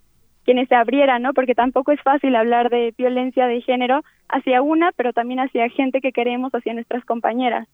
quienes 0.45 0.69
se 0.69 0.75
abrieran, 0.75 1.23
¿no? 1.23 1.33
Porque 1.33 1.55
tampoco 1.55 1.93
es 1.93 2.01
fácil 2.03 2.37
hablar 2.37 2.69
de 2.69 2.95
violencia 2.99 3.47
de 3.47 3.63
género 3.63 4.03
hacia 4.29 4.61
una, 4.61 4.93
pero 4.93 5.15
también 5.15 5.41
hacia 5.41 5.71
gente 5.71 6.03
que 6.03 6.13
queremos, 6.13 6.55
hacia 6.55 6.75
nuestras 6.75 7.05
compañeras. 7.07 7.67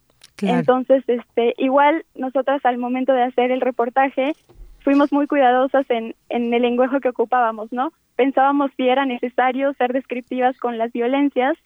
Entonces, 0.43 1.05
este, 1.06 1.55
igual 1.59 2.05
nosotras 2.15 2.65
al 2.65 2.78
momento 2.78 3.12
de 3.12 3.23
hacer 3.23 3.51
el 3.51 3.61
reportaje 3.61 4.32
fuimos 4.81 5.12
muy 5.12 5.27
cuidadosas 5.27 5.89
en, 5.89 6.15
en 6.28 6.52
el 6.52 6.62
lenguaje 6.62 7.01
que 7.01 7.09
ocupábamos, 7.09 7.73
¿no? 7.73 7.93
Pensábamos 8.16 8.70
si 8.77 8.89
era 8.89 9.06
necesario 9.06 9.73
ser 9.74 9.93
descriptivas 9.93 10.56
con 10.59 10.77
las 10.77 10.93
violencias 10.93 11.56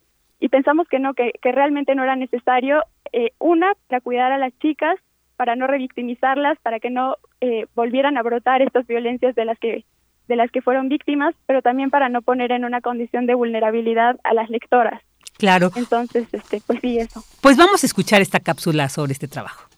y 0.40 0.48
pensamos 0.48 0.86
que 0.88 0.98
no, 0.98 1.14
que, 1.14 1.32
que 1.42 1.52
realmente 1.52 1.94
no 1.94 2.04
era 2.04 2.14
necesario, 2.14 2.82
eh, 3.12 3.32
una, 3.38 3.72
para 3.88 4.00
cuidar 4.00 4.32
a 4.32 4.38
las 4.38 4.56
chicas, 4.58 4.96
para 5.36 5.56
no 5.56 5.66
revictimizarlas, 5.66 6.58
para 6.60 6.78
que 6.80 6.90
no 6.90 7.16
eh, 7.40 7.66
volvieran 7.74 8.16
a 8.16 8.22
brotar 8.22 8.62
estas 8.62 8.86
violencias 8.86 9.34
de 9.34 9.44
las 9.44 9.58
que 9.58 9.84
de 10.28 10.36
las 10.36 10.50
que 10.50 10.60
fueron 10.60 10.90
víctimas, 10.90 11.34
pero 11.46 11.62
también 11.62 11.88
para 11.88 12.10
no 12.10 12.20
poner 12.20 12.52
en 12.52 12.66
una 12.66 12.82
condición 12.82 13.24
de 13.24 13.34
vulnerabilidad 13.34 14.20
a 14.24 14.34
las 14.34 14.50
lectoras. 14.50 15.00
Claro. 15.38 15.70
Entonces, 15.76 16.26
este, 16.32 16.60
pues 16.66 16.80
sí, 16.82 16.98
eso. 16.98 17.24
Pues 17.40 17.56
vamos 17.56 17.82
a 17.82 17.86
escuchar 17.86 18.20
esta 18.20 18.40
cápsula 18.40 18.88
sobre 18.88 19.12
este 19.12 19.28
trabajo. 19.28 19.68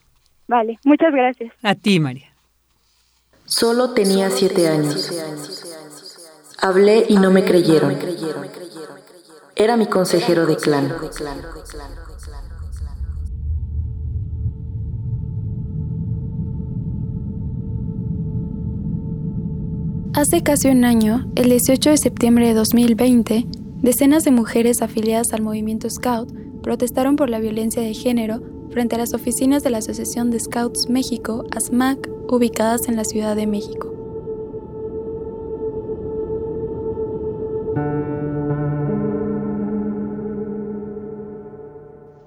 Vale, 0.47 0.79
muchas 0.83 1.13
gracias. 1.13 1.53
A 1.61 1.75
ti, 1.75 1.99
María. 1.99 2.33
Solo 3.45 3.91
tenía 3.91 4.29
siete 4.29 4.67
años. 4.67 5.11
Hablé 6.59 7.05
y 7.07 7.15
no 7.15 7.31
me 7.31 7.43
creyeron. 7.45 7.97
Era 9.55 9.77
mi 9.77 9.85
consejero 9.85 10.45
de 10.45 10.55
clan. 10.57 10.93
Hace 20.13 20.43
casi 20.43 20.67
un 20.67 20.83
año, 20.83 21.31
el 21.35 21.49
18 21.49 21.91
de 21.91 21.97
septiembre 21.97 22.47
de 22.47 22.53
2020, 22.53 23.45
Decenas 23.81 24.23
de 24.23 24.29
mujeres 24.29 24.83
afiliadas 24.83 25.33
al 25.33 25.41
movimiento 25.41 25.89
Scout 25.89 26.31
protestaron 26.61 27.15
por 27.15 27.31
la 27.31 27.39
violencia 27.39 27.81
de 27.81 27.95
género 27.95 28.39
frente 28.69 28.95
a 28.95 28.99
las 28.99 29.15
oficinas 29.15 29.63
de 29.63 29.71
la 29.71 29.79
Asociación 29.79 30.29
de 30.29 30.39
Scouts 30.39 30.87
México, 30.87 31.45
ASMAC, 31.49 32.07
ubicadas 32.31 32.87
en 32.87 32.95
la 32.95 33.03
Ciudad 33.03 33.35
de 33.35 33.47
México. 33.47 33.91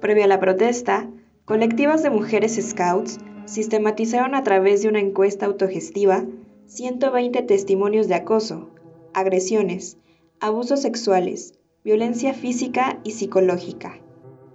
Previo 0.00 0.24
a 0.24 0.26
la 0.26 0.40
protesta, 0.40 1.08
colectivas 1.44 2.02
de 2.02 2.10
mujeres 2.10 2.58
Scouts 2.60 3.18
sistematizaron 3.44 4.34
a 4.34 4.42
través 4.42 4.82
de 4.82 4.88
una 4.88 4.98
encuesta 4.98 5.46
autogestiva 5.46 6.24
120 6.66 7.42
testimonios 7.42 8.08
de 8.08 8.16
acoso, 8.16 8.70
agresiones, 9.12 9.98
abusos 10.44 10.82
sexuales, 10.82 11.54
violencia 11.84 12.34
física 12.34 12.98
y 13.02 13.12
psicológica. 13.12 13.98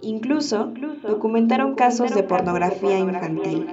Incluso 0.02 0.72
documentaron 1.02 1.74
casos 1.74 2.14
de 2.14 2.22
pornografía 2.22 3.00
infantil. 3.00 3.66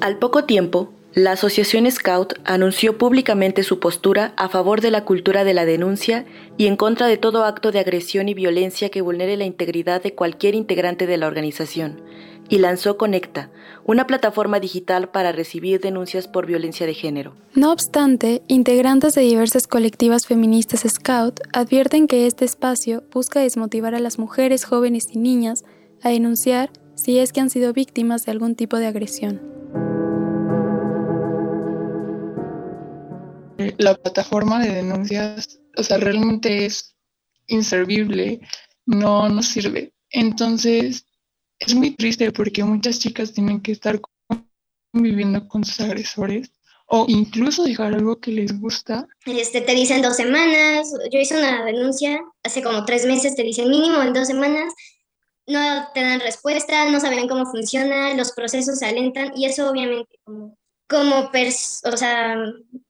Al 0.00 0.18
poco 0.18 0.44
tiempo, 0.44 0.92
la 1.14 1.32
Asociación 1.32 1.90
Scout 1.90 2.34
anunció 2.44 2.96
públicamente 2.96 3.64
su 3.64 3.80
postura 3.80 4.32
a 4.36 4.48
favor 4.48 4.80
de 4.80 4.92
la 4.92 5.04
cultura 5.04 5.42
de 5.42 5.54
la 5.54 5.64
denuncia 5.64 6.26
y 6.56 6.68
en 6.68 6.76
contra 6.76 7.08
de 7.08 7.16
todo 7.16 7.44
acto 7.44 7.72
de 7.72 7.80
agresión 7.80 8.28
y 8.28 8.34
violencia 8.34 8.90
que 8.90 9.00
vulnere 9.00 9.36
la 9.36 9.46
integridad 9.46 10.00
de 10.00 10.14
cualquier 10.14 10.54
integrante 10.54 11.08
de 11.08 11.16
la 11.16 11.26
organización, 11.26 12.00
y 12.50 12.58
lanzó 12.58 12.98
Conecta, 12.98 13.50
una 13.84 14.06
plataforma 14.06 14.58
digital 14.58 15.08
para 15.08 15.30
recibir 15.30 15.80
denuncias 15.80 16.26
por 16.26 16.46
violencia 16.46 16.84
de 16.84 16.94
género. 16.94 17.36
No 17.54 17.72
obstante, 17.72 18.42
integrantes 18.48 19.14
de 19.14 19.22
diversas 19.22 19.68
colectivas 19.68 20.26
feministas 20.26 20.84
Scout 20.86 21.40
advierten 21.52 22.08
que 22.08 22.26
este 22.26 22.44
espacio 22.44 23.04
busca 23.12 23.40
desmotivar 23.40 23.94
a 23.94 24.00
las 24.00 24.18
mujeres, 24.18 24.64
jóvenes 24.64 25.06
y 25.12 25.18
niñas 25.18 25.64
a 26.02 26.10
denunciar 26.10 26.70
si 26.96 27.18
es 27.18 27.32
que 27.32 27.40
han 27.40 27.50
sido 27.50 27.72
víctimas 27.72 28.26
de 28.26 28.32
algún 28.32 28.56
tipo 28.56 28.76
de 28.76 28.86
agresión. 28.88 29.40
La 33.78 33.94
plataforma 33.94 34.60
de 34.60 34.74
denuncias, 34.74 35.60
o 35.76 35.82
sea, 35.82 35.98
realmente 35.98 36.66
es 36.66 36.96
inservible, 37.46 38.40
no 38.86 39.28
nos 39.28 39.46
sirve. 39.46 39.92
Entonces, 40.10 41.06
es 41.60 41.74
muy 41.74 41.94
triste 41.94 42.32
porque 42.32 42.64
muchas 42.64 42.98
chicas 42.98 43.32
tienen 43.32 43.60
que 43.60 43.72
estar 43.72 44.00
conviviendo 44.92 45.46
con 45.46 45.64
sus 45.64 45.80
agresores 45.80 46.50
o 46.86 47.04
incluso 47.06 47.62
dejar 47.62 47.94
algo 47.94 48.18
que 48.18 48.32
les 48.32 48.58
gusta. 48.60 49.06
Este, 49.24 49.60
te 49.60 49.74
dicen 49.74 50.02
dos 50.02 50.16
semanas, 50.16 50.92
yo 51.12 51.20
hice 51.20 51.38
una 51.38 51.64
denuncia 51.64 52.20
hace 52.42 52.62
como 52.62 52.84
tres 52.84 53.06
meses, 53.06 53.36
te 53.36 53.44
dicen 53.44 53.70
mínimo 53.70 54.02
en 54.02 54.12
dos 54.12 54.26
semanas, 54.26 54.74
no 55.46 55.88
te 55.94 56.00
dan 56.00 56.20
respuesta, 56.20 56.90
no 56.90 56.98
saben 56.98 57.28
cómo 57.28 57.46
funciona, 57.46 58.14
los 58.14 58.32
procesos 58.32 58.78
se 58.78 58.86
alentan 58.86 59.32
y 59.36 59.46
eso 59.46 59.70
obviamente 59.70 60.18
como, 60.24 60.56
como 60.88 61.30
o 61.30 61.96
sea, 61.96 62.34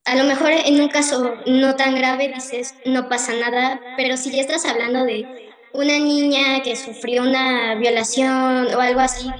a 0.04 0.14
lo 0.16 0.24
mejor 0.24 0.52
en 0.52 0.80
un 0.80 0.88
caso 0.88 1.34
no 1.46 1.76
tan 1.76 1.94
grave 1.94 2.32
dices 2.34 2.74
no 2.86 3.08
pasa 3.08 3.34
nada, 3.34 3.80
pero 3.98 4.16
si 4.16 4.30
ya 4.30 4.40
estás 4.40 4.64
hablando 4.64 5.04
de 5.04 5.49
una 5.72 5.98
niña 5.98 6.62
que 6.64 6.74
sufrió 6.74 7.22
una 7.22 7.74
violación 7.76 8.66
o 8.74 8.80
algo 8.80 9.00
así, 9.00 9.30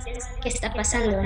¿qué 0.42 0.48
está 0.48 0.72
pasando? 0.72 1.18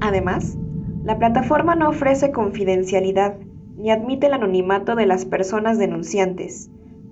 Además, 0.00 0.56
la 1.04 1.18
plataforma 1.18 1.74
no 1.74 1.90
ofrece 1.90 2.32
confidencialidad 2.32 3.36
ni 3.76 3.90
admite 3.90 4.26
el 4.26 4.34
anonimato 4.34 4.94
de 4.94 5.06
las 5.06 5.24
personas 5.24 5.78
denunciantes. 5.78 6.70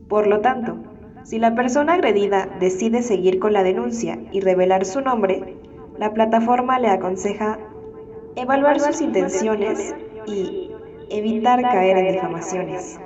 Por 0.09 0.27
lo 0.27 0.41
tanto, 0.41 0.79
si 1.25 1.39
la 1.39 1.55
persona 1.55 1.95
agredida 1.95 2.49
decide 2.59 3.03
seguir 3.03 3.39
con 3.39 3.53
la 3.53 3.63
denuncia 3.63 4.19
y 4.33 4.41
revelar 4.41 4.85
su 4.87 5.01
nombre, 5.03 5.57
la 5.99 6.15
plataforma 6.15 6.79
le 6.79 6.89
aconseja 6.89 7.59
evaluar 8.37 8.81
sus 8.81 9.01
intenciones 9.01 9.95
y 10.27 10.68
evitar 11.11 11.63
caer 11.63 11.99
en 11.99 12.13
difamaciones. 12.15 12.99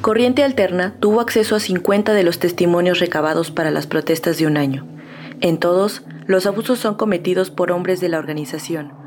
Corriente 0.00 0.42
Alterna 0.42 0.96
tuvo 0.98 1.20
acceso 1.20 1.54
a 1.54 1.60
50 1.60 2.12
de 2.12 2.24
los 2.24 2.40
testimonios 2.40 2.98
recabados 2.98 3.52
para 3.52 3.70
las 3.70 3.86
protestas 3.86 4.36
de 4.36 4.48
un 4.48 4.56
año. 4.56 4.84
En 5.40 5.58
todos, 5.58 6.02
los 6.26 6.44
abusos 6.46 6.80
son 6.80 6.96
cometidos 6.96 7.50
por 7.50 7.70
hombres 7.70 8.00
de 8.00 8.08
la 8.08 8.18
organización. 8.18 9.01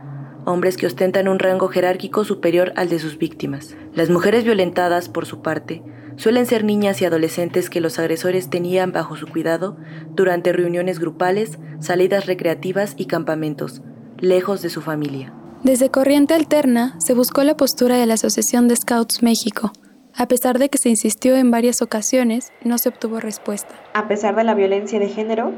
Hombres 0.45 0.77
que 0.77 0.87
ostentan 0.87 1.27
un 1.27 1.39
rango 1.39 1.67
jerárquico 1.67 2.23
superior 2.23 2.73
al 2.75 2.89
de 2.89 2.99
sus 2.99 3.17
víctimas. 3.17 3.75
Las 3.93 4.09
mujeres 4.09 4.43
violentadas, 4.43 5.09
por 5.09 5.25
su 5.25 5.41
parte, 5.41 5.83
suelen 6.15 6.45
ser 6.45 6.63
niñas 6.63 7.01
y 7.01 7.05
adolescentes 7.05 7.69
que 7.69 7.81
los 7.81 7.99
agresores 7.99 8.49
tenían 8.49 8.91
bajo 8.91 9.15
su 9.15 9.27
cuidado 9.27 9.77
durante 10.11 10.53
reuniones 10.53 10.99
grupales, 10.99 11.59
salidas 11.79 12.25
recreativas 12.25 12.93
y 12.97 13.05
campamentos, 13.05 13.81
lejos 14.19 14.61
de 14.61 14.69
su 14.69 14.81
familia. 14.81 15.33
Desde 15.63 15.89
Corriente 15.89 16.33
Alterna 16.33 16.95
se 16.99 17.13
buscó 17.13 17.43
la 17.43 17.57
postura 17.57 17.97
de 17.97 18.05
la 18.05 18.13
Asociación 18.13 18.67
de 18.67 18.75
Scouts 18.75 19.23
México. 19.23 19.71
A 20.13 20.27
pesar 20.27 20.59
de 20.59 20.69
que 20.69 20.77
se 20.77 20.89
insistió 20.89 21.35
en 21.35 21.51
varias 21.51 21.81
ocasiones, 21.81 22.53
no 22.63 22.77
se 22.77 22.89
obtuvo 22.89 23.19
respuesta. 23.19 23.75
A 23.93 24.07
pesar 24.07 24.35
de 24.35 24.43
la 24.43 24.53
violencia 24.53 24.99
de 24.99 25.09
género, 25.09 25.51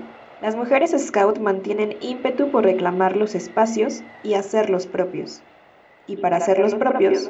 las 0.48 0.56
mujeres 0.56 0.96
scout 0.98 1.40
mantienen 1.40 1.98
ímpetu 2.00 2.50
por 2.50 2.64
reclamar 2.64 3.18
los 3.18 3.36
espacios 3.36 3.96
y 4.24 4.36
hacerlos 4.36 4.88
propios. 4.88 5.42
Y 6.08 6.16
para 6.16 6.38
hacerlos 6.38 6.74
propios, 6.74 7.30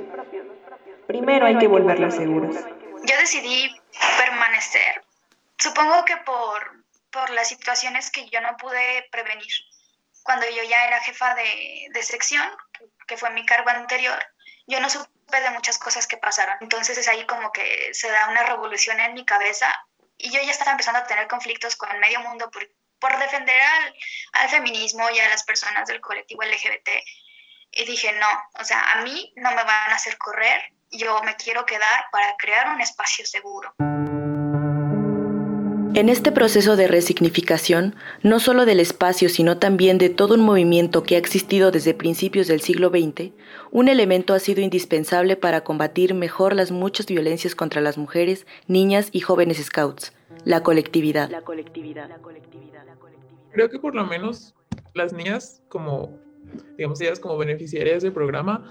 primero 1.08 1.48
hay 1.48 1.58
que 1.58 1.66
volverlos 1.66 2.14
seguros. 2.14 2.56
Yo 2.56 3.18
decidí 3.18 3.76
permanecer, 4.20 5.04
supongo 5.58 6.06
que 6.06 6.16
por, 6.18 6.84
por 7.10 7.32
las 7.32 7.50
situaciones 7.50 8.12
que 8.12 8.30
yo 8.30 8.40
no 8.40 8.56
pude 8.56 9.08
prevenir. 9.12 9.52
Cuando 10.22 10.46
yo 10.56 10.62
ya 10.70 10.86
era 10.86 11.00
jefa 11.00 11.34
de, 11.34 11.88
de 11.92 12.04
sección, 12.04 12.48
que 13.08 13.18
fue 13.18 13.32
mi 13.32 13.44
cargo 13.48 13.72
anterior, 13.72 14.20
yo 14.68 14.80
no 14.80 14.92
supe 14.92 15.42
de 15.42 15.50
muchas 15.56 15.80
cosas 15.80 16.06
que 16.06 16.18
pasaron. 16.18 16.56
Entonces 16.62 16.96
es 17.00 17.08
ahí 17.08 17.26
como 17.26 17.52
que 17.52 17.96
se 17.96 18.12
da 18.12 18.30
una 18.30 18.44
revolución 18.44 19.00
en 19.00 19.16
mi 19.16 19.26
cabeza 19.26 19.74
y 20.20 20.30
yo 20.30 20.40
ya 20.40 20.52
estaba 20.52 20.70
empezando 20.70 21.00
a 21.00 21.08
tener 21.08 21.28
conflictos 21.28 21.76
con 21.76 22.00
medio 22.00 22.22
mundo 22.22 22.52
por, 22.52 22.62
por 23.00 23.18
defender 23.20 23.60
al, 23.60 23.96
al, 24.34 24.50
feminismo 24.50 25.10
y 25.10 25.20
a 25.20 25.30
las 25.30 25.44
personas 25.44 25.88
del 25.88 26.02
colectivo 26.02 26.44
LGBT. 26.44 26.90
Y 27.72 27.86
dije, 27.86 28.12
no, 28.14 28.28
o 28.60 28.64
sea, 28.64 28.94
a 28.94 29.02
mí 29.02 29.34
no 29.36 29.50
me 29.52 29.64
van 29.64 29.92
a 29.92 29.96
hacer 29.96 30.18
correr, 30.18 30.74
yo 30.92 31.22
me 31.24 31.36
quiero 31.36 31.66
quedar 31.66 32.06
para 32.12 32.36
crear 32.38 32.70
un 32.74 32.82
espacio 32.82 33.26
seguro. 33.26 33.74
En 35.98 36.10
este 36.10 36.32
proceso 36.32 36.76
de 36.76 36.88
resignificación, 36.88 37.96
no 38.22 38.40
solo 38.40 38.68
del 38.68 38.80
espacio, 38.80 39.30
sino 39.30 39.58
también 39.58 39.98
de 39.98 40.10
todo 40.10 40.36
un 40.36 40.42
movimiento 40.42 41.02
que 41.02 41.16
ha 41.16 41.18
existido 41.18 41.72
desde 41.72 41.96
principios 41.96 42.46
del 42.46 42.62
siglo 42.62 42.90
XX, 42.90 43.32
un 43.72 43.88
elemento 43.88 44.36
ha 44.36 44.40
sido 44.40 44.62
indispensable 44.62 45.38
para 45.38 45.64
combatir 45.64 46.14
mejor 46.14 46.54
las 46.54 46.70
muchas 46.70 47.08
violencias 47.08 47.56
contra 47.56 47.82
las 47.82 47.98
mujeres, 47.98 48.46
niñas 48.68 49.10
y 49.12 49.22
jóvenes 49.22 49.58
scouts, 49.58 50.14
la 50.48 50.64
colectividad. 50.64 51.30
La 51.30 51.42
colectividad. 51.42 52.10
Creo 53.52 53.70
que 53.70 53.80
por 53.80 53.94
lo 53.96 54.06
menos 54.06 54.56
las 54.94 55.12
niñas, 55.12 55.62
como, 55.68 56.18
digamos, 56.78 57.02
ellas 57.02 57.20
como 57.20 57.38
beneficiarias 57.38 58.02
del 58.04 58.14
programa, 58.14 58.64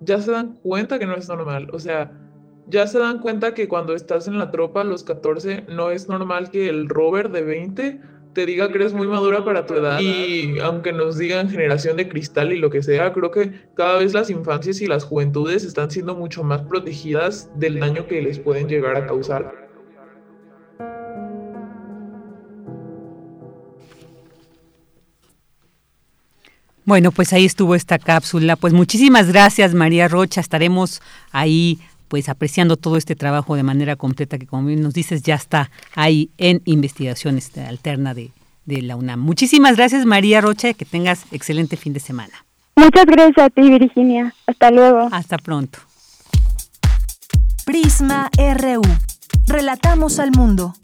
ya 0.00 0.20
se 0.20 0.30
dan 0.30 0.54
cuenta 0.62 0.98
que 0.98 1.06
no 1.06 1.16
es 1.16 1.28
normal. 1.28 1.70
O 1.72 1.80
sea, 1.80 2.12
ya 2.68 2.86
se 2.86 3.00
dan 3.00 3.18
cuenta 3.18 3.52
que 3.52 3.66
cuando 3.66 3.94
estás 3.94 4.28
en 4.28 4.38
la 4.38 4.52
tropa 4.52 4.82
a 4.82 4.84
los 4.84 5.02
14 5.02 5.64
no 5.68 5.90
es 5.90 6.08
normal 6.08 6.50
que 6.50 6.68
el 6.68 6.88
Robert 6.88 7.32
de 7.32 7.42
20 7.42 8.00
te 8.32 8.46
diga 8.46 8.68
que 8.68 8.78
eres 8.78 8.92
muy 8.92 9.08
madura 9.08 9.44
para 9.44 9.66
tu 9.66 9.74
edad 9.74 10.00
y 10.00 10.58
aunque 10.60 10.92
nos 10.92 11.18
digan 11.18 11.48
generación 11.48 11.96
de 11.96 12.08
cristal 12.08 12.52
y 12.52 12.58
lo 12.58 12.70
que 12.70 12.82
sea, 12.82 13.12
creo 13.12 13.30
que 13.30 13.52
cada 13.74 13.98
vez 13.98 14.12
las 14.12 14.30
infancias 14.30 14.80
y 14.80 14.86
las 14.86 15.04
juventudes 15.04 15.64
están 15.64 15.90
siendo 15.90 16.14
mucho 16.14 16.44
más 16.44 16.62
protegidas 16.62 17.50
del 17.58 17.80
daño 17.80 18.06
que 18.06 18.22
les 18.22 18.38
pueden 18.38 18.68
llegar 18.68 18.96
a 18.96 19.06
causar. 19.06 19.63
Bueno, 26.84 27.12
pues 27.12 27.32
ahí 27.32 27.44
estuvo 27.44 27.74
esta 27.74 27.98
cápsula. 27.98 28.56
Pues 28.56 28.72
muchísimas 28.72 29.28
gracias, 29.28 29.74
María 29.74 30.08
Rocha. 30.08 30.40
Estaremos 30.40 31.00
ahí 31.32 31.78
pues 32.08 32.28
apreciando 32.28 32.76
todo 32.76 32.96
este 32.96 33.16
trabajo 33.16 33.56
de 33.56 33.62
manera 33.62 33.96
completa 33.96 34.38
que 34.38 34.46
como 34.46 34.68
bien 34.68 34.82
nos 34.82 34.94
dices 34.94 35.22
ya 35.22 35.34
está 35.34 35.70
ahí 35.94 36.30
en 36.38 36.62
investigación 36.64 37.38
este, 37.38 37.62
alterna 37.62 38.14
de, 38.14 38.30
de 38.66 38.82
la 38.82 38.96
UNAM. 38.96 39.20
Muchísimas 39.20 39.76
gracias 39.76 40.06
María 40.06 40.40
Rocha, 40.40 40.74
que 40.74 40.84
tengas 40.84 41.24
excelente 41.32 41.76
fin 41.76 41.92
de 41.92 42.00
semana. 42.00 42.44
Muchas 42.76 43.06
gracias 43.06 43.38
a 43.38 43.50
ti 43.50 43.62
Virginia, 43.62 44.34
hasta 44.46 44.70
luego. 44.70 45.08
Hasta 45.10 45.38
pronto. 45.38 45.78
Prisma 47.64 48.30
RU. 48.36 48.82
Relatamos 49.46 50.18
al 50.18 50.30
mundo. 50.32 50.74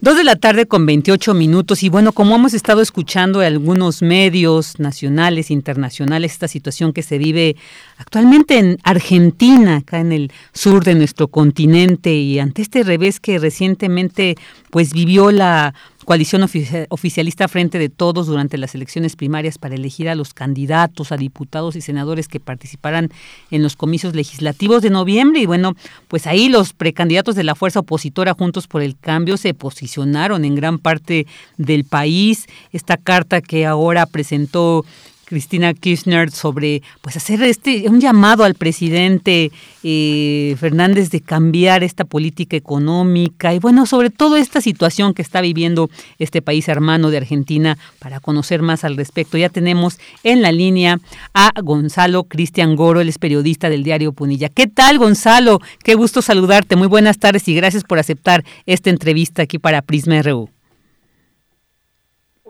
Dos 0.00 0.16
de 0.16 0.22
la 0.22 0.36
tarde 0.36 0.66
con 0.66 0.86
28 0.86 1.34
minutos 1.34 1.82
y 1.82 1.88
bueno, 1.88 2.12
como 2.12 2.36
hemos 2.36 2.54
estado 2.54 2.82
escuchando 2.82 3.42
en 3.42 3.48
algunos 3.48 4.00
medios 4.00 4.78
nacionales, 4.78 5.50
internacionales, 5.50 6.30
esta 6.30 6.46
situación 6.46 6.92
que 6.92 7.02
se 7.02 7.18
vive 7.18 7.56
actualmente 7.96 8.58
en 8.58 8.78
Argentina, 8.84 9.78
acá 9.78 9.98
en 9.98 10.12
el 10.12 10.32
sur 10.52 10.84
de 10.84 10.94
nuestro 10.94 11.26
continente 11.26 12.14
y 12.14 12.38
ante 12.38 12.62
este 12.62 12.84
revés 12.84 13.18
que 13.18 13.40
recientemente 13.40 14.36
pues 14.70 14.92
vivió 14.92 15.32
la 15.32 15.74
coalición 16.08 16.42
oficialista 16.88 17.48
Frente 17.48 17.78
de 17.78 17.90
Todos 17.90 18.28
durante 18.28 18.56
las 18.56 18.74
elecciones 18.74 19.14
primarias 19.14 19.58
para 19.58 19.74
elegir 19.74 20.08
a 20.08 20.14
los 20.14 20.32
candidatos 20.32 21.12
a 21.12 21.18
diputados 21.18 21.76
y 21.76 21.82
senadores 21.82 22.28
que 22.28 22.40
participarán 22.40 23.10
en 23.50 23.62
los 23.62 23.76
comicios 23.76 24.14
legislativos 24.14 24.80
de 24.80 24.88
noviembre. 24.88 25.42
Y 25.42 25.44
bueno, 25.44 25.74
pues 26.08 26.26
ahí 26.26 26.48
los 26.48 26.72
precandidatos 26.72 27.34
de 27.34 27.44
la 27.44 27.54
fuerza 27.54 27.80
opositora 27.80 28.32
Juntos 28.32 28.66
por 28.66 28.80
el 28.80 28.96
Cambio 28.96 29.36
se 29.36 29.52
posicionaron 29.52 30.46
en 30.46 30.54
gran 30.54 30.78
parte 30.78 31.26
del 31.58 31.84
país. 31.84 32.46
Esta 32.72 32.96
carta 32.96 33.42
que 33.42 33.66
ahora 33.66 34.06
presentó 34.06 34.86
Cristina 35.28 35.74
Kirchner 35.74 36.30
sobre 36.30 36.82
pues 37.02 37.16
hacer 37.16 37.42
este 37.42 37.88
un 37.90 38.00
llamado 38.00 38.44
al 38.44 38.54
presidente 38.54 39.52
eh, 39.82 40.56
Fernández 40.58 41.10
de 41.10 41.20
cambiar 41.20 41.84
esta 41.84 42.06
política 42.06 42.56
económica 42.56 43.52
y 43.52 43.58
bueno 43.58 43.84
sobre 43.84 44.08
todo 44.08 44.36
esta 44.36 44.62
situación 44.62 45.12
que 45.12 45.20
está 45.20 45.42
viviendo 45.42 45.90
este 46.18 46.40
país 46.40 46.66
hermano 46.68 47.10
de 47.10 47.18
Argentina 47.18 47.76
para 47.98 48.20
conocer 48.20 48.62
más 48.62 48.84
al 48.84 48.96
respecto. 48.96 49.36
Ya 49.36 49.50
tenemos 49.50 49.98
en 50.24 50.40
la 50.40 50.50
línea 50.50 50.98
a 51.34 51.52
Gonzalo 51.62 52.24
Cristian 52.24 52.74
Goro 52.74 53.02
él 53.02 53.10
es 53.10 53.18
periodista 53.18 53.68
del 53.68 53.84
diario 53.84 54.12
Punilla. 54.12 54.48
Qué 54.48 54.66
tal 54.66 54.98
Gonzalo 54.98 55.60
qué 55.84 55.94
gusto 55.94 56.22
saludarte. 56.22 56.74
Muy 56.74 56.88
buenas 56.88 57.18
tardes 57.18 57.46
y 57.48 57.54
gracias 57.54 57.84
por 57.84 57.98
aceptar 57.98 58.44
esta 58.64 58.88
entrevista 58.88 59.42
aquí 59.42 59.58
para 59.58 59.82
Prisma 59.82 60.22
RU 60.22 60.48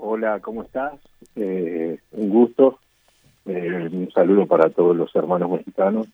Hola, 0.01 0.39
¿cómo 0.41 0.63
estás? 0.63 0.93
Eh, 1.35 1.99
un 2.13 2.31
gusto. 2.31 2.79
Eh, 3.47 3.89
un 3.93 4.11
saludo 4.13 4.47
para 4.47 4.71
todos 4.71 4.97
los 4.97 5.15
hermanos 5.17 5.51
mexicanos. 5.51 6.07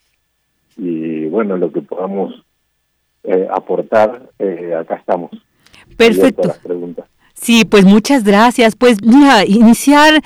Y 0.76 1.26
bueno, 1.26 1.56
lo 1.56 1.70
que 1.70 1.82
podamos 1.82 2.34
eh, 3.24 3.46
aportar, 3.54 4.30
acá 4.78 4.96
estamos. 4.96 5.30
Perfecto. 5.96 6.54
Sí, 7.34 7.64
pues 7.64 7.84
muchas 7.84 8.24
gracias. 8.24 8.74
Pues 8.74 9.02
mira, 9.02 9.44
iniciar 9.44 10.22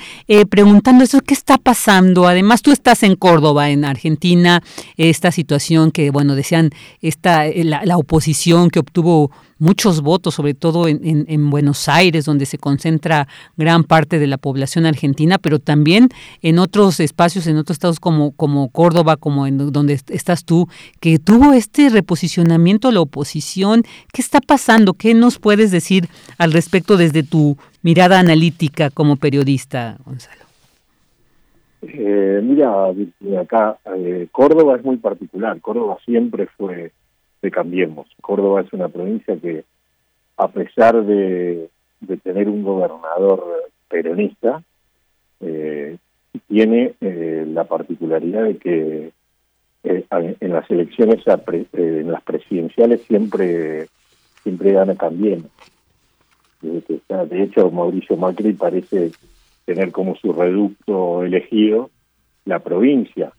preguntando 0.49 1.03
eso, 1.03 1.19
¿qué 1.21 1.33
está 1.33 1.57
pasando? 1.57 2.27
Además, 2.27 2.61
tú 2.61 2.71
estás 2.71 3.03
en 3.03 3.15
Córdoba, 3.15 3.69
en 3.71 3.83
Argentina, 3.83 4.61
esta 4.95 5.31
situación 5.31 5.91
que, 5.91 6.11
bueno, 6.11 6.35
decían, 6.35 6.69
esta, 7.01 7.45
la, 7.47 7.83
la 7.83 7.97
oposición 7.97 8.69
que 8.69 8.79
obtuvo 8.79 9.31
muchos 9.59 10.01
votos, 10.01 10.33
sobre 10.33 10.53
todo 10.53 10.87
en, 10.87 10.99
en, 11.03 11.49
Buenos 11.49 11.87
Aires, 11.87 12.25
donde 12.25 12.45
se 12.45 12.57
concentra 12.57 13.27
gran 13.57 13.83
parte 13.83 14.17
de 14.17 14.27
la 14.27 14.37
población 14.37 14.85
argentina, 14.85 15.37
pero 15.37 15.59
también 15.59 16.09
en 16.41 16.59
otros 16.59 16.99
espacios, 16.99 17.45
en 17.47 17.57
otros 17.57 17.75
estados 17.75 17.99
como, 17.99 18.31
Córdoba, 18.71 19.17
como 19.17 19.45
en 19.45 19.71
donde 19.71 19.93
estás 19.93 20.45
tú, 20.45 20.67
que 20.99 21.19
tuvo 21.19 21.53
este 21.53 21.89
reposicionamiento 21.89 22.87
a 22.87 22.91
la 22.91 23.01
oposición. 23.01 23.83
¿Qué 24.13 24.21
está 24.21 24.39
pasando? 24.39 24.93
¿Qué 24.93 25.13
nos 25.13 25.39
puedes 25.39 25.71
decir 25.71 26.07
al 26.37 26.53
respecto 26.53 26.97
desde 26.97 27.23
tu 27.23 27.57
mirada 27.81 28.19
analítica 28.19 28.89
como 28.89 29.17
periodista, 29.17 29.97
Gonzalo? 30.05 30.39
Eh, 31.81 32.41
mira, 32.43 32.87
acá 33.39 33.77
eh, 33.95 34.27
Córdoba 34.31 34.75
es 34.77 34.83
muy 34.83 34.97
particular. 34.97 35.59
Córdoba 35.61 35.97
siempre 36.05 36.47
fue 36.57 36.91
de 37.41 37.51
Cambiemos. 37.51 38.07
Córdoba 38.21 38.61
es 38.61 38.73
una 38.73 38.89
provincia 38.89 39.37
que, 39.37 39.63
a 40.37 40.47
pesar 40.49 41.03
de, 41.03 41.69
tener 42.23 42.49
un 42.49 42.63
gobernador 42.63 43.43
peronista, 43.87 44.63
eh, 45.41 45.97
tiene 46.47 46.93
eh, 47.01 47.45
la 47.47 47.63
particularidad 47.65 48.43
de 48.43 48.57
que 48.57 49.11
eh, 49.83 50.05
en 50.11 50.53
las 50.53 50.69
elecciones 50.69 51.23
en 51.73 52.11
las 52.11 52.23
presidenciales 52.23 53.01
siempre 53.03 53.87
siempre 54.43 54.73
gana 54.73 54.95
también. 54.95 55.45
De 56.61 57.43
hecho, 57.43 57.71
Mauricio 57.71 58.17
Macri 58.17 58.53
parece 58.53 59.11
tener 59.65 59.91
como 59.91 60.15
su 60.15 60.33
reducto 60.33 61.23
elegido 61.23 61.89
la 62.45 62.59
provincia. 62.59 63.31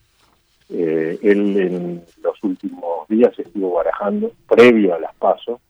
Eh, 0.72 1.18
él 1.22 1.58
en 1.58 2.02
los 2.22 2.42
últimos 2.44 3.08
días 3.08 3.36
estuvo 3.38 3.74
barajando, 3.74 4.32
previo 4.48 4.94
a 4.94 5.00
las 5.00 5.14
pasos, 5.16 5.60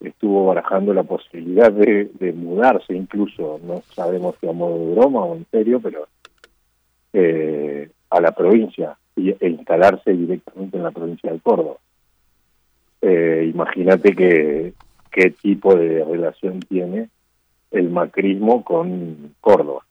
estuvo 0.00 0.46
barajando 0.46 0.94
la 0.94 1.02
posibilidad 1.02 1.70
de, 1.70 2.32
mudarse 2.32 2.94
incluso, 2.94 3.60
no 3.64 3.82
sabemos 3.94 4.36
si 4.40 4.48
a 4.48 4.52
modo 4.52 4.78
de 4.78 4.94
broma 4.94 5.24
o 5.24 5.36
en 5.36 5.46
serio, 5.50 5.80
pero 5.80 6.06
eh, 7.12 7.90
a 8.10 8.20
la 8.20 8.32
provincia 8.32 8.96
y, 9.16 9.30
e 9.30 9.48
instalarse 9.48 10.12
directamente 10.12 10.76
en 10.76 10.84
la 10.84 10.90
provincia 10.90 11.32
de 11.32 11.40
Córdoba. 11.40 11.76
Eh, 13.02 13.50
Imagínate 13.52 14.14
que 14.14 14.72
qué 15.10 15.30
tipo 15.30 15.74
de 15.74 16.04
relación 16.04 16.60
tiene 16.60 17.08
el 17.70 17.90
macrismo 17.90 18.64
con 18.64 19.34
Córdoba. 19.40 19.84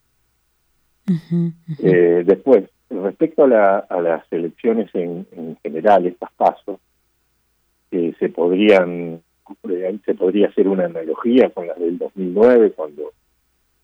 Eh, 1.80 2.24
después, 2.26 2.66
respecto 2.90 3.46
a, 3.46 3.80
a, 3.80 4.02
las 4.02 4.24
elecciones 4.32 4.90
en, 4.94 5.58
general, 5.64 6.06
estas 6.06 6.32
pasos, 6.34 6.80
eh, 7.92 8.14
se 8.20 8.30
podrían 8.30 9.22
se 10.06 10.14
podría 10.14 10.50
hacer 10.50 10.68
una 10.68 10.86
analogía 10.86 11.50
con 11.52 11.68
las 11.68 11.80
del 11.80 11.98
2009 11.98 12.74
cuando 12.74 13.14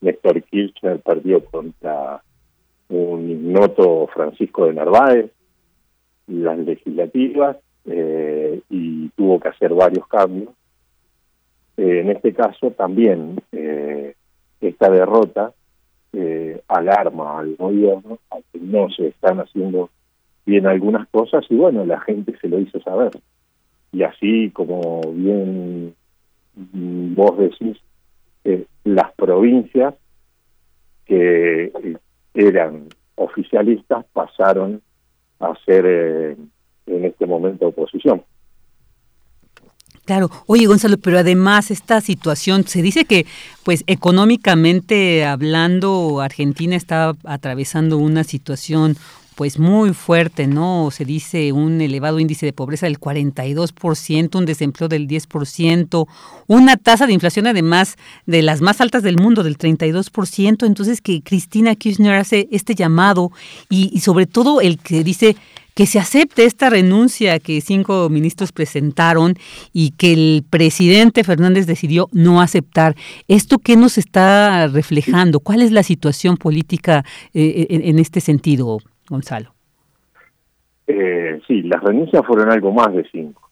Néstor 0.01 0.43
Kirchner 0.43 0.99
perdió 0.99 1.43
contra 1.45 2.21
un 2.89 3.29
ignoto 3.29 4.07
Francisco 4.07 4.65
de 4.65 4.73
Narváez 4.73 5.31
las 6.27 6.57
legislativas 6.57 7.57
eh, 7.85 8.61
y 8.69 9.09
tuvo 9.09 9.39
que 9.39 9.49
hacer 9.49 9.73
varios 9.73 10.07
cambios. 10.07 10.49
Eh, 11.77 12.01
en 12.01 12.09
este 12.09 12.33
caso 12.33 12.71
también 12.71 13.41
eh, 13.51 14.15
esta 14.61 14.89
derrota 14.89 15.53
alarma 16.67 17.39
al 17.39 17.55
gobierno 17.55 18.19
a 18.29 18.37
que 18.51 18.59
no 18.59 18.89
se 18.89 19.07
están 19.07 19.39
haciendo 19.39 19.89
bien 20.45 20.67
algunas 20.67 21.07
cosas 21.09 21.45
y 21.49 21.55
bueno, 21.55 21.85
la 21.85 21.99
gente 22.01 22.37
se 22.39 22.47
lo 22.47 22.59
hizo 22.59 22.79
saber. 22.81 23.11
Y 23.91 24.03
así 24.03 24.51
como 24.51 25.01
bien 25.13 25.95
vos 26.55 27.37
decís, 27.37 27.77
las 28.83 29.11
provincias 29.13 29.95
que 31.05 31.71
eran 32.33 32.87
oficialistas 33.15 34.05
pasaron 34.13 34.81
a 35.39 35.53
ser 35.65 35.85
eh, 35.85 36.37
en 36.87 37.05
este 37.05 37.25
momento 37.25 37.67
oposición. 37.67 38.23
Claro, 40.05 40.29
oye 40.47 40.65
Gonzalo, 40.65 40.97
pero 40.97 41.17
además 41.17 41.71
esta 41.71 42.01
situación, 42.01 42.67
se 42.67 42.81
dice 42.81 43.05
que 43.05 43.25
pues 43.63 43.85
económicamente 43.87 45.23
hablando 45.23 46.19
Argentina 46.19 46.75
está 46.75 47.15
atravesando 47.23 47.97
una 47.97 48.25
situación 48.25 48.97
pues 49.35 49.59
muy 49.59 49.93
fuerte, 49.93 50.45
¿no? 50.45 50.89
Se 50.91 51.05
dice 51.05 51.53
un 51.53 51.79
elevado 51.81 52.19
índice 52.19 52.45
de 52.45 52.53
pobreza 52.53 52.85
del 52.85 52.99
42%, 52.99 54.35
un 54.35 54.45
desempleo 54.45 54.89
del 54.89 55.07
10%, 55.07 56.07
una 56.47 56.77
tasa 56.77 57.07
de 57.07 57.13
inflación 57.13 57.47
además 57.47 57.95
de 58.25 58.41
las 58.41 58.61
más 58.61 58.81
altas 58.81 59.03
del 59.03 59.17
mundo 59.17 59.41
del 59.41 59.57
32%, 59.57 60.65
entonces 60.65 60.99
que 61.01 61.21
Cristina 61.21 61.75
Kirchner 61.75 62.15
hace 62.15 62.49
este 62.51 62.75
llamado 62.75 63.31
y, 63.69 63.89
y 63.93 64.01
sobre 64.01 64.27
todo 64.27 64.59
el 64.59 64.77
que 64.79 65.03
dice 65.03 65.37
que 65.75 65.85
se 65.85 65.99
acepte 65.99 66.45
esta 66.45 66.69
renuncia 66.69 67.39
que 67.39 67.61
cinco 67.61 68.09
ministros 68.09 68.51
presentaron 68.51 69.33
y 69.73 69.91
que 69.91 70.13
el 70.13 70.43
presidente 70.49 71.23
Fernández 71.23 71.65
decidió 71.67 72.07
no 72.11 72.41
aceptar. 72.41 72.95
¿Esto 73.27 73.57
qué 73.57 73.75
nos 73.75 73.97
está 73.97 74.67
reflejando? 74.67 75.39
¿Cuál 75.39 75.61
es 75.61 75.71
la 75.71 75.83
situación 75.83 76.37
política 76.37 77.03
eh, 77.33 77.67
en 77.69 77.99
este 77.99 78.19
sentido, 78.19 78.79
Gonzalo? 79.09 79.53
Eh, 80.87 81.41
sí, 81.47 81.61
las 81.63 81.81
renuncias 81.83 82.25
fueron 82.25 82.51
algo 82.51 82.71
más 82.71 82.93
de 82.93 83.05
cinco. 83.11 83.49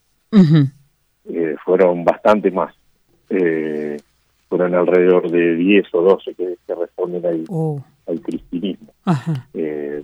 Eh, 1.26 1.56
fueron 1.64 2.03
bastante 2.03 2.52
más. 2.52 2.73
Eh, 3.30 3.98
fueron 4.49 4.76
alrededor 4.76 5.31
de 5.31 5.56
10 5.56 5.85
o 5.93 6.02
12 6.02 6.34
que, 6.35 6.56
responden 6.76 7.26
al, 7.26 7.45
oh. 7.48 7.81
al 8.07 8.22
cristinismo. 8.22 8.93
Eh, 9.53 10.03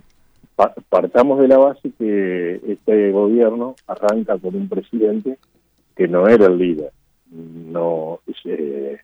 partamos 0.88 1.38
de 1.38 1.48
la 1.48 1.58
base 1.58 1.90
que 1.98 2.60
este 2.66 3.12
gobierno 3.12 3.76
arranca 3.86 4.36
con 4.38 4.56
un 4.56 4.68
presidente 4.68 5.38
que 5.94 6.08
no 6.08 6.26
era 6.26 6.46
el 6.46 6.58
líder. 6.58 6.90
No, 7.30 8.20
eh, 8.44 8.98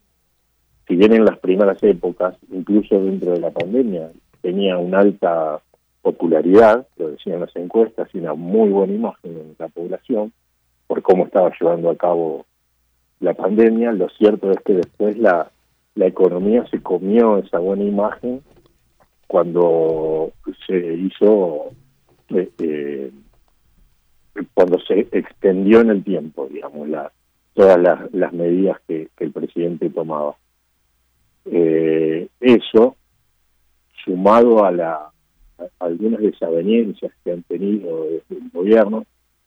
si 0.88 0.96
bien 0.96 1.12
en 1.12 1.24
las 1.24 1.38
primeras 1.38 1.82
épocas, 1.82 2.36
incluso 2.50 3.00
dentro 3.00 3.32
de 3.32 3.40
la 3.40 3.50
pandemia, 3.50 4.10
tenía 4.40 4.78
una 4.78 5.00
alta 5.00 5.60
popularidad, 6.02 6.86
lo 6.96 7.10
decían 7.10 7.40
las 7.40 7.54
encuestas, 7.56 8.08
y 8.12 8.18
una 8.18 8.34
muy 8.34 8.70
buena 8.70 8.92
imagen 8.92 9.32
en 9.32 9.56
la 9.58 9.68
población 9.68 10.32
por 10.86 11.02
cómo 11.02 11.24
estaba 11.24 11.52
llevando 11.58 11.90
a 11.90 11.96
cabo 11.96 12.46
la 13.20 13.34
pandemia. 13.34 13.92
Lo 13.92 14.08
cierto 14.10 14.50
es 14.50 14.58
que 14.60 14.74
después 14.74 15.16
la, 15.18 15.50
la 15.94 16.06
economía 16.06 16.66
se 16.70 16.82
comió 16.82 17.38
esa 17.38 17.58
buena 17.58 17.84
imagen 17.84 18.42
cuando 19.26 20.32
se 20.66 20.94
hizo, 20.94 21.72
eh, 22.30 22.50
eh, 22.58 23.12
cuando 24.54 24.78
se 24.80 25.00
extendió 25.12 25.80
en 25.80 25.90
el 25.90 26.04
tiempo, 26.04 26.48
digamos, 26.50 26.88
la, 26.88 27.12
todas 27.54 27.78
las, 27.80 28.12
las 28.12 28.32
medidas 28.32 28.80
que, 28.86 29.08
el 29.18 29.32
presidente 29.32 29.90
tomaba. 29.90 30.36
Eh, 31.46 32.28
eso, 32.40 32.96
sumado 34.04 34.64
a 34.64 34.70
la 34.70 35.10
algunas 35.78 36.20
desavenencias 36.20 37.12
que 37.22 37.32
han 37.32 37.42
tenido 37.44 38.04
desde 38.04 38.42
el 38.42 38.50
gobierno, 38.52 39.06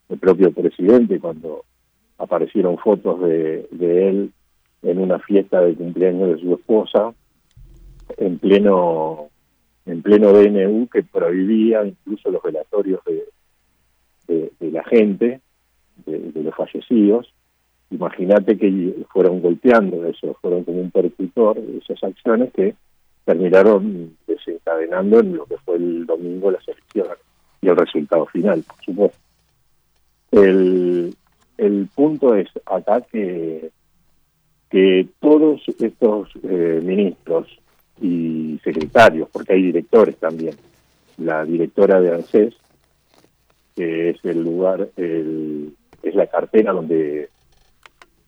el 0.10 0.18
propio 0.18 0.52
presidente 0.52 1.20
cuando 1.20 1.66
aparecieron 2.18 2.78
fotos 2.78 3.20
de, 3.22 3.68
él 4.10 4.32
en 4.84 5.00
una 5.00 5.20
fiesta 5.20 5.62
de 5.62 5.76
cumpleaños 5.76 6.36
de 6.36 6.42
su 6.42 6.54
esposa, 6.54 7.14
en 8.18 8.40
pleno 8.40 9.30
en 9.88 10.02
pleno 10.02 10.34
DNU 10.34 10.88
que 10.88 11.04
prohibía 11.04 11.86
incluso 11.86 12.30
los 12.30 12.44
velatorios 12.44 13.02
de, 13.06 14.52
de, 14.60 14.72
la 14.72 14.84
gente, 14.84 15.42
de, 16.06 16.44
los 16.44 16.54
fallecidos. 16.56 17.34
Imagínate 17.90 18.58
que 18.58 18.96
fueron 19.10 19.42
golpeando 19.42 20.06
eso, 20.06 20.38
fueron 20.42 20.66
como 20.66 20.82
un 20.82 20.92
percutor 20.92 21.58
esas 21.82 22.04
acciones 22.04 22.52
que 22.54 22.76
terminaron 23.24 24.18
desencadenando 24.28 25.20
en 25.22 25.38
lo 25.38 25.46
que 25.46 25.58
fue 25.58 25.78
el 25.78 26.06
domingo 26.06 26.52
las 26.52 26.68
elecciones 26.68 27.18
y 27.62 27.70
el 27.70 27.76
resultado 27.76 28.26
final, 28.28 28.64
por 28.64 28.84
supuesto. 28.84 29.18
El, 30.32 31.16
el 31.58 31.90
punto 31.96 32.36
es 32.36 32.50
acá 32.66 33.02
que, 33.02 33.72
que 34.70 35.08
todos 35.20 35.62
estos 35.80 36.30
eh, 36.44 36.82
ministros 36.84 37.48
y 38.02 38.60
secretarios, 38.64 39.30
porque 39.32 39.54
hay 39.54 39.64
directores 39.64 40.18
también, 40.18 40.56
la 41.18 41.44
directora 41.46 42.00
de 42.00 42.14
ANSES, 42.14 42.56
que 43.76 44.10
es 44.12 44.26
el 44.26 44.44
lugar, 44.44 44.90
el, 44.98 45.76
es 46.04 46.16
la 46.16 46.28
cartera 46.28 46.74
donde, 46.74 47.30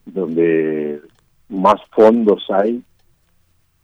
donde 0.06 1.00
más 1.48 1.80
fondos 1.92 2.44
hay 2.50 2.82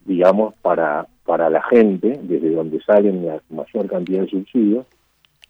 digamos, 0.06 0.54
para, 0.62 1.06
para 1.24 1.50
la 1.50 1.62
gente, 1.62 2.18
desde 2.22 2.50
donde 2.50 2.80
salen 2.82 3.26
la 3.26 3.42
mayor 3.50 3.88
cantidad 3.88 4.22
de 4.22 4.30
subsidios, 4.30 4.86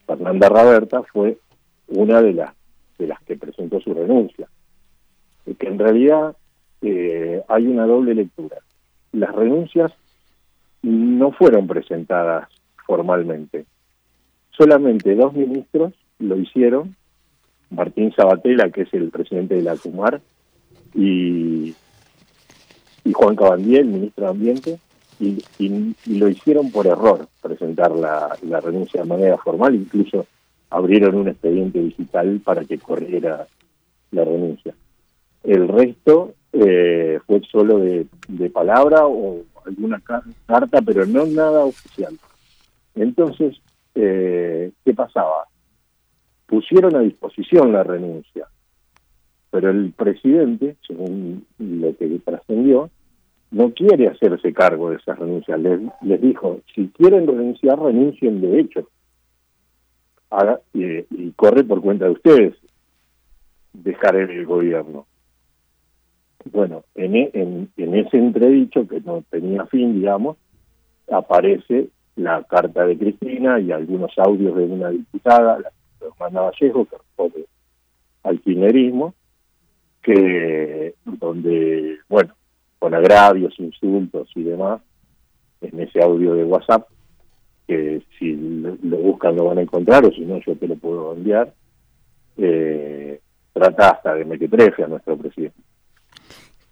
Fernanda 0.06 0.48
Raberta 0.48 1.02
fue 1.02 1.38
una 1.88 2.22
de 2.22 2.32
las, 2.32 2.54
de 2.98 3.06
las 3.06 3.20
que 3.22 3.36
presentó 3.36 3.80
su 3.80 3.92
renuncia. 3.92 4.48
Que 5.58 5.68
en 5.68 5.78
realidad 5.78 6.34
eh, 6.82 7.42
hay 7.48 7.66
una 7.66 7.86
doble 7.86 8.14
lectura. 8.14 8.56
Las 9.12 9.34
renuncias 9.34 9.92
no 10.82 11.32
fueron 11.32 11.66
presentadas 11.66 12.48
formalmente. 12.86 13.66
Solamente 14.50 15.14
dos 15.14 15.34
ministros 15.34 15.92
lo 16.18 16.36
hicieron, 16.36 16.96
Martín 17.70 18.12
Sabatella, 18.14 18.70
que 18.70 18.82
es 18.82 18.94
el 18.94 19.10
presidente 19.10 19.56
de 19.56 19.62
la 19.62 19.76
CUMAR, 19.76 20.20
y 20.94 21.74
y 23.06 23.12
Juan 23.12 23.36
Cabandier, 23.36 23.82
el 23.82 23.86
ministro 23.86 24.24
de 24.24 24.30
Ambiente, 24.30 24.78
y, 25.20 25.94
lo 26.06 26.28
hicieron 26.28 26.70
por 26.70 26.86
error, 26.86 27.28
presentar 27.40 27.92
la, 27.92 28.36
renuncia 28.60 29.02
de 29.02 29.08
manera 29.08 29.38
formal, 29.38 29.74
incluso 29.74 30.26
abrieron 30.70 31.14
un 31.14 31.28
expediente 31.28 31.78
digital 31.78 32.40
para 32.44 32.64
que 32.64 32.78
corriera 32.78 33.46
la 34.10 34.24
renuncia. 34.24 34.74
El 35.44 35.68
resto 35.68 36.34
eh, 36.52 37.20
fue 37.26 37.40
solo 37.50 37.78
de, 37.78 38.06
palabra 38.52 39.06
o 39.06 39.42
alguna 39.66 40.00
carta, 40.00 40.82
pero 40.82 41.06
no 41.06 41.26
nada 41.26 41.64
oficial. 41.64 42.18
Entonces, 42.94 43.56
eh, 43.94 44.72
¿qué 44.84 44.94
pasaba? 44.94 45.46
Pusieron 46.46 46.96
a 46.96 47.00
disposición 47.00 47.72
la 47.72 47.82
renuncia, 47.82 48.46
pero 49.50 49.70
el 49.70 49.92
presidente, 49.92 50.76
según 50.86 51.46
lo 51.58 51.96
que 51.96 52.20
trascendió, 52.24 52.90
no 53.50 53.72
quiere 53.72 54.08
hacerse 54.08 54.52
cargo 54.52 54.90
de 54.90 54.96
esas 54.96 55.18
renuncias. 55.18 55.58
Les, 55.60 55.80
les 56.02 56.20
dijo, 56.20 56.60
si 56.74 56.88
quieren 56.88 57.26
renunciar, 57.26 57.78
renuncien 57.78 58.40
de 58.40 58.60
hecho. 58.60 58.88
Haga, 60.30 60.60
y, 60.74 61.30
corre 61.36 61.62
por 61.64 61.80
cuenta 61.80 62.06
de 62.06 62.12
ustedes 62.12 62.54
dejar 63.72 64.16
el 64.16 64.44
gobierno. 64.44 65.06
Bueno, 66.52 66.84
en, 66.94 67.16
e, 67.16 67.30
en, 67.32 67.70
en 67.76 67.94
ese 67.94 68.18
entredicho 68.18 68.86
que 68.86 69.00
no 69.00 69.22
tenía 69.30 69.66
fin, 69.66 69.94
digamos, 69.94 70.36
aparece 71.10 71.88
la 72.16 72.42
carta 72.44 72.86
de 72.86 72.96
Cristina 72.96 73.60
y 73.60 73.72
algunos 73.72 74.12
audios 74.18 74.56
de 74.56 74.64
una 74.64 74.90
diputada, 74.90 75.58
la 75.58 75.70
hermana 76.00 76.42
Vallejo, 76.42 76.86
que 76.86 76.96
responde 76.96 77.46
al 78.22 78.40
kirchnerismo, 78.40 79.14
que 80.02 80.94
donde, 81.04 81.98
bueno, 82.08 82.34
con 82.78 82.94
agravios, 82.94 83.58
insultos 83.58 84.30
y 84.34 84.42
demás, 84.42 84.80
en 85.60 85.80
ese 85.80 86.02
audio 86.02 86.34
de 86.34 86.44
WhatsApp, 86.44 86.88
que 87.66 88.02
si 88.18 88.34
lo 88.34 88.96
buscan 88.98 89.36
lo 89.36 89.46
van 89.46 89.58
a 89.58 89.62
encontrar, 89.62 90.04
o 90.04 90.12
si 90.12 90.20
no 90.20 90.38
yo 90.40 90.56
te 90.56 90.68
lo 90.68 90.76
puedo 90.76 91.12
enviar, 91.12 91.52
eh, 92.36 93.20
trata 93.52 93.90
hasta 93.90 94.14
de 94.14 94.24
mequetrefe 94.24 94.84
a 94.84 94.88
nuestro 94.88 95.16
presidente. 95.16 95.65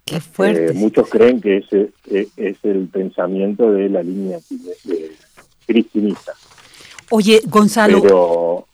Qué 0.05 0.21
fuerte. 0.21 0.73
Eh, 0.73 0.75
muchos 0.75 1.09
creen 1.09 1.41
que 1.41 1.59
ese 1.59 1.91
eh, 2.11 2.29
es 2.37 2.57
el 2.63 2.89
pensamiento 2.89 3.71
de 3.73 3.89
la 3.89 4.03
línea 4.03 4.39
cristinista. 5.67 6.33
Oye, 7.11 7.41
Gonzalo. 7.47 8.03
Pero, 8.03 8.67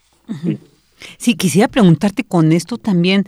sí, 1.19 1.35
quisiera 1.35 1.69
preguntarte 1.69 2.25
con 2.25 2.53
esto 2.53 2.79
también. 2.79 3.27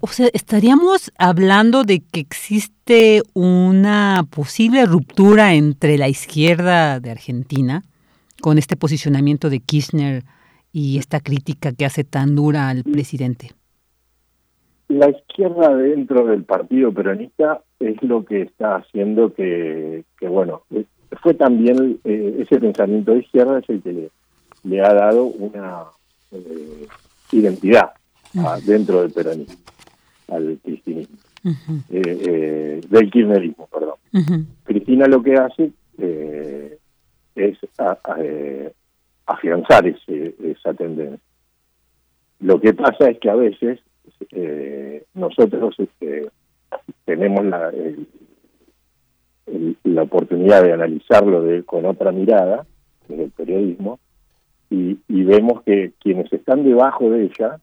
O 0.00 0.08
sea, 0.08 0.28
estaríamos 0.32 1.12
hablando 1.16 1.84
de 1.84 2.00
que 2.00 2.20
existe 2.20 3.22
una 3.34 4.26
posible 4.30 4.84
ruptura 4.86 5.54
entre 5.54 5.96
la 5.98 6.08
izquierda 6.08 7.00
de 7.00 7.10
Argentina 7.10 7.84
con 8.40 8.58
este 8.58 8.76
posicionamiento 8.76 9.48
de 9.48 9.60
Kirchner 9.60 10.24
y 10.72 10.98
esta 10.98 11.20
crítica 11.20 11.72
que 11.72 11.84
hace 11.84 12.02
tan 12.02 12.34
dura 12.34 12.68
al 12.68 12.82
presidente. 12.82 13.52
La 14.92 15.08
izquierda 15.08 15.74
dentro 15.74 16.26
del 16.26 16.44
partido 16.44 16.92
peronista 16.92 17.62
es 17.80 18.02
lo 18.02 18.26
que 18.26 18.42
está 18.42 18.76
haciendo 18.76 19.32
que, 19.32 20.04
que 20.18 20.28
bueno, 20.28 20.64
fue 21.22 21.32
también 21.32 21.98
eh, 22.04 22.36
ese 22.40 22.60
pensamiento 22.60 23.12
de 23.12 23.20
izquierda 23.20 23.60
es 23.60 23.70
el 23.70 23.82
que 23.82 24.10
le, 24.64 24.80
ha 24.82 24.92
dado 24.92 25.24
una 25.24 25.84
eh, 26.30 26.86
identidad 27.32 27.92
dentro 28.66 29.00
del 29.00 29.12
peronismo 29.12 29.56
al 30.28 30.58
cristinismo, 30.62 31.16
eh, 31.88 32.82
del 32.86 33.10
kirchnerismo, 33.10 33.68
perdón. 33.68 34.46
Cristina 34.64 35.06
lo 35.06 35.22
que 35.22 35.36
hace 35.36 35.72
es 37.34 37.58
afianzar 39.24 39.86
ese, 39.86 40.34
esa 40.44 40.74
tendencia. 40.74 41.18
Lo 42.40 42.60
que 42.60 42.74
pasa 42.74 43.08
es 43.08 43.18
que 43.18 43.30
a 43.30 43.36
veces 43.36 43.80
eh, 44.30 45.04
nosotros 45.14 45.74
este, 45.78 46.30
tenemos 47.04 47.44
la, 47.44 47.72
la 49.84 50.02
oportunidad 50.02 50.62
de 50.62 50.72
analizarlo 50.72 51.42
de, 51.42 51.64
con 51.64 51.84
otra 51.86 52.12
mirada, 52.12 52.66
desde 53.08 53.24
el 53.24 53.30
periodismo, 53.30 53.98
y, 54.70 54.98
vemos 55.08 55.62
que 55.62 55.92
quienes 56.00 56.32
están 56.32 56.64
debajo 56.64 57.10
de 57.10 57.24
ella 57.24 57.60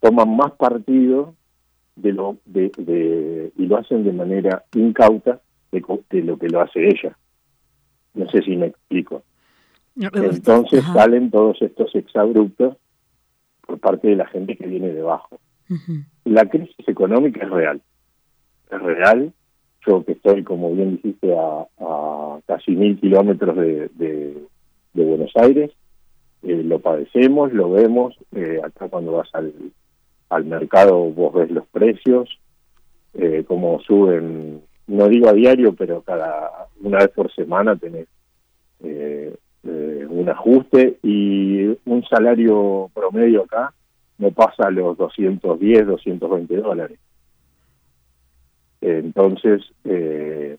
toman 0.00 0.36
más 0.36 0.52
partido 0.52 1.34
de 1.96 2.12
lo 2.12 2.36
de, 2.44 3.52
y 3.56 3.66
lo 3.66 3.76
hacen 3.78 4.04
de 4.04 4.12
manera 4.12 4.64
incauta 4.74 5.40
de, 5.72 5.82
de, 6.10 6.22
lo 6.22 6.38
que 6.38 6.48
lo 6.48 6.60
hace 6.60 6.86
ella. 6.86 7.16
No 8.14 8.28
sé 8.30 8.42
si 8.42 8.56
me 8.56 8.66
explico. 8.66 9.22
Entonces 9.96 10.84
salen 10.92 11.30
todos 11.30 11.60
estos 11.62 11.94
exabruptos 11.94 12.76
por 13.68 13.78
parte 13.78 14.08
de 14.08 14.16
la 14.16 14.26
gente 14.26 14.56
que 14.56 14.66
viene 14.66 14.88
debajo. 14.88 15.38
La 16.24 16.46
crisis 16.46 16.88
económica 16.88 17.44
es 17.44 17.50
real, 17.50 17.82
es 18.70 18.80
real. 18.80 19.34
Yo 19.86 20.02
que 20.04 20.12
estoy, 20.12 20.42
como 20.42 20.72
bien 20.72 20.96
dijiste, 20.96 21.36
a, 21.36 22.38
casi 22.46 22.70
mil 22.70 22.98
kilómetros 22.98 23.56
de, 23.56 23.90
de, 23.94 24.48
Buenos 24.94 25.30
Aires, 25.36 25.70
eh, 26.42 26.62
lo 26.64 26.80
padecemos, 26.80 27.52
lo 27.52 27.70
vemos. 27.70 28.16
Eh, 28.34 28.58
acá 28.64 28.88
cuando 28.88 29.12
vas 29.12 29.28
al, 29.34 29.52
al 30.30 30.44
mercado 30.46 30.96
vos 31.10 31.34
ves 31.34 31.50
los 31.50 31.66
precios, 31.68 32.40
eh, 33.12 33.44
cómo 33.46 33.80
suben, 33.80 34.62
no 34.86 35.08
digo 35.08 35.28
a 35.28 35.34
diario, 35.34 35.74
pero 35.74 36.00
cada 36.00 36.68
una 36.80 36.98
vez 36.98 37.10
por 37.10 37.30
semana 37.34 37.76
tenés 37.76 38.08
eh, 38.82 39.36
eh, 39.64 40.06
un 40.28 40.36
ajuste 40.36 40.98
y 41.02 41.66
un 41.84 42.04
salario 42.08 42.90
promedio 42.94 43.44
acá 43.44 43.72
no 44.18 44.30
pasa 44.32 44.70
los 44.70 44.98
210, 44.98 45.86
220 45.86 46.56
dólares. 46.56 46.98
Entonces, 48.80 49.62
eh, 49.84 50.56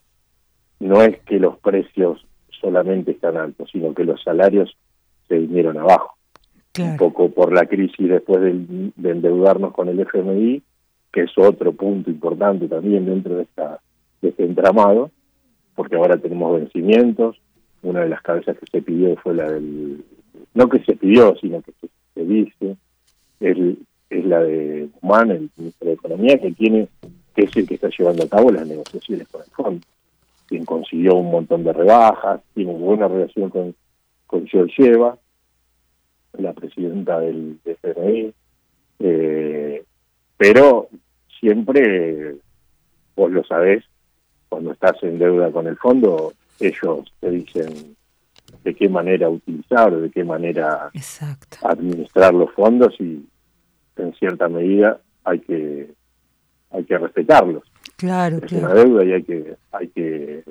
no 0.80 1.02
es 1.02 1.20
que 1.22 1.40
los 1.40 1.58
precios 1.60 2.26
solamente 2.62 3.12
están 3.12 3.38
altos, 3.38 3.70
sino 3.72 3.94
que 3.94 4.06
los 4.06 4.22
salarios 4.24 4.76
se 5.28 5.38
vinieron 5.38 5.78
abajo. 5.78 6.16
Un 6.78 6.98
poco 6.98 7.30
por 7.32 7.52
la 7.54 7.66
crisis 7.66 8.08
después 8.08 8.41
de, 8.41 8.52
endeudarnos 9.12 9.74
con 9.74 9.90
el 9.90 10.00
FMI, 10.00 10.64
que 11.12 11.22
es 11.24 11.32
otro 11.38 11.74
punto 11.74 12.10
importante 12.10 12.70
también 12.70 13.06
dentro 13.06 13.36
de, 13.36 13.44
esta, 13.44 13.80
de 14.22 14.30
este 14.30 14.46
entramado, 14.46 15.12
porque 15.76 15.98
ahora 15.98 16.16
tenemos 16.18 16.58
vencimientos, 16.58 17.41
una 17.81 18.01
de 18.01 18.10
las 18.10 18.22
cabezas 18.22 18.57
que 18.57 18.65
se 18.72 18.81
pidió 18.81 19.15
fue 19.18 19.34
la 19.34 19.49
del, 19.49 20.03
no 20.53 20.69
que 20.69 20.80
se 20.80 20.95
pidió, 20.95 21.35
sino 21.38 21.61
que 21.61 21.72
se, 22.14 22.26
dice, 22.26 22.76
es, 23.39 23.57
la 24.26 24.39
de 24.39 24.89
Guzmán, 24.93 25.31
el 25.31 25.49
ministro 25.56 25.88
de 25.88 25.93
Economía, 25.93 26.39
que 26.39 26.51
tiene, 26.51 26.88
que 27.35 27.43
es 27.43 27.56
el 27.56 27.68
que 27.68 27.76
está 27.76 27.89
llevando 27.89 28.23
a 28.23 28.30
cabo 28.30 28.51
las 28.51 28.68
negociaciones 28.68 29.27
con 29.27 29.41
el 29.41 29.49
fondo, 29.51 29.88
quien 30.47 30.65
consiguió 30.65 31.15
un 31.15 31.31
montón 31.31 31.64
de 31.64 31.73
rebajas, 31.73 32.41
tiene 32.53 32.73
buena 32.73 33.07
relación 33.07 33.49
con, 33.49 33.76
con 34.27 34.47
Georgieva, 34.47 35.18
la 36.38 36.53
presidenta 36.53 37.19
del 37.19 37.60
FMI, 37.65 38.34
eh, 38.99 39.84
pero 40.38 40.89
siempre, 41.39 42.35
vos 43.15 43.31
lo 43.31 43.43
sabés, 43.43 43.84
cuando 44.49 44.72
estás 44.72 45.01
en 45.03 45.19
deuda 45.19 45.51
con 45.51 45.68
el 45.68 45.77
fondo, 45.77 46.34
ellos 46.60 47.11
te 47.19 47.31
dicen 47.31 47.95
de 48.64 48.76
qué 48.76 48.90
manera 48.90 49.30
utilizar, 49.30 49.95
de 49.95 50.10
qué 50.10 50.23
manera 50.23 50.91
administrar 51.64 52.34
los 52.34 52.52
fondos 52.53 52.94
y 52.99 53.26
en 53.95 54.14
cierta 54.15 54.48
medida 54.48 54.99
hay 55.23 55.40
que 55.40 55.94
hay 56.72 56.84
que 56.84 56.98
respetarlos. 56.98 57.64
Claro, 57.95 58.38
es 58.44 58.52
una 58.52 58.73
deuda 58.73 59.03
y 59.03 59.14
hay 59.14 59.23
que 59.23 59.56
hay 59.72 59.88
que 59.90 60.44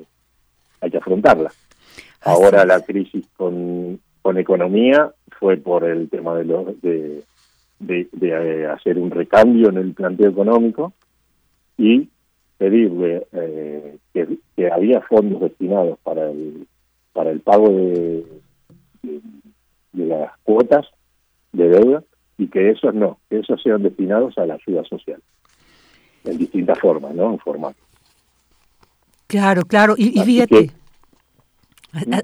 hay 0.81 0.91
que 0.91 0.97
afrontarla. 0.97 1.51
Ahora 2.21 2.65
la 2.65 2.81
crisis 2.81 3.25
con, 3.37 3.99
con 4.21 4.37
economía 4.37 5.13
fue 5.39 5.57
por 5.57 5.85
el 5.85 6.09
tema 6.09 6.35
de, 6.35 6.45
los 6.45 6.81
de, 6.81 7.23
de, 7.79 8.09
de, 8.11 8.67
hacer 8.67 8.97
un 8.97 9.09
recambio 9.09 9.69
en 9.69 9.77
el 9.77 9.93
planteo 9.93 10.29
económico 10.29 10.93
y 11.77 12.09
pedirle 12.59 13.25
eh, 13.31 13.97
que, 14.13 14.71
había 14.71 15.01
fondos 15.01 15.41
destinados 15.41 15.97
para 16.03 16.29
el 16.29 16.67
para 17.13 17.31
el 17.31 17.39
pago 17.39 17.69
de, 17.69 18.25
de, 19.01 19.21
las 20.05 20.37
cuotas 20.43 20.85
de 21.53 21.69
deuda 21.69 22.03
y 22.37 22.47
que 22.47 22.69
esos 22.69 22.93
no, 22.93 23.17
que 23.29 23.39
esos 23.39 23.61
sean 23.63 23.81
destinados 23.81 24.37
a 24.37 24.45
la 24.45 24.55
ayuda 24.55 24.83
social 24.83 25.21
en 26.25 26.37
distintas 26.37 26.77
formas, 26.79 27.15
¿no? 27.15 27.31
En 27.31 27.39
formato. 27.39 27.79
Claro, 29.27 29.63
claro. 29.63 29.95
Y, 29.97 30.19
fíjate, 30.19 30.71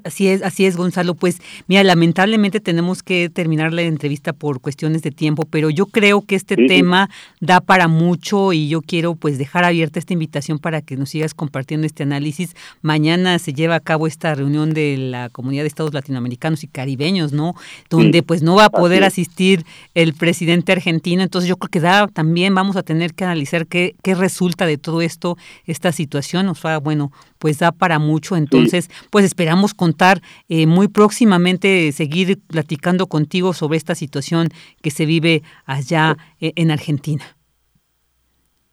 Así 0.04 0.28
es, 0.28 0.44
así 0.44 0.66
es, 0.66 0.78
Gonzalo. 0.78 1.16
Pues 1.16 1.42
mira, 1.68 1.84
lamentablemente 1.84 2.60
tenemos 2.60 3.02
que 3.02 3.30
terminar 3.30 3.74
la 3.74 3.82
entrevista 3.82 4.32
por 4.32 4.62
cuestiones 4.62 5.02
de 5.02 5.10
tiempo, 5.10 5.44
pero 5.50 5.72
yo 5.72 5.88
creo 5.88 6.22
que 6.22 6.36
este 6.36 6.56
tema 6.56 7.10
da 7.40 7.62
para 7.62 7.88
mucho 7.88 8.54
y 8.54 8.68
yo 8.68 8.82
quiero 8.82 9.16
pues 9.16 9.40
dejar 9.40 9.64
abierta 9.64 9.98
esta 9.98 10.14
invitación 10.14 10.60
para 10.60 10.82
que 10.82 10.98
nos 10.98 11.10
sigas 11.10 11.34
compartiendo 11.34 11.88
este 11.88 12.04
análisis. 12.04 12.56
Mañana 12.84 13.40
se 13.40 13.54
lleva 13.54 13.76
a 13.76 13.80
cabo 13.80 14.06
esta 14.06 14.36
reunión 14.36 14.74
de 14.74 14.98
la 14.98 15.30
Comunidad 15.30 15.64
de 15.64 15.68
Estados 15.68 15.94
Latinoamericanos 15.94 16.64
y 16.64 16.68
Caribeños, 16.68 17.34
¿no? 17.34 17.56
Donde 17.90 18.22
pues 18.22 18.44
no 18.44 18.56
va 18.56 18.66
a 18.66 18.70
poder 18.70 19.04
asistir 19.04 19.66
el 19.96 20.14
presidente 20.14 20.74
argentino. 20.74 21.24
Entonces 21.24 21.50
yo 21.50 21.58
creo 21.58 21.70
que 21.70 21.80
da 21.80 22.08
también 22.08 22.54
vamos 22.54 22.76
a 22.76 22.84
tener 22.84 23.16
que 23.16 23.24
analizar 23.24 23.66
qué, 23.66 23.96
qué 24.04 24.14
resulta 24.14 24.68
de 24.68 24.78
todo 24.78 25.02
esto, 25.02 25.38
esta 25.66 25.92
situación. 25.92 26.46
Nos 26.46 26.64
va, 26.64 26.78
bueno, 26.78 27.12
pues 27.46 27.60
da 27.60 27.72
para 27.72 28.00
mucho. 28.00 28.36
Entonces, 28.36 28.90
pues 29.12 29.24
esperamos 29.24 29.76
contar 29.76 30.18
eh, 30.50 30.66
muy 30.66 30.88
próximamente, 30.88 31.92
seguir 31.92 32.40
platicando 32.48 33.06
contigo 33.06 33.54
sobre 33.54 33.78
esta 33.78 33.94
situación 33.94 34.48
que 34.82 34.90
se 34.90 35.06
vive 35.06 35.44
allá 35.68 36.18
eh, 36.42 36.54
en 36.56 36.72
Argentina. 36.72 37.24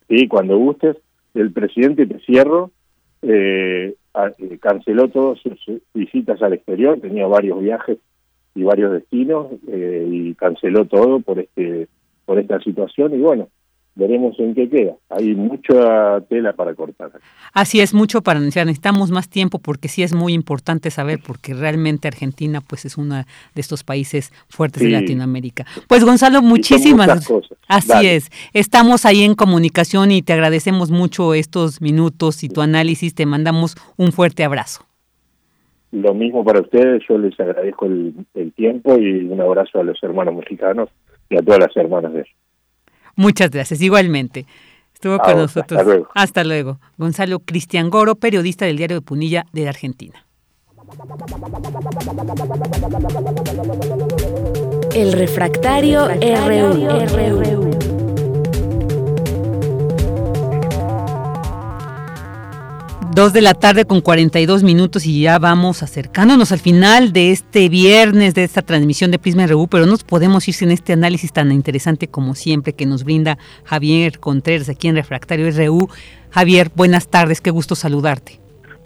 Sí, 0.09 0.27
cuando 0.27 0.57
gustes, 0.57 0.97
el 1.35 1.53
presidente, 1.53 2.07
te 2.07 2.19
cierro, 2.21 2.71
eh, 3.21 3.95
canceló 4.61 5.09
todas 5.09 5.39
sus 5.41 5.83
visitas 5.93 6.41
al 6.41 6.55
exterior, 6.55 6.99
tenía 6.99 7.27
varios 7.27 7.61
viajes 7.61 7.99
y 8.55 8.63
varios 8.63 8.93
destinos 8.93 9.49
y 9.69 10.33
canceló 10.37 10.87
todo 10.87 11.21
por 11.21 11.41
este 11.41 11.89
por 12.25 12.39
esta 12.39 12.59
situación. 12.61 13.13
Y 13.13 13.19
bueno 13.19 13.49
veremos 13.95 14.39
en 14.39 14.55
qué 14.55 14.69
queda. 14.69 14.95
Hay 15.11 15.35
mucha 15.35 16.21
tela 16.29 16.53
para 16.53 16.75
cortar. 16.75 17.11
Así 17.53 17.81
es, 17.81 17.95
mucho 17.95 18.23
para 18.23 18.39
anunciar. 18.39 18.67
Necesitamos 18.67 19.11
más 19.11 19.29
tiempo 19.29 19.59
porque 19.59 19.89
sí 19.89 20.03
es 20.03 20.15
muy 20.15 20.33
importante 20.33 20.91
saber, 20.91 21.21
porque 21.25 21.55
realmente 21.55 22.09
Argentina 22.09 22.61
pues 22.61 22.85
es 22.85 22.97
uno 22.97 23.17
de 23.17 23.25
estos 23.61 23.85
países 23.85 24.33
fuertes 24.49 24.83
de 24.83 24.91
Latinoamérica. 24.91 25.67
Pues 25.89 26.05
Gonzalo, 26.05 26.43
muchísimas 26.43 27.07
gracias. 27.07 27.49
Así 27.69 28.07
es. 28.07 28.31
Estamos 28.53 29.05
ahí 29.05 29.23
en 29.23 29.35
comunicación 29.35 30.11
y 30.11 30.23
te 30.23 30.33
agradecemos 30.33 30.91
mucho 30.91 31.35
estos 31.35 31.81
minutos 31.81 32.45
y 32.45 32.49
tu 32.49 32.61
análisis. 32.61 33.15
Te 33.15 33.27
mandamos 33.27 33.77
un 33.97 34.13
fuerte 34.13 34.45
abrazo. 34.45 34.85
Lo 35.93 36.15
mismo 36.15 36.43
para 36.43 36.61
ustedes, 36.61 37.03
yo 37.07 37.19
les 37.19 37.39
agradezco 37.39 37.85
el, 37.85 38.15
tiempo 38.57 38.99
y 38.99 39.27
un 39.27 39.41
abrazo 39.43 39.79
a 39.79 39.85
los 39.85 40.03
hermanos 40.03 40.35
mexicanos 40.37 40.89
y 41.29 41.37
a 41.37 41.43
todas 41.43 41.61
las 41.61 41.77
hermanas 41.77 42.15
de 42.15 42.21
ellos. 42.21 42.35
Muchas 43.23 43.51
gracias, 43.51 43.81
igualmente. 43.81 44.47
Estuvo 44.93 45.19
con 45.21 45.37
nosotros. 45.37 45.79
Hasta 45.79 45.85
luego. 45.85 46.09
hasta 46.13 46.45
luego. 46.45 46.81
Gonzalo 46.99 47.39
Cristian 47.39 47.89
Goro, 47.89 48.17
periodista 48.17 48.67
del 48.67 48.77
diario 48.77 48.97
de 48.97 49.01
Punilla 49.01 49.47
de 49.53 49.69
Argentina. 49.69 50.27
El 54.93 55.13
refractario, 55.13 56.09
RU. 56.09 57.92
Dos 63.15 63.35
de 63.35 63.43
la 63.43 63.53
tarde 63.53 63.85
con 63.85 64.01
42 64.01 64.63
minutos 64.63 65.05
y 65.05 65.21
ya 65.21 65.39
vamos 65.39 65.83
acercándonos 65.83 66.51
al 66.51 66.61
final 66.61 67.13
de 67.13 67.31
este 67.31 67.69
viernes 67.69 68.33
de 68.33 68.43
esta 68.43 68.63
transmisión 68.63 69.11
de 69.11 69.19
Prisma 69.19 69.47
RU, 69.47 69.69
pero 69.69 69.85
no 69.85 69.99
podemos 69.99 70.49
ir 70.49 70.55
sin 70.55 70.71
este 70.71 70.95
análisis 70.95 71.31
tan 71.31 71.53
interesante 71.53 72.09
como 72.09 72.35
siempre 72.35 72.73
que 72.73 72.87
nos 72.87 73.05
brinda 73.05 73.37
Javier 73.65 74.19
Contreras 74.19 74.71
aquí 74.71 74.89
en 74.89 74.97
Refractario 74.97 75.51
RU. 75.51 75.91
Javier, 76.31 76.73
buenas 76.75 77.07
tardes, 77.09 77.43
qué 77.43 77.51
gusto 77.51 77.75
saludarte. 77.75 78.42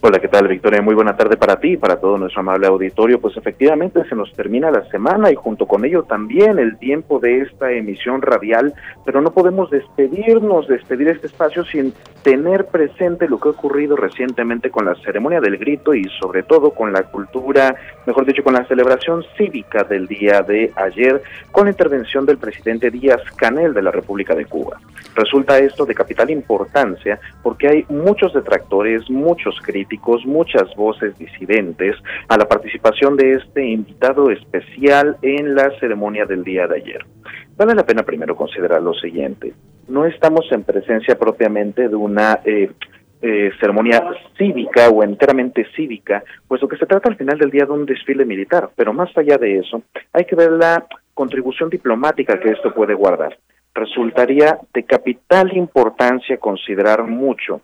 Hola, 0.08 0.20
¿qué 0.20 0.28
tal, 0.28 0.46
Victoria? 0.46 0.80
Muy 0.80 0.94
buena 0.94 1.16
tarde 1.16 1.36
para 1.36 1.58
ti 1.58 1.72
y 1.72 1.76
para 1.76 1.98
todo 1.98 2.16
nuestro 2.16 2.38
amable 2.38 2.68
auditorio. 2.68 3.20
Pues 3.20 3.36
efectivamente 3.36 4.08
se 4.08 4.14
nos 4.14 4.32
termina 4.34 4.70
la 4.70 4.88
semana 4.88 5.32
y 5.32 5.34
junto 5.34 5.66
con 5.66 5.84
ello 5.84 6.04
también 6.04 6.60
el 6.60 6.78
tiempo 6.78 7.18
de 7.18 7.40
esta 7.40 7.72
emisión 7.72 8.22
radial, 8.22 8.72
pero 9.04 9.20
no 9.20 9.32
podemos 9.32 9.68
despedirnos, 9.68 10.68
despedir 10.68 11.08
este 11.08 11.26
espacio 11.26 11.64
sin 11.64 11.92
tener 12.22 12.66
presente 12.66 13.28
lo 13.28 13.40
que 13.40 13.48
ha 13.48 13.52
ocurrido 13.52 13.96
recientemente 13.96 14.70
con 14.70 14.84
la 14.84 14.94
ceremonia 14.94 15.40
del 15.40 15.58
grito 15.58 15.92
y 15.92 16.04
sobre 16.20 16.44
todo 16.44 16.70
con 16.70 16.92
la 16.92 17.02
cultura, 17.02 17.74
mejor 18.06 18.26
dicho, 18.26 18.44
con 18.44 18.54
la 18.54 18.64
celebración 18.68 19.24
cívica 19.36 19.82
del 19.82 20.06
día 20.06 20.42
de 20.42 20.72
ayer, 20.76 21.20
con 21.50 21.64
la 21.64 21.72
intervención 21.72 22.24
del 22.26 22.38
presidente 22.38 22.92
Díaz 22.92 23.22
Canel 23.36 23.74
de 23.74 23.82
la 23.82 23.90
República 23.90 24.36
de 24.36 24.44
Cuba. 24.44 24.78
Resulta 25.16 25.58
esto 25.58 25.86
de 25.86 25.94
capital 25.94 26.30
importancia 26.30 27.18
porque 27.42 27.68
hay 27.68 27.86
muchos 27.88 28.34
detractores, 28.34 29.08
muchos 29.08 29.58
críticos, 29.62 29.95
muchas 30.24 30.74
voces 30.76 31.16
disidentes 31.18 31.96
a 32.28 32.36
la 32.36 32.46
participación 32.46 33.16
de 33.16 33.34
este 33.34 33.64
invitado 33.64 34.30
especial 34.30 35.16
en 35.22 35.54
la 35.54 35.70
ceremonia 35.78 36.24
del 36.26 36.44
día 36.44 36.66
de 36.66 36.76
ayer. 36.76 37.04
Vale 37.56 37.74
la 37.74 37.86
pena 37.86 38.02
primero 38.02 38.36
considerar 38.36 38.82
lo 38.82 38.94
siguiente. 38.94 39.54
No 39.88 40.04
estamos 40.04 40.46
en 40.50 40.62
presencia 40.62 41.18
propiamente 41.18 41.88
de 41.88 41.96
una 41.96 42.40
eh, 42.44 42.70
eh, 43.22 43.50
ceremonia 43.60 44.02
cívica 44.36 44.88
o 44.88 45.02
enteramente 45.02 45.66
cívica, 45.74 46.22
puesto 46.46 46.68
que 46.68 46.76
se 46.76 46.86
trata 46.86 47.08
al 47.08 47.16
final 47.16 47.38
del 47.38 47.50
día 47.50 47.64
de 47.64 47.72
un 47.72 47.86
desfile 47.86 48.24
militar, 48.24 48.70
pero 48.76 48.92
más 48.92 49.16
allá 49.16 49.38
de 49.38 49.58
eso, 49.58 49.82
hay 50.12 50.24
que 50.24 50.36
ver 50.36 50.52
la 50.52 50.86
contribución 51.14 51.70
diplomática 51.70 52.38
que 52.38 52.50
esto 52.50 52.74
puede 52.74 52.94
guardar 52.94 53.38
resultaría 53.76 54.58
de 54.72 54.84
capital 54.84 55.54
importancia 55.56 56.38
considerar 56.38 57.04
mucho 57.04 57.60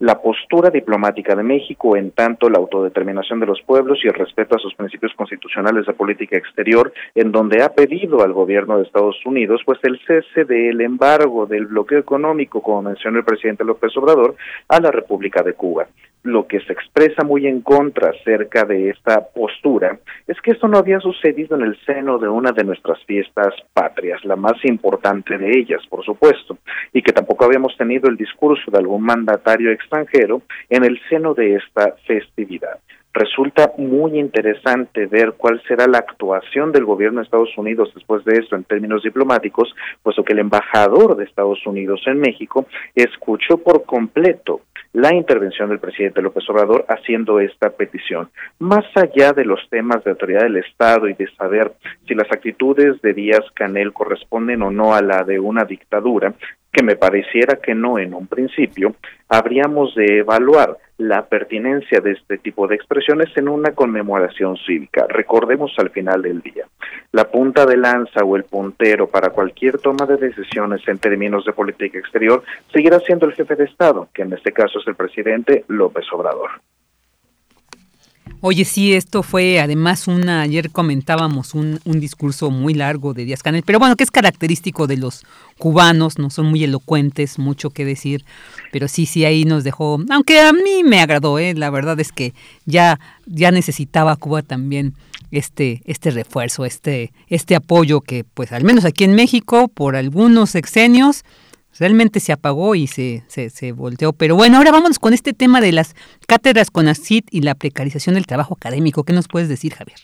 la 0.00 0.20
postura 0.20 0.70
diplomática 0.70 1.36
de 1.36 1.42
México 1.42 1.94
en 1.94 2.12
tanto 2.12 2.48
la 2.48 2.58
autodeterminación 2.58 3.38
de 3.38 3.44
los 3.44 3.60
pueblos 3.60 3.98
y 4.02 4.08
el 4.08 4.14
respeto 4.14 4.56
a 4.56 4.58
sus 4.58 4.74
principios 4.74 5.12
constitucionales 5.14 5.84
de 5.84 5.92
política 5.92 6.38
exterior, 6.38 6.90
en 7.14 7.30
donde 7.30 7.62
ha 7.62 7.74
pedido 7.74 8.22
al 8.22 8.32
gobierno 8.32 8.78
de 8.78 8.84
Estados 8.84 9.16
Unidos 9.26 9.60
pues 9.66 9.78
el 9.82 10.00
cese 10.06 10.44
del 10.44 10.80
embargo 10.80 11.44
del 11.44 11.66
bloqueo 11.66 11.98
económico, 11.98 12.62
como 12.62 12.82
mencionó 12.82 13.18
el 13.18 13.26
presidente 13.26 13.62
López 13.62 13.94
Obrador, 13.98 14.36
a 14.68 14.80
la 14.80 14.90
República 14.90 15.42
de 15.42 15.52
Cuba. 15.52 15.86
Lo 16.22 16.46
que 16.46 16.60
se 16.60 16.74
expresa 16.74 17.24
muy 17.24 17.46
en 17.46 17.62
contra 17.62 18.10
acerca 18.10 18.64
de 18.64 18.90
esta 18.90 19.26
postura 19.28 19.98
es 20.26 20.38
que 20.42 20.50
esto 20.50 20.68
no 20.68 20.76
había 20.76 21.00
sucedido 21.00 21.56
en 21.56 21.62
el 21.62 21.78
seno 21.86 22.18
de 22.18 22.28
una 22.28 22.52
de 22.52 22.62
nuestras 22.62 23.02
fiestas 23.04 23.54
patrias, 23.72 24.22
la 24.24 24.36
más 24.36 24.62
importante 24.64 25.38
de 25.38 25.58
ellas, 25.58 25.80
por 25.88 26.04
supuesto, 26.04 26.58
y 26.92 27.00
que 27.00 27.12
tampoco 27.12 27.46
habíamos 27.46 27.74
tenido 27.78 28.10
el 28.10 28.18
discurso 28.18 28.70
de 28.70 28.78
algún 28.78 29.02
mandatario 29.02 29.72
extranjero 29.90 30.42
en 30.68 30.84
el 30.84 31.00
seno 31.08 31.34
de 31.34 31.56
esta 31.56 31.96
festividad. 32.06 32.78
Resulta 33.12 33.72
muy 33.76 34.20
interesante 34.20 35.06
ver 35.06 35.34
cuál 35.36 35.60
será 35.66 35.88
la 35.88 35.98
actuación 35.98 36.70
del 36.70 36.84
gobierno 36.84 37.18
de 37.18 37.24
Estados 37.24 37.58
Unidos 37.58 37.90
después 37.92 38.24
de 38.24 38.34
esto 38.34 38.54
en 38.54 38.62
términos 38.62 39.02
diplomáticos, 39.02 39.74
puesto 40.04 40.22
que 40.22 40.32
el 40.32 40.38
embajador 40.38 41.16
de 41.16 41.24
Estados 41.24 41.66
Unidos 41.66 42.00
en 42.06 42.20
México 42.20 42.66
escuchó 42.94 43.58
por 43.58 43.84
completo 43.84 44.60
la 44.92 45.12
intervención 45.12 45.68
del 45.68 45.80
presidente 45.80 46.22
López 46.22 46.48
Obrador 46.48 46.84
haciendo 46.88 47.40
esta 47.40 47.70
petición. 47.70 48.28
Más 48.60 48.84
allá 48.94 49.32
de 49.32 49.44
los 49.44 49.60
temas 49.70 50.02
de 50.04 50.10
autoridad 50.10 50.42
del 50.42 50.58
Estado 50.58 51.08
y 51.08 51.14
de 51.14 51.28
saber 51.34 51.72
si 52.06 52.14
las 52.14 52.30
actitudes 52.30 53.00
de 53.02 53.12
Díaz 53.12 53.44
Canel 53.54 53.92
corresponden 53.92 54.62
o 54.62 54.70
no 54.70 54.94
a 54.94 55.02
la 55.02 55.24
de 55.24 55.38
una 55.40 55.64
dictadura, 55.64 56.34
que 56.72 56.82
me 56.82 56.96
pareciera 56.96 57.56
que 57.56 57.74
no 57.74 57.98
en 57.98 58.14
un 58.14 58.26
principio, 58.26 58.94
habríamos 59.28 59.94
de 59.94 60.18
evaluar 60.18 60.76
la 60.98 61.26
pertinencia 61.26 62.00
de 62.00 62.12
este 62.12 62.38
tipo 62.38 62.68
de 62.68 62.74
expresiones 62.74 63.34
en 63.36 63.48
una 63.48 63.72
conmemoración 63.72 64.56
cívica. 64.66 65.06
Recordemos 65.08 65.72
al 65.78 65.90
final 65.90 66.22
del 66.22 66.40
día, 66.42 66.66
la 67.12 67.24
punta 67.24 67.64
de 67.64 67.76
lanza 67.76 68.22
o 68.22 68.36
el 68.36 68.44
puntero 68.44 69.08
para 69.08 69.30
cualquier 69.30 69.78
toma 69.78 70.06
de 70.06 70.18
decisiones 70.18 70.86
en 70.86 70.98
términos 70.98 71.44
de 71.44 71.52
política 71.52 71.98
exterior 71.98 72.42
seguirá 72.72 73.00
siendo 73.00 73.26
el 73.26 73.32
jefe 73.32 73.56
de 73.56 73.64
Estado, 73.64 74.08
que 74.12 74.22
en 74.22 74.32
este 74.32 74.52
caso 74.52 74.78
es 74.78 74.86
el 74.86 74.94
presidente 74.94 75.64
López 75.68 76.04
Obrador. 76.12 76.50
Oye, 78.42 78.64
sí, 78.64 78.94
esto 78.94 79.22
fue 79.22 79.60
además 79.60 80.08
una, 80.08 80.40
ayer 80.40 80.70
comentábamos 80.70 81.54
un, 81.54 81.78
un, 81.84 82.00
discurso 82.00 82.50
muy 82.50 82.72
largo 82.72 83.12
de 83.12 83.26
Díaz 83.26 83.42
Canel, 83.42 83.62
pero 83.66 83.78
bueno, 83.78 83.96
que 83.96 84.04
es 84.04 84.10
característico 84.10 84.86
de 84.86 84.96
los 84.96 85.26
cubanos, 85.58 86.18
no 86.18 86.30
son 86.30 86.46
muy 86.46 86.64
elocuentes, 86.64 87.38
mucho 87.38 87.68
que 87.68 87.84
decir, 87.84 88.24
pero 88.72 88.88
sí, 88.88 89.04
sí, 89.04 89.26
ahí 89.26 89.44
nos 89.44 89.62
dejó, 89.62 90.02
aunque 90.08 90.40
a 90.40 90.54
mí 90.54 90.82
me 90.84 91.00
agradó, 91.00 91.38
¿eh? 91.38 91.52
la 91.52 91.68
verdad 91.68 92.00
es 92.00 92.12
que 92.12 92.32
ya, 92.64 92.98
ya 93.26 93.50
necesitaba 93.50 94.16
Cuba 94.16 94.40
también 94.40 94.94
este, 95.30 95.82
este 95.84 96.10
refuerzo, 96.10 96.64
este, 96.64 97.12
este 97.28 97.54
apoyo 97.54 98.00
que 98.00 98.24
pues 98.24 98.52
al 98.52 98.64
menos 98.64 98.86
aquí 98.86 99.04
en 99.04 99.14
México, 99.14 99.68
por 99.68 99.96
algunos 99.96 100.48
sexenios, 100.48 101.24
realmente 101.80 102.20
se 102.20 102.32
apagó 102.32 102.76
y 102.76 102.86
se, 102.86 103.24
se, 103.26 103.50
se, 103.50 103.72
volteó. 103.72 104.12
Pero 104.12 104.36
bueno, 104.36 104.58
ahora 104.58 104.70
vamos 104.70 104.98
con 104.98 105.14
este 105.14 105.32
tema 105.32 105.60
de 105.60 105.72
las 105.72 105.96
cátedras 106.28 106.70
con 106.70 106.86
ACID 106.86 107.24
y 107.30 107.40
la 107.40 107.56
precarización 107.56 108.14
del 108.14 108.26
trabajo 108.26 108.54
académico. 108.54 109.02
¿Qué 109.02 109.12
nos 109.12 109.26
puedes 109.26 109.48
decir, 109.48 109.74
Javier? 109.74 109.98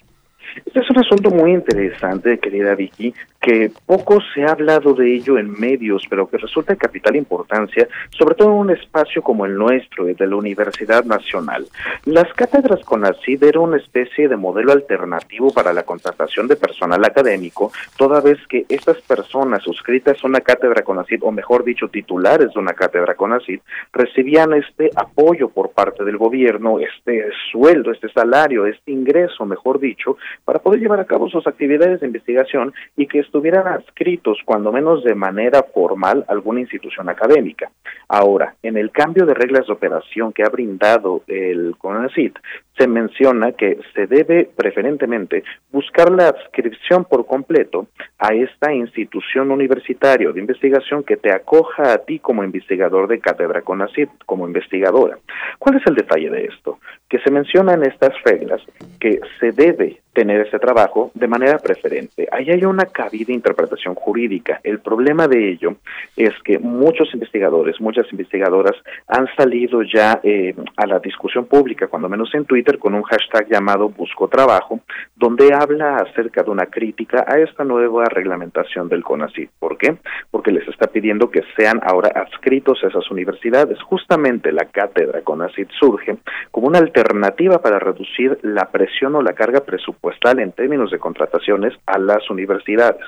Este 0.65 0.81
es 0.81 0.91
un 0.91 0.99
asunto 0.99 1.31
muy 1.31 1.53
interesante, 1.53 2.39
querida 2.39 2.75
Vicky, 2.75 3.15
que 3.41 3.71
poco 3.87 4.19
se 4.35 4.45
ha 4.45 4.53
hablado 4.53 4.95
de 4.95 5.15
ello 5.15 5.39
en 5.39 5.53
medios, 5.53 6.05
pero 6.09 6.29
que 6.29 6.39
resulta 6.39 6.73
de 6.73 6.79
capital 6.79 7.15
importancia, 7.15 7.87
sobre 8.11 8.35
todo 8.35 8.49
en 8.49 8.59
un 8.59 8.71
espacio 8.71 9.23
como 9.23 9.47
el 9.47 9.55
nuestro, 9.57 10.05
de 10.05 10.27
la 10.27 10.37
Universidad 10.37 11.05
Nacional. 11.05 11.67
Las 12.05 12.33
cátedras 12.35 12.81
con 12.85 13.01
CONACID 13.01 13.45
eran 13.45 13.63
una 13.63 13.77
especie 13.77 14.29
de 14.29 14.37
modelo 14.37 14.73
alternativo 14.73 15.53
para 15.53 15.73
la 15.73 15.83
contratación 15.83 16.49
de 16.49 16.57
personal 16.57 17.05
académico, 17.05 17.73
toda 17.97 18.21
vez 18.21 18.39
que 18.49 18.65
estas 18.69 19.01
personas 19.03 19.63
suscritas 19.63 20.17
a 20.23 20.27
una 20.27 20.41
cátedra 20.41 20.83
con 20.83 20.97
CONACID, 20.97 21.23
o 21.23 21.31
mejor 21.31 21.65
dicho, 21.65 21.89
titulares 21.89 22.53
de 22.53 22.61
una 22.61 22.73
cátedra 22.73 23.15
con 23.15 23.31
CONACID, 23.31 23.61
recibían 23.93 24.55
este 24.55 24.91
apoyo 24.97 25.49
por 25.49 25.71
parte 25.71 26.05
del 26.05 26.17
gobierno, 26.17 26.79
este 26.81 27.27
sueldo, 27.53 27.93
este 27.93 28.09
salario, 28.09 28.67
este 28.67 28.93
ingreso, 28.93 29.47
mejor 29.47 29.79
dicho, 29.79 30.17
para 30.47 30.61
poder 30.61 30.81
llevar 30.81 31.01
a 31.01 31.05
cabo 31.05 31.29
sus 31.29 31.47
actividades 31.47 32.01
de 32.01 32.07
investigación 32.07 32.73
y 32.97 33.09
que 33.09 33.19
estuvieran 33.19 33.67
adscritos, 33.67 34.39
cuando 34.45 34.71
menos 34.71 35.03
de 35.03 35.17
manera 35.17 35.65
formal, 35.75 36.25
a 36.29 36.33
alguna 36.33 36.61
institución 36.61 37.09
académica. 37.09 37.71
Ahora, 38.09 38.55
en 38.63 38.77
el 38.77 38.93
cambio 38.93 39.27
de 39.27 39.35
reglas 39.35 39.67
de 39.67 39.73
operación 39.73 40.33
que 40.33 40.45
ha 40.45 40.49
brindado 40.49 41.23
el 41.27 41.75
CONACYT, 41.77 42.39
se 42.77 42.87
menciona 42.87 43.53
que 43.53 43.79
se 43.95 44.07
debe 44.07 44.49
preferentemente 44.55 45.45
buscar 45.71 46.11
la 46.11 46.29
adscripción 46.29 47.05
por 47.05 47.27
completo 47.27 47.87
a 48.19 48.35
esta 48.35 48.73
institución 48.73 49.51
universitaria 49.51 50.31
de 50.31 50.41
investigación 50.41 51.03
que 51.03 51.17
te 51.17 51.33
acoja 51.33 51.93
a 51.93 51.99
ti 51.99 52.19
como 52.19 52.45
investigador 52.45 53.09
de 53.09 53.21
cátedra 53.21 53.63
CONACYT, 53.63 54.11
como 54.25 54.47
investigadora. 54.47 55.19
¿Cuál 55.59 55.77
es 55.77 55.87
el 55.87 55.95
detalle 55.95 56.31
de 56.31 56.45
esto? 56.47 56.79
Que 57.09 57.19
se 57.21 57.31
menciona 57.31 57.75
en 57.75 57.85
estas 57.85 58.13
reglas 58.25 58.61
que 59.01 59.21
se 59.41 59.53
debe 59.53 60.01
tener 60.17 60.41
ese 60.41 60.59
trabajo 60.59 61.11
de 61.13 61.29
manera 61.29 61.59
preferente. 61.59 62.27
Ahí 62.33 62.49
hay 62.51 62.65
una 62.65 62.87
cabida 62.87 63.35
interpretación 63.35 63.95
jurídica. 63.95 64.61
El 64.65 64.79
problema 64.79 65.29
de 65.29 65.51
ello 65.51 65.77
es 66.17 66.33
que 66.43 66.59
muchos 66.59 67.13
investigadores, 67.13 67.79
muchas 67.83 68.11
investigadoras 68.11 68.75
han 69.09 69.27
salido 69.37 69.83
ya 69.83 70.19
eh, 70.23 70.55
a 70.77 70.87
la 70.87 71.01
discusión 71.01 71.45
pública, 71.45 71.89
cuando 71.89 72.09
menos 72.09 72.35
en 72.35 72.47
Twitter, 72.47 72.66
con 72.79 72.95
un 72.95 73.03
hashtag 73.05 73.49
llamado 73.49 73.89
Busco 73.89 74.29
Trabajo, 74.29 74.81
donde 75.15 75.55
habla 75.55 75.97
acerca 75.97 76.43
de 76.43 76.51
una 76.51 76.67
crítica 76.67 77.25
a 77.27 77.39
esta 77.39 77.65
nueva 77.65 78.05
reglamentación 78.07 78.89
del 78.89 79.05
CONACYT. 79.05 79.51
¿Por 79.59 79.79
qué? 79.79 79.97
Porque 80.31 80.51
les 80.51 80.67
está 80.69 80.89
pidiendo 80.89 81.31
que 81.31 81.43
sean 81.57 81.81
ahora 81.85 82.11
adscritos 82.15 82.83
a 82.83 82.89
esas 82.89 83.09
universidades. 83.11 83.81
Justamente 83.83 84.51
la 84.53 84.65
cátedra 84.67 85.23
CONACYT 85.23 85.71
surge 85.79 86.17
como 86.51 86.67
una 86.67 86.79
alternativa 86.79 87.63
para 87.63 87.79
reducir 87.79 88.39
la 88.43 88.71
presión 88.71 89.15
o 89.15 89.23
la 89.23 89.35
carga 89.35 89.61
presupuestaria 89.61 90.43
en 90.43 90.53
términos 90.53 90.91
de 90.91 90.99
contrataciones 90.99 91.75
a 91.87 91.99
las 91.99 92.29
universidades. 92.31 93.07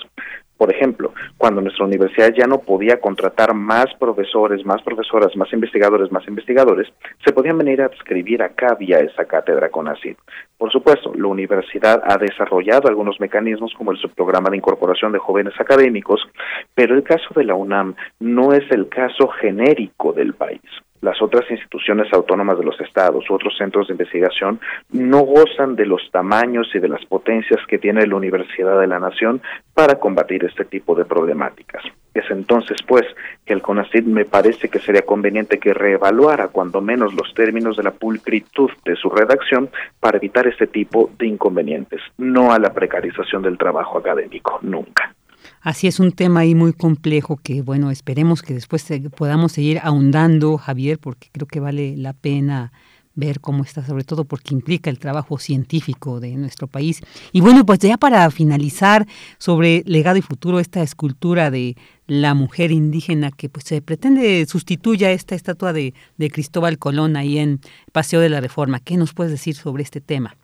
Por 0.59 0.75
ejemplo, 0.75 1.15
cuando 1.39 1.61
nuestra 1.61 1.87
universidad 1.87 2.35
ya 2.37 2.49
no 2.49 2.59
podía 2.59 3.01
contratar 3.01 3.55
más 3.55 3.87
profesores, 3.99 4.67
más 4.67 4.83
profesoras, 4.83 5.37
más 5.37 5.53
investigadores, 5.53 6.11
más 6.11 6.27
investigadores, 6.27 6.89
se 7.25 7.33
podían 7.33 7.59
venir 7.59 7.81
a 7.81 7.87
adscribir 7.87 8.43
acá 8.43 8.75
vía 8.75 8.99
esa 8.99 9.25
cátedra 9.25 9.71
con 9.71 9.87
ACID. 9.87 10.17
Por 10.59 10.73
supuesto, 10.73 11.15
la 11.15 11.29
universidad 11.29 12.03
ha 12.05 12.19
desarrollado 12.19 12.89
algunos 12.89 13.21
mecanismos 13.21 13.73
como 13.79 13.93
el 13.93 13.99
subprograma 13.99 14.51
de 14.51 14.57
incorporación 14.57 15.13
de 15.13 15.21
jóvenes 15.21 15.55
académicos, 15.61 16.21
pero 16.75 16.97
el 16.97 17.05
caso 17.05 17.29
de 17.37 17.45
la 17.45 17.55
UNAM 17.55 17.95
no 18.19 18.53
es 18.53 18.69
el 18.73 18.89
caso 18.89 19.29
genérico 19.29 20.13
del 20.13 20.35
país 20.35 20.61
las 21.01 21.21
otras 21.23 21.51
instituciones 21.51 22.13
autónomas 22.13 22.59
de 22.59 22.65
los 22.65 22.81
estados 22.81 23.29
u 23.31 23.35
otros 23.35 23.57
centros 23.57 23.89
de 23.89 23.95
investigación 23.95 24.61
no 24.91 25.21
gozan 25.21 25.77
de 25.77 25.87
los 25.87 26.11
tamaños 26.11 26.69
y 26.75 26.79
de 26.79 26.89
las 26.89 27.05
potencias 27.07 27.61
que 27.67 27.79
tiene 27.79 28.07
la 28.07 28.17
Universidad 28.17 28.81
de 28.81 28.87
la 28.87 28.99
Nación 28.99 29.41
para 29.75 29.99
combatir 29.99 30.45
este 30.45 30.65
tipo 30.65 30.95
de 30.95 31.05
problemáticas. 31.05 31.83
Es 32.15 32.29
entonces, 32.31 32.79
pues, 32.87 33.05
que 33.45 33.53
el 33.53 33.63
CONACYT 33.63 34.05
me 34.05 34.25
parece 34.25 34.69
que 34.69 34.81
sería 34.81 35.03
conveniente 35.03 35.59
que 35.59 35.73
reevaluara 35.73 36.49
cuando 36.49 36.81
menos 36.81 37.15
los 37.15 37.33
términos 37.33 37.77
de 37.77 37.85
la 37.85 37.93
pulcritud 37.93 38.71
de 38.85 38.97
su 38.97 39.09
redacción 39.09 39.71
para 40.01 40.17
evitar 40.17 40.47
este 40.49 40.67
tipo 40.67 41.11
de 41.19 41.27
inconvenientes, 41.27 42.01
no 42.17 42.53
a 42.53 42.59
la 42.59 42.73
precarización 42.73 43.43
del 43.43 43.57
trabajo 43.57 43.99
académico, 43.99 44.59
nunca. 44.63 45.15
Así 45.61 45.87
es 45.87 46.01
un 46.01 46.13
tema 46.13 46.41
ahí 46.41 46.55
muy 46.55 46.73
complejo 46.73 47.37
que, 47.37 47.63
bueno, 47.63 47.91
esperemos 47.91 48.43
que 48.43 48.55
después 48.55 48.87
podamos 49.17 49.53
seguir 49.53 49.81
ahondando, 49.83 50.57
Javier, 50.59 50.99
porque 50.99 51.29
creo 51.33 51.47
que 51.47 51.61
vale 51.61 51.97
la 51.97 52.13
pena 52.13 52.73
ver 53.19 53.41
cómo 53.41 53.65
está, 53.65 53.85
sobre 53.85 54.05
todo 54.05 54.25
porque 54.25 54.55
implica 54.55 54.91
el 54.91 55.01
trabajo 55.01 55.39
científico 55.39 56.21
de 56.21 56.37
nuestro 56.37 56.69
país. 56.69 57.01
Y 57.33 57.41
bueno, 57.41 57.67
pues 57.67 57.81
ya 57.81 57.97
para 57.97 58.31
finalizar 58.31 59.09
sobre 59.39 59.83
legado 59.87 60.19
y 60.19 60.23
futuro, 60.23 60.61
esta 60.61 60.83
escultura 60.83 61.51
de 61.51 61.77
la 62.07 62.35
mujer 62.35 62.71
indígena 62.71 63.33
que 63.33 63.49
pues 63.49 63.65
se 63.65 63.83
pretende 63.83 64.47
sustituya 64.47 65.11
esta 65.11 65.35
estatua 65.35 65.73
de, 65.73 65.95
de 66.17 66.31
Cristóbal 66.31 66.79
Colón 66.79 67.17
ahí 67.17 67.39
en 67.39 67.61
Paseo 67.91 68.21
de 68.21 68.29
la 68.29 68.41
Reforma. 68.41 68.79
¿Qué 68.79 68.97
nos 68.97 69.15
puedes 69.15 69.33
decir 69.33 69.57
sobre 69.57 69.83
este 69.83 70.01
tema? 70.01 70.37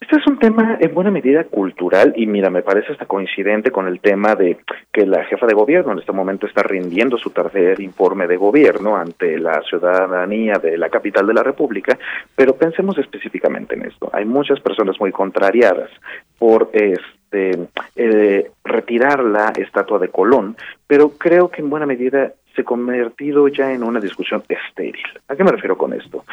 Este 0.00 0.16
es 0.16 0.26
un 0.28 0.38
tema 0.38 0.78
en 0.80 0.94
buena 0.94 1.10
medida 1.10 1.42
cultural 1.44 2.12
y 2.16 2.26
mira, 2.26 2.50
me 2.50 2.62
parece 2.62 2.92
hasta 2.92 3.06
coincidente 3.06 3.72
con 3.72 3.88
el 3.88 4.00
tema 4.00 4.36
de 4.36 4.58
que 4.92 5.04
la 5.04 5.24
jefa 5.24 5.44
de 5.46 5.54
gobierno 5.54 5.92
en 5.92 5.98
este 5.98 6.12
momento 6.12 6.46
está 6.46 6.62
rindiendo 6.62 7.18
su 7.18 7.30
tercer 7.30 7.80
informe 7.80 8.28
de 8.28 8.36
gobierno 8.36 8.96
ante 8.96 9.38
la 9.38 9.60
ciudadanía 9.68 10.54
de 10.58 10.78
la 10.78 10.88
capital 10.88 11.26
de 11.26 11.34
la 11.34 11.42
República, 11.42 11.98
pero 12.36 12.54
pensemos 12.54 12.96
específicamente 12.96 13.74
en 13.74 13.86
esto. 13.86 14.08
Hay 14.12 14.24
muchas 14.24 14.60
personas 14.60 15.00
muy 15.00 15.10
contrariadas 15.10 15.90
por 16.38 16.70
este 16.72 17.68
eh, 17.96 18.50
retirar 18.64 19.24
la 19.24 19.52
estatua 19.56 19.98
de 19.98 20.08
Colón, 20.08 20.56
pero 20.86 21.10
creo 21.10 21.50
que 21.50 21.60
en 21.60 21.70
buena 21.70 21.86
medida 21.86 22.32
se 22.54 22.62
ha 22.62 22.64
convertido 22.64 23.48
ya 23.48 23.72
en 23.72 23.84
una 23.84 24.00
discusión 24.00 24.42
estéril. 24.48 25.02
¿A 25.28 25.36
qué 25.36 25.44
me 25.44 25.52
refiero 25.52 25.76
con 25.76 25.92
esto? 25.92 26.24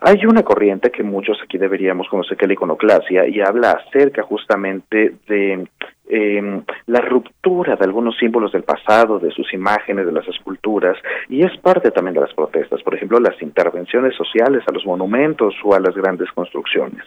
Hay 0.00 0.24
una 0.26 0.44
corriente 0.44 0.90
que 0.90 1.02
muchos 1.02 1.38
aquí 1.42 1.58
deberíamos 1.58 2.08
conocer 2.08 2.36
que 2.36 2.44
es 2.44 2.48
la 2.48 2.54
iconoclasia 2.54 3.26
y 3.26 3.40
habla 3.40 3.72
acerca 3.72 4.22
justamente 4.22 5.14
de 5.26 5.66
eh, 6.10 6.62
la 6.86 7.00
ruptura 7.00 7.76
de 7.76 7.84
algunos 7.84 8.16
símbolos 8.16 8.52
del 8.52 8.62
pasado, 8.62 9.18
de 9.18 9.30
sus 9.30 9.52
imágenes, 9.52 10.06
de 10.06 10.12
las 10.12 10.26
esculturas, 10.26 10.96
y 11.28 11.42
es 11.42 11.54
parte 11.58 11.90
también 11.90 12.14
de 12.14 12.20
las 12.20 12.32
protestas, 12.32 12.82
por 12.82 12.94
ejemplo, 12.94 13.18
las 13.20 13.40
intervenciones 13.42 14.14
sociales 14.14 14.62
a 14.66 14.72
los 14.72 14.86
monumentos 14.86 15.54
o 15.64 15.74
a 15.74 15.80
las 15.80 15.94
grandes 15.94 16.30
construcciones. 16.32 17.02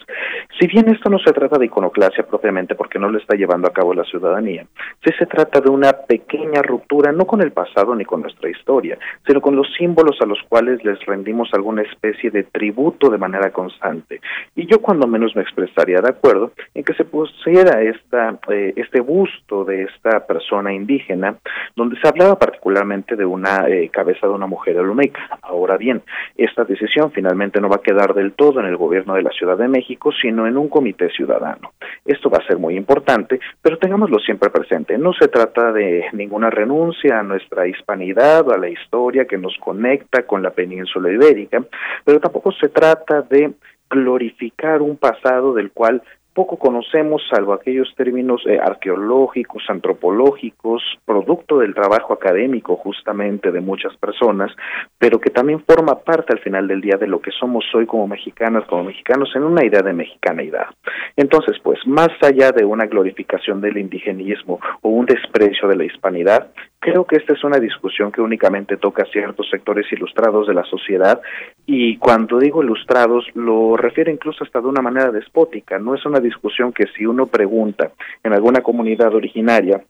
Si 0.59 0.67
bien 0.67 0.87
esto 0.89 1.09
no 1.09 1.17
se 1.17 1.33
trata 1.33 1.57
de 1.57 1.65
iconoclasia 1.65 2.27
propiamente 2.27 2.75
porque 2.75 2.99
no 2.99 3.09
lo 3.09 3.17
está 3.17 3.35
llevando 3.35 3.67
a 3.67 3.73
cabo 3.73 3.93
la 3.93 4.03
ciudadanía, 4.03 4.67
sí 5.03 5.11
se 5.17 5.25
trata 5.25 5.61
de 5.61 5.71
una 5.71 5.93
pequeña 5.93 6.61
ruptura, 6.61 7.11
no 7.11 7.25
con 7.25 7.41
el 7.41 7.51
pasado 7.51 7.95
ni 7.95 8.05
con 8.05 8.21
nuestra 8.21 8.49
historia, 8.49 8.99
sino 9.25 9.41
con 9.41 9.55
los 9.55 9.67
símbolos 9.77 10.17
a 10.21 10.27
los 10.27 10.39
cuales 10.47 10.83
les 10.83 11.03
rendimos 11.05 11.49
alguna 11.53 11.81
especie 11.81 12.29
de 12.29 12.43
tributo 12.43 12.80
de 12.89 13.17
manera 13.17 13.51
constante. 13.51 14.21
Y 14.55 14.65
yo 14.65 14.81
cuando 14.81 15.07
menos 15.07 15.35
me 15.35 15.41
expresaría 15.41 16.01
de 16.01 16.09
acuerdo 16.09 16.51
en 16.73 16.83
que 16.83 16.93
se 16.93 17.05
pusiera 17.05 17.81
esta, 17.81 18.39
eh, 18.49 18.73
este 18.75 19.01
busto 19.01 19.63
de 19.65 19.83
esta 19.83 20.25
persona 20.25 20.73
indígena, 20.73 21.35
donde 21.75 21.99
se 21.99 22.07
hablaba 22.07 22.37
particularmente 22.37 23.15
de 23.15 23.25
una 23.25 23.67
eh, 23.67 23.89
cabeza 23.89 24.27
de 24.27 24.33
una 24.33 24.47
mujer 24.47 24.77
olmeca. 24.77 25.39
Ahora 25.41 25.77
bien, 25.77 26.01
esta 26.37 26.63
decisión 26.63 27.11
finalmente 27.11 27.61
no 27.61 27.69
va 27.69 27.77
a 27.77 27.81
quedar 27.81 28.13
del 28.13 28.33
todo 28.33 28.59
en 28.59 28.65
el 28.65 28.77
gobierno 28.77 29.13
de 29.13 29.23
la 29.23 29.31
Ciudad 29.31 29.57
de 29.57 29.67
México, 29.67 30.11
sino 30.21 30.47
en 30.47 30.57
un 30.57 30.69
comité 30.69 31.09
ciudadano. 31.09 31.73
Esto 32.05 32.29
va 32.29 32.39
a 32.39 32.47
ser 32.47 32.57
muy 32.57 32.75
importante, 32.75 33.39
pero 33.61 33.77
tengámoslo 33.77 34.19
siempre 34.19 34.49
presente. 34.49 34.97
No 34.97 35.13
se 35.13 35.27
trata 35.27 35.71
de 35.71 36.05
ninguna 36.13 36.49
renuncia 36.49 37.19
a 37.19 37.23
nuestra 37.23 37.67
hispanidad 37.67 38.47
o 38.47 38.53
a 38.53 38.57
la 38.57 38.69
historia 38.69 39.25
que 39.25 39.37
nos 39.37 39.55
conecta 39.57 40.23
con 40.23 40.41
la 40.41 40.51
península 40.51 41.11
ibérica, 41.11 41.63
pero 42.03 42.19
tampoco 42.19 42.51
se 42.51 42.70
trata 42.73 43.21
de 43.21 43.53
glorificar 43.89 44.81
un 44.81 44.97
pasado 44.97 45.53
del 45.53 45.71
cual 45.71 46.01
poco 46.33 46.57
conocemos, 46.57 47.21
salvo 47.29 47.53
aquellos 47.53 47.93
términos 47.95 48.41
eh, 48.47 48.57
arqueológicos, 48.59 49.63
antropológicos, 49.67 50.81
producto 51.05 51.59
del 51.59 51.73
trabajo 51.73 52.13
académico 52.13 52.75
justamente 52.77 53.51
de 53.51 53.59
muchas 53.59 53.95
personas, 53.97 54.51
pero 54.97 55.19
que 55.19 55.29
también 55.29 55.63
forma 55.65 55.99
parte 55.99 56.33
al 56.33 56.39
final 56.39 56.67
del 56.67 56.81
día 56.81 56.97
de 56.97 57.07
lo 57.07 57.21
que 57.21 57.31
somos 57.31 57.65
hoy 57.73 57.85
como 57.85 58.07
mexicanas, 58.07 58.65
como 58.67 58.85
mexicanos, 58.85 59.29
en 59.35 59.43
una 59.43 59.65
idea 59.65 59.81
de 59.81 59.93
mexicanidad. 59.93 60.67
Entonces, 61.15 61.57
pues, 61.61 61.79
más 61.85 62.09
allá 62.21 62.51
de 62.51 62.63
una 62.63 62.85
glorificación 62.85 63.59
del 63.59 63.77
indigenismo 63.77 64.59
o 64.81 64.89
un 64.89 65.05
desprecio 65.05 65.67
de 65.67 65.75
la 65.75 65.83
hispanidad, 65.83 66.51
creo 66.81 67.05
que 67.05 67.17
esta 67.17 67.33
es 67.33 67.43
una 67.43 67.59
discusión 67.59 68.11
que 68.11 68.21
únicamente 68.21 68.75
toca 68.77 69.05
ciertos 69.05 69.47
sectores 69.49 69.85
ilustrados 69.91 70.47
de 70.47 70.55
la 70.55 70.63
sociedad 70.63 71.21
y 71.67 71.97
cuando 71.97 72.39
digo 72.39 72.63
ilustrados 72.63 73.25
lo 73.35 73.77
refiero 73.77 74.09
incluso 74.11 74.43
hasta 74.43 74.59
de 74.59 74.67
una 74.67 74.81
manera 74.81 75.11
despótica, 75.11 75.77
no 75.77 75.93
es 75.93 76.03
una 76.05 76.19
discusión 76.31 76.71
que 76.71 76.87
si 76.95 77.05
uno 77.05 77.27
pregunta 77.27 77.91
en 78.23 78.33
alguna 78.33 78.61
comunidad 78.61 79.13
originaria 79.13 79.81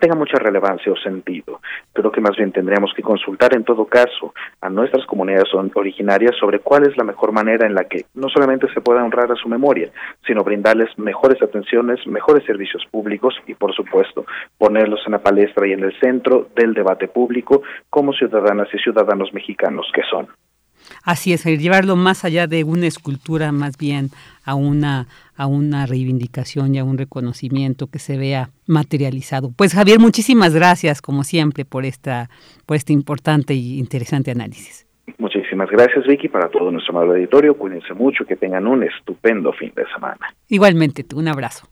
tenga 0.00 0.16
mucha 0.16 0.36
relevancia 0.36 0.90
o 0.90 0.96
sentido. 0.96 1.60
Creo 1.92 2.10
que 2.10 2.20
más 2.20 2.36
bien 2.36 2.50
tendríamos 2.50 2.92
que 2.92 3.02
consultar 3.02 3.54
en 3.54 3.62
todo 3.62 3.84
caso 3.84 4.34
a 4.60 4.68
nuestras 4.68 5.06
comunidades 5.06 5.54
originarias 5.54 6.34
sobre 6.40 6.58
cuál 6.58 6.88
es 6.88 6.96
la 6.96 7.04
mejor 7.04 7.30
manera 7.30 7.68
en 7.68 7.74
la 7.74 7.84
que 7.84 8.06
no 8.14 8.28
solamente 8.28 8.66
se 8.74 8.80
pueda 8.80 9.04
honrar 9.04 9.30
a 9.30 9.36
su 9.36 9.48
memoria, 9.48 9.90
sino 10.26 10.42
brindarles 10.42 10.90
mejores 10.98 11.40
atenciones, 11.40 12.04
mejores 12.06 12.44
servicios 12.44 12.84
públicos 12.90 13.34
y, 13.46 13.54
por 13.54 13.72
supuesto, 13.74 14.24
ponerlos 14.58 15.00
en 15.06 15.12
la 15.12 15.22
palestra 15.22 15.68
y 15.68 15.72
en 15.72 15.84
el 15.84 15.96
centro 16.00 16.48
del 16.56 16.74
debate 16.74 17.06
público 17.06 17.62
como 17.88 18.12
ciudadanas 18.12 18.68
y 18.74 18.78
ciudadanos 18.78 19.32
mexicanos 19.32 19.86
que 19.94 20.02
son. 20.10 20.26
Así 21.04 21.32
es, 21.32 21.44
llevarlo 21.44 21.96
más 21.96 22.24
allá 22.24 22.46
de 22.46 22.64
una 22.64 22.86
escultura, 22.86 23.52
más 23.52 23.76
bien 23.76 24.10
a 24.44 24.54
una, 24.54 25.06
a 25.36 25.46
una 25.46 25.86
reivindicación 25.86 26.74
y 26.74 26.78
a 26.78 26.84
un 26.84 26.98
reconocimiento 26.98 27.88
que 27.88 27.98
se 27.98 28.16
vea 28.16 28.50
materializado. 28.66 29.52
Pues 29.56 29.74
Javier, 29.74 29.98
muchísimas 29.98 30.54
gracias, 30.54 31.02
como 31.02 31.24
siempre, 31.24 31.64
por, 31.64 31.84
esta, 31.84 32.28
por 32.66 32.76
este 32.76 32.92
importante 32.92 33.54
y 33.54 33.78
interesante 33.78 34.30
análisis. 34.30 34.86
Muchísimas 35.18 35.68
gracias, 35.70 36.06
Vicky, 36.06 36.28
para 36.28 36.48
todo 36.48 36.70
nuestro 36.70 36.94
amable 36.94 37.14
auditorio. 37.14 37.56
Cuídense 37.56 37.94
mucho, 37.94 38.24
que 38.24 38.36
tengan 38.36 38.66
un 38.66 38.84
estupendo 38.84 39.52
fin 39.52 39.72
de 39.74 39.84
semana. 39.92 40.34
Igualmente, 40.48 41.04
un 41.14 41.28
abrazo. 41.28 41.68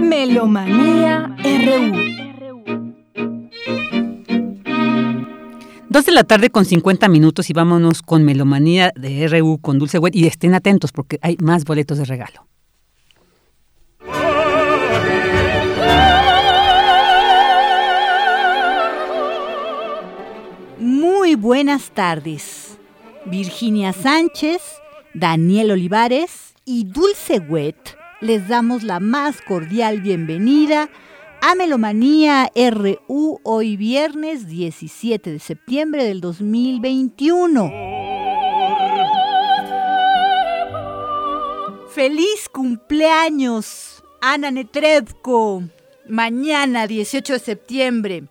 Melomanía 0.00 1.36
RU 1.42 2.27
Dos 5.90 6.04
de 6.04 6.12
la 6.12 6.22
tarde 6.22 6.50
con 6.50 6.66
50 6.66 7.08
minutos 7.08 7.48
y 7.48 7.54
vámonos 7.54 8.02
con 8.02 8.22
Melomanía 8.22 8.92
de 8.94 9.26
RU 9.26 9.58
con 9.58 9.78
Dulce 9.78 9.98
Wet 9.98 10.14
y 10.14 10.26
estén 10.26 10.52
atentos 10.52 10.92
porque 10.92 11.18
hay 11.22 11.38
más 11.40 11.64
boletos 11.64 11.96
de 11.96 12.04
regalo. 12.04 12.46
Muy 20.78 21.36
buenas 21.36 21.90
tardes. 21.92 22.76
Virginia 23.24 23.94
Sánchez, 23.94 24.60
Daniel 25.14 25.70
Olivares 25.70 26.54
y 26.66 26.84
Dulce 26.84 27.38
Wet 27.38 27.96
les 28.20 28.46
damos 28.46 28.82
la 28.82 29.00
más 29.00 29.40
cordial 29.40 30.02
bienvenida 30.02 30.82
a 30.82 30.88
Melomanía 31.58 32.52
RU 32.54 33.40
hoy 33.42 33.76
viernes 33.76 34.46
17 34.46 35.32
de 35.32 35.38
septiembre 35.38 36.04
del 36.04 36.20
2021. 36.20 37.72
¡Feliz 41.90 42.48
cumpleaños, 42.52 44.04
Ana 44.20 44.50
Netrebko! 44.50 45.64
Mañana 46.08 46.86
18 46.86 47.32
de 47.32 47.38
septiembre. 47.40 48.24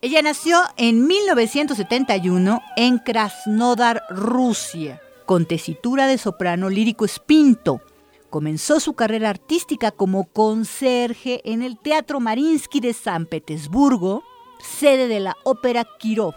Ella 0.00 0.22
nació 0.22 0.58
en 0.78 1.06
1971 1.06 2.62
en 2.76 2.98
Krasnodar, 2.98 4.04
Rusia, 4.08 5.02
con 5.26 5.44
tesitura 5.44 6.06
de 6.06 6.16
soprano 6.16 6.70
lírico 6.70 7.04
espinto 7.04 7.82
Comenzó 8.30 8.78
su 8.78 8.94
carrera 8.94 9.28
artística 9.28 9.90
como 9.90 10.24
conserje 10.24 11.40
en 11.44 11.62
el 11.62 11.76
Teatro 11.76 12.20
Marinsky 12.20 12.78
de 12.78 12.92
San 12.92 13.26
Petersburgo, 13.26 14.22
sede 14.60 15.08
de 15.08 15.18
la 15.18 15.36
ópera 15.42 15.84
Kirov. 15.98 16.34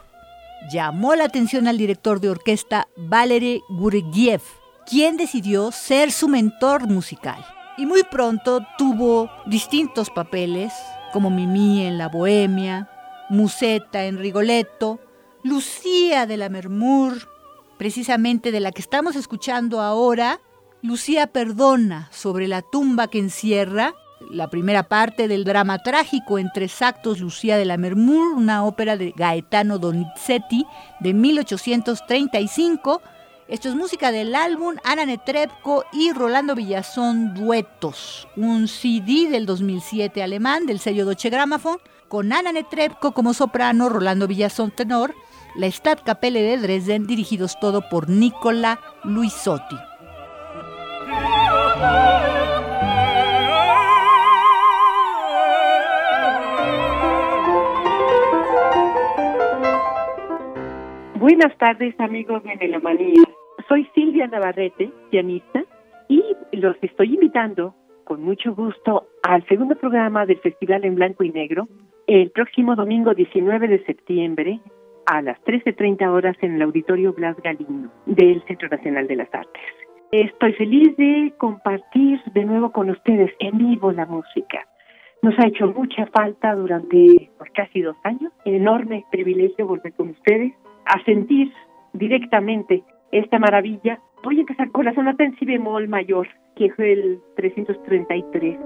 Llamó 0.72 1.14
la 1.14 1.26
atención 1.26 1.68
al 1.68 1.78
director 1.78 2.20
de 2.20 2.32
orquesta 2.32 2.88
Valery 2.98 3.62
Gurgiev, 3.70 4.42
quien 4.90 5.18
decidió 5.18 5.72
ser 5.72 6.12
su 6.12 6.28
mentor 6.28 6.88
musical. 6.88 7.46
Y 7.78 7.86
muy 7.86 8.02
pronto 8.02 8.66
tuvo 8.80 9.30
distintos 9.46 10.10
papeles, 10.10 10.74
como 11.12 11.30
Mimi 11.30 11.86
en 11.86 12.00
La 12.00 12.10
Bohemia, 12.10 12.90
Musetta 13.30 14.06
en 14.06 14.18
Rigoletto, 14.18 15.00
Lucía 15.44 16.26
de 16.26 16.38
la 16.38 16.50
Mermur, 16.50 17.30
precisamente 17.78 18.52
de 18.52 18.62
la 18.62 18.72
que 18.72 18.82
estamos 18.82 19.16
escuchando 19.16 19.80
ahora, 19.80 20.40
Lucía 20.84 21.28
perdona 21.28 22.10
sobre 22.12 22.50
la 22.50 22.62
tumba 22.62 23.08
que 23.08 23.18
encierra 23.18 23.96
la 24.30 24.50
primera 24.50 24.84
parte 24.84 25.30
del 25.30 25.46
drama 25.46 25.80
trágico 25.80 26.40
en 26.40 26.52
tres 26.54 26.82
actos 26.82 27.22
Lucía 27.22 27.56
de 27.56 27.64
la 27.64 27.78
Mermur, 27.78 28.34
una 28.34 28.66
ópera 28.66 28.98
de 28.98 29.14
Gaetano 29.16 29.80
Donizetti 29.80 30.66
de 31.00 31.14
1835. 31.14 33.02
Esto 33.48 33.70
es 33.70 33.76
música 33.76 34.12
del 34.12 34.36
álbum 34.36 34.76
Ana 34.84 35.06
Netrebko 35.06 35.86
y 35.94 36.12
Rolando 36.12 36.54
Villazón 36.54 37.34
Duetos, 37.34 38.28
un 38.36 38.68
CD 38.68 39.30
del 39.30 39.46
2007 39.46 40.22
alemán 40.22 40.66
del 40.66 40.80
sello 40.80 41.06
Deutsche 41.06 41.30
Grammophon, 41.30 41.78
con 42.10 42.34
Ana 42.34 42.52
Netrebko 42.52 43.14
como 43.14 43.34
soprano, 43.34 43.88
Rolando 43.88 44.28
Villazón 44.28 44.72
tenor, 44.72 45.16
la 45.56 45.68
Stadtkapelle 45.68 46.42
de 46.42 46.58
Dresden, 46.58 47.08
dirigidos 47.08 47.58
todo 47.62 47.88
por 47.88 48.10
Nicola 48.10 48.82
Luisotti. 49.06 49.78
Buenas 61.16 61.58
tardes 61.58 61.98
amigos 62.00 62.44
de 62.44 62.56
Melomanía. 62.58 63.24
Soy 63.68 63.88
Silvia 63.96 64.28
Navarrete, 64.28 64.92
pianista, 65.10 65.64
y 66.10 66.22
los 66.52 66.76
estoy 66.82 67.14
invitando 67.14 67.74
con 68.04 68.22
mucho 68.22 68.54
gusto 68.54 69.08
al 69.24 69.46
segundo 69.48 69.76
programa 69.76 70.26
del 70.26 70.40
Festival 70.40 70.84
en 70.86 70.96
Blanco 70.96 71.24
y 71.24 71.32
Negro 71.32 71.68
el 72.08 72.32
próximo 72.32 72.76
domingo 72.76 73.14
19 73.14 73.68
de 73.68 73.86
septiembre 73.86 74.60
a 75.06 75.22
las 75.22 75.42
13.30 75.44 76.08
horas 76.10 76.36
en 76.42 76.56
el 76.56 76.62
Auditorio 76.62 77.14
Blas 77.14 77.38
Galino 77.42 77.92
del 78.06 78.44
Centro 78.46 78.68
Nacional 78.70 79.08
de 79.08 79.16
las 79.16 79.34
Artes. 79.34 79.62
Estoy 80.14 80.54
feliz 80.54 80.96
de 80.96 81.34
compartir 81.40 82.22
de 82.36 82.46
nuevo 82.46 82.72
con 82.72 82.88
ustedes 82.92 83.32
en 83.40 83.58
vivo 83.58 83.92
la 83.92 84.06
música. 84.06 84.68
Nos 85.24 85.34
ha 85.40 85.48
hecho 85.48 85.66
mucha 85.66 86.06
falta 86.06 86.54
durante 86.54 87.32
por 87.40 87.52
casi 87.52 87.82
dos 87.82 87.96
años. 88.04 88.32
Enorme 88.46 89.06
privilegio 89.10 89.66
volver 89.66 89.92
con 89.94 90.10
ustedes 90.10 90.54
a 90.86 91.04
sentir 91.06 91.52
directamente 91.94 92.84
esta 93.12 93.40
maravilla. 93.40 93.98
Voy 94.24 94.38
a 94.38 94.42
empezar 94.42 94.70
con 94.70 94.86
la 94.86 94.94
sonata 94.94 95.24
en 95.24 95.36
si 95.40 95.46
bemol 95.46 95.88
mayor, 95.88 96.28
que 96.56 96.70
fue 96.74 96.94
el 96.94 97.20
333. 97.36 98.60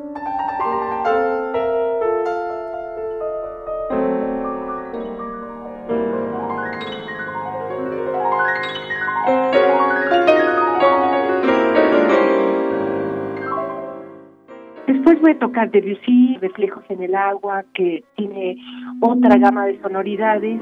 Después 14.88 15.20
voy 15.20 15.32
a 15.32 15.40
tocar 15.40 15.70
Debussy, 15.70 16.38
Reflejos 16.40 16.84
en 16.88 17.04
el 17.04 17.14
Agua, 17.14 17.66
que 17.74 18.06
tiene 18.16 18.56
otra 19.02 19.38
gama 19.38 19.66
de 19.66 19.82
sonoridades. 19.82 20.62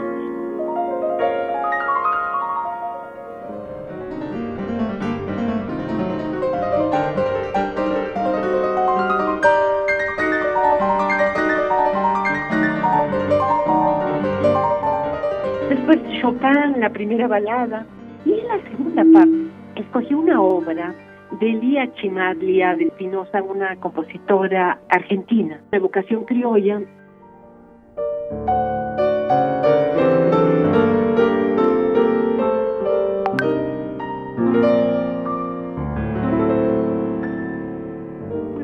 Después 15.69 15.99
Chopin, 16.19 16.79
la 16.79 16.89
primera 16.89 17.27
balada. 17.27 17.85
Y 18.25 18.31
en 18.31 18.47
la 18.47 18.59
segunda 18.71 19.03
parte, 19.13 19.51
escogí 19.75 20.15
una 20.15 20.41
obra 20.41 20.95
de 21.31 21.47
Lía 21.47 21.91
Chimadlia 21.95 22.75
de 22.75 22.85
Espinosa, 22.85 23.41
una 23.41 23.75
compositora 23.77 24.79
argentina 24.89 25.61
de 25.71 25.79
vocación 25.79 26.23
criolla. 26.25 26.79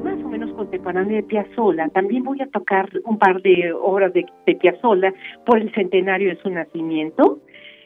Más 0.04 0.24
o 0.24 0.30
menos 0.30 0.52
contemporánea 0.54 1.18
de 1.18 1.24
Piazzolla. 1.24 1.90
También 1.90 2.24
voy 2.24 2.42
a 2.42 2.48
tocar 2.48 2.90
un 3.04 3.18
par 3.18 3.42
de 3.42 3.74
obras 3.74 4.14
de, 4.14 4.26
de 4.46 4.56
Piazzolla 4.56 5.14
por 5.46 5.60
el 5.60 5.74
centenario 5.74 6.30
de 6.30 6.42
su 6.42 6.50
nacimiento. 6.50 7.40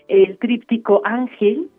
El 0.08 0.38
tríptico 0.38 1.02
Ángel, 1.04 1.70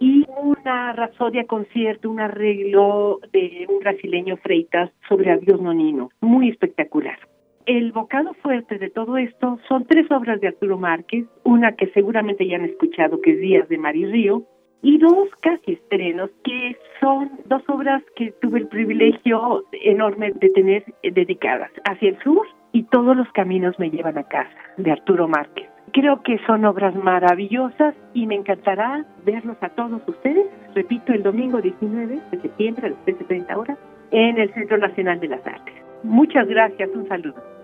y 0.00 0.24
una 0.42 0.92
rapsodia 0.92 1.46
concierto, 1.46 2.10
un 2.10 2.20
arreglo 2.20 3.20
de 3.32 3.66
un 3.68 3.80
brasileño 3.80 4.36
Freitas 4.38 4.90
sobre 5.08 5.30
Adiós 5.30 5.60
Nonino, 5.60 6.10
muy 6.20 6.50
espectacular. 6.50 7.18
El 7.66 7.92
bocado 7.92 8.32
fuerte 8.34 8.78
de 8.78 8.88
todo 8.88 9.18
esto 9.18 9.58
son 9.68 9.84
tres 9.86 10.10
obras 10.10 10.40
de 10.40 10.48
Arturo 10.48 10.78
Márquez, 10.78 11.26
una 11.44 11.72
que 11.72 11.88
seguramente 11.88 12.46
ya 12.46 12.56
han 12.56 12.64
escuchado, 12.64 13.20
que 13.20 13.32
es 13.32 13.40
Días 13.40 13.68
de 13.68 13.76
Mari 13.76 14.06
Río, 14.06 14.44
y 14.80 14.98
dos 14.98 15.28
casi 15.42 15.72
estrenos, 15.72 16.30
que 16.44 16.76
son 17.00 17.30
dos 17.46 17.62
obras 17.68 18.02
que 18.16 18.32
tuve 18.40 18.60
el 18.60 18.68
privilegio 18.68 19.64
enorme 19.72 20.32
de 20.32 20.48
tener 20.50 20.84
dedicadas, 21.02 21.70
Hacia 21.84 22.10
el 22.10 22.18
Sur 22.20 22.46
y 22.72 22.84
Todos 22.84 23.16
los 23.16 23.30
Caminos 23.32 23.78
me 23.78 23.90
llevan 23.90 24.18
a 24.18 24.24
casa, 24.24 24.56
de 24.76 24.92
Arturo 24.92 25.28
Márquez. 25.28 25.68
Creo 25.92 26.22
que 26.22 26.38
son 26.46 26.64
obras 26.64 26.94
maravillosas 26.94 27.94
y 28.14 28.26
me 28.26 28.34
encantará 28.34 29.04
verlos 29.24 29.56
a 29.60 29.68
todos 29.70 30.02
ustedes, 30.06 30.46
repito, 30.74 31.12
el 31.12 31.22
domingo 31.22 31.60
19 31.60 32.20
de 32.30 32.40
septiembre 32.40 32.86
a 32.86 32.90
las 32.90 32.98
13.30 33.06 33.56
horas 33.56 33.78
en 34.10 34.38
el 34.38 34.52
Centro 34.54 34.78
Nacional 34.78 35.20
de 35.20 35.28
las 35.28 35.46
Artes. 35.46 35.74
Muchas 36.02 36.46
gracias, 36.48 36.90
un 36.94 37.06
saludo. 37.08 37.57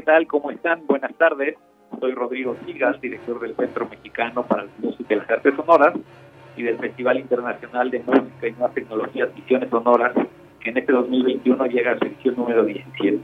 ¿Qué 0.00 0.06
tal? 0.06 0.26
¿Cómo 0.28 0.50
están? 0.50 0.86
Buenas 0.86 1.12
tardes. 1.18 1.58
Soy 2.00 2.14
Rodrigo 2.14 2.56
Sigas, 2.64 2.98
director 3.02 3.38
del 3.38 3.54
Centro 3.54 3.86
Mexicano 3.86 4.46
para 4.46 4.64
la 4.64 4.70
Música 4.78 5.12
y 5.12 5.16
las 5.18 5.28
Artes 5.28 5.54
Sonoras 5.54 5.92
y 6.56 6.62
del 6.62 6.78
Festival 6.78 7.18
Internacional 7.18 7.90
de 7.90 7.98
Música 7.98 8.48
y 8.48 8.52
Nuevas 8.52 8.72
Tecnologías 8.72 9.34
Visiones 9.34 9.68
Sonoras, 9.68 10.14
que 10.60 10.70
en 10.70 10.78
este 10.78 10.90
2021 10.90 11.66
llega 11.66 11.92
a 11.92 11.98
su 11.98 12.06
edición 12.06 12.34
número 12.36 12.64
17. 12.64 13.20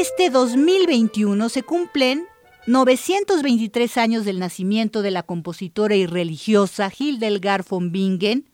Este 0.00 0.30
2021 0.30 1.48
se 1.48 1.64
cumplen 1.64 2.24
923 2.68 3.96
años 3.96 4.24
del 4.24 4.38
nacimiento 4.38 5.02
de 5.02 5.10
la 5.10 5.24
compositora 5.24 5.96
y 5.96 6.06
religiosa 6.06 6.88
Hildegard 6.96 7.64
von 7.68 7.90
Bingen 7.90 8.48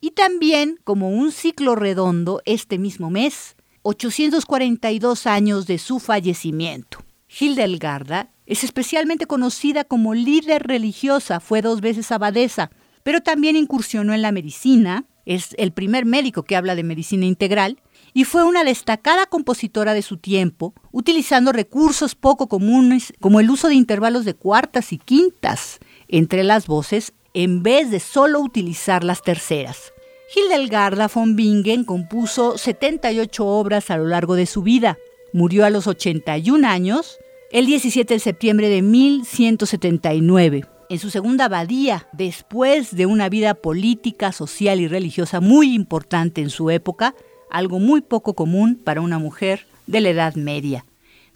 y 0.00 0.12
también, 0.12 0.78
como 0.84 1.10
un 1.10 1.32
ciclo 1.32 1.74
redondo, 1.74 2.42
este 2.44 2.78
mismo 2.78 3.10
mes, 3.10 3.56
842 3.82 5.26
años 5.26 5.66
de 5.66 5.78
su 5.78 5.98
fallecimiento. 5.98 6.98
Hildegarda 7.26 8.30
es 8.46 8.62
especialmente 8.62 9.26
conocida 9.26 9.82
como 9.82 10.14
líder 10.14 10.62
religiosa, 10.62 11.40
fue 11.40 11.60
dos 11.60 11.80
veces 11.80 12.12
abadesa, 12.12 12.70
pero 13.02 13.20
también 13.20 13.56
incursionó 13.56 14.14
en 14.14 14.22
la 14.22 14.30
medicina, 14.30 15.06
es 15.26 15.56
el 15.58 15.72
primer 15.72 16.04
médico 16.04 16.44
que 16.44 16.54
habla 16.54 16.76
de 16.76 16.84
medicina 16.84 17.26
integral, 17.26 17.80
y 18.14 18.24
fue 18.24 18.44
una 18.44 18.62
destacada 18.62 19.26
compositora 19.26 19.92
de 19.92 20.02
su 20.02 20.16
tiempo, 20.18 20.72
utilizando 20.92 21.52
recursos 21.52 22.14
poco 22.14 22.48
comunes 22.48 23.12
como 23.20 23.40
el 23.40 23.50
uso 23.50 23.68
de 23.68 23.74
intervalos 23.74 24.24
de 24.24 24.34
cuartas 24.34 24.92
y 24.92 24.98
quintas 24.98 25.80
entre 26.06 26.44
las 26.44 26.68
voces 26.68 27.12
en 27.34 27.64
vez 27.64 27.90
de 27.90 27.98
solo 27.98 28.40
utilizar 28.40 29.02
las 29.02 29.22
terceras. 29.22 29.92
Hildegarda 30.34 31.08
von 31.12 31.34
Bingen 31.34 31.84
compuso 31.84 32.56
78 32.56 33.44
obras 33.44 33.90
a 33.90 33.96
lo 33.96 34.06
largo 34.06 34.36
de 34.36 34.46
su 34.46 34.62
vida. 34.62 34.96
Murió 35.32 35.64
a 35.64 35.70
los 35.70 35.88
81 35.88 36.66
años 36.66 37.18
el 37.50 37.66
17 37.66 38.14
de 38.14 38.20
septiembre 38.20 38.68
de 38.68 38.82
1179 38.82 40.64
en 40.90 40.98
su 40.98 41.10
segunda 41.10 41.46
abadía, 41.46 42.08
después 42.12 42.94
de 42.94 43.06
una 43.06 43.28
vida 43.28 43.54
política, 43.54 44.32
social 44.32 44.80
y 44.80 44.88
religiosa 44.88 45.40
muy 45.40 45.74
importante 45.74 46.40
en 46.40 46.50
su 46.50 46.70
época, 46.70 47.14
algo 47.54 47.78
muy 47.78 48.00
poco 48.00 48.34
común 48.34 48.74
para 48.74 49.00
una 49.00 49.20
mujer 49.20 49.68
de 49.86 50.00
la 50.00 50.10
Edad 50.10 50.34
Media. 50.34 50.84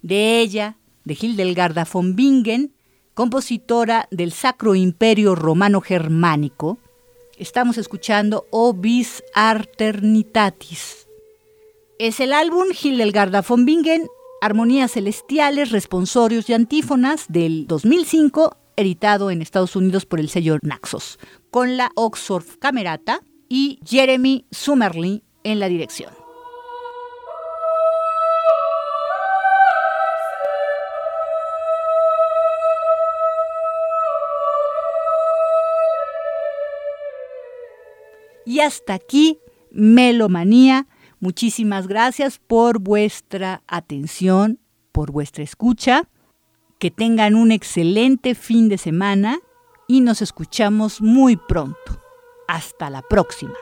De 0.01 0.41
ella, 0.41 0.75
de 1.05 1.17
Hildegarda 1.19 1.87
von 1.91 2.17
Bingen, 2.17 2.73
compositora 3.13 4.09
del 4.11 4.33
Sacro 4.33 4.75
Imperio 4.75 5.33
Romano 5.33 5.79
Germánico, 5.79 6.77
estamos 7.37 7.77
escuchando 7.77 8.45
O 8.51 8.73
Bis 8.73 9.23
Arternitatis. 9.33 11.07
Es 11.99 12.19
el 12.19 12.33
álbum 12.33 12.65
Hildegarda 12.69 13.41
von 13.41 13.63
Bingen, 13.63 14.05
Armonías 14.41 14.91
Celestiales, 14.91 15.71
Responsorios 15.71 16.49
y 16.49 16.53
Antífonas 16.53 17.27
del 17.29 17.65
2005, 17.65 18.57
editado 18.75 19.31
en 19.31 19.41
Estados 19.41 19.77
Unidos 19.77 20.05
por 20.05 20.19
el 20.19 20.27
sello 20.27 20.57
Naxos, 20.63 21.17
con 21.49 21.77
la 21.77 21.91
Oxford 21.95 22.45
Camerata 22.59 23.21
y 23.47 23.79
Jeremy 23.85 24.45
Summerlin 24.51 25.23
en 25.43 25.59
la 25.59 25.69
dirección. 25.69 26.11
Y 38.49 38.61
hasta 38.61 38.95
aquí, 38.95 39.37
Melomanía. 39.69 40.87
Muchísimas 41.19 41.85
gracias 41.85 42.39
por 42.39 42.79
vuestra 42.79 43.61
atención, 43.67 44.59
por 44.91 45.11
vuestra 45.11 45.43
escucha. 45.43 46.09
Que 46.79 46.89
tengan 46.89 47.35
un 47.35 47.51
excelente 47.51 48.33
fin 48.33 48.67
de 48.67 48.79
semana 48.79 49.37
y 49.87 50.01
nos 50.01 50.23
escuchamos 50.23 50.99
muy 50.99 51.35
pronto. 51.35 52.01
Hasta 52.47 52.89
la 52.89 53.03
próxima. 53.03 53.53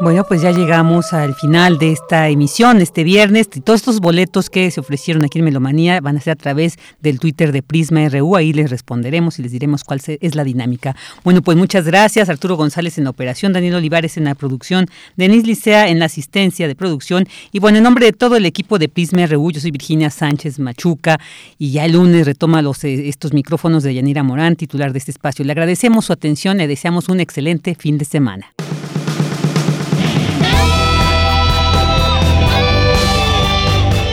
Bueno, 0.00 0.22
pues 0.22 0.40
ya 0.42 0.52
llegamos 0.52 1.12
al 1.12 1.34
final 1.34 1.76
de 1.78 1.90
esta 1.90 2.28
emisión 2.28 2.80
este 2.80 3.02
viernes. 3.02 3.50
Todos 3.50 3.80
estos 3.80 3.98
boletos 3.98 4.48
que 4.48 4.70
se 4.70 4.78
ofrecieron 4.78 5.24
aquí 5.24 5.40
en 5.40 5.44
Melomanía 5.44 6.00
van 6.00 6.16
a 6.16 6.20
ser 6.20 6.34
a 6.34 6.36
través 6.36 6.78
del 7.00 7.18
Twitter 7.18 7.50
de 7.50 7.64
Prisma 7.64 8.08
RU. 8.08 8.36
Ahí 8.36 8.52
les 8.52 8.70
responderemos 8.70 9.40
y 9.40 9.42
les 9.42 9.50
diremos 9.50 9.82
cuál 9.82 10.00
es 10.06 10.34
la 10.36 10.44
dinámica. 10.44 10.94
Bueno, 11.24 11.42
pues 11.42 11.58
muchas 11.58 11.84
gracias. 11.84 12.28
Arturo 12.28 12.56
González 12.56 12.96
en 12.96 13.04
la 13.04 13.10
operación, 13.10 13.52
Daniel 13.52 13.74
Olivares 13.74 14.16
en 14.16 14.22
la 14.22 14.36
producción, 14.36 14.86
Denise 15.16 15.48
Licea 15.48 15.88
en 15.88 15.98
la 15.98 16.04
asistencia 16.04 16.68
de 16.68 16.76
producción. 16.76 17.26
Y 17.50 17.58
bueno, 17.58 17.78
en 17.78 17.82
nombre 17.82 18.06
de 18.06 18.12
todo 18.12 18.36
el 18.36 18.46
equipo 18.46 18.78
de 18.78 18.88
Prisma 18.88 19.26
RU, 19.26 19.50
yo 19.50 19.60
soy 19.60 19.72
Virginia 19.72 20.10
Sánchez 20.10 20.60
Machuca 20.60 21.18
y 21.58 21.72
ya 21.72 21.84
el 21.86 21.94
lunes 21.94 22.24
retoma 22.24 22.62
los, 22.62 22.84
eh, 22.84 23.08
estos 23.08 23.32
micrófonos 23.32 23.82
de 23.82 23.94
Yanira 23.94 24.22
Morán, 24.22 24.54
titular 24.54 24.92
de 24.92 25.00
este 25.00 25.10
espacio. 25.10 25.44
Le 25.44 25.50
agradecemos 25.50 26.04
su 26.04 26.12
atención, 26.12 26.58
le 26.58 26.68
deseamos 26.68 27.08
un 27.08 27.18
excelente 27.18 27.74
fin 27.74 27.98
de 27.98 28.04
semana. 28.04 28.54